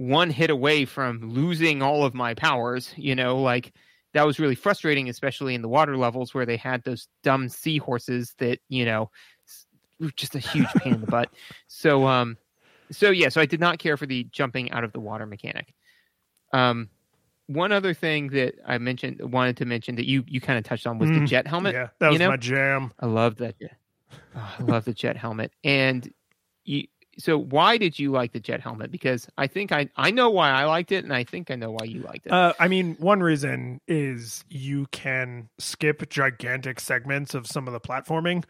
one 0.00 0.30
hit 0.30 0.50
away 0.50 0.86
from 0.86 1.20
losing 1.30 1.82
all 1.82 2.04
of 2.04 2.14
my 2.14 2.34
powers, 2.34 2.94
you 2.96 3.14
know, 3.14 3.40
like 3.40 3.74
that 4.14 4.24
was 4.24 4.40
really 4.40 4.54
frustrating, 4.54 5.08
especially 5.10 5.54
in 5.54 5.62
the 5.62 5.68
water 5.68 5.96
levels 5.98 6.34
where 6.34 6.46
they 6.46 6.56
had 6.56 6.84
those 6.84 7.08
dumb 7.22 7.48
seahorses 7.50 8.34
that 8.38 8.60
you 8.68 8.84
know 8.84 9.10
were 10.00 10.10
just 10.16 10.34
a 10.34 10.38
huge 10.40 10.76
pain 10.76 10.94
in 10.94 11.00
the 11.00 11.08
butt. 11.08 11.30
So 11.68 12.06
um, 12.06 12.38
so 12.92 13.10
yeah, 13.10 13.28
so 13.30 13.40
I 13.40 13.46
did 13.46 13.60
not 13.60 13.78
care 13.78 13.96
for 13.96 14.06
the 14.06 14.24
jumping 14.24 14.70
out 14.72 14.84
of 14.84 14.92
the 14.92 15.00
water 15.00 15.26
mechanic. 15.26 15.74
Um, 16.52 16.90
one 17.48 17.72
other 17.72 17.94
thing 17.94 18.28
that 18.28 18.54
I 18.66 18.78
mentioned, 18.78 19.20
wanted 19.32 19.56
to 19.58 19.66
mention 19.66 19.96
that 19.96 20.06
you 20.06 20.24
you 20.28 20.40
kind 20.40 20.58
of 20.58 20.64
touched 20.64 20.86
on 20.86 20.98
was 20.98 21.12
the 21.12 21.20
Mm, 21.20 21.26
jet 21.26 21.46
helmet. 21.46 21.76
yeah 21.76 21.88
that 21.98 22.08
you 22.08 22.18
was 22.18 22.18
know? 22.18 22.32
my 22.32 22.36
jam. 22.36 22.92
I 23.00 23.06
love 23.06 23.36
that. 23.36 23.56
Oh, 24.34 24.56
I 24.58 24.62
love 24.62 24.84
the 24.84 24.94
jet 24.94 25.16
helmet. 25.16 25.52
And 25.64 26.12
you, 26.64 26.86
so 27.20 27.38
why 27.38 27.76
did 27.76 27.98
you 27.98 28.10
like 28.10 28.32
the 28.32 28.40
jet 28.40 28.60
helmet? 28.60 28.90
Because 28.90 29.28
I 29.38 29.46
think 29.46 29.72
I 29.72 29.88
I 29.96 30.10
know 30.10 30.30
why 30.30 30.50
I 30.50 30.64
liked 30.64 30.92
it, 30.92 31.04
and 31.04 31.12
I 31.12 31.24
think 31.24 31.50
I 31.50 31.54
know 31.54 31.70
why 31.70 31.84
you 31.84 32.00
liked 32.02 32.26
it. 32.26 32.32
Uh, 32.32 32.52
I 32.58 32.68
mean, 32.68 32.96
one 32.98 33.22
reason 33.22 33.80
is 33.86 34.44
you 34.48 34.86
can 34.90 35.48
skip 35.58 36.08
gigantic 36.08 36.80
segments 36.80 37.34
of 37.34 37.46
some 37.46 37.66
of 37.66 37.72
the 37.72 37.80
platforming, 37.80 38.44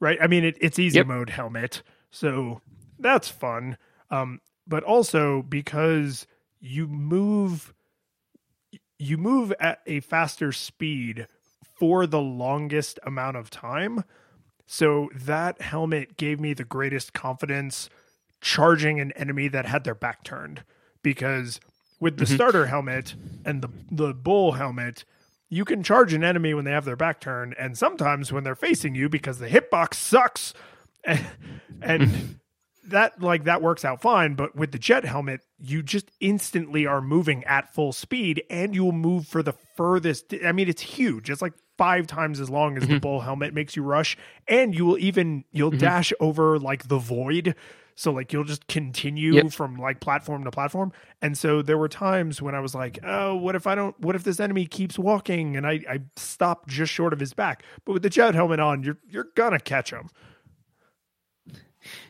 right? 0.00 0.18
I 0.20 0.26
mean, 0.26 0.44
it, 0.44 0.56
it's 0.60 0.78
easy 0.78 0.98
Yep. 0.98 1.06
mode 1.06 1.30
helmet, 1.30 1.82
so 2.10 2.60
that's 2.98 3.28
fun. 3.28 3.76
Um, 4.10 4.40
but 4.66 4.82
also 4.84 5.42
because 5.42 6.26
you 6.60 6.86
move, 6.86 7.74
you 8.98 9.18
move 9.18 9.52
at 9.60 9.80
a 9.86 10.00
faster 10.00 10.52
speed 10.52 11.26
for 11.78 12.06
the 12.06 12.20
longest 12.20 12.98
amount 13.04 13.36
of 13.36 13.50
time. 13.50 14.04
So 14.66 15.10
that 15.14 15.60
helmet 15.60 16.16
gave 16.16 16.40
me 16.40 16.54
the 16.54 16.64
greatest 16.64 17.12
confidence 17.12 17.88
charging 18.40 19.00
an 19.00 19.12
enemy 19.12 19.48
that 19.48 19.66
had 19.66 19.84
their 19.84 19.94
back 19.94 20.22
turned 20.24 20.62
because 21.02 21.60
with 22.00 22.18
the 22.18 22.24
Mhm. 22.24 22.34
starter 22.34 22.66
helmet 22.66 23.14
and 23.44 23.62
the 23.62 23.68
the 23.90 24.12
bull 24.14 24.52
helmet 24.52 25.04
you 25.48 25.64
can 25.64 25.82
charge 25.82 26.12
an 26.12 26.24
enemy 26.24 26.52
when 26.52 26.64
they 26.64 26.70
have 26.72 26.84
their 26.84 26.96
back 26.96 27.20
turned 27.20 27.54
and 27.58 27.78
sometimes 27.78 28.32
when 28.32 28.44
they're 28.44 28.54
facing 28.54 28.94
you 28.94 29.08
because 29.08 29.38
the 29.38 29.48
hitbox 29.48 29.94
sucks 29.94 30.52
and, 31.04 31.24
and 31.80 32.38
that 32.88 33.22
like 33.22 33.44
that 33.44 33.62
works 33.62 33.82
out 33.84 34.02
fine 34.02 34.34
but 34.34 34.54
with 34.54 34.72
the 34.72 34.78
jet 34.78 35.04
helmet 35.04 35.40
you 35.58 35.82
just 35.82 36.10
instantly 36.20 36.84
are 36.86 37.00
moving 37.00 37.42
at 37.44 37.72
full 37.72 37.92
speed 37.92 38.42
and 38.50 38.74
you 38.74 38.84
will 38.84 38.92
move 38.92 39.26
for 39.26 39.42
the 39.42 39.54
furthest 39.76 40.34
i 40.44 40.52
mean 40.52 40.68
it's 40.68 40.82
huge 40.82 41.30
it's 41.30 41.40
like 41.40 41.54
five 41.76 42.06
times 42.06 42.40
as 42.40 42.50
long 42.50 42.76
as 42.76 42.84
the 42.84 42.94
mm-hmm. 42.94 42.98
bull 42.98 43.20
helmet 43.20 43.54
makes 43.54 43.76
you 43.76 43.82
rush 43.82 44.16
and 44.46 44.74
you 44.74 44.84
will 44.84 44.98
even 44.98 45.44
you'll 45.50 45.70
mm-hmm. 45.70 45.78
dash 45.78 46.12
over 46.20 46.58
like 46.58 46.88
the 46.88 46.98
void. 46.98 47.54
So 47.96 48.12
like 48.12 48.32
you'll 48.32 48.44
just 48.44 48.66
continue 48.66 49.34
Yep. 49.34 49.52
from 49.52 49.76
like 49.76 50.00
platform 50.00 50.44
to 50.44 50.50
platform. 50.50 50.92
And 51.22 51.38
so 51.38 51.62
there 51.62 51.78
were 51.78 51.88
times 51.88 52.42
when 52.42 52.54
i 52.54 52.60
was 52.60 52.74
like 52.74 52.98
oh 53.04 53.34
what 53.34 53.54
if 53.54 53.66
i 53.66 53.74
don't 53.74 53.98
what 54.00 54.16
if 54.16 54.24
this 54.24 54.40
enemy 54.40 54.66
keeps 54.66 54.98
walking? 54.98 55.56
And 55.56 55.66
i 55.66 55.80
i 55.88 56.00
stop 56.16 56.66
just 56.68 56.92
short 56.92 57.12
of 57.12 57.20
his 57.20 57.34
back. 57.34 57.62
But 57.84 57.92
with 57.92 58.02
the 58.02 58.10
jet 58.10 58.34
helmet 58.34 58.60
on 58.60 58.82
you're 58.82 58.98
you're 59.08 59.28
gonna 59.34 59.60
catch 59.60 59.90
him 59.90 60.10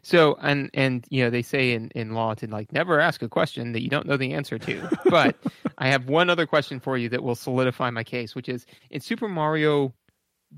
So 0.03 0.37
and 0.43 0.70
and 0.75 1.07
you 1.11 1.22
know 1.25 1.31
they 1.31 1.43
say 1.43 1.72
in 1.72 1.91
in 1.95 2.12
law 2.14 2.35
to 2.35 2.47
like 2.47 2.72
never 2.72 3.01
ask 3.01 3.22
a 3.22 3.29
question 3.29 3.72
that 3.72 3.83
you 3.83 3.89
don't 3.89 4.07
know 4.07 4.16
the 4.16 4.33
answer 4.33 4.59
to. 4.59 4.89
But 5.11 5.37
I 5.79 5.89
have 5.89 6.09
one 6.09 6.31
other 6.31 6.47
question 6.47 6.81
for 6.81 6.97
you 6.99 7.09
that 7.11 7.22
will 7.22 7.35
solidify 7.35 7.91
my 7.91 8.05
case, 8.05 8.35
which 8.35 8.49
is 8.49 8.66
in 8.91 9.01
Super 9.01 9.29
Mario 9.29 9.93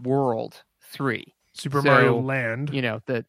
World 0.03 0.63
three. 0.83 1.35
super 1.53 1.81
So, 1.83 1.89
mario 1.89 2.21
land 2.21 2.71
You 2.73 2.83
know 2.83 3.01
the 3.07 3.25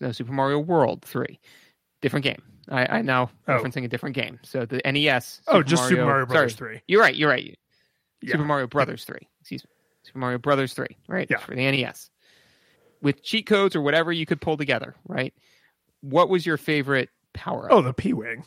no 0.00 0.12
Super 0.12 0.32
Mario 0.32 0.58
World 0.58 1.02
three, 1.02 1.38
different 2.00 2.24
game. 2.24 2.42
I 2.68 2.98
I 2.98 3.02
now 3.02 3.30
Oh. 3.48 3.52
referencing 3.58 3.84
a 3.84 3.88
different 3.88 4.14
game. 4.16 4.38
So 4.42 4.64
the 4.64 4.80
NES. 4.90 5.42
oh 5.48 5.62
just 5.62 5.88
super 5.88 6.04
mario 6.04 6.24
sorry, 6.24 6.26
brothers 6.26 6.54
3 6.54 6.80
You're 6.88 7.00
right. 7.02 7.14
You're 7.14 7.28
right. 7.30 7.58
Yeah. 8.22 8.32
Super 8.32 8.44
Mario 8.44 8.66
Brothers 8.66 9.04
three. 9.04 9.26
Excuse 9.40 9.64
me. 9.64 9.70
Super 10.02 10.18
Mario 10.18 10.38
Brothers 10.38 10.74
three. 10.74 10.96
Right. 11.08 11.26
Yeah. 11.30 11.38
For 11.38 11.54
the 11.54 11.70
NES. 11.70 12.09
With 13.02 13.22
cheat 13.22 13.46
codes 13.46 13.74
or 13.74 13.80
whatever 13.80 14.12
you 14.12 14.26
could 14.26 14.40
pull 14.40 14.56
together. 14.56 14.94
Right. 15.06 15.34
What 16.02 16.28
was 16.28 16.44
your 16.44 16.56
favorite 16.56 17.08
power 17.32 17.66
up? 17.66 17.72
Oh, 17.72 17.82
the 17.82 17.92
P 17.94 18.12
Wing. 18.12 18.44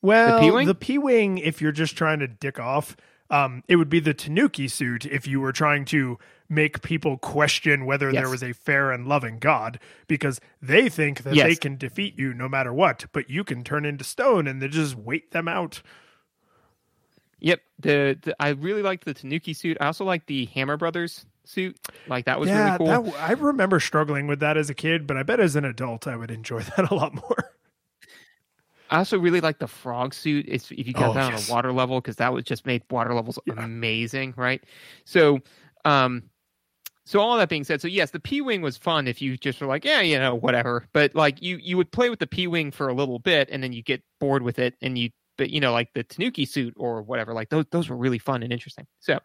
Well, 0.00 0.64
the 0.64 0.74
P 0.74 0.98
Wing, 0.98 1.38
if 1.38 1.60
you're 1.60 1.72
just 1.72 1.96
trying 1.96 2.20
to 2.20 2.28
dick 2.28 2.60
off, 2.60 2.96
um, 3.30 3.64
it 3.68 3.76
would 3.76 3.90
be 3.90 4.00
the 4.00 4.14
Tanuki 4.14 4.68
suit 4.68 5.04
if 5.04 5.26
you 5.26 5.40
were 5.40 5.52
trying 5.52 5.84
to 5.86 6.18
make 6.48 6.80
people 6.82 7.18
question 7.18 7.84
whether 7.84 8.10
there 8.10 8.30
was 8.30 8.42
a 8.42 8.54
fair 8.54 8.90
and 8.90 9.06
loving 9.06 9.38
God, 9.38 9.78
because 10.06 10.40
they 10.62 10.88
think 10.88 11.24
that 11.24 11.34
Yes. 11.34 11.46
they 11.46 11.54
can 11.56 11.76
defeat 11.76 12.18
you 12.18 12.32
no 12.32 12.48
matter 12.48 12.72
what, 12.72 13.04
but 13.12 13.28
you 13.28 13.44
can 13.44 13.64
turn 13.64 13.84
into 13.84 14.02
stone 14.04 14.46
and 14.46 14.62
they 14.62 14.68
just 14.68 14.94
wait 14.94 15.32
them 15.32 15.46
out. 15.46 15.82
Yep. 17.40 17.60
The, 17.80 18.18
the 18.22 18.36
I 18.40 18.50
really 18.50 18.82
liked 18.82 19.04
the 19.04 19.14
Tanuki 19.14 19.52
suit. 19.52 19.76
I 19.80 19.86
also 19.86 20.04
like 20.04 20.26
the 20.26 20.46
Hammer 20.46 20.76
Brothers 20.76 21.26
suit. 21.48 21.78
Like 22.06 22.26
that 22.26 22.38
was 22.38 22.48
yeah, 22.48 22.76
really 22.76 22.78
cool. 22.78 23.12
that, 23.12 23.20
I 23.20 23.32
remember 23.32 23.80
struggling 23.80 24.26
with 24.26 24.40
that 24.40 24.56
as 24.56 24.70
a 24.70 24.74
kid, 24.74 25.06
but 25.06 25.16
I 25.16 25.22
bet 25.22 25.40
as 25.40 25.56
an 25.56 25.64
adult 25.64 26.06
I 26.06 26.16
would 26.16 26.30
enjoy 26.30 26.60
that 26.76 26.90
a 26.90 26.94
lot 26.94 27.14
more. 27.14 27.52
I 28.90 28.98
also 28.98 29.18
really 29.18 29.40
like 29.40 29.58
the 29.58 29.66
frog 29.66 30.14
suit. 30.14 30.46
It's 30.48 30.70
if 30.70 30.86
you 30.86 30.94
got 30.94 31.10
Oh, 31.10 31.12
that 31.14 31.32
yes. 31.32 31.50
on 31.50 31.54
a 31.54 31.56
water 31.56 31.72
level 31.72 32.00
because 32.00 32.16
that 32.16 32.32
would 32.32 32.46
just 32.46 32.64
make 32.66 32.82
water 32.90 33.14
levels 33.14 33.38
Yeah. 33.46 33.54
amazing, 33.58 34.34
right? 34.36 34.62
So, 35.04 35.40
um, 35.84 36.22
so 37.04 37.20
all 37.20 37.36
that 37.38 37.48
being 37.48 37.64
said, 37.64 37.80
so 37.80 37.88
yes, 37.88 38.10
the 38.10 38.20
P 38.20 38.40
wing 38.40 38.60
was 38.62 38.76
fun 38.76 39.06
if 39.08 39.20
you 39.22 39.36
just 39.36 39.60
were 39.60 39.66
like, 39.66 39.84
yeah, 39.84 40.00
you 40.00 40.18
know, 40.18 40.34
whatever. 40.34 40.86
But 40.92 41.14
like 41.14 41.42
you 41.42 41.58
you 41.58 41.76
would 41.76 41.90
play 41.90 42.10
with 42.10 42.18
the 42.18 42.26
P 42.26 42.46
wing 42.46 42.70
for 42.70 42.88
a 42.88 42.94
little 42.94 43.18
bit 43.18 43.48
and 43.50 43.62
then 43.62 43.72
you 43.72 43.82
get 43.82 44.02
bored 44.20 44.42
with 44.42 44.58
it 44.58 44.74
and 44.82 44.96
you 44.98 45.10
but 45.36 45.50
you 45.50 45.60
know 45.60 45.72
like 45.72 45.92
the 45.94 46.02
Tanuki 46.04 46.44
suit 46.44 46.74
or 46.76 47.02
whatever, 47.02 47.32
like 47.34 47.48
those 47.50 47.64
those 47.70 47.88
were 47.88 47.96
really 47.96 48.18
fun 48.18 48.42
and 48.42 48.52
interesting. 48.52 48.86
So 49.00 49.20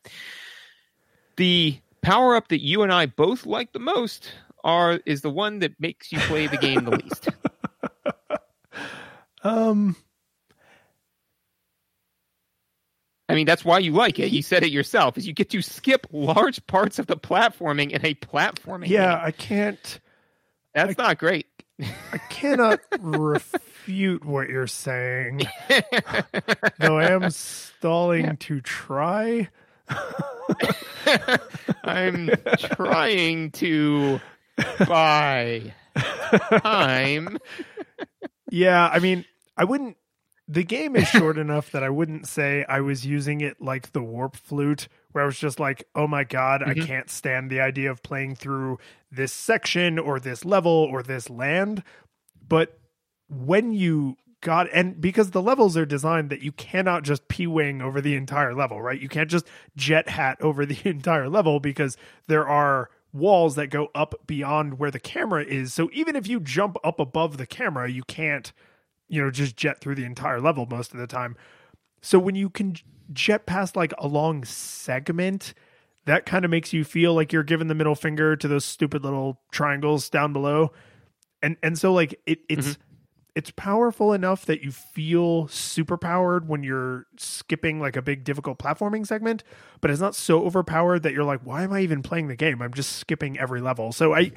the 1.38 1.78
power 2.04 2.36
up 2.36 2.50
that 2.50 2.62
you 2.62 2.84
and 2.84 2.94
I 2.94 3.08
both 3.08 3.46
like 3.48 3.74
the 3.74 3.80
most 3.80 4.32
are 4.64 5.00
is 5.06 5.22
the 5.22 5.30
one 5.32 5.60
that 5.60 5.80
makes 5.80 6.12
you 6.12 6.20
play 6.20 6.46
the 6.48 6.58
game 6.58 6.86
the 6.86 6.92
least. 7.04 7.30
Um, 9.44 9.96
I 13.30 13.36
mean, 13.36 13.46
that's 13.46 13.66
why 13.66 13.80
you 13.80 13.92
like 13.92 14.20
it. 14.20 14.32
You 14.32 14.42
said 14.42 14.64
it 14.64 14.72
yourself. 14.72 15.18
Is 15.18 15.26
you 15.28 15.34
get 15.34 15.50
to 15.52 15.62
skip 15.62 16.08
large 16.12 16.66
parts 16.68 17.00
of 17.00 17.08
the 17.08 17.18
platforming 17.18 17.92
in 17.92 18.06
a 18.06 18.14
platforming. 18.16 18.88
yeah, 18.88 19.16
game. 19.16 19.26
I 19.26 19.32
can't. 19.32 20.00
that's 20.74 20.98
not 20.98 21.18
great. 21.18 21.48
I 21.82 22.18
cannot 22.30 22.80
refute 23.00 24.24
what 24.24 24.48
you're 24.50 24.68
saying, 24.68 25.42
though 26.80 27.00
I 27.00 27.12
am 27.12 27.30
stalling 27.32 28.26
Yeah. 28.26 28.34
to 28.40 28.62
try. 28.62 29.50
I'm 31.84 32.30
trying 32.58 33.52
to 33.52 34.20
buy 34.88 35.74
time. 36.62 37.38
Yeah, 38.50 38.88
I 38.88 39.00
mean, 39.00 39.26
I 39.58 39.64
wouldn't. 39.64 39.98
The 40.48 40.64
game 40.64 40.96
is 40.96 41.08
short 41.08 41.38
enough 41.40 41.72
that 41.72 41.84
I 41.84 41.90
wouldn't 41.90 42.28
say 42.28 42.66
I 42.68 42.82
was 42.82 43.06
using 43.06 43.42
it 43.42 43.62
like 43.62 43.92
the 43.94 44.02
warp 44.02 44.36
flute, 44.36 44.88
where 45.12 45.24
I 45.24 45.26
was 45.28 45.40
just 45.40 45.60
like, 45.60 45.88
oh 45.96 46.08
my 46.08 46.24
God, 46.24 46.62
I 46.62 46.74
Mhm. 46.74 46.86
can't 46.86 47.10
stand 47.10 47.50
the 47.50 47.62
idea 47.62 47.90
of 47.90 48.04
playing 48.04 48.36
through 48.36 48.78
this 49.12 49.32
section 49.32 49.98
or 49.98 50.20
this 50.20 50.44
level 50.44 50.72
or 50.72 51.02
this 51.02 51.30
land. 51.30 51.84
But 52.48 52.78
when 53.30 53.72
you 53.72 54.18
got, 54.44 54.68
and 54.72 55.02
because 55.02 55.32
the 55.32 55.42
levels 55.42 55.76
are 55.76 55.86
designed 55.86 56.30
that 56.30 56.44
you 56.44 56.52
cannot 56.52 57.04
just 57.04 57.28
P 57.28 57.48
Wing 57.48 57.82
over 57.82 58.00
the 58.00 58.16
entire 58.16 58.54
level, 58.54 58.82
right? 58.82 59.02
You 59.02 59.10
can't 59.10 59.32
just 59.32 59.48
jet 59.76 60.10
hat 60.10 60.38
over 60.42 60.66
the 60.66 60.78
entire 60.88 61.30
level 61.30 61.60
because 61.60 61.98
there 62.28 62.48
are 62.48 62.92
walls 63.12 63.56
that 63.56 63.68
go 63.68 63.90
up 63.96 64.16
beyond 64.28 64.78
where 64.78 64.92
the 64.92 65.00
camera 65.00 65.44
is. 65.44 65.74
So 65.74 65.90
even 65.94 66.16
if 66.16 66.28
you 66.28 66.40
jump 66.40 66.78
up 66.84 67.00
above 67.00 67.38
the 67.38 67.48
camera, 67.48 67.90
you 67.90 68.04
can't, 68.04 68.52
you 69.08 69.22
know, 69.22 69.32
just 69.32 69.56
jet 69.56 69.80
through 69.80 69.96
the 69.96 70.06
entire 70.06 70.42
level 70.42 70.66
most 70.66 70.94
of 70.94 71.00
the 71.00 71.08
time. 71.08 71.36
So 72.02 72.20
when 72.20 72.36
you 72.36 72.50
can 72.50 72.76
jet 73.12 73.46
past 73.46 73.76
like 73.76 73.94
a 73.98 74.08
long 74.08 74.44
segment, 74.44 75.54
that 76.06 76.26
kind 76.26 76.44
of 76.44 76.52
makes 76.52 76.74
you 76.74 76.84
feel 76.84 77.14
like 77.14 77.32
you're 77.32 77.44
giving 77.44 77.68
the 77.68 77.76
middle 77.76 77.96
finger 77.96 78.36
to 78.36 78.48
those 78.48 78.66
stupid 78.66 79.04
little 79.04 79.40
triangles 79.52 80.10
down 80.10 80.34
below. 80.34 80.72
And 81.42 81.58
and 81.64 81.78
so 81.78 81.94
like 81.94 82.20
it 82.26 82.40
it's 82.50 82.70
mm-hmm. 82.70 82.82
It's 83.36 83.52
powerful 83.52 84.14
enough 84.14 84.46
that 84.46 84.62
you 84.62 84.72
feel 84.72 85.48
super 85.48 85.98
powered 85.98 86.48
when 86.48 86.64
you're 86.64 87.08
skipping 87.18 87.80
like 87.80 87.96
a 87.96 88.02
big 88.02 88.24
difficult 88.24 88.60
platforming 88.60 89.08
segment, 89.08 89.44
but 89.82 89.90
it's 89.90 90.00
not 90.00 90.16
so 90.16 90.46
overpowered 90.46 91.04
that 91.04 91.14
you're 91.14 91.24
like, 91.24 91.42
why 91.42 91.64
am 91.64 91.74
I 91.74 91.82
even 91.82 92.04
playing 92.04 92.28
the 92.28 92.36
game? 92.36 92.62
I'm 92.62 92.74
just 92.74 92.98
skipping 92.98 93.40
every 93.40 93.60
level. 93.60 93.92
So 93.92 94.14
I 94.14 94.32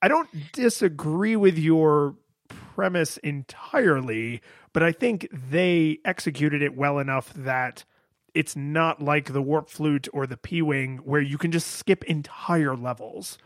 I 0.00 0.08
don't 0.08 0.28
disagree 0.52 1.36
with 1.36 1.58
your 1.58 2.14
premise 2.48 3.16
entirely, 3.18 4.40
but 4.72 4.82
I 4.82 4.92
think 4.92 5.28
they 5.32 5.98
executed 6.04 6.62
it 6.62 6.76
well 6.76 6.98
enough 6.98 7.32
that 7.34 7.84
it's 8.32 8.54
not 8.54 9.02
like 9.02 9.32
the 9.32 9.42
warp 9.42 9.68
flute 9.68 10.08
or 10.12 10.26
the 10.26 10.36
p 10.36 10.62
wing 10.62 10.98
where 10.98 11.20
you 11.20 11.36
can 11.36 11.50
just 11.50 11.72
skip 11.72 12.04
entire 12.04 12.76
levels 12.76 13.38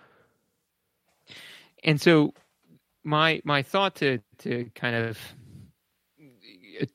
and 1.84 2.00
so 2.00 2.34
my 3.04 3.40
my 3.44 3.62
thought 3.62 3.94
to 3.96 4.18
to 4.38 4.70
kind 4.74 4.96
of 4.96 5.18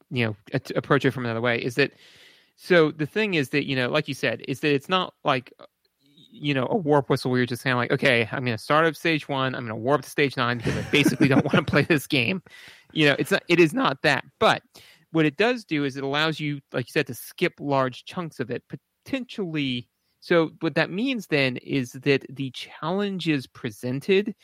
you 0.09 0.25
know 0.25 0.35
approach 0.75 1.05
it 1.05 1.11
from 1.11 1.25
another 1.25 1.41
way 1.41 1.57
is 1.57 1.75
that 1.75 1.91
so 2.55 2.91
the 2.91 3.05
thing 3.05 3.35
is 3.35 3.49
that 3.49 3.65
you 3.65 3.75
know 3.75 3.89
like 3.89 4.07
you 4.07 4.13
said 4.13 4.41
is 4.47 4.59
that 4.59 4.73
it's 4.73 4.89
not 4.89 5.13
like 5.23 5.53
you 6.31 6.53
know 6.53 6.67
a 6.69 6.75
warp 6.75 7.09
whistle 7.09 7.31
where 7.31 7.39
you're 7.39 7.45
just 7.47 7.61
saying 7.61 7.75
like 7.75 7.91
okay 7.91 8.27
i'm 8.31 8.43
going 8.43 8.57
to 8.57 8.63
start 8.63 8.85
up 8.85 8.95
stage 8.95 9.29
one 9.29 9.55
i'm 9.55 9.61
going 9.61 9.67
to 9.67 9.75
warp 9.75 10.01
to 10.01 10.09
stage 10.09 10.35
nine 10.35 10.57
because 10.57 10.75
i 10.75 10.81
basically 10.91 11.27
don't 11.27 11.45
want 11.53 11.55
to 11.55 11.63
play 11.63 11.83
this 11.83 12.07
game 12.07 12.41
you 12.91 13.05
know 13.05 13.15
it's 13.17 13.31
not 13.31 13.43
it 13.47 13.59
is 13.59 13.73
not 13.73 14.01
that 14.01 14.25
but 14.39 14.61
what 15.11 15.25
it 15.25 15.37
does 15.37 15.65
do 15.65 15.85
is 15.85 15.97
it 15.97 16.03
allows 16.03 16.39
you, 16.39 16.59
like 16.71 16.87
you 16.87 16.91
said, 16.91 17.07
to 17.07 17.13
skip 17.13 17.53
large 17.59 18.05
chunks 18.05 18.39
of 18.39 18.51
it, 18.51 18.63
potentially. 19.05 19.89
So, 20.19 20.51
what 20.59 20.75
that 20.75 20.91
means 20.91 21.27
then 21.27 21.57
is 21.57 21.93
that 21.93 22.25
the 22.29 22.51
challenges 22.51 23.47
presented 23.47 24.35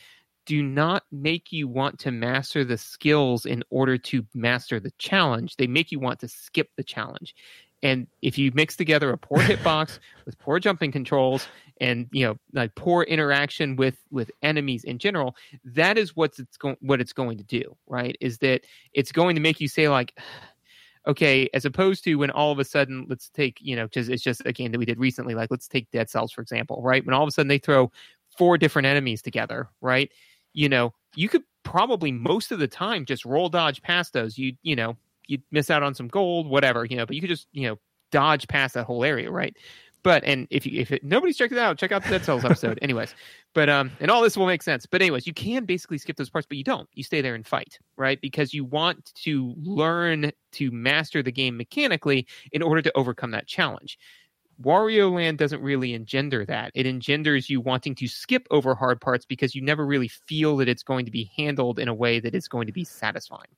do 0.45 0.61
not 0.61 1.03
make 1.11 1.51
you 1.51 1.67
want 1.67 1.99
to 1.99 2.11
master 2.11 2.63
the 2.63 2.77
skills 2.77 3.45
in 3.45 3.63
order 3.69 3.97
to 3.97 4.25
master 4.33 4.79
the 4.79 4.91
challenge. 4.97 5.55
They 5.55 5.67
make 5.67 5.91
you 5.91 5.99
want 5.99 6.19
to 6.19 6.27
skip 6.27 6.69
the 6.77 6.83
challenge. 6.83 7.35
And 7.83 8.07
if 8.21 8.37
you 8.37 8.51
mix 8.53 8.75
together 8.75 9.11
a 9.11 9.17
poor 9.17 9.39
hitbox 9.41 9.99
with 10.25 10.39
poor 10.39 10.59
jumping 10.59 10.91
controls 10.91 11.47
and 11.81 12.07
you 12.11 12.25
know 12.25 12.37
like 12.53 12.73
poor 12.75 13.03
interaction 13.03 13.75
with 13.75 13.97
with 14.11 14.31
enemies 14.41 14.83
in 14.83 14.97
general, 14.97 15.35
that 15.63 15.97
is 15.97 16.15
what's 16.15 16.39
it's 16.39 16.57
going 16.57 16.77
what 16.81 17.01
it's 17.01 17.13
going 17.13 17.37
to 17.37 17.43
do, 17.43 17.75
right? 17.87 18.17
Is 18.21 18.37
that 18.39 18.61
it's 18.93 19.11
going 19.11 19.35
to 19.35 19.41
make 19.41 19.59
you 19.59 19.67
say 19.67 19.89
like 19.89 20.17
okay, 21.07 21.47
as 21.53 21.65
opposed 21.65 22.03
to 22.03 22.15
when 22.15 22.31
all 22.31 22.51
of 22.51 22.57
a 22.57 22.63
sudden, 22.63 23.05
let's 23.07 23.29
take, 23.29 23.59
you 23.61 23.75
know, 23.75 23.85
because 23.85 24.09
it's 24.09 24.23
just 24.23 24.41
a 24.43 24.51
game 24.51 24.71
that 24.71 24.79
we 24.79 24.85
did 24.85 24.97
recently, 24.97 25.35
like 25.35 25.51
let's 25.51 25.67
take 25.67 25.91
Dead 25.91 26.09
Cells, 26.09 26.31
for 26.31 26.41
example, 26.41 26.81
right? 26.81 27.05
When 27.05 27.13
all 27.13 27.21
of 27.21 27.27
a 27.27 27.31
sudden 27.31 27.47
they 27.47 27.59
throw 27.59 27.91
four 28.35 28.57
different 28.57 28.87
enemies 28.87 29.21
together, 29.21 29.69
right? 29.81 30.11
You 30.55 30.69
know, 30.69 30.93
you 31.15 31.29
could 31.29 31.43
probably 31.63 32.11
most 32.11 32.51
of 32.51 32.59
the 32.59 32.67
time 32.67 33.05
just 33.05 33.25
roll 33.25 33.49
dodge 33.49 33.81
past 33.83 34.13
those. 34.13 34.37
You, 34.37 34.53
you 34.63 34.75
know, 34.75 34.97
you'd 35.27 35.43
miss 35.51 35.69
out 35.69 35.83
on 35.83 35.93
some 35.93 36.07
gold, 36.07 36.47
whatever, 36.47 36.85
you 36.85 36.97
know, 36.97 37.05
but 37.05 37.15
you 37.15 37.21
could 37.21 37.29
just, 37.29 37.47
you 37.51 37.67
know, 37.67 37.77
dodge 38.11 38.47
past 38.47 38.73
that 38.73 38.85
whole 38.85 39.03
area, 39.03 39.29
right? 39.29 39.55
But 40.05 40.23
and 40.23 40.47
if 40.51 40.67
you 40.67 40.79
if 40.79 40.91
it, 40.91 41.03
nobody's 41.03 41.35
checked 41.35 41.51
it 41.51 41.57
out, 41.57 41.79
check 41.79 41.91
out 41.91 42.03
the 42.03 42.09
Dead 42.09 42.23
Cells 42.23 42.45
episode. 42.45 42.77
anyways, 42.83 43.15
but 43.55 43.69
um, 43.69 43.91
and 43.99 44.11
all 44.11 44.21
this 44.21 44.37
will 44.37 44.45
make 44.45 44.61
sense. 44.61 44.85
But 44.85 45.01
anyways, 45.01 45.25
you 45.25 45.33
can 45.33 45.65
basically 45.65 45.97
skip 45.97 46.15
those 46.15 46.29
parts, 46.29 46.45
but 46.47 46.59
you 46.59 46.63
don't. 46.63 46.87
You 46.93 47.03
stay 47.03 47.21
there 47.21 47.33
and 47.33 47.45
fight, 47.45 47.79
right? 47.97 48.21
Because 48.21 48.53
you 48.53 48.65
want 48.65 49.11
to 49.23 49.55
learn 49.57 50.31
to 50.51 50.69
master 50.69 51.23
the 51.23 51.31
game 51.31 51.57
mechanically 51.57 52.27
in 52.51 52.61
order 52.61 52.83
to 52.83 52.91
overcome 52.95 53.31
that 53.31 53.47
challenge. 53.47 53.97
Wario 54.61 55.11
Land 55.11 55.37
doesn't 55.37 55.61
really 55.61 55.93
engender 55.93 56.45
that. 56.45 56.71
It 56.73 56.85
engenders 56.85 57.49
you 57.49 57.59
wanting 57.59 57.95
to 57.95 58.07
skip 58.07 58.47
over 58.51 58.73
hard 58.75 59.01
parts 59.01 59.25
because 59.25 59.53
you 59.53 59.61
never 59.61 59.85
really 59.85 60.07
feel 60.07 60.57
that 60.57 60.69
it's 60.69 60.83
going 60.83 61.05
to 61.05 61.11
be 61.11 61.31
handled 61.35 61.79
in 61.79 61.87
a 61.87 61.93
way 61.93 62.19
that 62.19 62.33
is 62.33 62.47
going 62.47 62.67
to 62.67 62.73
be 62.73 62.83
satisfying. 62.83 63.49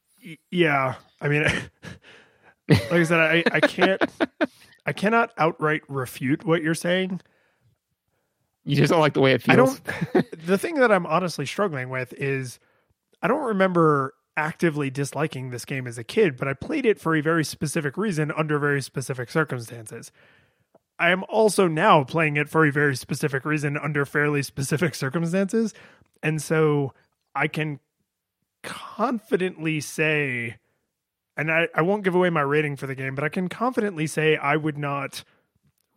Yeah, 0.50 0.96
I 1.22 1.28
mean, 1.28 1.44
like 2.70 2.92
I 2.92 3.04
said, 3.04 3.20
I, 3.20 3.44
I 3.52 3.60
can't 3.60 4.02
I 4.88 4.94
cannot 4.94 5.34
outright 5.38 5.82
refute 5.90 6.46
what 6.46 6.64
you're 6.64 6.74
saying. 6.74 7.20
You 8.64 8.76
just 8.76 8.90
don't 8.92 9.02
like 9.02 9.14
the 9.14 9.22
way 9.22 9.34
it 9.34 9.42
feels. 9.42 9.82
I 10.14 10.22
don't. 10.22 10.32
the 10.46 10.58
thing 10.58 10.76
that 10.76 10.92
I'm 10.92 11.06
honestly 11.06 11.46
struggling 11.46 11.90
with 11.90 12.14
is 12.14 12.60
I 13.22 13.28
don't 13.28 13.44
remember 13.44 14.14
actively 14.38 14.90
disliking 14.90 15.50
this 15.50 15.66
game 15.66 15.88
as 15.88 15.98
a 15.98 16.04
kid, 16.04 16.38
but 16.38 16.48
I 16.48 16.54
played 16.54 16.86
it 16.86 17.00
for 17.00 17.16
a 17.16 17.22
very 17.22 17.44
specific 17.44 17.98
reason 17.98 18.32
under 18.36 18.58
very 18.60 18.82
specific 18.82 19.30
circumstances. 19.30 20.12
I 21.00 21.12
am 21.12 21.24
also 21.30 21.68
now 21.68 22.04
playing 22.04 22.38
it 22.38 22.50
for 22.50 22.66
a 22.66 22.72
very 22.72 22.96
specific 22.96 23.46
reason 23.46 23.78
under 23.78 24.06
fairly 24.06 24.42
specific 24.44 24.96
circumstances. 24.96 25.74
And 26.24 26.42
so 26.42 26.94
I 27.36 27.48
can 27.48 27.80
confidently 28.64 29.80
say 29.80 30.58
and 31.38 31.52
I, 31.52 31.68
I 31.74 31.84
won't 31.84 32.04
give 32.04 32.16
away 32.16 32.32
my 32.32 32.42
rating 32.42 32.76
for 32.76 32.88
the 32.88 32.96
game, 32.96 33.14
but 33.14 33.24
I 33.24 33.30
can 33.30 33.48
confidently 33.48 34.08
say 34.08 34.36
I 34.36 34.58
would 34.58 34.78
not 34.78 35.24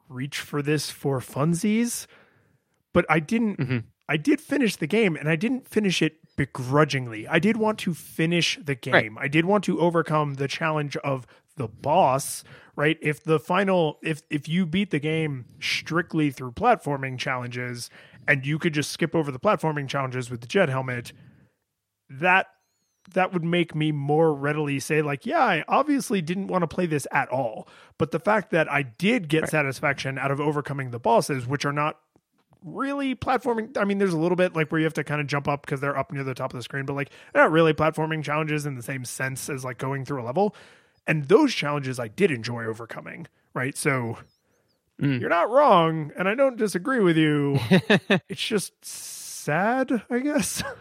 reach 0.08 0.38
for 0.38 0.60
this 0.60 0.90
for 0.90 1.18
funsies. 1.20 2.06
But 2.92 3.06
I 3.08 3.20
didn't. 3.20 3.58
Mm-hmm. 3.58 3.78
I 4.08 4.16
did 4.16 4.40
finish 4.40 4.76
the 4.76 4.88
game, 4.88 5.16
and 5.16 5.28
I 5.28 5.36
didn't 5.36 5.68
finish 5.68 6.02
it 6.02 6.16
begrudgingly. 6.36 7.26
I 7.28 7.38
did 7.38 7.56
want 7.56 7.78
to 7.80 7.94
finish 7.94 8.58
the 8.62 8.74
game. 8.74 9.16
Right. 9.16 9.24
I 9.24 9.28
did 9.28 9.44
want 9.44 9.64
to 9.64 9.80
overcome 9.80 10.34
the 10.34 10.48
challenge 10.48 10.96
of 10.98 11.26
the 11.60 11.68
boss. 11.68 12.42
Right? 12.76 12.96
If 13.02 13.24
the 13.24 13.38
final, 13.38 13.98
if 14.02 14.22
if 14.30 14.48
you 14.48 14.64
beat 14.64 14.90
the 14.90 15.00
game 15.00 15.44
strictly 15.60 16.30
through 16.30 16.52
platforming 16.52 17.18
challenges, 17.18 17.90
and 18.26 18.46
you 18.46 18.58
could 18.58 18.72
just 18.72 18.90
skip 18.90 19.14
over 19.14 19.30
the 19.30 19.38
platforming 19.38 19.86
challenges 19.86 20.30
with 20.30 20.40
the 20.40 20.46
jet 20.46 20.70
helmet, 20.70 21.12
that 22.08 22.46
that 23.12 23.32
would 23.32 23.44
make 23.44 23.74
me 23.74 23.92
more 23.92 24.32
readily 24.32 24.78
say 24.78 25.02
like 25.02 25.24
yeah 25.24 25.42
i 25.42 25.64
obviously 25.68 26.20
didn't 26.20 26.48
want 26.48 26.62
to 26.62 26.68
play 26.68 26.86
this 26.86 27.06
at 27.10 27.28
all 27.30 27.66
but 27.98 28.10
the 28.10 28.20
fact 28.20 28.50
that 28.50 28.70
i 28.70 28.82
did 28.82 29.28
get 29.28 29.42
right. 29.42 29.50
satisfaction 29.50 30.18
out 30.18 30.30
of 30.30 30.40
overcoming 30.40 30.90
the 30.90 30.98
bosses 30.98 31.46
which 31.46 31.64
are 31.64 31.72
not 31.72 31.98
really 32.62 33.14
platforming 33.14 33.76
i 33.78 33.84
mean 33.84 33.98
there's 33.98 34.12
a 34.12 34.18
little 34.18 34.36
bit 34.36 34.54
like 34.54 34.70
where 34.70 34.78
you 34.78 34.84
have 34.84 34.94
to 34.94 35.02
kind 35.02 35.20
of 35.20 35.26
jump 35.26 35.48
up 35.48 35.62
because 35.62 35.80
they're 35.80 35.96
up 35.96 36.12
near 36.12 36.22
the 36.22 36.34
top 36.34 36.52
of 36.52 36.58
the 36.58 36.62
screen 36.62 36.84
but 36.84 36.94
like 36.94 37.10
they're 37.32 37.42
not 37.42 37.50
really 37.50 37.72
platforming 37.72 38.22
challenges 38.22 38.66
in 38.66 38.74
the 38.74 38.82
same 38.82 39.04
sense 39.04 39.48
as 39.48 39.64
like 39.64 39.78
going 39.78 40.04
through 40.04 40.22
a 40.22 40.24
level 40.24 40.54
and 41.10 41.28
those 41.28 41.52
challenges 41.52 41.98
i 41.98 42.08
did 42.08 42.30
enjoy 42.30 42.64
overcoming 42.64 43.26
right 43.54 43.76
so 43.76 44.16
mm. 45.00 45.20
you're 45.20 45.28
not 45.28 45.50
wrong 45.50 46.12
and 46.16 46.28
i 46.28 46.34
don't 46.34 46.56
disagree 46.56 47.00
with 47.00 47.16
you 47.16 47.58
it's 48.28 48.42
just 48.42 48.84
sad 48.84 50.02
i 50.10 50.18
guess 50.18 50.62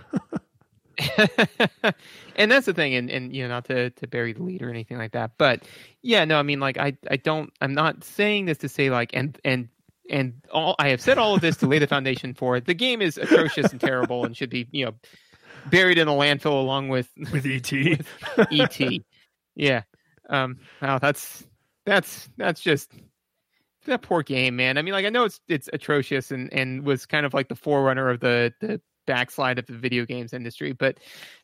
and 2.35 2.51
that's 2.51 2.65
the 2.65 2.73
thing, 2.73 2.93
and, 2.95 3.09
and 3.09 3.33
you 3.33 3.43
know, 3.43 3.49
not 3.49 3.65
to, 3.65 3.89
to 3.91 4.07
bury 4.07 4.33
the 4.33 4.43
lead 4.43 4.61
or 4.61 4.69
anything 4.69 4.97
like 4.97 5.11
that. 5.13 5.31
But 5.37 5.63
yeah, 6.01 6.25
no, 6.25 6.37
I 6.37 6.43
mean 6.43 6.59
like 6.59 6.77
I, 6.77 6.97
I 7.09 7.15
don't 7.17 7.51
I'm 7.61 7.73
not 7.73 8.03
saying 8.03 8.45
this 8.45 8.57
to 8.59 8.69
say 8.69 8.89
like 8.89 9.11
and 9.13 9.39
and 9.45 9.69
and 10.09 10.33
all 10.51 10.75
I 10.79 10.89
have 10.89 11.01
said 11.01 11.17
all 11.17 11.35
of 11.35 11.41
this 11.41 11.57
to 11.57 11.67
lay 11.67 11.79
the 11.79 11.87
foundation 11.87 12.33
for 12.33 12.57
it. 12.57 12.65
The 12.65 12.73
game 12.73 13.01
is 13.01 13.17
atrocious 13.17 13.71
and 13.71 13.79
terrible 13.79 14.25
and 14.25 14.35
should 14.35 14.49
be, 14.49 14.67
you 14.71 14.85
know, 14.85 14.93
buried 15.69 15.97
in 15.97 16.07
a 16.07 16.11
landfill 16.11 16.59
along 16.59 16.89
with 16.89 17.09
with 17.31 17.45
ET. 17.45 17.71
with 18.37 18.47
ET. 18.51 19.01
Yeah. 19.55 19.83
Um 20.29 20.57
wow, 20.81 20.99
that's 20.99 21.45
that's 21.85 22.29
that's 22.37 22.61
just 22.61 22.93
that 23.85 24.01
poor 24.01 24.23
game, 24.23 24.55
man. 24.55 24.77
I 24.77 24.81
mean, 24.81 24.93
like 24.93 25.05
I 25.05 25.09
know 25.09 25.25
it's 25.25 25.41
it's 25.47 25.69
atrocious 25.73 26.31
and 26.31 26.51
and 26.53 26.85
was 26.85 27.05
kind 27.05 27.25
of 27.25 27.33
like 27.33 27.49
the 27.49 27.55
forerunner 27.55 28.09
of 28.09 28.19
the 28.19 28.53
the 28.61 28.81
backslide 29.07 29.57
of 29.57 29.65
the 29.65 29.73
video 29.73 30.05
games 30.05 30.33
industry. 30.33 30.71
But 30.71 30.99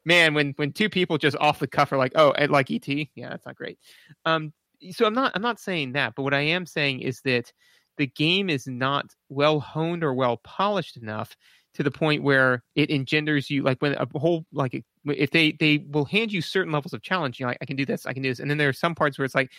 man, 0.06 0.34
when 0.34 0.54
when 0.58 0.72
two 0.72 0.90
people 0.90 1.18
just 1.18 1.38
off 1.38 1.60
the 1.60 1.68
cuff 1.68 1.92
are 1.92 1.98
like, 1.98 2.14
"Oh, 2.16 2.32
I 2.38 2.46
like 2.46 2.70
ET," 2.72 2.88
yeah, 2.88 3.30
that's 3.30 3.46
not 3.46 3.56
great. 3.56 3.80
Um, 4.26 4.54
so 4.92 5.06
I'm 5.06 5.14
not 5.14 5.32
I'm 5.36 5.42
not 5.42 5.60
saying 5.60 5.94
that, 5.94 6.14
but 6.16 6.24
what 6.24 6.34
I 6.34 6.42
am 6.42 6.66
saying 6.66 7.02
is 7.02 7.22
that 7.22 7.52
the 7.98 8.08
game 8.08 8.50
is 8.50 8.68
not 8.68 9.06
well 9.30 9.60
honed 9.60 10.04
or 10.04 10.14
well 10.14 10.38
polished 10.38 10.98
enough 10.98 11.36
to 11.74 11.84
the 11.84 11.92
point 11.92 12.24
where 12.24 12.64
it 12.76 12.90
engenders 12.92 13.50
you 13.50 13.64
like 13.64 13.82
when 13.82 13.96
a 13.96 14.08
whole 14.20 14.46
like 14.54 14.84
if 15.06 15.32
they 15.32 15.51
they 15.53 15.86
will 15.89 16.06
hand 16.06 16.32
you 16.32 16.41
certain 16.41 16.72
levels 16.72 16.93
of 16.93 17.01
challenge 17.01 17.39
you 17.39 17.45
know 17.45 17.49
like, 17.49 17.58
i 17.62 17.66
can 17.66 17.76
do 17.76 17.86
this 17.86 18.06
i 18.06 18.14
can 18.14 18.24
do 18.24 18.30
this 18.30 18.39
and 18.39 18.49
then 18.49 18.58
there 18.58 18.70
are 18.70 18.74
some 18.74 18.95
parts 18.95 19.18
where 19.18 19.26
it's 19.26 19.36
like 19.36 19.51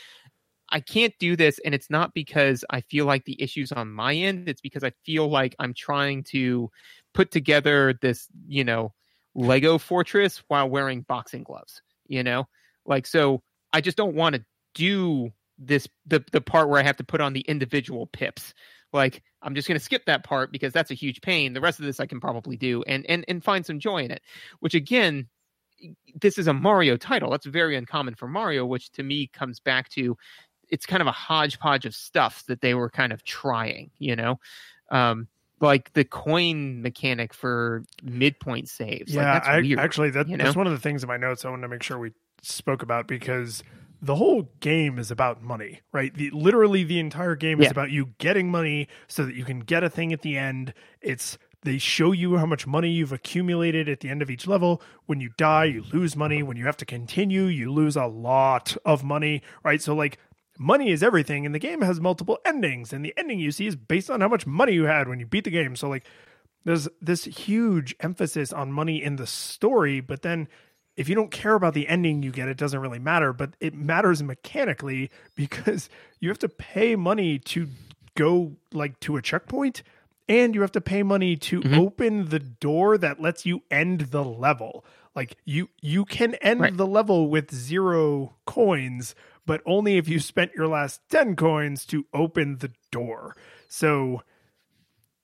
I 0.71 0.81
can't 0.81 1.15
do 1.19 1.37
this. 1.37 1.61
And 1.65 1.75
it's 1.75 1.91
not 1.91 2.15
because 2.15 2.65
I 2.71 2.81
feel 2.81 3.07
like 3.07 3.25
the 3.25 3.41
issue's 3.41 3.73
on 3.73 3.91
my 3.93 4.15
end. 4.15 4.49
It's 4.49 4.61
because 4.61 4.83
I 4.83 4.91
feel 5.05 5.29
like 5.29 5.55
I'm 5.59 5.75
trying 5.75 6.25
to 6.25 6.71
put 7.15 7.31
together 7.31 7.95
this, 8.03 8.29
you 8.49 8.65
know, 8.65 8.93
Lego 9.35 9.79
fortress 9.79 10.43
while 10.49 10.69
wearing 10.69 11.03
boxing 11.03 11.45
gloves, 11.45 11.83
you 12.09 12.23
know? 12.23 12.49
Like, 12.85 13.07
so 13.07 13.43
I 13.73 13.81
just 13.81 13.97
don't 13.97 14.15
want 14.15 14.35
to 14.35 14.45
do 14.75 15.31
this, 15.59 15.89
the, 16.07 16.25
the 16.33 16.41
part 16.41 16.69
where 16.69 16.81
I 16.81 16.85
have 16.85 16.97
to 16.97 17.05
put 17.05 17.21
on 17.21 17.33
the 17.33 17.43
individual 17.43 18.07
pips. 18.07 18.53
like 18.93 19.23
i'm 19.43 19.55
just 19.55 19.69
going 19.69 19.79
to 19.79 19.85
skip 19.85 20.05
that 20.07 20.25
part 20.25 20.53
because 20.53 20.73
that's 20.73 20.91
a 20.91 20.95
huge 20.95 21.21
pain 21.21 21.53
the 21.53 21.61
rest 21.61 21.79
of 21.79 21.85
this 21.85 22.01
i 22.01 22.07
can 22.07 22.21
probably 22.21 22.57
do 22.57 22.83
and 22.85 23.05
and 23.09 23.25
and 23.29 23.43
find 23.45 23.67
some 23.67 23.79
joy 23.79 23.99
in 23.99 24.11
it 24.11 24.23
which 24.61 24.75
again 24.75 25.29
this 26.21 26.39
is 26.39 26.47
a 26.47 26.53
mario 26.53 26.97
title 26.97 27.31
that's 27.31 27.47
very 27.47 27.77
uncommon 27.77 28.15
for 28.15 28.29
mario 28.29 28.65
which 28.67 28.91
to 28.91 29.03
me 29.03 29.27
comes 29.29 29.61
back 29.61 29.89
to 29.89 30.17
it's 30.69 30.87
kind 30.87 31.01
of 31.01 31.07
a 31.07 31.13
hodgepodge 31.13 31.85
of 31.87 31.95
stuff 31.95 32.45
that 32.47 32.61
they 32.61 32.75
were 32.75 32.91
kind 32.91 33.13
of 33.13 33.23
trying 33.25 33.91
you 33.99 34.17
know 34.17 34.39
um 34.91 35.29
like 35.61 35.93
the 35.95 36.05
coin 36.05 36.83
mechanic 36.83 37.33
for 37.33 37.85
midpoint 38.03 38.69
saves 38.69 39.15
Yeah, 39.15 39.17
like, 39.17 39.33
that's 39.33 39.49
I, 39.49 39.59
weird, 39.61 39.79
actually, 39.79 40.11
that, 40.11 40.27
you 40.29 40.37
that's 40.37 40.57
one 40.57 40.67
of 40.67 40.73
the 40.73 40.81
things 40.81 41.03
in 41.03 41.09
my 41.09 41.17
notes 41.17 41.45
I 41.45 41.51
wanted 41.51 41.63
to 41.63 41.69
make 41.69 41.83
sure 41.83 41.99
we 41.99 42.13
spoke 42.43 42.83
about 42.83 43.07
because 43.07 43.63
the 44.03 44.17
whole 44.17 44.51
game 44.61 44.99
is 44.99 45.11
about 45.11 45.43
money, 45.43 45.81
right? 45.93 46.13
The, 46.13 46.31
literally, 46.31 46.83
the 46.85 46.99
entire 46.99 47.37
game 47.37 47.61
is 47.61 47.67
Yeah. 47.67 47.71
about 47.71 47.91
you 47.91 48.07
getting 48.19 48.51
money 48.51 48.89
so 49.07 49.25
that 49.25 49.35
you 49.35 49.45
can 49.45 49.61
get 49.61 49.85
a 49.85 49.91
thing 49.91 50.13
at 50.13 50.23
the 50.23 50.37
end. 50.37 50.75
It's 51.01 51.39
they 51.67 51.79
show 51.79 52.13
you 52.13 52.37
how 52.37 52.47
much 52.47 52.67
money 52.67 52.91
you've 52.91 53.13
accumulated 53.13 53.89
at 53.89 54.01
the 54.01 54.09
end 54.09 54.23
of 54.23 54.31
each 54.31 54.47
level. 54.47 54.81
When 55.07 55.21
you 55.21 55.31
die, 55.37 55.65
you 55.65 55.83
lose 55.93 56.15
money. 56.15 56.43
When 56.43 56.57
you 56.57 56.65
have 56.65 56.77
to 56.79 56.87
continue, 56.87 57.45
you 57.45 57.73
lose 57.73 57.97
a 57.97 58.07
lot 58.07 58.77
of 58.85 59.03
money, 59.03 59.43
right? 59.65 59.83
So, 59.83 59.95
like, 59.95 60.19
money 60.59 60.91
is 60.91 61.03
everything, 61.03 61.45
and 61.45 61.55
the 61.55 61.59
game 61.59 61.83
has 61.83 62.01
multiple 62.01 62.39
endings, 62.45 62.93
and 62.93 63.05
the 63.05 63.13
ending 63.17 63.41
you 63.41 63.51
see 63.51 63.67
is 63.67 63.75
based 63.75 64.09
on 64.09 64.21
how 64.21 64.29
much 64.29 64.47
money 64.47 64.75
you 64.75 64.85
had 64.85 65.09
when 65.09 65.19
you 65.19 65.27
beat 65.27 65.43
the 65.43 65.51
game. 65.51 65.75
So, 65.75 65.89
like, 65.89 66.07
there's 66.65 66.89
this 67.03 67.25
huge 67.25 67.97
emphasis 67.99 68.53
on 68.53 68.71
money 68.73 69.03
in 69.03 69.17
the 69.17 69.27
story, 69.27 70.01
but 70.01 70.23
then 70.23 70.49
if 70.97 71.09
you 71.09 71.17
don't 71.17 71.33
care 71.33 71.55
about 71.55 71.75
the 71.75 71.89
ending 71.89 72.23
you 72.23 72.31
get, 72.31 72.49
it 72.49 72.57
doesn't 72.57 72.81
really 72.81 73.01
matter. 73.01 73.33
But 73.33 73.55
it 73.59 73.75
matters 73.75 74.23
mechanically 74.23 75.11
because 75.35 75.91
you 76.21 76.29
have 76.29 76.39
to 76.39 76.49
pay 76.49 76.95
money 76.95 77.39
to 77.41 77.67
go 78.15 78.53
like 78.73 78.99
to 79.01 79.17
a 79.17 79.23
checkpoint, 79.23 79.83
and 80.29 80.55
you 80.55 80.61
have 80.61 80.73
to 80.73 80.81
pay 80.81 81.03
money 81.03 81.37
to 81.37 81.61
mm-hmm. 81.61 81.79
open 81.79 82.29
the 82.29 82.39
door 82.39 82.99
that 82.99 83.21
lets 83.21 83.47
you 83.47 83.63
end 83.71 84.01
the 84.13 84.25
level. 84.25 84.85
Like 85.15 85.37
you 85.45 85.71
you 85.81 86.05
can 86.05 86.35
end 86.37 86.61
Right. 86.61 86.77
the 86.77 86.87
level 86.87 87.29
with 87.31 87.55
zero 87.55 88.37
coins, 88.47 89.15
but 89.47 89.63
only 89.65 89.97
if 89.97 90.09
you 90.09 90.21
spent 90.21 90.53
your 90.55 90.69
last 90.69 91.01
10 91.11 91.37
coins 91.37 91.87
to 91.87 92.07
open 92.13 92.59
the 92.59 92.73
door. 92.91 93.37
So 93.69 94.23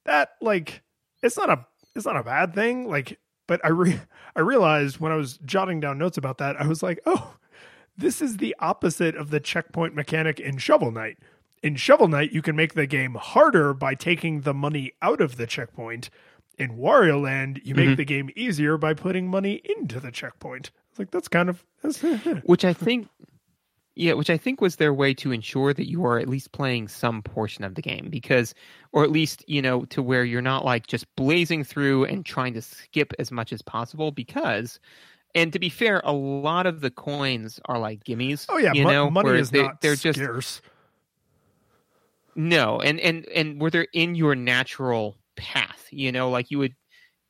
that 0.05 0.31
like 0.41 0.83
it's 1.23 1.37
not 1.37 1.51
a 1.51 1.67
it's 1.95 2.07
not 2.07 2.17
a 2.17 2.23
bad 2.23 2.55
thing 2.55 2.89
like 2.89 3.19
but 3.47 3.61
i 3.65 3.69
re- 3.69 4.01
i 4.37 4.41
realized 4.41 4.99
when 4.99 5.13
i 5.13 5.17
was 5.17 5.39
jotting 5.45 5.81
down 5.81 5.99
notes 5.99 6.19
about 6.19 6.39
that 6.39 6.61
i 6.61 6.67
was 6.67 6.83
like 6.83 7.01
oh 7.07 7.37
this 7.97 8.23
is 8.23 8.39
the 8.39 8.57
opposite 8.59 9.15
of 9.15 9.31
the 9.31 9.41
checkpoint 9.41 9.95
mechanic 9.95 10.41
in 10.41 10.59
shovel 10.59 10.91
knight 10.91 11.19
in 11.63 11.77
shovel 11.77 12.09
knight 12.09 12.33
you 12.33 12.43
can 12.43 12.57
make 12.57 12.75
the 12.75 12.87
game 12.87 13.15
harder 13.15 13.73
by 13.73 13.95
taking 13.95 14.43
the 14.43 14.55
money 14.55 14.93
out 15.01 15.21
of 15.21 15.37
the 15.37 15.47
checkpoint 15.47 16.11
in 16.59 16.77
wario 16.77 17.21
land 17.23 17.61
you 17.65 17.75
make 17.75 17.87
mm-hmm. 17.87 17.95
the 17.97 18.05
game 18.05 18.31
easier 18.37 18.77
by 18.77 18.93
putting 18.93 19.29
money 19.29 19.61
into 19.65 19.99
the 19.99 20.11
checkpoint 20.11 20.71
it's 20.93 20.99
like 20.99 21.11
that's 21.11 21.29
kind 21.29 21.49
of 21.49 21.65
that's, 21.83 22.03
which 22.45 22.67
I 22.67 22.75
think, 22.75 23.09
yeah, 23.95 24.13
which 24.13 24.29
I 24.29 24.37
think 24.37 24.61
was 24.61 24.77
their 24.77 24.93
way 24.93 25.15
to 25.15 25.33
ensure 25.33 25.73
that 25.73 25.89
you 25.89 26.05
are 26.05 26.19
at 26.19 26.29
least 26.29 26.53
playing 26.53 26.89
some 26.89 27.23
portion 27.23 27.65
of 27.65 27.77
the 27.77 27.83
game, 27.83 28.09
because, 28.11 28.55
or 28.93 29.03
at 29.03 29.11
least 29.11 29.43
you 29.49 29.63
know, 29.63 29.87
to 29.87 30.03
where 30.03 30.23
you're 30.23 30.43
not 30.43 30.67
like 30.67 30.87
just 30.87 31.07
blazing 31.17 31.65
through 31.65 32.05
and 32.05 32.27
trying 32.27 32.53
to 32.53 32.61
skip 32.61 33.15
as 33.19 33.33
much 33.33 33.53
as 33.53 33.63
possible, 33.63 34.11
because. 34.11 34.79
And 35.35 35.51
to 35.55 35.59
be 35.59 35.71
fair, 35.71 36.03
a 36.05 36.13
lot 36.13 36.67
of 36.67 36.83
the 36.83 36.91
coins 36.91 37.59
are 37.65 37.79
like 37.79 38.05
gimmies. 38.05 38.45
oh 38.51 38.59
yeah 38.59 38.75
you 38.75 38.85
mo- 38.85 38.91
know, 38.91 39.11
money 39.11 39.39
is 39.39 39.51
they, 39.51 39.63
not 39.63 39.81
they're 39.81 39.97
just 39.97 40.19
scarce 40.19 40.61
no, 42.35 42.81
and 42.81 43.01
and 43.01 43.27
and 43.29 43.61
were 43.61 43.71
they're 43.71 43.89
in 43.93 44.15
your 44.15 44.35
natural 44.35 45.19
path, 45.37 45.87
you 45.91 46.13
know, 46.13 46.31
like 46.31 46.51
you 46.51 46.59
would 46.59 46.75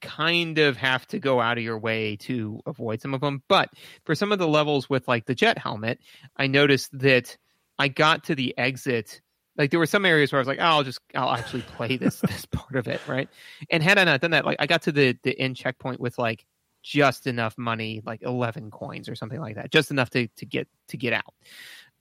kind 0.00 0.58
of 0.58 0.76
have 0.76 1.06
to 1.06 1.18
go 1.18 1.40
out 1.40 1.56
of 1.56 1.64
your 1.64 1.78
way 1.78 2.16
to 2.16 2.60
avoid 2.66 3.00
some 3.00 3.14
of 3.14 3.20
them. 3.20 3.42
But 3.48 3.70
for 4.04 4.14
some 4.14 4.32
of 4.32 4.38
the 4.38 4.48
levels 4.48 4.90
with 4.90 5.06
like 5.08 5.26
the 5.26 5.34
jet 5.34 5.58
helmet, 5.58 6.00
I 6.36 6.46
noticed 6.48 6.96
that 6.98 7.36
I 7.78 7.88
got 7.88 8.24
to 8.24 8.34
the 8.34 8.56
exit. 8.58 9.20
Like 9.56 9.70
there 9.70 9.80
were 9.80 9.86
some 9.86 10.04
areas 10.04 10.32
where 10.32 10.38
I 10.38 10.42
was 10.42 10.48
like, 10.48 10.58
oh, 10.60 10.64
I'll 10.64 10.82
just 10.82 11.00
I'll 11.14 11.32
actually 11.32 11.62
play 11.62 11.96
this 11.96 12.20
this 12.28 12.44
part 12.46 12.76
of 12.76 12.88
it, 12.88 13.00
right? 13.06 13.28
And 13.70 13.82
had 13.82 13.98
I 13.98 14.04
not 14.04 14.20
done 14.20 14.32
that, 14.32 14.44
like 14.44 14.56
I 14.60 14.66
got 14.66 14.82
to 14.82 14.92
the 14.92 15.16
the 15.22 15.38
end 15.38 15.56
checkpoint 15.56 16.00
with 16.00 16.18
like 16.18 16.44
just 16.82 17.26
enough 17.26 17.56
money, 17.56 18.02
like 18.04 18.22
eleven 18.22 18.70
coins 18.70 19.08
or 19.08 19.14
something 19.14 19.40
like 19.40 19.56
that, 19.56 19.70
just 19.70 19.90
enough 19.90 20.10
to 20.10 20.26
to 20.28 20.46
get 20.46 20.68
to 20.88 20.96
get 20.96 21.12
out. 21.12 21.34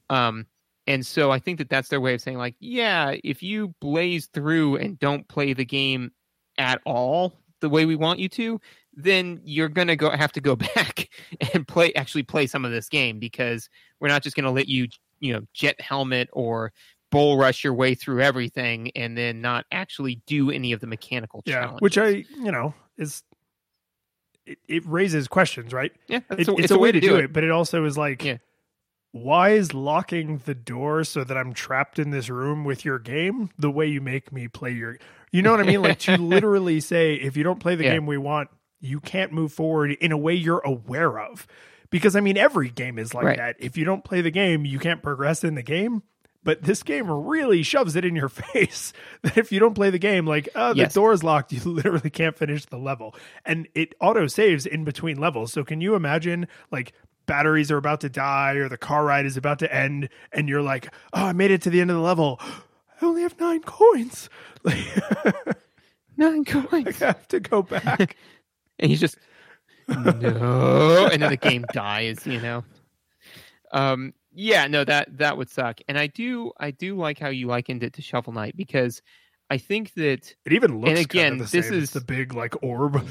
Um, 0.10 0.48
and 0.88 1.06
so 1.06 1.32
I 1.32 1.40
think 1.40 1.58
that 1.60 1.70
that's 1.70 1.90
their 1.90 2.02
way 2.02 2.14
of 2.16 2.22
saying, 2.22 2.38
like, 2.38 2.56
yeah, 2.60 3.16
if 3.24 3.44
you 3.44 3.74
blaze 3.82 4.28
through 4.28 4.78
and 4.78 4.98
don't 5.00 5.28
play 5.28 5.54
the 5.54 5.66
game 5.66 6.12
at 6.58 6.82
all 6.86 7.34
the 7.60 7.70
way 7.70 7.86
we 7.86 7.96
want 7.96 8.20
you 8.20 8.28
to, 8.30 8.60
then 8.94 9.40
you're 9.44 9.70
gonna 9.70 9.96
go 9.96 10.10
have 10.10 10.32
to 10.34 10.42
go 10.42 10.56
back 10.76 11.10
and 11.54 11.68
play 11.68 11.94
actually 11.94 12.24
play 12.24 12.48
some 12.48 12.66
of 12.66 12.72
this 12.72 12.90
game 12.90 13.20
because 13.20 13.70
we're 14.00 14.08
not 14.08 14.24
just 14.24 14.36
gonna 14.36 14.52
let 14.52 14.68
you, 14.68 14.88
you 15.20 15.34
know, 15.34 15.42
jet 15.54 15.80
helmet 15.80 16.28
or 16.34 16.74
bull 17.12 17.38
rush 17.38 17.64
your 17.64 17.74
way 17.74 17.94
through 17.94 18.22
everything 18.22 18.90
and 18.96 19.18
then 19.18 19.42
not 19.42 19.66
actually 19.72 20.22
do 20.28 20.50
any 20.50 20.72
of 20.72 20.80
the 20.80 20.88
mechanical 20.88 21.44
yeah 21.46 21.56
challenges. 21.60 21.82
which 21.82 21.98
i 21.98 22.08
you 22.08 22.50
know 22.52 22.74
is 22.98 23.24
it, 24.46 24.58
it 24.70 24.86
raises 24.86 25.28
questions 25.28 25.74
right 25.74 25.92
yeah, 26.08 26.20
It- 26.30 26.40
it's, 26.40 26.48
a, 26.50 26.56
it's, 26.56 26.72
a 26.72 26.80
way, 26.80 26.92
to 26.92 27.02
do 27.02 27.18
it. 27.18 27.34
but 27.34 27.44
it 27.44 27.52
also 27.52 27.84
is 27.84 27.98
like 27.98 28.24
Yeah. 28.24 28.38
Why 29.14 29.50
is 29.50 29.74
locking 29.74 30.42
the 30.46 30.56
door 30.56 31.04
so 31.04 31.24
that 31.24 31.38
i'm 31.38 31.54
trapped 31.54 32.00
in 32.00 32.12
this 32.12 32.30
room 32.30 32.64
with 32.64 32.86
your 32.86 32.98
game 33.00 33.50
the 33.60 33.70
way 33.72 33.86
you 33.86 34.00
make 34.02 34.32
me 34.32 34.48
play 34.48 34.72
your 34.72 34.98
you 35.32 35.42
know 35.42 35.52
what 35.52 35.60
i 35.60 35.64
mean 35.64 35.82
like 35.82 36.00
to 36.00 36.16
literally 36.24 36.80
say 36.80 37.16
if 37.16 37.36
you 37.36 37.44
don't 37.44 37.60
play 37.60 37.76
the 37.76 37.84
Yeah. 37.84 37.94
game 37.96 38.06
we 38.06 38.18
want 38.18 38.50
you 38.80 39.00
can't 39.00 39.32
move 39.34 39.52
forward 39.52 39.92
in 39.92 40.12
a 40.12 40.18
way 40.18 40.34
you're 40.34 40.62
aware 40.64 41.20
of 41.20 41.46
because 41.90 42.16
i 42.16 42.22
mean 42.22 42.38
every 42.38 42.70
game 42.70 42.98
is 42.98 43.14
like 43.14 43.26
Right. 43.26 43.38
that 43.38 43.56
if 43.60 43.78
you 43.78 43.84
don't 43.86 44.04
play 44.04 44.22
the 44.22 44.32
game 44.32 44.66
you 44.66 44.80
can't 44.80 45.04
progress 45.04 45.44
in 45.44 45.56
the 45.56 45.64
game 45.64 46.04
but 46.44 46.64
this 46.64 46.82
game 46.82 47.12
really 47.12 47.62
shoves 47.62 47.96
it 47.96 48.04
in 48.06 48.16
your 48.16 48.30
face 48.54 48.94
that 49.24 49.38
if 49.38 49.52
you 49.52 49.60
don't 49.60 49.76
play 49.76 49.92
the 49.92 50.00
game, 50.00 50.26
like, 50.26 50.50
uh, 50.56 50.74
the 50.74 50.80
Yes. 50.80 50.94
door 50.96 51.14
is 51.14 51.24
locked, 51.24 51.52
you 51.54 51.62
literally 51.66 52.10
can't 52.10 52.36
finish 52.36 52.66
the 52.66 52.80
level. 52.80 53.14
And 53.46 53.68
it 53.76 53.94
auto 54.02 54.26
saves 54.26 54.66
in 54.66 54.84
between 54.84 55.20
levels. 55.20 55.54
So 55.54 55.64
can 55.64 55.82
you 55.82 55.94
imagine, 55.94 56.48
like, 56.72 56.94
batteries 57.26 57.72
are 57.72 57.78
about 57.78 58.02
to 58.02 58.10
die 58.10 58.54
or 58.54 58.70
the 58.70 58.78
car 58.78 59.06
ride 59.06 59.26
is 59.26 59.38
about 59.38 59.60
to 59.60 59.74
end, 59.74 60.10
and 60.32 60.48
you're 60.50 60.62
like, 60.62 60.94
oh, 61.14 61.26
I 61.26 61.34
made 61.34 61.52
it 61.52 61.62
to 61.64 61.70
the 61.70 61.82
end 61.82 61.90
of 61.90 61.96
the 61.98 62.02
level. 62.02 62.40
I 62.42 63.06
only 63.06 63.22
have 63.24 63.40
nine 63.40 63.62
coins. 63.62 64.30
Like, 64.64 64.78
nine 66.18 66.46
coins. 66.46 67.02
I 67.02 67.06
have 67.08 67.28
to 67.30 67.40
go 67.40 67.62
back. 67.64 68.16
and 68.80 68.90
he's 68.90 69.00
just 69.00 69.18
no 69.88 71.10
and 71.12 71.22
then 71.22 71.30
the 71.30 71.38
game 71.38 71.66
dies 71.74 72.26
you 72.26 72.40
know 72.40 72.64
um 73.74 74.14
yeah 74.34 74.66
no 74.68 74.84
that 74.86 75.18
that 75.18 75.38
would 75.38 75.50
suck 75.50 75.80
and 75.88 75.98
i 76.00 76.08
do 76.08 76.52
i 76.60 76.72
do 76.72 76.96
like 76.96 77.20
how 77.20 77.28
you 77.30 77.48
likened 77.48 77.84
it 77.84 77.94
to 77.94 78.02
shovel 78.02 78.32
knight 78.32 78.56
because 78.56 79.02
i 79.50 79.58
think 79.58 79.94
that 79.96 80.34
It 80.46 80.54
even 80.54 80.80
looks 80.80 80.90
And 80.92 81.00
again, 81.00 81.32
kind 81.32 81.42
of 81.42 81.52
this 81.52 81.66
same. 81.68 81.74
It's 81.78 81.84
is- 81.84 81.92
the 81.92 82.02
big 82.02 82.34
like 82.34 82.56
orb. 82.64 83.06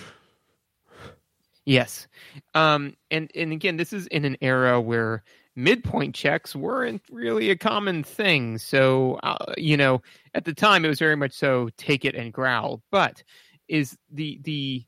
Yes. 1.65 2.09
Um 2.55 2.97
and 3.11 3.31
and 3.35 3.53
again 3.53 3.77
this 3.77 3.93
is 3.93 4.07
in 4.09 4.25
an 4.25 4.37
era 4.41 4.81
where 4.81 5.23
midpoint 5.57 6.15
checks 6.15 6.55
weren't 6.55 7.03
really 7.11 7.51
a 7.51 7.57
common 7.57 8.03
thing. 8.03 8.59
So 8.59 9.19
uh, 9.23 9.55
you 9.57 9.77
know 9.77 10.03
at 10.35 10.45
the 10.45 10.55
time 10.55 10.85
it 10.85 10.89
was 10.89 10.99
very 10.99 11.17
much 11.17 11.33
so 11.33 11.69
take 11.77 12.05
it 12.05 12.15
and 12.15 12.33
growl. 12.33 12.83
But 12.91 13.23
is 13.69 13.97
the 14.11 14.39
the 14.43 14.85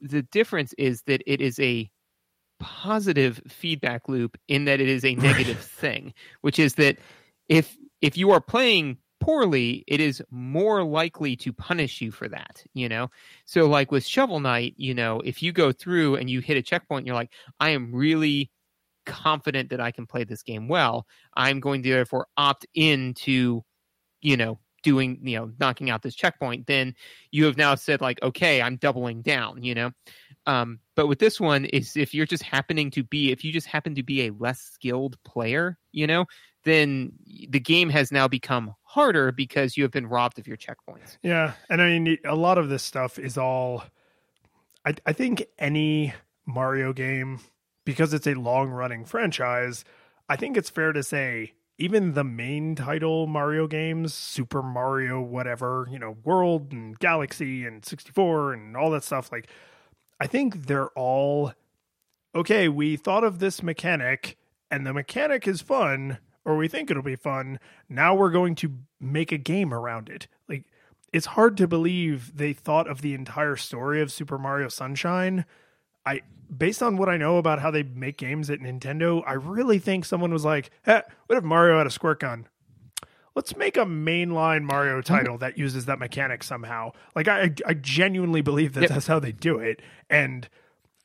the 0.00 0.22
difference 0.22 0.72
is 0.78 1.02
that 1.02 1.22
it 1.26 1.40
is 1.40 1.58
a 1.60 1.90
positive 2.58 3.40
feedback 3.46 4.08
loop 4.08 4.36
in 4.48 4.64
that 4.64 4.80
it 4.80 4.88
is 4.88 5.04
a 5.04 5.14
negative 5.14 5.60
thing 5.60 6.12
which 6.40 6.58
is 6.58 6.74
that 6.74 6.98
if 7.48 7.76
if 8.00 8.16
you 8.16 8.30
are 8.30 8.40
playing 8.40 8.98
poorly 9.20 9.84
it 9.86 10.00
is 10.00 10.22
more 10.30 10.84
likely 10.84 11.36
to 11.36 11.52
punish 11.52 12.00
you 12.00 12.10
for 12.10 12.28
that 12.28 12.62
you 12.74 12.88
know? 12.88 13.10
So 13.44 13.66
like 13.66 13.90
with 13.90 14.06
shovel 14.06 14.40
knight 14.40 14.74
you 14.76 14.94
know 14.94 15.20
if 15.24 15.42
you 15.42 15.52
go 15.52 15.72
through 15.72 16.16
and 16.16 16.30
you 16.30 16.40
hit 16.40 16.56
a 16.56 16.62
checkpoint 16.62 17.06
you're 17.06 17.14
like 17.16 17.32
i 17.60 17.70
am 17.70 17.94
really 17.94 18.50
confident 19.06 19.70
that 19.70 19.80
i 19.80 19.90
can 19.90 20.06
play 20.06 20.24
this 20.24 20.42
game 20.42 20.68
well. 20.68 21.06
I'm 21.34 21.60
going 21.60 21.82
to 21.82 21.88
therefore 21.90 22.26
opt 22.36 22.66
into 22.74 23.62
you 24.20 24.36
know 24.36 24.58
doing 24.82 25.18
you 25.22 25.36
know 25.36 25.50
knocking 25.58 25.90
out 25.90 26.02
this 26.02 26.14
checkpoint 26.14 26.66
then 26.68 26.94
you 27.32 27.44
have 27.46 27.56
now 27.56 27.74
said 27.74 28.00
like 28.00 28.22
okay 28.22 28.62
i'm 28.62 28.76
doubling 28.76 29.22
down 29.22 29.62
you 29.62 29.74
know? 29.74 29.90
Um, 30.46 30.80
but 30.96 31.08
with 31.08 31.18
this 31.18 31.40
one 31.40 31.64
is 31.66 31.96
if 31.96 32.14
you're 32.14 32.26
just 32.26 32.42
happening 32.42 32.90
to 32.92 33.02
be 33.02 33.32
if 33.32 33.44
you 33.44 33.52
just 33.52 33.66
happen 33.66 33.94
to 33.96 34.02
be 34.02 34.26
a 34.26 34.32
less 34.32 34.60
skilled 34.60 35.16
player 35.24 35.78
you 35.92 36.06
know 36.06 36.26
then 36.68 37.12
the 37.48 37.60
game 37.60 37.88
has 37.90 38.12
now 38.12 38.28
become 38.28 38.74
harder 38.82 39.32
because 39.32 39.76
you 39.76 39.82
have 39.82 39.92
been 39.92 40.06
robbed 40.06 40.38
of 40.38 40.46
your 40.46 40.56
checkpoints 40.56 41.18
Yeah, 41.22 41.52
and 41.68 41.80
I 41.80 41.98
mean 41.98 42.18
a 42.24 42.36
lot 42.36 42.58
of 42.58 42.68
this 42.68 42.82
stuff 42.82 43.18
is 43.18 43.38
all. 43.38 43.84
I 44.84 44.94
I 45.06 45.12
think 45.12 45.44
any 45.58 46.14
Mario 46.46 46.92
game, 46.92 47.40
because 47.84 48.14
it's 48.14 48.26
a 48.26 48.34
long 48.34 48.70
running 48.70 49.04
franchise, 49.04 49.84
I 50.28 50.36
think 50.36 50.56
it's 50.56 50.70
fair 50.70 50.92
to 50.92 51.02
say 51.02 51.52
even 51.78 52.14
the 52.14 52.24
main 52.24 52.74
title 52.74 53.26
Mario 53.28 53.68
games, 53.68 54.12
Super 54.12 54.62
Mario, 54.62 55.20
whatever, 55.20 55.86
you 55.90 55.98
know, 55.98 56.16
World 56.24 56.72
and 56.72 56.98
Galaxy 56.98 57.64
and 57.64 57.84
64 57.84 58.52
and 58.52 58.76
all 58.76 58.90
that 58.90 59.04
stuff, 59.04 59.30
like, 59.30 59.48
I 60.20 60.26
think 60.26 60.66
they're 60.66 60.90
all 60.90 61.52
okay. 62.34 62.68
We 62.68 62.96
thought 62.96 63.22
of 63.22 63.38
this 63.38 63.62
mechanic 63.62 64.36
and 64.70 64.84
the 64.84 64.92
mechanic 64.92 65.46
is 65.46 65.60
fun, 65.62 66.18
or 66.48 66.56
we 66.56 66.66
think 66.66 66.90
it'll 66.90 67.02
be 67.02 67.14
fun. 67.14 67.60
Now 67.90 68.14
we're 68.14 68.30
going 68.30 68.54
to 68.56 68.72
make 68.98 69.32
a 69.32 69.36
game 69.36 69.74
around 69.74 70.08
it. 70.08 70.28
Like, 70.48 70.64
it's 71.12 71.26
hard 71.26 71.58
to 71.58 71.68
believe 71.68 72.34
they 72.38 72.54
thought 72.54 72.88
of 72.88 73.02
the 73.02 73.12
entire 73.12 73.54
story 73.56 74.00
of 74.00 74.10
Super 74.10 74.38
Mario 74.38 74.68
Sunshine. 74.68 75.44
I 76.06 76.22
based 76.56 76.82
on 76.82 76.96
what 76.96 77.10
I 77.10 77.18
know 77.18 77.36
about 77.36 77.60
how 77.60 77.70
they 77.70 77.82
make 77.82 78.16
games 78.16 78.48
at 78.48 78.60
Nintendo, 78.60 79.22
I 79.26 79.34
really 79.34 79.78
think 79.78 80.06
someone 80.06 80.32
was 80.32 80.46
like, 80.46 80.70
eh, 80.86 81.02
"What 81.26 81.36
if 81.36 81.44
Mario 81.44 81.76
had 81.76 81.86
a 81.86 81.90
squirt 81.90 82.20
gun? 82.20 82.46
Let's 83.34 83.54
make 83.54 83.76
a 83.76 83.84
mainline 83.84 84.62
Mario 84.62 85.02
title 85.02 85.36
that 85.38 85.58
uses 85.58 85.84
that 85.84 85.98
mechanic 85.98 86.42
somehow." 86.42 86.92
Like 87.14 87.28
I, 87.28 87.52
I 87.66 87.74
genuinely 87.74 88.40
believe 88.40 88.72
that 88.72 88.82
Yep. 88.82 88.90
that's 88.90 89.06
how 89.06 89.18
they 89.18 89.32
do 89.32 89.58
it, 89.58 89.82
and 90.08 90.48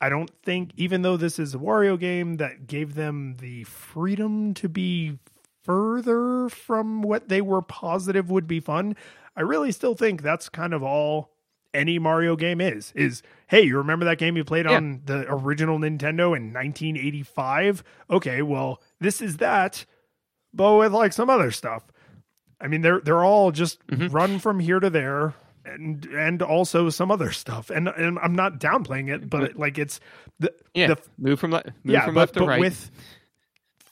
I 0.00 0.08
don't 0.08 0.30
think, 0.42 0.70
even 0.76 1.02
though 1.02 1.16
this 1.18 1.38
is 1.38 1.54
a 1.54 1.58
Wario 1.58 1.98
game 1.98 2.36
that 2.36 2.66
gave 2.66 2.94
them 2.94 3.36
the 3.40 3.64
freedom 3.64 4.52
to 4.54 4.68
be 4.68 5.18
further 5.64 6.48
from 6.48 7.02
what 7.02 7.28
they 7.28 7.40
were 7.40 7.62
positive 7.62 8.30
would 8.30 8.46
be 8.46 8.60
fun, 8.60 8.96
I 9.36 9.40
really 9.42 9.72
still 9.72 9.94
think 9.94 10.22
that's 10.22 10.48
kind 10.48 10.72
of 10.72 10.82
all 10.82 11.30
any 11.72 11.98
Mario 11.98 12.36
game 12.36 12.60
is. 12.60 12.92
Is 12.94 13.22
hey, 13.48 13.62
you 13.62 13.76
remember 13.78 14.04
that 14.04 14.18
game 14.18 14.36
you 14.36 14.44
played 14.44 14.66
Yeah. 14.66 14.76
on 14.76 15.02
the 15.06 15.24
original 15.28 15.78
Nintendo 15.78 16.36
in 16.36 16.52
1985? 16.52 17.82
Okay, 18.10 18.42
well, 18.42 18.80
this 19.00 19.20
is 19.20 19.38
that, 19.38 19.84
but 20.52 20.76
with 20.76 20.92
like 20.92 21.12
some 21.12 21.28
other 21.30 21.50
stuff. 21.50 21.82
I 22.60 22.68
mean, 22.68 22.82
they're 22.82 23.00
they're 23.00 23.24
all 23.24 23.50
just 23.50 23.84
Mm-hmm. 23.88 24.08
run 24.08 24.38
from 24.38 24.60
here 24.60 24.78
to 24.80 24.88
there, 24.88 25.34
and 25.64 26.04
and 26.06 26.40
also 26.42 26.88
some 26.90 27.10
other 27.10 27.32
stuff. 27.32 27.70
And 27.70 27.88
and 27.88 28.18
I'm 28.22 28.34
not 28.34 28.60
downplaying 28.60 29.12
it, 29.12 29.28
but 29.28 29.56
like 29.56 29.76
it's 29.78 29.98
the 30.38 30.54
Yeah, 30.74 30.88
the 30.88 30.98
move 31.18 31.40
from 31.40 31.50
left, 31.50 31.66
move 31.82 31.94
yeah, 31.94 32.04
from 32.04 32.14
but, 32.14 32.20
left 32.20 32.34
to 32.34 32.40
but 32.40 32.46
right. 32.48 32.60
with 32.60 32.90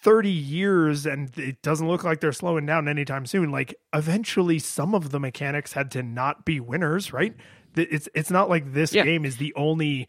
30 0.02 0.30
years 0.30 1.06
and 1.06 1.36
it 1.38 1.62
doesn't 1.62 1.86
look 1.86 2.02
like 2.04 2.20
they're 2.20 2.32
slowing 2.32 2.66
down 2.66 2.88
anytime 2.88 3.24
soon. 3.24 3.50
Like 3.52 3.74
eventually 3.94 4.58
some 4.58 4.94
of 4.94 5.10
the 5.10 5.20
mechanics 5.20 5.72
had 5.72 5.90
to 5.92 6.02
not 6.02 6.44
be 6.44 6.58
winners, 6.60 7.12
right? 7.12 7.34
It's 7.76 8.08
it's 8.14 8.30
not 8.30 8.48
like 8.48 8.72
this 8.72 8.92
Yeah. 8.92 9.04
game 9.04 9.24
is 9.24 9.36
the 9.36 9.54
only 9.54 10.08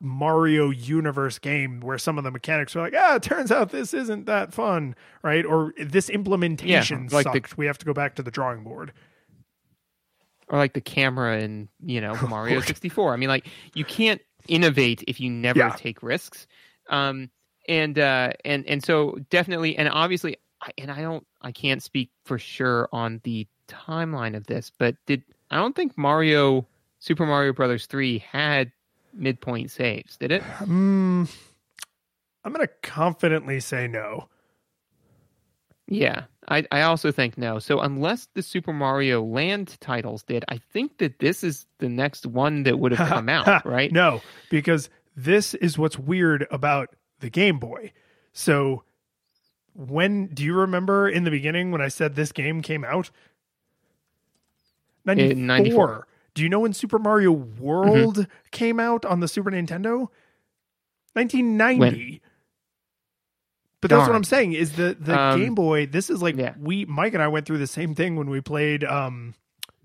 Mario 0.00 0.70
universe 0.70 1.38
game 1.38 1.78
where 1.80 1.96
some 1.98 2.18
of 2.18 2.24
the 2.24 2.32
mechanics 2.32 2.74
are 2.74 2.80
like, 2.80 2.94
ah, 2.96 3.14
it 3.14 3.22
turns 3.22 3.52
out 3.52 3.70
this 3.70 3.94
isn't 3.94 4.26
that 4.26 4.52
fun, 4.52 4.96
right? 5.22 5.46
Or 5.46 5.72
this 5.78 6.10
implementation 6.10 7.06
yeah, 7.08 7.16
like 7.16 7.26
the- 7.26 7.32
sucked. 7.34 7.56
we 7.56 7.66
have 7.66 7.78
to 7.78 7.86
go 7.86 7.94
back 7.94 8.16
to 8.16 8.22
the 8.22 8.30
drawing 8.32 8.64
board. 8.64 8.92
or 10.48 10.58
like 10.58 10.74
the 10.74 10.80
camera 10.80 11.38
in 11.40 11.68
you 11.84 12.00
know 12.00 12.14
Mario 12.28 12.60
64. 12.60 13.12
I 13.14 13.16
mean, 13.16 13.28
like 13.28 13.46
you 13.74 13.84
can't 13.84 14.20
innovate 14.48 15.04
if 15.06 15.20
you 15.20 15.30
never 15.30 15.60
Yeah. 15.60 15.74
take 15.78 16.02
risks. 16.02 16.46
Um, 16.90 17.30
and 17.68 17.98
uh, 17.98 18.32
and 18.44 18.66
and 18.66 18.84
so 18.84 19.18
definitely, 19.30 19.76
and 19.76 19.88
obviously, 19.88 20.36
I, 20.60 20.70
and 20.78 20.90
I 20.90 21.00
don't, 21.02 21.26
I 21.40 21.52
can't 21.52 21.82
speak 21.82 22.10
for 22.24 22.38
sure 22.38 22.88
on 22.92 23.20
the 23.24 23.46
timeline 23.68 24.36
of 24.36 24.46
this, 24.46 24.70
but 24.78 24.96
did 25.06 25.22
I 25.50 25.56
don't 25.56 25.74
think 25.76 25.96
Mario 25.96 26.66
Super 26.98 27.26
Mario 27.26 27.52
Brothers 27.52 27.86
3 27.86 28.18
had 28.18 28.70
midpoint 29.12 29.70
saves, 29.70 30.16
did 30.16 30.30
it? 30.30 30.42
Hmm. 30.42 31.24
I'm 32.44 32.52
going 32.52 32.66
to 32.66 32.72
confidently 32.82 33.58
say 33.58 33.88
no. 33.88 34.28
Yeah, 35.88 36.24
I, 36.48 36.64
I 36.70 36.82
also 36.82 37.10
think 37.12 37.36
no. 37.36 37.58
So 37.58 37.80
unless 37.80 38.28
the 38.34 38.42
Super 38.42 38.72
Mario 38.72 39.22
Land 39.22 39.76
titles 39.80 40.22
did, 40.22 40.44
I 40.48 40.58
think 40.72 40.98
that 40.98 41.18
this 41.18 41.44
is 41.44 41.66
the 41.78 41.88
next 41.88 42.24
one 42.24 42.62
that 42.64 42.78
would 42.78 42.92
have 42.92 43.08
come 43.10 43.28
out, 43.28 43.66
right? 43.66 43.92
No, 43.92 44.22
because 44.48 44.88
this 45.16 45.54
is 45.54 45.76
what's 45.76 45.98
weird 45.98 46.46
about 46.50 46.94
the 47.22 47.30
Game 47.30 47.58
Boy. 47.58 47.92
So 48.34 48.82
when 49.74 50.26
do 50.26 50.44
you 50.44 50.54
remember 50.54 51.08
in 51.08 51.24
the 51.24 51.30
beginning 51.30 51.70
when 51.72 51.80
I 51.80 51.88
said 51.88 52.14
this 52.14 52.30
game 52.32 52.60
came 52.60 52.84
out? 52.84 53.10
94. 55.06 55.30
In 55.32 55.46
94. 55.46 56.06
Do 56.34 56.42
you 56.42 56.48
know 56.48 56.60
when 56.60 56.72
Super 56.72 56.98
Mario 56.98 57.32
World 57.32 58.16
Mm-hmm. 58.18 58.30
came 58.52 58.78
out 58.80 59.04
on 59.04 59.20
the 59.20 59.28
Super 59.28 59.50
Nintendo? 59.50 60.08
1990. 61.14 62.20
But 63.80 63.90
that's 63.90 64.06
what 64.06 64.14
I'm 64.14 64.22
saying 64.24 64.52
is 64.52 64.72
the 64.76 64.96
the 64.98 65.18
Um, 65.18 65.40
Game 65.40 65.54
Boy. 65.56 65.86
This 65.86 66.08
is 66.08 66.22
like 66.22 66.36
yeah. 66.36 66.54
we 66.58 66.84
Mike 66.84 67.14
and 67.14 67.22
I 67.22 67.28
went 67.28 67.46
through 67.46 67.58
the 67.58 67.66
same 67.66 67.94
thing 67.96 68.14
when 68.16 68.30
we 68.30 68.40
played 68.40 68.84
um 68.84 69.34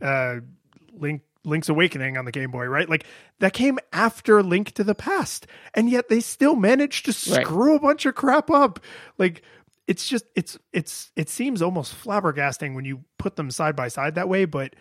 uh 0.01 0.38
Link 0.93 1.23
Link's 1.48 1.69
Awakening 1.69 2.18
on 2.18 2.26
the 2.26 2.32
Game 2.32 2.52
Boy, 2.52 2.65
right? 2.65 2.88
Like 2.90 3.06
that 3.40 3.53
came 3.53 3.80
after 3.94 4.44
Link 4.44 4.72
to 4.74 4.84
the 4.84 4.94
Past, 4.95 5.48
and 5.74 5.90
yet 5.90 6.10
they 6.10 6.19
still 6.19 6.56
managed 6.56 7.06
to 7.06 7.32
Right. 7.34 7.45
screw 7.45 7.76
a 7.76 7.80
bunch 7.80 8.06
of 8.06 8.15
crap 8.15 8.49
up. 8.52 8.80
Like 9.18 9.41
it's 9.88 10.07
just 10.07 10.26
it's 10.36 10.57
it's 10.74 11.11
it 11.15 11.30
seems 11.30 11.61
almost 11.61 11.95
flabbergasting 11.95 12.76
when 12.76 12.86
you 12.86 13.03
put 13.18 13.38
them 13.38 13.49
side 13.49 13.76
by 13.76 13.88
side 13.88 14.15
that 14.15 14.30
way, 14.30 14.45
but 14.45 14.76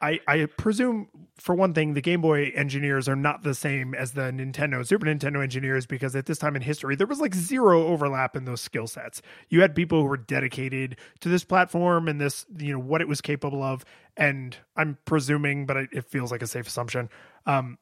I, 0.00 0.20
I 0.28 0.44
presume 0.44 1.08
for 1.36 1.54
one 1.54 1.74
thing 1.74 1.94
the 1.94 2.00
Game 2.00 2.20
Boy 2.20 2.52
engineers 2.54 3.08
are 3.08 3.16
not 3.16 3.42
the 3.42 3.54
same 3.54 3.94
as 3.94 4.12
the 4.12 4.22
Nintendo 4.32 4.86
Super 4.86 5.06
Nintendo 5.06 5.42
engineers 5.42 5.86
because 5.86 6.14
at 6.14 6.26
this 6.26 6.38
time 6.38 6.56
in 6.56 6.62
history 6.62 6.94
there 6.96 7.06
was 7.06 7.20
like 7.20 7.34
zero 7.34 7.86
overlap 7.86 8.36
in 8.36 8.44
those 8.44 8.60
skill 8.60 8.86
sets. 8.86 9.22
You 9.48 9.60
had 9.60 9.74
people 9.74 10.02
who 10.02 10.08
were 10.08 10.16
dedicated 10.16 10.96
to 11.20 11.28
this 11.28 11.44
platform 11.44 12.08
and 12.08 12.20
this 12.20 12.46
you 12.58 12.72
know 12.72 12.78
what 12.78 13.00
it 13.00 13.08
was 13.08 13.20
capable 13.20 13.62
of 13.62 13.84
and 14.16 14.56
I'm 14.76 14.98
presuming 15.04 15.66
but 15.66 15.76
it, 15.92 16.04
feels 16.04 16.30
like 16.30 16.42
a 16.42 16.46
safe 16.46 16.66
assumption. 16.66 17.08
Um 17.46 17.78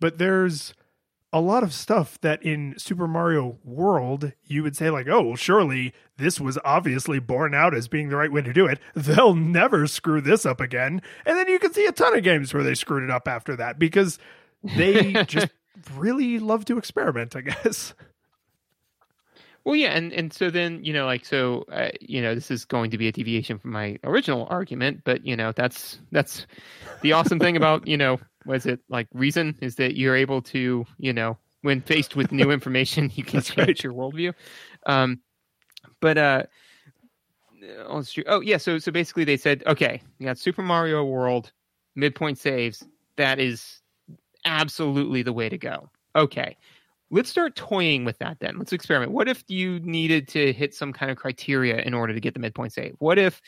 but 0.00 0.18
there's 0.18 0.74
a 1.32 1.40
lot 1.40 1.62
of 1.62 1.72
stuff 1.72 2.20
that 2.20 2.42
in 2.42 2.74
Super 2.78 3.08
Mario 3.08 3.58
World 3.64 4.32
you 4.44 4.62
would 4.62 4.76
say 4.76 4.90
like, 4.90 5.08
oh, 5.08 5.22
well, 5.22 5.36
surely 5.36 5.94
this 6.18 6.40
was 6.40 6.58
obviously 6.64 7.18
borne 7.18 7.54
out 7.54 7.74
as 7.74 7.88
being 7.88 8.08
the 8.08 8.16
right 8.16 8.30
way 8.30 8.42
to 8.42 8.52
do 8.52 8.66
it. 8.66 8.78
They'll 8.94 9.34
never 9.34 9.86
screw 9.86 10.20
this 10.20 10.44
up 10.44 10.60
again. 10.60 11.00
And 11.24 11.38
then 11.38 11.48
you 11.48 11.58
can 11.58 11.72
see 11.72 11.86
a 11.86 11.92
ton 11.92 12.16
of 12.16 12.22
games 12.22 12.52
where 12.52 12.62
they 12.62 12.74
screwed 12.74 13.04
it 13.04 13.10
up 13.10 13.26
after 13.26 13.56
that 13.56 13.78
because 13.78 14.18
they 14.62 15.12
just 15.26 15.48
really 15.96 16.38
love 16.38 16.64
to 16.66 16.78
experiment, 16.78 17.34
I 17.34 17.40
guess. 17.42 17.94
Well, 19.64 19.76
yeah, 19.76 19.90
and 19.90 20.12
and 20.12 20.32
so 20.32 20.50
then 20.50 20.84
you 20.84 20.92
know, 20.92 21.06
like, 21.06 21.24
so 21.24 21.64
uh, 21.70 21.90
you 22.00 22.20
know, 22.20 22.34
this 22.34 22.50
is 22.50 22.64
going 22.64 22.90
to 22.90 22.98
be 22.98 23.06
a 23.06 23.12
deviation 23.12 23.58
from 23.58 23.70
my 23.70 23.96
original 24.02 24.46
argument, 24.50 25.02
but 25.04 25.24
you 25.24 25.36
know, 25.36 25.52
that's 25.52 26.00
that's 26.10 26.46
the 27.02 27.12
awesome 27.12 27.38
thing 27.38 27.56
about 27.56 27.86
you 27.86 27.96
know, 27.96 28.18
was 28.46 28.66
it 28.66 28.80
like 28.88 29.08
reason 29.12 29.56
is 29.60 29.76
that 29.76 29.96
you're 29.96 30.16
able 30.16 30.42
to 30.42 30.84
you 30.98 31.12
know, 31.12 31.36
when 31.62 31.80
faced 31.80 32.16
with 32.16 32.32
new 32.32 32.50
information, 32.50 33.10
you 33.14 33.24
can 33.24 33.40
change 33.42 33.58
right. 33.58 33.82
your 33.82 33.92
worldview. 33.92 34.34
Um, 34.86 35.20
but 36.00 36.18
uh, 36.18 36.42
oh, 37.86 38.02
oh 38.26 38.40
yeah, 38.40 38.56
so 38.56 38.78
so 38.78 38.92
basically 38.92 39.24
they 39.24 39.36
said, 39.36 39.62
okay, 39.66 40.02
you 40.18 40.26
got 40.26 40.38
Super 40.38 40.62
Mario 40.62 41.04
World 41.04 41.52
midpoint 41.94 42.38
saves. 42.38 42.84
That 43.16 43.38
is 43.38 43.80
absolutely 44.44 45.22
the 45.22 45.32
way 45.32 45.48
to 45.48 45.58
go. 45.58 45.88
Okay, 46.16 46.56
let's 47.12 47.28
start 47.28 47.54
toying 47.54 48.04
with 48.04 48.18
that 48.18 48.38
then. 48.40 48.58
Let's 48.58 48.72
experiment. 48.72 49.12
What 49.12 49.28
if 49.28 49.44
you 49.46 49.78
needed 49.80 50.26
to 50.28 50.52
hit 50.52 50.74
some 50.74 50.92
kind 50.92 51.10
of 51.10 51.18
criteria 51.18 51.76
in 51.82 51.92
order 51.92 52.14
to 52.14 52.20
get 52.20 52.32
the 52.32 52.40
midpoint 52.40 52.72
save? 52.72 52.94
What 52.98 53.18
if, 53.18 53.40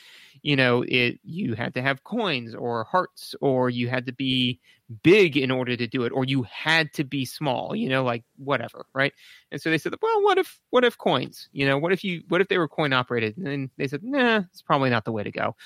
you 0.42 0.54
know, 0.54 0.84
it 0.86 1.18
you 1.24 1.54
had 1.54 1.72
to 1.74 1.82
have 1.82 2.04
coins 2.04 2.54
or 2.54 2.84
hearts 2.84 3.34
or 3.40 3.70
you 3.70 3.88
had 3.88 4.04
to 4.06 4.12
be 4.12 4.60
big 5.02 5.38
in 5.38 5.50
order 5.50 5.76
to 5.76 5.86
do 5.86 6.04
it 6.04 6.12
or 6.12 6.26
you 6.26 6.42
had 6.42 6.92
to 6.92 7.04
be 7.04 7.24
small, 7.24 7.74
you 7.74 7.88
know, 7.88 8.04
like 8.04 8.22
whatever, 8.36 8.84
right? 8.94 9.14
And 9.50 9.60
so 9.60 9.70
they 9.70 9.78
said, 9.78 9.94
well, 10.02 10.22
what 10.22 10.36
if 10.36 10.60
what 10.68 10.84
if 10.84 10.98
coins? 10.98 11.48
You 11.52 11.66
know, 11.66 11.78
what 11.78 11.92
if 11.92 12.04
you 12.04 12.22
what 12.28 12.42
if 12.42 12.48
they 12.48 12.58
were 12.58 12.68
coin 12.68 12.92
operated? 12.92 13.38
And 13.38 13.46
then 13.46 13.70
they 13.78 13.88
said, 13.88 14.04
nah, 14.04 14.42
it's 14.52 14.62
probably 14.62 14.90
not 14.90 15.06
the 15.06 15.12
way 15.12 15.22
to 15.22 15.32
go. 15.32 15.56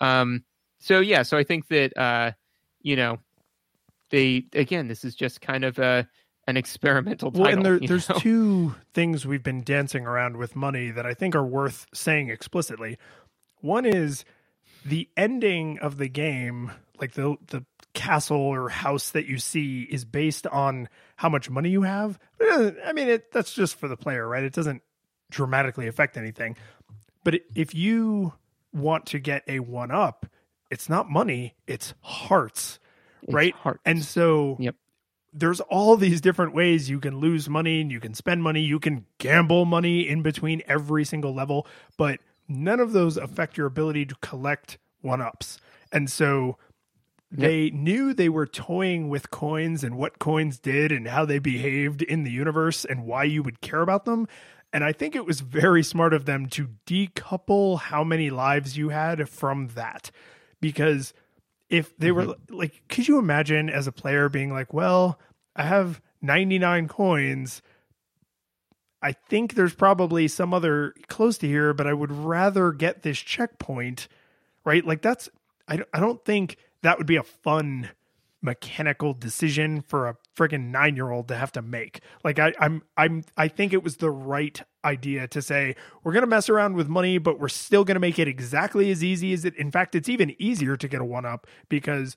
Um 0.00 0.44
so 0.78 1.00
yeah, 1.00 1.22
so 1.22 1.38
I 1.38 1.44
think 1.44 1.68
that 1.68 1.96
uh, 1.96 2.32
you 2.82 2.96
know, 2.96 3.18
they 4.10 4.44
again, 4.52 4.88
this 4.88 5.04
is 5.04 5.14
just 5.14 5.40
kind 5.40 5.64
of 5.64 5.78
a 5.78 6.06
an 6.46 6.56
experimental 6.56 7.30
title. 7.32 7.44
Well, 7.44 7.52
and 7.52 7.64
there, 7.64 7.78
there's 7.78 8.08
know? 8.08 8.16
two 8.18 8.74
things 8.94 9.26
we've 9.26 9.42
been 9.42 9.62
dancing 9.62 10.06
around 10.06 10.36
with 10.36 10.54
money 10.56 10.90
that 10.90 11.06
I 11.06 11.14
think 11.14 11.34
are 11.34 11.44
worth 11.44 11.86
saying 11.92 12.30
explicitly. 12.30 12.98
One 13.60 13.84
is 13.84 14.24
the 14.84 15.08
ending 15.16 15.78
of 15.80 15.98
the 15.98 16.08
game, 16.08 16.70
like 17.00 17.12
the 17.14 17.36
the 17.48 17.64
castle 17.94 18.36
or 18.36 18.68
house 18.68 19.10
that 19.10 19.26
you 19.26 19.38
see, 19.38 19.82
is 19.82 20.04
based 20.04 20.46
on 20.46 20.88
how 21.16 21.28
much 21.28 21.50
money 21.50 21.70
you 21.70 21.82
have. 21.82 22.18
Uh, 22.40 22.70
I 22.84 22.92
mean, 22.92 23.08
it, 23.08 23.32
that's 23.32 23.52
just 23.52 23.76
for 23.78 23.88
the 23.88 23.96
player, 23.96 24.26
right? 24.28 24.44
It 24.44 24.52
doesn't 24.52 24.82
dramatically 25.30 25.88
affect 25.88 26.16
anything. 26.16 26.56
But 27.24 27.40
if 27.54 27.74
you 27.74 28.34
want 28.72 29.06
to 29.06 29.18
get 29.18 29.42
a 29.48 29.58
one 29.60 29.90
up, 29.90 30.26
it's 30.70 30.88
not 30.88 31.10
money; 31.10 31.54
it's 31.66 31.94
hearts, 32.02 32.78
It's 33.22 33.32
right? 33.34 33.54
hearts. 33.54 33.80
And 33.84 34.04
so 34.04 34.56
Yep. 34.60 34.76
There's 35.38 35.60
all 35.60 35.96
these 35.96 36.20
different 36.20 36.54
ways 36.54 36.88
you 36.88 36.98
can 36.98 37.18
lose 37.18 37.48
money 37.48 37.82
and 37.82 37.92
you 37.92 38.00
can 38.00 38.14
spend 38.14 38.42
money, 38.42 38.62
you 38.62 38.80
can 38.80 39.04
gamble 39.18 39.66
money 39.66 40.08
in 40.08 40.22
between 40.22 40.62
every 40.66 41.04
single 41.04 41.34
level, 41.34 41.66
but 41.98 42.20
none 42.48 42.80
of 42.80 42.92
those 42.92 43.16
affect 43.16 43.58
your 43.58 43.66
ability 43.66 44.06
to 44.06 44.14
collect 44.16 44.78
one 45.02 45.20
ups. 45.20 45.58
And 45.92 46.10
so 46.10 46.56
they 47.30 47.70
knew 47.70 48.14
they 48.14 48.30
were 48.30 48.46
toying 48.46 49.08
with 49.08 49.30
coins 49.30 49.84
and 49.84 49.98
what 49.98 50.18
coins 50.18 50.58
did 50.58 50.90
and 50.90 51.08
how 51.08 51.26
they 51.26 51.38
behaved 51.38 52.00
in 52.02 52.24
the 52.24 52.30
universe 52.30 52.84
and 52.84 53.04
why 53.04 53.24
you 53.24 53.42
would 53.42 53.60
care 53.60 53.82
about 53.82 54.06
them. 54.06 54.26
And 54.72 54.82
I 54.84 54.92
think 54.92 55.14
it 55.14 55.26
was 55.26 55.40
very 55.40 55.82
smart 55.82 56.14
of 56.14 56.24
them 56.24 56.46
to 56.50 56.70
decouple 56.86 57.78
how 57.78 58.04
many 58.04 58.30
lives 58.30 58.76
you 58.76 58.88
had 58.88 59.28
from 59.28 59.68
that. 59.68 60.10
Because 60.60 61.12
if 61.68 61.96
they 61.96 62.12
were 62.12 62.26
mm-hmm. 62.26 62.54
like, 62.54 62.82
could 62.88 63.08
you 63.08 63.18
imagine 63.18 63.68
as 63.68 63.86
a 63.86 63.92
player 63.92 64.28
being 64.28 64.52
like, 64.52 64.72
well, 64.72 65.18
I 65.54 65.64
have 65.64 66.00
99 66.22 66.88
coins. 66.88 67.62
I 69.02 69.12
think 69.12 69.54
there's 69.54 69.74
probably 69.74 70.28
some 70.28 70.54
other 70.54 70.94
close 71.08 71.38
to 71.38 71.46
here, 71.46 71.74
but 71.74 71.86
I 71.86 71.92
would 71.92 72.12
rather 72.12 72.72
get 72.72 73.02
this 73.02 73.18
checkpoint, 73.18 74.08
right? 74.64 74.84
Like 74.84 75.02
that's 75.02 75.28
I 75.68 75.76
don't- 75.76 75.88
I 75.92 76.00
don't 76.00 76.24
think 76.24 76.56
that 76.82 76.98
would 76.98 77.06
be 77.06 77.16
a 77.16 77.22
fun 77.22 77.90
mechanical 78.42 79.12
decision 79.12 79.82
for 79.82 80.06
a 80.06 80.16
friggin' 80.36 80.70
nine 80.70 80.96
year 80.96 81.10
old 81.10 81.28
to 81.28 81.36
have 81.36 81.52
to 81.52 81.62
make. 81.62 82.00
Like 82.22 82.38
I, 82.38 82.52
I'm 82.60 82.82
I'm 82.96 83.24
I 83.36 83.48
think 83.48 83.72
it 83.72 83.82
was 83.82 83.96
the 83.96 84.10
right 84.10 84.62
idea 84.86 85.28
to 85.28 85.42
say 85.42 85.76
we're 86.02 86.12
gonna 86.12 86.26
mess 86.26 86.48
around 86.48 86.76
with 86.76 86.88
money, 86.88 87.18
but 87.18 87.38
we're 87.38 87.48
still 87.48 87.84
gonna 87.84 88.00
make 88.00 88.18
it 88.18 88.28
exactly 88.28 88.90
as 88.90 89.04
easy 89.04 89.32
as 89.32 89.44
it. 89.44 89.54
In 89.56 89.70
fact, 89.70 89.94
it's 89.94 90.08
even 90.08 90.34
easier 90.38 90.76
to 90.76 90.88
get 90.88 91.00
a 91.00 91.04
one 91.04 91.26
up 91.26 91.46
because 91.68 92.16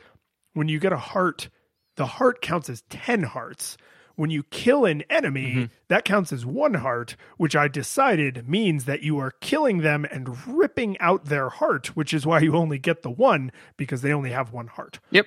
when 0.53 0.67
you 0.69 0.79
get 0.79 0.93
a 0.93 0.97
heart, 0.97 1.49
the 1.95 2.05
heart 2.05 2.41
counts 2.41 2.69
as 2.69 2.83
ten 2.89 3.23
hearts. 3.23 3.77
When 4.15 4.29
you 4.29 4.43
kill 4.43 4.83
an 4.83 5.03
enemy, 5.09 5.53
mm-hmm. 5.53 5.65
that 5.87 6.03
counts 6.03 6.33
as 6.33 6.45
one 6.45 6.73
heart, 6.73 7.15
which 7.37 7.55
I 7.55 7.69
decided 7.69 8.49
means 8.49 8.83
that 8.83 9.01
you 9.01 9.17
are 9.17 9.31
killing 9.39 9.77
them 9.77 10.05
and 10.11 10.45
ripping 10.45 10.99
out 10.99 11.25
their 11.25 11.47
heart, 11.47 11.95
which 11.95 12.13
is 12.13 12.25
why 12.25 12.41
you 12.41 12.53
only 12.53 12.79
get 12.79 13.01
the 13.01 13.09
one 13.09 13.49
because 13.77 14.01
they 14.01 14.11
only 14.11 14.31
have 14.31 14.51
one 14.51 14.67
heart. 14.67 14.99
Yep. 15.11 15.25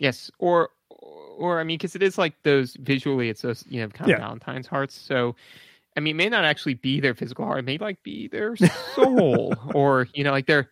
Yes, 0.00 0.28
or 0.40 0.70
or 0.90 1.60
I 1.60 1.64
mean, 1.64 1.78
because 1.78 1.94
it 1.94 2.02
is 2.02 2.18
like 2.18 2.34
those 2.42 2.76
visually, 2.80 3.28
it's 3.28 3.42
those 3.42 3.64
you 3.68 3.80
know 3.80 3.88
kind 3.88 4.10
of 4.10 4.18
Yeah. 4.18 4.24
Valentine's 4.24 4.66
hearts. 4.66 4.94
So, 4.94 5.36
I 5.96 6.00
mean, 6.00 6.14
it 6.16 6.18
may 6.18 6.28
not 6.28 6.44
actually 6.44 6.74
be 6.74 7.00
their 7.00 7.14
physical 7.14 7.44
heart; 7.44 7.60
it 7.60 7.64
may 7.64 7.78
like 7.78 8.02
be 8.02 8.28
their 8.28 8.56
soul, 8.94 9.54
or 9.74 10.08
you 10.14 10.24
know, 10.24 10.30
like 10.32 10.46
their 10.46 10.70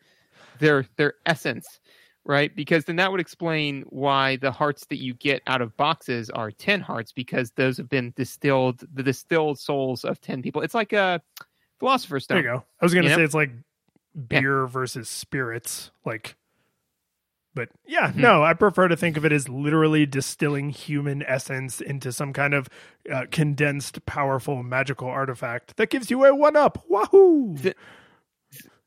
their 0.58 0.86
their 0.96 1.14
essence, 1.26 1.80
right? 2.24 2.54
Because 2.54 2.84
then 2.84 2.96
that 2.96 3.10
would 3.10 3.20
explain 3.20 3.82
why 3.88 4.36
the 4.36 4.50
hearts 4.52 4.86
that 4.86 5.00
you 5.02 5.14
get 5.14 5.42
out 5.46 5.62
of 5.62 5.76
boxes 5.76 6.30
are 6.30 6.50
ten 6.50 6.80
hearts, 6.80 7.12
because 7.12 7.50
those 7.52 7.76
have 7.78 7.88
been 7.88 8.12
distilled, 8.16 8.82
the 8.92 9.02
distilled 9.02 9.58
souls 9.58 10.04
of 10.04 10.20
ten 10.20 10.42
people. 10.42 10.62
It's 10.62 10.74
like 10.74 10.92
a 10.92 11.20
philosopher's 11.78 12.26
There 12.26 12.38
stone. 12.38 12.44
you 12.44 12.58
go. 12.58 12.64
I 12.80 12.84
was 12.84 12.92
gonna 12.94 13.04
You 13.04 13.10
know? 13.10 13.16
say 13.16 13.22
it's 13.24 13.34
like 13.34 13.50
beer 14.28 14.66
versus 14.66 15.08
spirits, 15.08 15.90
like. 16.04 16.36
But 17.54 17.68
yeah, 17.86 18.10
Mhm. 18.10 18.16
no, 18.16 18.42
I 18.42 18.52
prefer 18.54 18.88
to 18.88 18.96
think 18.96 19.16
of 19.16 19.24
it 19.24 19.32
as 19.32 19.48
literally 19.48 20.06
distilling 20.06 20.70
human 20.70 21.22
essence 21.22 21.80
into 21.80 22.12
some 22.12 22.32
kind 22.32 22.52
of 22.54 22.68
uh, 23.12 23.26
condensed, 23.30 24.04
powerful, 24.06 24.62
magical 24.62 25.08
artifact 25.08 25.76
that 25.76 25.90
gives 25.90 26.10
you 26.10 26.24
a 26.24 26.34
one 26.34 26.56
up. 26.56 26.84
Wahoo! 26.88 27.56
Th- 27.62 27.76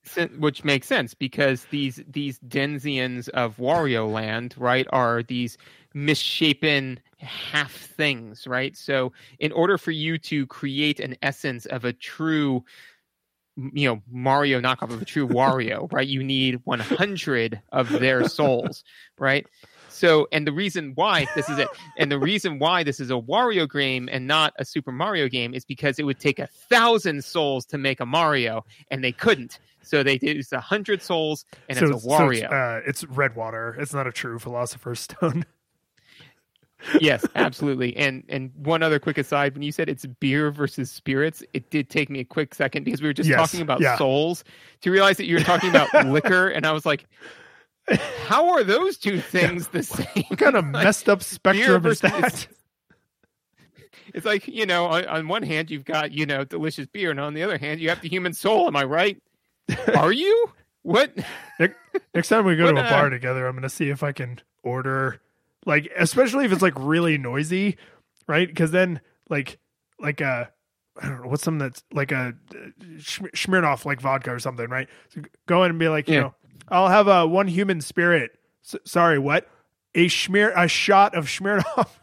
Sen- 0.04 0.40
which 0.40 0.64
makes 0.64 0.88
sense 0.88 1.14
because 1.14 1.66
these 1.66 2.02
these 2.08 2.40
Denzians 2.40 3.28
of 3.30 3.58
Wario 3.58 4.10
Land, 4.10 4.56
right, 4.58 4.88
are 4.94 5.22
these 5.22 5.58
misshapen 5.94 7.02
half 7.18 7.74
things, 7.74 8.48
right? 8.48 8.76
So, 8.78 9.12
in 9.40 9.52
order 9.52 9.78
for 9.78 9.92
you 9.92 10.18
to 10.20 10.48
create 10.48 11.02
an 11.02 11.18
essence 11.22 11.66
of 11.66 11.84
a 11.84 11.92
true, 11.92 12.64
you 13.74 13.90
know, 13.90 14.02
Mario 14.12 14.62
knockoff 14.62 14.92
of 14.92 15.02
a 15.02 15.06
true 15.06 15.28
Wario, 15.28 15.92
right, 15.92 16.08
you 16.08 16.24
need 16.24 16.62
100 16.64 17.62
of 17.72 17.90
their 17.90 18.28
souls, 18.28 18.84
right? 19.18 19.46
So, 19.90 20.28
and 20.32 20.46
the 20.46 20.52
reason 20.52 20.92
why 20.94 21.26
this 21.36 21.50
is 21.50 21.58
it, 21.58 21.68
and 21.98 22.12
the 22.12 22.20
reason 22.20 22.60
why 22.60 22.84
this 22.84 23.00
is 23.00 23.10
a 23.10 23.16
Wario 23.16 23.68
game 23.70 24.08
and 24.12 24.28
not 24.28 24.54
a 24.60 24.66
Super 24.66 24.92
Mario 24.92 25.28
game 25.28 25.56
is 25.56 25.66
because 25.66 25.98
it 25.98 26.04
would 26.04 26.20
take 26.20 26.38
a 26.38 26.46
thousand 26.46 27.24
souls 27.24 27.66
to 27.68 27.80
make 27.80 28.00
a 28.00 28.06
Mario, 28.06 28.64
and 28.92 29.04
they 29.04 29.12
couldn't. 29.12 29.60
So 29.82 30.04
they 30.04 30.20
used 30.22 30.54
a 30.54 30.60
hundred 30.60 31.02
souls, 31.02 31.46
and 31.68 31.80
it's 31.80 31.90
a 31.90 32.00
so 32.00 32.08
Wario. 32.08 32.44
it's, 32.44 32.44
uh, 32.44 32.82
it's 32.86 33.04
red 33.06 33.36
water. 33.36 33.76
It's 33.80 33.94
not 33.94 34.06
a 34.06 34.12
true 34.12 34.38
philosopher's 34.38 35.00
stone. 35.00 35.46
yes, 37.02 37.26
absolutely. 37.36 37.96
And 37.98 38.24
and 38.30 38.52
one 38.56 38.84
other 38.84 39.00
quick 39.00 39.18
aside: 39.18 39.54
when 39.54 39.62
you 39.64 39.72
said 39.72 39.90
it's 39.90 40.06
beer 40.06 40.52
versus 40.52 40.90
spirits, 40.92 41.44
it 41.54 41.70
did 41.70 41.90
take 41.90 42.10
me 42.10 42.20
a 42.20 42.26
quick 42.26 42.54
second 42.56 42.84
because 42.84 43.02
we 43.02 43.08
were 43.08 43.14
just 43.14 43.30
Yes, 43.30 43.38
talking 43.40 43.62
about 43.62 43.82
yeah. 43.82 43.98
souls 43.98 44.44
to 44.82 44.92
realize 44.92 45.18
that 45.18 45.26
you 45.26 45.36
were 45.36 45.42
talking 45.44 45.70
about 45.70 45.94
liquor, 46.08 46.48
and 46.50 46.66
I 46.66 46.72
was 46.72 46.86
like, 46.86 47.06
how 48.26 48.50
are 48.50 48.64
those 48.64 48.98
two 48.98 49.20
things 49.32 49.70
the 49.70 49.84
same? 49.84 50.24
what 50.28 50.40
kind 50.40 50.56
of 50.56 50.66
messed 50.72 51.10
up 51.10 51.24
spectrum 51.24 51.86
is 51.86 52.00
versus- 52.02 52.02
that? 52.02 52.48
It's 54.14 54.26
like 54.26 54.48
you 54.48 54.66
know, 54.66 54.86
on, 54.86 55.06
on 55.06 55.28
one 55.28 55.44
hand 55.44 55.70
you've 55.70 55.86
got 55.86 56.12
you 56.12 56.26
know 56.26 56.44
delicious 56.44 56.88
beer, 56.88 57.12
and 57.12 57.20
on 57.20 57.34
the 57.34 57.44
other 57.44 57.58
hand 57.58 57.80
you 57.82 57.90
have 57.90 58.02
the 58.02 58.10
human 58.10 58.34
soul. 58.34 58.68
Am 58.68 58.76
I 58.76 58.84
right? 58.84 59.22
Are 59.96 60.14
you? 60.14 60.50
What? 60.84 61.12
Next 62.14 62.30
time 62.30 62.46
we 62.46 62.56
go 62.56 62.68
to 62.68 62.74
What, 62.74 62.84
a 62.86 62.88
uh, 62.88 62.90
bar 62.90 63.10
together, 63.10 63.46
I'm 63.48 63.56
gonna 63.56 63.68
see 63.70 63.90
if 63.90 64.04
I 64.04 64.14
can 64.14 64.40
order, 64.64 65.20
like, 65.68 65.92
especially 65.98 66.46
if 66.46 66.52
it's 66.52 66.62
like 66.62 66.74
really 66.78 67.18
noisy, 67.18 67.78
right? 68.26 68.48
Because 68.48 68.72
then, 68.72 69.02
like, 69.30 69.60
like 70.00 70.22
uh, 70.22 70.46
I 71.00 71.10
don't 71.10 71.22
know 71.22 71.28
what's 71.28 71.44
something 71.44 71.60
that's 71.60 71.84
like 71.94 72.12
a 72.12 72.34
uh, 72.52 72.56
Smirnoff 73.00 73.86
like 73.86 74.02
vodka 74.02 74.32
or 74.32 74.40
something, 74.40 74.70
right? 74.70 74.88
So 75.10 75.22
go 75.46 75.64
in 75.64 75.72
and 75.72 75.80
be 75.80 75.90
like, 75.90 76.08
you 76.08 76.22
know, 76.22 76.36
I'll 76.70 76.88
have 76.88 77.08
a 77.08 77.28
one 77.28 77.48
human 77.48 77.82
spirit. 77.82 78.32
S- 78.66 78.80
sorry, 78.86 79.20
what? 79.20 79.48
A 79.94 80.06
schmear, 80.08 80.54
a 80.56 80.68
shot 80.68 81.16
of 81.16 81.26
Smirnoff. 81.26 81.90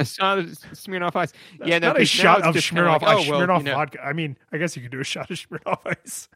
A 0.00 0.04
shot 0.04 0.38
of 0.38 0.46
Smirnoff 0.46 1.16
Ice. 1.16 1.32
Yeah, 1.64 1.80
no, 1.80 1.88
not 1.88 2.00
a 2.00 2.04
shot 2.04 2.42
of 2.42 2.54
Smirnoff, 2.54 3.02
like, 3.02 3.16
oh, 3.16 3.18
ice, 3.18 3.28
well, 3.28 3.40
Smirnoff 3.40 3.58
you 3.58 3.64
know, 3.64 3.74
vodka. 3.74 3.98
I 4.00 4.12
mean, 4.12 4.36
I 4.52 4.58
guess 4.58 4.76
you 4.76 4.82
could 4.82 4.92
do 4.92 5.00
a 5.00 5.04
shot 5.04 5.28
of 5.28 5.36
Smirnoff 5.36 5.80
ice. 5.84 6.28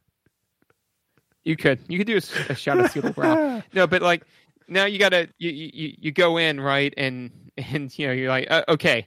You 1.45 1.57
could. 1.57 1.81
You 1.89 1.99
could 1.99 2.07
do 2.07 2.17
a, 2.17 2.53
a 2.53 2.55
shot 2.57 2.79
of 2.79 2.91
Seal 2.91 3.13
Brow. 3.15 3.63
No, 3.73 3.87
but 3.87 4.03
like 4.03 4.25
now 4.69 4.85
you 4.85 4.99
gotta 4.99 5.29
you, 5.39 5.51
you 5.51 5.95
you 5.99 6.13
go 6.13 6.37
in 6.37 6.61
right? 6.61 6.93
And 6.97 7.31
and 7.57 7.97
you 7.99 8.07
know 8.07 8.13
you're 8.13 8.29
like 8.29 8.51
uh, 8.51 8.65
okay, 8.69 9.07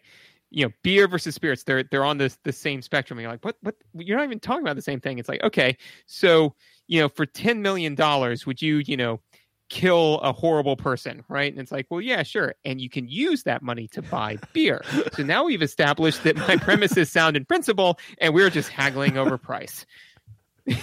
you 0.52 0.65
know 0.65 0.72
beer 0.84 1.07
versus 1.07 1.36
spirits 1.36 1.64
they're 1.64 1.84
they're 1.84 2.06
on 2.06 2.18
the 2.18 2.36
the 2.44 2.53
same 2.53 2.82
spectrum. 2.82 3.19
You're 3.19 3.32
like 3.32 3.44
what 3.44 3.57
what? 3.61 3.76
You're 3.94 4.18
not 4.18 4.26
even 4.26 4.40
talking 4.40 4.61
about 4.61 4.76
the 4.76 4.82
same 4.82 4.99
thing. 4.99 5.19
It's 5.19 5.30
like 5.30 5.44
okay, 5.44 5.77
so 6.06 6.53
you 6.88 7.02
know 7.02 7.10
for 7.10 7.26
ten 7.26 7.61
million 7.61 7.95
dollars 7.95 8.45
would 8.45 8.61
you 8.61 8.82
you 8.86 8.98
know 8.98 9.19
kill 9.69 10.19
a 10.19 10.32
horrible 10.32 10.76
person? 10.76 11.23
Right? 11.27 11.52
And 11.52 11.60
it's 11.60 11.72
like 11.72 11.88
well 11.90 12.02
yeah 12.02 12.23
sure. 12.23 12.56
And 12.64 12.80
you 12.80 12.90
can 12.90 13.07
use 13.07 13.44
that 13.44 13.61
money 13.61 13.88
to 13.90 14.02
buy 14.02 14.38
beer. 14.53 14.82
So 15.14 15.23
now 15.23 15.45
we've 15.45 15.64
established 15.64 16.23
that 16.23 16.36
my 16.38 16.57
premise 16.57 16.95
is 16.98 17.11
sound 17.11 17.36
in 17.36 17.45
principle 17.45 17.99
and 18.19 18.34
we're 18.34 18.49
just 18.49 18.69
haggling 18.69 19.18
over 19.18 19.38
price. 19.38 19.86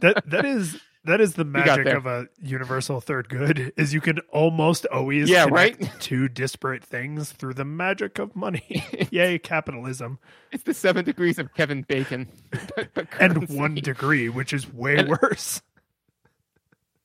That 0.00 0.24
that 0.30 0.44
is 0.44 0.80
that 1.04 1.20
is 1.20 1.34
the 1.34 1.44
magic 1.44 1.86
of 1.88 2.06
a 2.06 2.28
universal 2.40 3.00
third 3.00 3.28
good 3.28 3.72
is 3.76 3.92
you 3.92 4.00
can 4.00 4.20
almost 4.30 4.86
always 4.86 5.28
Yeah, 5.28 5.46
right? 5.50 5.76
two 6.00 6.28
disparate 6.28 6.84
things 6.84 7.32
through 7.32 7.54
the 7.54 7.64
magic 7.64 8.18
of 8.18 8.36
money 8.36 8.84
yay 9.10 9.38
capitalism 9.38 10.18
it's 10.52 10.62
the 10.64 10.74
seven 10.74 11.04
degrees 11.04 11.38
of 11.38 11.52
kevin 11.54 11.82
bacon 11.82 12.28
but, 12.76 12.88
but 12.94 13.08
and 13.20 13.48
one 13.48 13.74
degree 13.74 14.28
which 14.28 14.52
is 14.52 14.72
way 14.72 14.96
And- 14.98 15.08
worse 15.08 15.60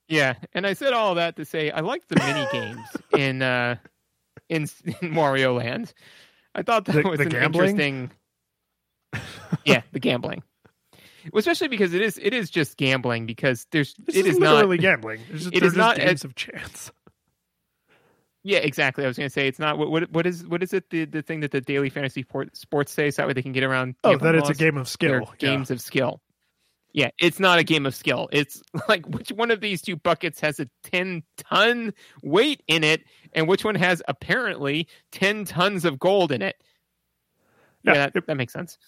Yeah, 0.09 0.35
and 0.53 0.65
I 0.65 0.73
said 0.73 0.93
all 0.93 1.15
that 1.15 1.35
to 1.35 1.43
say 1.45 1.69
I 1.71 1.81
liked 1.81 2.07
the 2.09 2.15
mini 2.15 2.47
games 2.51 2.87
in 3.17 3.41
uh 3.41 3.75
in, 4.49 4.61
in 4.85 5.11
Wario 5.13 5.57
Land. 5.57 5.93
I 6.55 6.61
thought 6.61 6.85
that 6.85 6.93
The- 7.03 7.09
was 7.09 7.17
the 7.17 7.23
an 7.25 7.29
gambling? 7.29 7.69
interesting. 7.71 8.11
yeah, 9.65 9.81
the 9.91 9.99
gambling, 9.99 10.43
especially 11.35 11.67
because 11.67 11.93
it 11.93 12.01
is 12.01 12.19
it 12.21 12.33
is 12.33 12.49
just 12.49 12.77
gambling 12.77 13.25
because 13.25 13.67
there's 13.71 13.93
this 13.95 14.15
it 14.15 14.25
is, 14.25 14.35
is 14.35 14.39
not 14.39 14.55
literally 14.55 14.77
gambling 14.77 15.21
it's 15.29 15.43
just, 15.43 15.53
it 15.55 15.63
just 15.63 15.75
not 15.75 15.97
games 15.97 16.09
as- 16.11 16.23
of 16.23 16.35
chance 16.35 16.91
yeah 18.43 18.59
exactly 18.59 19.03
I 19.03 19.07
was 19.07 19.17
going 19.17 19.29
to 19.29 19.33
say 19.33 19.47
it's 19.47 19.59
not 19.59 19.77
what 19.77 19.89
what 19.89 20.11
what 20.11 20.25
is 20.25 20.45
what 20.47 20.63
is 20.63 20.73
it 20.73 20.89
the 20.89 21.05
the 21.05 21.21
thing 21.21 21.39
that 21.41 21.51
the 21.51 21.61
daily 21.61 21.89
fantasy 21.89 22.23
Sport- 22.23 22.55
sports 22.55 22.91
say 22.91 23.11
so 23.11 23.21
that 23.21 23.27
way 23.27 23.33
they 23.33 23.41
can 23.41 23.51
get 23.51 23.63
around 23.63 23.95
oh 24.03 24.17
that 24.17 24.35
it's 24.35 24.49
a 24.49 24.53
game 24.53 24.77
of 24.77 24.87
skill 24.87 25.11
yeah. 25.11 25.25
games 25.37 25.71
of 25.71 25.81
skill. 25.81 26.21
Yeah, 26.97 27.09
it's 27.19 27.39
not 27.39 27.59
a 27.59 27.63
game 27.63 27.85
of 27.85 27.93
skill. 27.93 28.27
It's 28.31 28.63
like 28.89 29.05
which 29.05 29.31
one 29.31 29.51
of 29.51 29.61
these 29.61 29.83
two 29.83 29.95
buckets 29.95 30.39
has 30.39 30.59
a 30.59 30.67
10 30.83 31.21
ton 31.37 31.93
weight 32.23 32.63
in 32.67 32.83
it 32.83 33.03
and 33.33 33.47
which 33.47 33.63
one 33.63 33.75
has 33.75 34.01
apparently 34.07 34.87
10 35.11 35.45
tons 35.45 35.85
of 35.85 35.99
gold 35.99 36.31
in 36.31 36.41
it. 36.41 36.55
Yeah, 37.83 37.93
Yeah, 37.93 38.09
that, 38.13 38.25
that 38.25 38.35
makes 38.35 38.51
sense. 38.51 38.79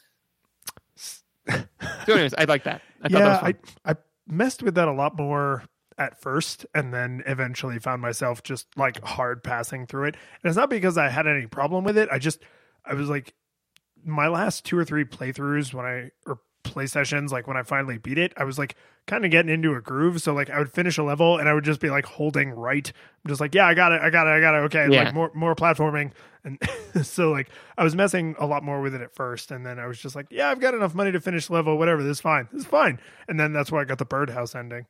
So 2.06 2.14
anyways, 2.14 2.34
I 2.34 2.46
like 2.46 2.64
that. 2.64 2.82
I 3.04 3.10
thought 3.10 3.20
yeah 3.20 3.42
that 3.42 3.44
I. 3.86 3.92
I 3.92 3.96
messed 4.28 4.64
with 4.64 4.76
that 4.76 4.88
a 4.88 4.94
lot 4.94 5.18
more 5.18 5.64
at 5.98 6.22
first 6.22 6.66
and 6.74 6.94
then 6.94 7.22
eventually 7.26 7.78
found 7.80 8.02
myself 8.02 8.42
just 8.44 8.68
like 8.78 9.04
hard 9.04 9.44
passing 9.44 9.86
through 9.86 10.06
it 10.06 10.16
and 10.42 10.50
it's 10.50 10.56
not 10.56 10.70
because 10.70 10.98
i 10.98 11.10
had 11.10 11.28
any 11.28 11.46
problem 11.46 11.84
with 11.84 11.98
it 11.98 12.08
i 12.10 12.18
just 12.18 12.40
i 12.86 12.94
was 12.94 13.10
like 13.10 13.34
my 14.06 14.28
last 14.30 14.64
two 14.64 14.78
or 14.78 14.86
three 14.86 15.04
playthroughs 15.04 15.74
when 15.74 15.86
i 15.86 16.10
or 16.26 16.40
play 16.64 16.86
sessions, 16.86 17.32
like 17.32 17.48
when 17.48 17.58
I 17.58 17.64
finally 17.64 17.98
beat 17.98 18.18
it, 18.18 18.34
I 18.38 18.44
was 18.44 18.60
like 18.60 18.76
kind 19.08 19.26
of 19.26 19.32
getting 19.32 19.52
into 19.52 19.74
a 19.76 19.82
groove. 19.82 20.22
So 20.22 20.34
like 20.34 20.50
I 20.50 20.60
would 20.60 20.72
finish 20.72 20.98
a 20.98 21.04
level 21.04 21.38
and 21.38 21.50
I 21.50 21.54
would 21.54 21.64
just 21.64 21.80
be 21.80 21.90
like 21.90 22.06
holding 22.06 22.52
right. 22.52 22.92
I'm 23.24 23.30
just 23.30 23.42
like, 23.42 23.56
yeah, 23.56 23.66
I 23.66 23.74
got 23.74 23.92
it, 23.92 24.02
I 24.02 24.10
got 24.10 24.28
it, 24.28 24.32
I 24.32 24.40
got 24.42 24.56
it. 24.56 24.58
Okay, 24.66 24.88
Yeah. 24.92 25.06
like 25.06 25.14
more 25.14 25.32
more 25.34 25.56
platforming, 25.56 26.12
and 26.44 26.58
so 27.04 27.32
like 27.32 27.50
I 27.78 27.84
was 27.84 27.96
messing 27.96 28.36
a 28.40 28.46
lot 28.46 28.64
more 28.64 28.82
with 28.82 28.94
it 28.96 29.02
at 29.02 29.14
first, 29.16 29.52
and 29.52 29.66
then 29.66 29.80
I 29.80 29.88
was 29.88 30.00
just 30.00 30.16
like, 30.16 30.28
yeah, 30.30 30.50
I've 30.50 30.60
got 30.60 30.74
enough 30.74 30.94
money 30.96 31.12
to 31.12 31.20
finish 31.20 31.50
level, 31.50 31.78
whatever. 31.78 32.04
This 32.04 32.18
is 32.18 32.22
fine, 32.22 32.48
this 32.52 32.62
is 32.62 32.68
fine. 32.68 33.00
And 33.28 33.40
then 33.40 33.54
that's 33.54 33.72
why 33.72 33.82
I 33.82 33.86
got 33.86 33.98
the 33.98 34.06
birdhouse 34.06 34.56
ending. 34.56 34.86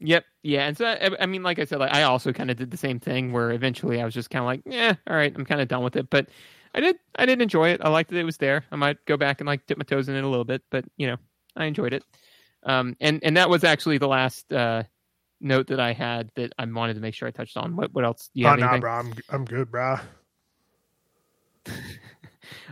Yep. 0.00 0.24
Yeah. 0.42 0.66
And 0.66 0.76
so, 0.76 0.86
I, 0.86 1.10
I 1.20 1.26
mean, 1.26 1.42
like 1.42 1.58
I 1.58 1.64
said, 1.64 1.78
like, 1.78 1.92
I 1.92 2.02
also 2.02 2.32
kind 2.32 2.50
of 2.50 2.56
did 2.56 2.70
the 2.70 2.76
same 2.76 3.00
thing 3.00 3.32
where 3.32 3.50
eventually 3.52 4.00
I 4.02 4.04
was 4.04 4.12
just 4.12 4.28
kind 4.28 4.42
of 4.42 4.46
like, 4.46 4.62
yeah, 4.66 4.94
all 5.08 5.16
right, 5.16 5.32
I'm 5.34 5.46
kind 5.46 5.60
of 5.60 5.68
done 5.68 5.82
with 5.82 5.96
it. 5.96 6.10
But 6.10 6.28
I 6.74 6.80
did, 6.80 6.96
I 7.16 7.24
did 7.24 7.40
enjoy 7.40 7.70
it. 7.70 7.80
I 7.82 7.88
liked 7.88 8.10
that 8.10 8.18
it 8.18 8.24
was 8.24 8.36
there. 8.36 8.64
I 8.70 8.76
might 8.76 9.02
go 9.06 9.16
back 9.16 9.40
and 9.40 9.46
like 9.46 9.66
dip 9.66 9.78
my 9.78 9.84
toes 9.84 10.08
in 10.08 10.16
it 10.16 10.24
a 10.24 10.28
little 10.28 10.44
bit, 10.44 10.62
but 10.70 10.84
you 10.96 11.06
know, 11.06 11.16
I 11.56 11.66
enjoyed 11.66 11.94
it. 11.94 12.04
Um, 12.64 12.96
and 13.00 13.20
and 13.22 13.36
that 13.36 13.50
was 13.50 13.62
actually 13.62 13.98
the 13.98 14.08
last 14.08 14.52
uh, 14.52 14.84
note 15.44 15.68
that 15.68 15.80
I 15.80 15.92
had 15.92 16.30
that 16.36 16.52
I 16.58 16.64
wanted 16.64 16.94
to 16.94 17.00
make 17.00 17.14
sure 17.14 17.28
I 17.28 17.30
touched 17.30 17.56
on. 17.56 17.76
What 17.76 17.92
what 17.94 18.04
else? 18.04 18.30
Do 18.34 18.40
you 18.40 18.46
oh 18.46 18.50
have 18.50 18.58
nah, 18.58 18.66
anything? 18.66 18.80
bro, 18.80 18.92
I'm 18.92 19.14
I'm 19.28 19.44
good, 19.44 19.70
bro. 19.70 19.98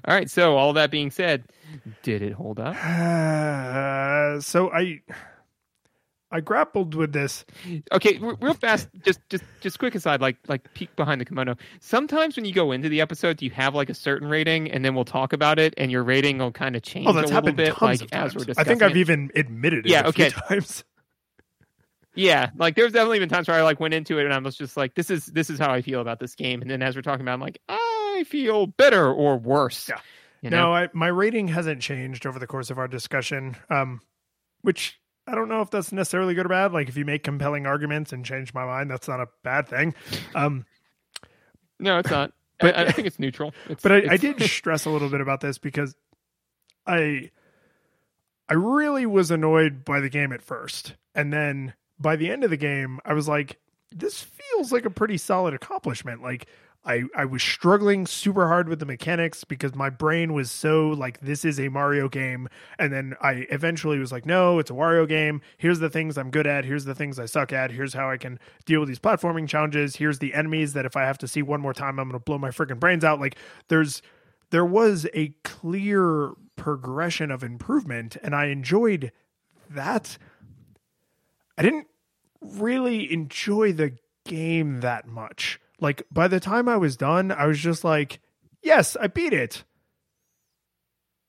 All 0.05 0.15
right. 0.15 0.29
So 0.31 0.57
all 0.57 0.73
that 0.75 0.91
being 0.91 1.11
said, 1.11 1.45
did 2.03 2.23
it 2.23 2.33
hold 2.33 2.59
up? 2.61 2.77
Uh, 2.77 4.41
so 4.41 4.71
I 4.73 5.01
I 6.31 6.41
grappled 6.41 6.95
with 6.95 7.13
this. 7.13 7.45
Okay, 7.93 8.19
real 8.19 8.55
fast, 8.55 8.89
just 9.05 9.21
just 9.31 9.45
just 9.61 9.79
quick 9.79 9.95
aside, 9.95 10.21
like 10.21 10.37
like 10.49 10.73
peek 10.75 10.95
behind 10.97 11.21
the 11.21 11.25
kimono. 11.25 11.57
Sometimes 11.81 12.37
when 12.37 12.45
you 12.45 12.53
go 12.55 12.73
into 12.73 12.89
the 12.89 13.01
episode, 13.01 13.43
you 13.43 13.51
have 13.51 13.75
like 13.75 13.91
a 13.91 13.95
certain 13.95 14.29
rating, 14.29 14.71
and 14.71 14.85
then 14.85 14.95
we'll 14.95 15.05
talk 15.05 15.33
about 15.33 15.59
it, 15.59 15.75
and 15.77 15.91
your 15.93 16.03
rating 16.05 16.39
will 16.39 16.53
kind 16.53 16.75
of 16.77 16.83
change 16.83 17.07
Oh, 17.07 17.13
that's 17.13 17.31
a 17.31 17.35
little 17.35 17.35
happened 17.35 17.57
bit, 17.57 17.77
tons 17.77 18.01
like 18.01 18.03
of 18.03 18.11
as 18.13 18.33
times. 18.33 18.35
we're 18.35 18.45
discussing. 18.45 18.61
I 18.61 18.65
think 18.65 18.83
I've 18.83 18.97
it. 18.97 18.97
even 18.97 19.31
admitted 19.37 19.87
it 19.87 19.91
Yeah, 19.91 20.01
a 20.01 20.09
few 20.09 20.27
okay. 20.27 20.31
times. 20.49 20.85
Yeah, 22.15 22.51
like 22.57 22.77
there's 22.77 22.93
definitely 22.93 23.19
been 23.21 23.29
times 23.29 23.49
where 23.49 23.57
I 23.57 23.63
like 23.63 23.81
went 23.81 23.95
into 23.95 24.19
it 24.19 24.25
and 24.25 24.35
I 24.35 24.39
was 24.39 24.57
just 24.57 24.77
like, 24.77 24.95
this 24.95 25.11
is 25.11 25.27
this 25.27 25.49
is 25.51 25.59
how 25.59 25.73
I 25.73 25.83
feel 25.83 26.01
about 26.01 26.21
this 26.21 26.35
game, 26.35 26.63
and 26.63 26.71
then 26.71 26.83
as 26.83 26.95
we're 26.97 27.03
talking 27.03 27.23
about, 27.23 27.33
it, 27.33 27.35
I'm 27.35 27.41
like, 27.41 27.61
I 27.69 28.25
feel 28.29 28.67
better 28.67 29.11
or 29.13 29.39
worse. 29.39 29.89
Yeah. 29.89 29.99
you 30.43 30.51
know? 30.51 30.67
No, 30.67 30.75
I, 30.75 30.89
my 30.93 31.09
rating 31.09 31.49
hasn't 31.49 31.81
changed 31.81 32.27
over 32.27 32.39
the 32.39 32.47
course 32.47 32.71
of 32.71 32.79
our 32.79 32.89
discussion, 32.89 33.57
um, 33.71 34.01
which 34.61 35.01
I 35.27 35.35
don't 35.35 35.49
know 35.49 35.63
if 35.63 35.71
that's 35.71 35.93
necessarily 35.93 36.35
good 36.35 36.47
or 36.47 36.51
bad. 36.51 36.73
Like, 36.73 36.89
if 36.89 36.97
you 36.97 37.05
make 37.05 37.23
compelling 37.23 37.67
arguments 37.67 38.13
and 38.13 38.25
change 38.25 38.53
my 38.53 38.65
mind, 38.65 38.91
that's 38.91 39.09
not 39.09 39.21
a 39.21 39.29
bad 39.43 39.69
thing. 39.69 39.95
Um, 40.35 40.67
no, 41.79 41.99
it's 41.99 42.11
not. 42.11 42.33
But- 42.61 42.77
I, 42.77 42.83
I 42.85 42.93
think 42.93 43.09
it's 43.09 43.19
neutral. 43.19 43.53
It's, 43.69 43.83
but 43.83 43.91
I, 43.91 44.13
I 44.13 44.17
did 44.17 44.41
stress 44.43 44.85
a 44.85 44.91
little 44.91 45.09
bit 45.09 45.21
about 45.21 45.41
this 45.41 45.59
because 45.59 45.97
I 46.87 47.31
I 48.49 48.55
really 48.55 49.05
was 49.07 49.33
annoyed 49.33 49.85
by 49.85 49.99
the 49.99 50.09
game 50.09 50.33
at 50.33 50.43
first, 50.43 50.95
and 51.15 51.33
then 51.33 51.75
by 52.03 52.17
the 52.17 52.31
end 52.31 52.45
of 52.45 52.51
the 52.51 52.57
game, 52.57 53.01
I 53.05 53.15
was 53.15 53.29
like, 53.29 53.59
"This 53.91 54.23
feels 54.23 54.73
like 54.73 54.85
a 54.85 54.91
pretty 54.91 55.19
solid 55.19 55.55
accomplishment." 55.55 56.23
Like 56.23 56.47
I 56.85 57.05
I 57.17 57.25
was 57.25 57.43
struggling 57.43 58.07
super 58.07 58.49
hard 58.49 58.69
with 58.69 58.81
the 58.81 58.87
mechanics 58.87 59.45
because 59.45 59.75
my 59.75 59.89
brain 59.89 60.33
was 60.33 60.51
so 60.51 60.89
like, 60.89 61.21
"This 61.21 61.45
is 61.45 61.61
a 61.61 61.69
Mario 61.69 62.09
game," 62.09 62.49
and 62.79 62.93
then 62.93 63.15
I 63.21 63.47
eventually 63.51 63.99
was 63.99 64.11
like, 64.11 64.27
"No, 64.27 64.59
it's 64.59 64.71
a 64.71 64.75
Wario 64.75 65.09
game. 65.09 65.41
Here's 65.59 65.79
the 65.79 65.91
things 65.91 66.19
I'm 66.19 66.31
good 66.31 66.47
at. 66.47 66.65
Here's 66.65 66.85
the 66.85 66.95
things 66.95 67.19
I 67.19 67.27
suck 67.27 67.53
at. 67.53 67.71
Here's 67.71 67.95
how 67.95 68.11
I 68.11 68.17
can 68.17 68.39
deal 68.65 68.81
with 68.81 68.89
these 68.89 68.99
platforming 68.99 69.49
challenges. 69.49 69.97
Here's 69.97 70.19
the 70.19 70.35
enemies 70.35 70.73
that 70.73 70.85
if 70.85 70.97
I 70.97 71.03
have 71.03 71.19
to 71.19 71.29
see 71.29 71.43
one 71.43 71.61
more 71.61 71.75
time, 71.75 72.01
I'm 72.01 72.09
going 72.09 72.19
to 72.19 72.25
blow 72.25 72.39
my 72.39 72.51
freaking 72.51 72.81
brains 72.81 73.05
out." 73.05 73.21
Like 73.21 73.37
there's 73.69 74.03
there 74.51 74.65
was 74.65 75.07
a 75.15 75.29
clear 75.45 76.33
progression 76.57 77.31
of 77.31 77.43
improvement 77.43 78.17
and 78.23 78.35
I 78.35 78.47
enjoyed 78.47 79.13
that. 79.71 80.19
I 81.57 81.63
didn't 81.63 81.87
really 82.43 83.13
enjoy 83.13 83.73
the 83.73 83.97
game 84.25 84.81
that 84.81 85.07
much. 85.07 85.61
Like 85.81 86.03
by 86.11 86.29
the 86.29 86.41
time 86.41 86.69
I 86.69 86.77
was 86.77 86.97
done, 86.97 87.33
I 87.33 87.47
was 87.47 87.59
just 87.59 87.85
like, 87.85 88.21
yes, 88.63 88.97
I 89.01 89.09
beat 89.09 89.33
it. 89.33 89.65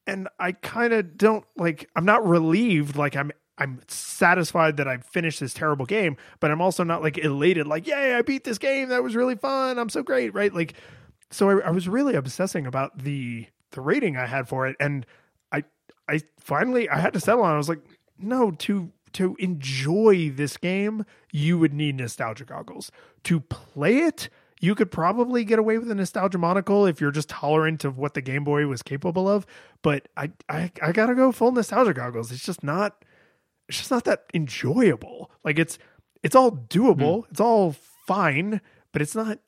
And 0.06 0.28
I 0.38 0.52
kind 0.52 0.94
of 0.94 1.18
don't 1.18 1.46
like 1.56 1.90
I'm 1.96 2.06
not 2.06 2.28
relieved 2.28 2.96
like 2.96 3.16
I'm 3.16 3.32
I'm 3.58 3.82
satisfied 3.88 4.78
that 4.78 4.88
I 4.88 4.98
finished 4.98 5.40
this 5.40 5.54
terrible 5.54 5.86
game, 5.86 6.18
but 6.40 6.52
I'm 6.52 6.62
also 6.62 6.84
not 6.84 7.02
like 7.02 7.18
elated 7.18 7.68
like, 7.68 7.88
"Yay, 7.88 8.16
I 8.16 8.22
beat 8.22 8.44
this 8.44 8.58
game. 8.58 8.90
That 8.90 9.04
was 9.04 9.16
really 9.16 9.36
fun. 9.36 9.80
I'm 9.80 9.90
so 9.90 10.04
great." 10.04 10.34
Right? 10.34 10.54
Like 10.54 10.74
so 11.32 11.50
I, 11.50 11.68
I 11.68 11.72
was 11.72 11.88
really 11.88 12.16
obsessing 12.16 12.68
about 12.68 12.98
the 12.98 13.48
the 13.72 13.82
rating 13.82 14.18
I 14.18 14.26
had 14.26 14.48
for 14.48 14.68
it, 14.68 14.76
and 14.80 15.06
I 15.52 15.64
I 16.08 16.22
finally 16.40 16.90
I 16.90 17.00
had 17.00 17.14
to 17.14 17.20
settle 17.20 17.44
on. 17.44 17.54
I 17.54 17.58
was 17.58 17.70
like, 17.70 17.82
no, 18.18 18.52
to 18.52 18.92
to 19.14 19.36
enjoy 19.40 20.30
this 20.30 20.58
game, 20.58 21.06
you 21.32 21.58
would 21.58 21.74
need 21.74 21.96
nostalgia 21.96 22.46
goggles. 22.46 22.92
To 23.24 23.40
play 23.40 24.00
it, 24.00 24.30
you 24.60 24.76
could 24.76 24.92
probably 24.92 25.44
get 25.44 25.60
away 25.60 25.78
with 25.78 25.92
a 25.92 25.96
nostalgia 25.96 26.38
monocle 26.38 26.86
if 26.86 27.02
you're 27.02 27.12
just 27.12 27.30
tolerant 27.30 27.84
of 27.84 27.98
what 27.98 28.14
the 28.14 28.22
Game 28.22 28.44
Boy 28.44 28.66
was 28.66 28.82
capable 28.82 29.28
of. 29.28 29.46
But 29.82 30.08
I 30.16 30.32
I, 30.48 30.72
I 30.82 30.92
gotta 30.92 31.16
go 31.16 31.32
full 31.32 31.52
nostalgia 31.52 31.94
goggles. 31.94 32.32
It's 32.32 32.46
just 32.46 32.64
not 32.64 33.04
it's 33.68 33.78
just 33.80 33.92
not 33.92 34.06
that 34.06 34.26
enjoyable. 34.34 35.32
Like 35.44 35.60
it's 35.60 35.78
it's 36.24 36.36
all 36.36 36.52
doable, 36.52 37.26
hmm. 37.26 37.32
it's 37.32 37.42
all 37.42 37.76
fine, 38.08 38.62
but 38.92 39.02
it's 39.02 39.16
not 39.16 39.40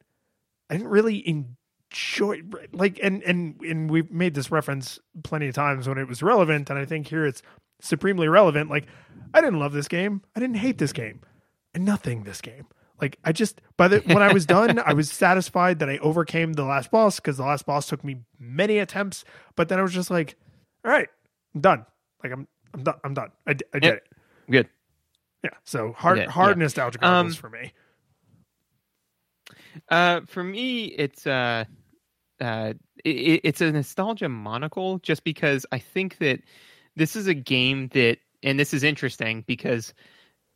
I 0.69 0.75
didn't 0.75 0.89
really 0.89 1.25
enjoy 1.27 2.41
like 2.73 2.99
and 3.01 3.23
and 3.23 3.61
and 3.61 3.89
we've 3.89 4.11
made 4.11 4.33
this 4.33 4.51
reference 4.51 4.99
plenty 5.23 5.47
of 5.47 5.55
times 5.55 5.87
when 5.87 5.97
it 5.97 6.09
was 6.09 6.21
relevant 6.21 6.69
and 6.69 6.77
I 6.77 6.83
think 6.83 7.07
here 7.07 7.25
it's 7.25 7.41
supremely 7.85 8.27
relevant 8.27 8.69
like 8.69 8.85
I 9.33 9.41
didn't 9.41 9.59
love 9.59 9.73
this 9.73 9.87
game. 9.87 10.21
I 10.35 10.39
didn't 10.39 10.57
hate 10.57 10.77
this 10.77 10.93
game. 10.93 11.21
And 11.73 11.83
nothing 11.85 12.23
this 12.23 12.41
game. 12.41 12.67
Like 13.01 13.17
I 13.23 13.31
just 13.33 13.61
by 13.77 13.87
the 13.89 13.99
when 13.99 14.21
I 14.23 14.31
was 14.33 14.45
done 14.45 14.79
I 14.79 14.93
was 14.93 15.11
satisfied 15.25 15.79
that 15.79 15.89
I 15.89 15.97
overcame 15.97 16.53
the 16.53 16.63
last 16.63 16.89
boss 16.91 17.19
because 17.19 17.37
the 17.37 17.43
last 17.43 17.65
boss 17.65 17.87
took 17.87 18.03
me 18.03 18.21
many 18.39 18.77
attempts. 18.79 19.25
But 19.55 19.69
then 19.69 19.79
I 19.79 19.81
was 19.81 19.93
just 19.93 20.09
like 20.09 20.35
all 20.85 20.91
right 20.91 21.09
I'm 21.53 21.61
done. 21.61 21.85
Like 22.23 22.31
I'm 22.33 22.47
I'm 22.73 22.83
done 22.83 22.95
I'm 23.03 23.13
done. 23.13 23.31
I, 23.47 23.51
I 23.51 23.53
did 23.79 23.83
Yep. 23.83 23.93
it. 23.97 24.03
Good. 24.51 24.69
yeah. 25.43 25.49
So 25.65 25.91
hard 25.97 26.17
Yeah, 26.19 26.29
hard 26.29 26.57
yeah. 26.57 26.63
nostalgia 26.63 26.97
goggles 26.99 27.33
Um, 27.35 27.39
for 27.41 27.49
me. 27.49 27.73
Uh, 29.89 30.21
for 30.25 30.43
me, 30.43 30.85
it's 30.85 31.27
uh, 31.27 31.65
uh, 32.39 32.73
it, 33.03 33.41
it's 33.43 33.61
a 33.61 33.71
nostalgia 33.71 34.29
monocle, 34.29 34.99
just 34.99 35.23
because 35.23 35.65
I 35.71 35.79
think 35.79 36.17
that 36.19 36.39
this 36.95 37.15
is 37.15 37.27
a 37.27 37.33
game 37.33 37.89
that, 37.89 38.17
and 38.43 38.59
this 38.59 38.73
is 38.73 38.83
interesting 38.83 39.43
because 39.47 39.93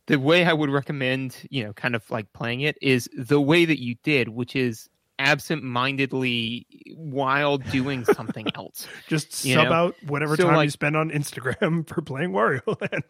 the 0.06 0.18
way 0.18 0.44
I 0.44 0.52
would 0.52 0.70
recommend, 0.70 1.36
you 1.50 1.64
know, 1.64 1.72
kind 1.72 1.94
of 1.94 2.08
like 2.10 2.32
playing 2.32 2.62
it 2.62 2.76
is 2.80 3.08
the 3.16 3.40
way 3.40 3.64
that 3.64 3.80
you 3.80 3.96
did, 4.02 4.28
which 4.28 4.56
is 4.56 4.88
absent-mindedly 5.18 6.66
while 6.96 7.58
doing 7.58 8.04
something 8.04 8.46
else. 8.54 8.88
just 9.06 9.44
you 9.44 9.54
sub 9.54 9.68
know, 9.68 9.72
out 9.72 9.94
whatever 10.06 10.36
so, 10.36 10.44
time 10.44 10.64
you 10.64 10.70
spend 10.70 10.96
on 10.96 11.10
Instagram 11.10 11.86
for 11.94 12.02
playing 12.02 12.30
Wario 12.30 12.80
Land 12.80 13.04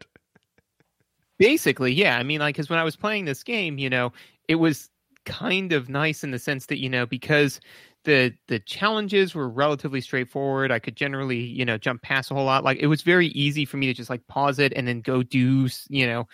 Basically, 1.38 1.90
yeah. 1.94 2.18
I 2.18 2.22
mean, 2.22 2.40
like, 2.40 2.54
because 2.54 2.68
when 2.68 2.78
I 2.78 2.84
was 2.84 2.96
playing 2.96 3.24
this 3.24 3.42
game, 3.42 3.78
you 3.78 3.88
know, 3.88 4.12
it 4.46 4.56
was 4.56 4.90
kind 5.24 5.72
of 5.72 5.88
nice 5.88 6.22
in 6.22 6.32
the 6.32 6.38
sense 6.38 6.66
that 6.66 6.78
you 6.78 6.88
know 6.88 7.06
because 7.06 7.60
the 8.04 8.32
the 8.48 8.58
challenges 8.60 9.34
were 9.34 9.48
relatively 9.48 10.00
straightforward. 10.00 10.70
I 10.70 10.78
could 10.78 10.96
generally 10.96 11.40
you 11.40 11.64
know 11.64 11.78
jump 11.78 12.02
past 12.02 12.30
a 12.30 12.34
whole 12.34 12.44
lot. 12.44 12.64
Like, 12.64 12.78
it 12.78 12.86
was 12.86 13.02
very 13.02 13.28
easy 13.28 13.64
for 13.64 13.76
me 13.76 13.86
to 13.86 13.94
just 13.94 14.10
like 14.10 14.26
pause 14.26 14.58
it 14.58 14.72
and 14.74 14.86
then 14.88 15.00
go 15.00 15.22
do 15.22 15.68
you 15.88 16.06
know, 16.06 16.28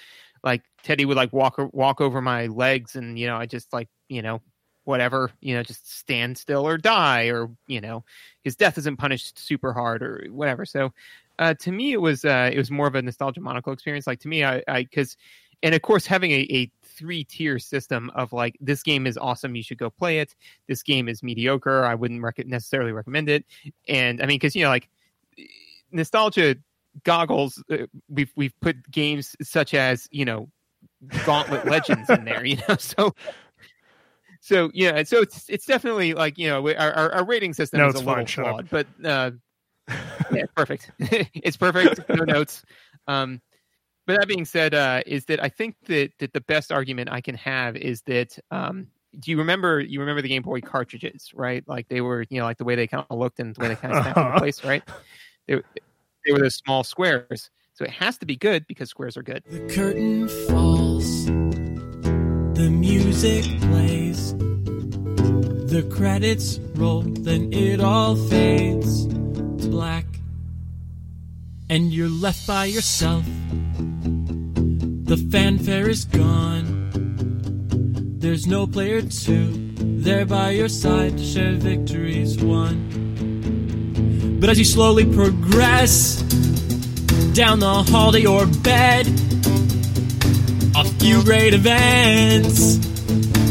like 0.45 0.63
Teddy 0.83 1.05
would 1.05 1.17
like 1.17 1.33
walk 1.33 1.57
walk 1.73 2.01
over 2.01 2.21
my 2.23 2.47
legs 2.47 2.97
and 2.97 3.19
you 3.19 3.27
know 3.27 3.37
I 3.37 3.47
just 3.47 3.73
like 3.73 3.89
you 4.09 4.23
know 4.23 4.41
whatever 4.85 5.33
you 5.41 5.55
know 5.55 5.65
just 5.65 5.99
stand 5.99 6.39
still 6.39 6.67
or 6.67 6.79
die 6.79 7.27
or 7.31 7.51
you 7.67 7.81
know 7.81 8.05
his 8.45 8.55
death 8.55 8.79
isn't 8.79 8.99
punished 8.99 9.39
super 9.39 9.73
hard 9.73 10.03
or 10.03 10.27
whatever. 10.31 10.65
So 10.65 10.93
uh, 11.39 11.55
to 11.55 11.73
me 11.73 11.93
it 11.93 12.01
was 12.01 12.25
uh, 12.25 12.51
it 12.53 12.59
was 12.59 12.71
more 12.71 12.87
of 12.87 12.95
a 12.95 13.03
nostalgia 13.03 13.41
monocle 13.41 13.73
experience. 13.73 14.07
Like 14.07 14.21
to 14.21 14.29
me, 14.29 14.45
I, 14.45 14.63
I 14.69 14.83
because 14.85 15.17
and 15.63 15.75
of 15.75 15.83
course 15.83 16.07
having 16.07 16.31
a, 16.31 16.47
a 16.51 16.71
three 16.97 17.25
tier 17.25 17.59
system 17.59 18.11
of 18.15 18.33
like 18.33 18.57
this 18.61 18.83
game 18.83 19.07
is 19.07 19.17
awesome, 19.19 19.55
you 19.57 19.63
should 19.63 19.79
go 19.79 19.91
play 19.91 20.19
it. 20.21 20.35
This 20.69 20.83
game 20.83 21.09
is 21.09 21.23
mediocre, 21.23 21.85
I 21.85 21.95
wouldn't 21.95 22.23
rec- 22.23 22.47
necessarily 22.47 22.93
recommend 22.93 23.29
it. 23.29 23.45
And 23.89 24.23
I 24.23 24.27
mean, 24.27 24.37
because 24.37 24.55
you 24.57 24.65
know, 24.65 24.71
like 24.71 24.89
nostalgia 25.93 26.57
goggles, 27.05 27.63
uh, 27.71 27.87
we've 28.09 28.33
we've 28.37 28.59
put 28.61 28.91
games 28.91 29.37
such 29.43 29.75
as 29.75 30.09
you 30.11 30.25
know 30.25 30.49
Gauntlet 31.25 31.67
Legends 31.67 32.09
in 32.11 32.25
there, 32.25 32.45
you 32.45 32.57
know, 32.69 32.77
so. 32.77 33.15
So 34.41 34.71
yeah, 34.75 35.03
so 35.03 35.23
it's 35.23 35.49
it's 35.49 35.67
definitely 35.67 36.15
like 36.15 36.39
you 36.39 36.47
know 36.49 36.69
our 36.69 36.93
our, 36.93 37.13
our 37.15 37.25
rating 37.25 37.53
system 37.53 37.81
No, 37.81 37.89
is 37.89 37.95
a 37.95 37.99
it's 37.99 38.07
little 38.07 38.27
fine, 38.27 38.61
up. 38.61 38.67
but 38.71 38.87
uh, 39.05 39.31
yeah, 40.33 40.45
perfect. 40.55 40.91
it's 41.01 41.57
perfect. 41.57 42.09
No 42.09 42.23
notes. 42.25 42.63
Um, 43.09 43.41
but 44.07 44.19
that 44.19 44.29
being 44.29 44.45
said, 44.45 44.75
uh, 44.75 45.03
is 45.07 45.25
that 45.27 45.43
I 45.43 45.49
think 45.49 45.77
that 45.87 46.13
that 46.19 46.33
the 46.33 46.41
best 46.41 46.71
argument 46.73 47.11
I 47.11 47.21
can 47.21 47.35
have 47.37 47.77
is 47.77 48.03
that 48.03 48.39
um, 48.51 48.89
do 49.19 49.31
you 49.31 49.39
remember 49.39 49.81
you 49.81 50.01
remember 50.01 50.23
the 50.23 50.29
Game 50.29 50.43
Boy 50.43 50.61
cartridges, 50.61 51.31
right? 51.35 51.65
Like 51.67 51.89
they 51.89 52.01
were, 52.01 52.25
you 52.31 52.39
know, 52.39 52.45
like 52.45 52.59
the 52.59 52.65
way 52.65 52.75
they 52.77 52.87
kind 52.87 53.05
of 53.09 53.19
looked 53.19 53.41
and 53.41 53.55
the 53.55 53.61
way 53.61 53.69
they 53.69 53.77
kind 53.77 53.95
of 53.95 54.03
snapped 54.03 54.17
into 54.19 54.29
Uh-huh. 54.31 54.39
place, 54.41 54.65
right? 54.65 54.83
They, 55.49 55.55
they 56.27 56.33
were 56.33 56.41
the 56.41 56.51
small 56.51 56.85
squares. 56.85 57.51
So 57.75 57.85
it 57.85 57.91
has 57.91 58.17
to 58.19 58.27
be 58.27 58.37
good 58.37 58.67
because 58.67 58.89
squares 58.91 59.17
are 59.17 59.23
good. 59.23 59.43
The 59.51 59.61
curtain 59.75 60.29
falls, 60.49 61.27
the 61.27 62.71
music 62.71 63.45
plays, 63.61 64.33
the 64.35 65.87
credits 65.91 66.59
roll, 66.75 67.03
then 67.03 67.53
it 67.53 67.81
all 67.81 68.17
fades 68.17 69.07
to 69.07 69.69
black, 69.69 70.07
and 71.69 71.93
you're 71.93 72.09
left 72.09 72.47
by 72.47 72.65
yourself. 72.67 73.25
The 75.05 75.17
fanfare 75.31 75.89
is 75.89 76.05
gone. 76.05 76.91
There's 78.19 78.47
no 78.47 78.67
player 78.67 79.03
two 79.03 79.65
there 79.79 80.27
by 80.27 80.51
your 80.51 80.69
side 80.69 81.19
to 81.19 81.25
share 81.25 81.53
victories 81.55 82.43
won. 82.43 84.39
But 84.41 84.51
as 84.51 84.59
you 84.59 84.65
slowly 84.65 85.05
progress 85.05 86.23
down 87.33 87.61
the 87.61 87.83
hall 87.91 88.13
to 88.13 88.21
your 88.21 88.47
bed, 88.47 89.07
a 90.77 90.85
few 90.99 91.23
great 91.25 91.55
events 91.55 92.79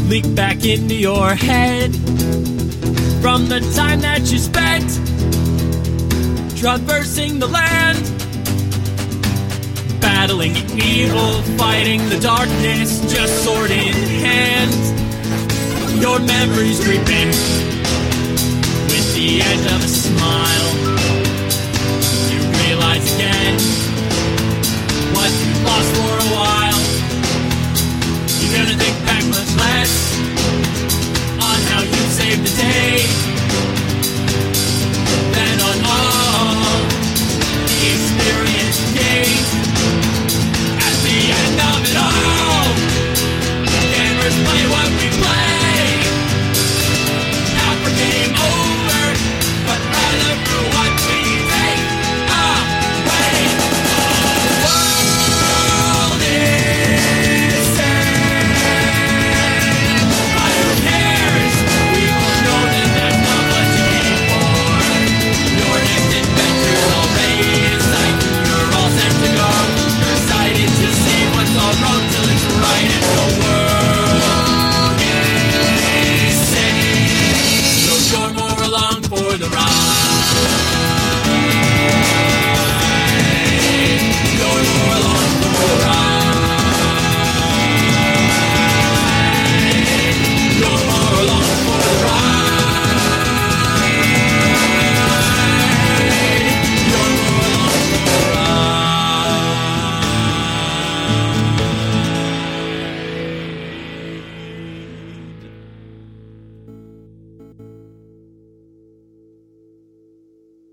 leak 0.08 0.34
back 0.34 0.64
into 0.64 0.94
your 0.94 1.34
head 1.34 1.92
from 3.20 3.48
the 3.48 3.60
time 3.74 4.00
that 4.00 4.20
you 4.30 4.38
spent 4.38 5.15
traversing 6.66 7.38
the 7.38 7.46
land. 7.46 8.02
Battling 10.00 10.56
evil, 10.74 11.40
fighting 11.56 12.00
the 12.08 12.18
darkness, 12.18 12.98
just 13.06 13.44
sword 13.44 13.70
in 13.70 13.94
hand. 14.26 14.74
Your 16.02 16.18
memories 16.18 16.82
creeping 16.82 17.28
with 18.90 19.06
the 19.14 19.42
edge 19.42 19.66
of 19.74 19.78
a 19.78 19.92
smile. 20.04 20.70
You 22.30 22.40
realize 22.58 23.14
again 23.14 23.54
what 25.14 25.30
you 25.42 25.52
lost 25.68 25.90
for 25.94 26.14
a 26.18 26.30
while. 26.34 26.82
You're 28.40 28.54
gonna 28.58 28.76
think 28.82 28.96
back 29.06 29.24
much 29.30 29.52
less 29.62 29.94
on 31.46 31.58
how 31.70 31.82
you 31.82 32.02
saved 32.18 32.42
the 32.42 32.54
day. 32.60 33.26
Gamers 43.92 44.36
play 44.44 44.62
what 44.72 44.88
we 45.00 45.08
play. 45.16 45.86
After 47.56 47.90
game 47.96 48.34
over. 48.34 48.75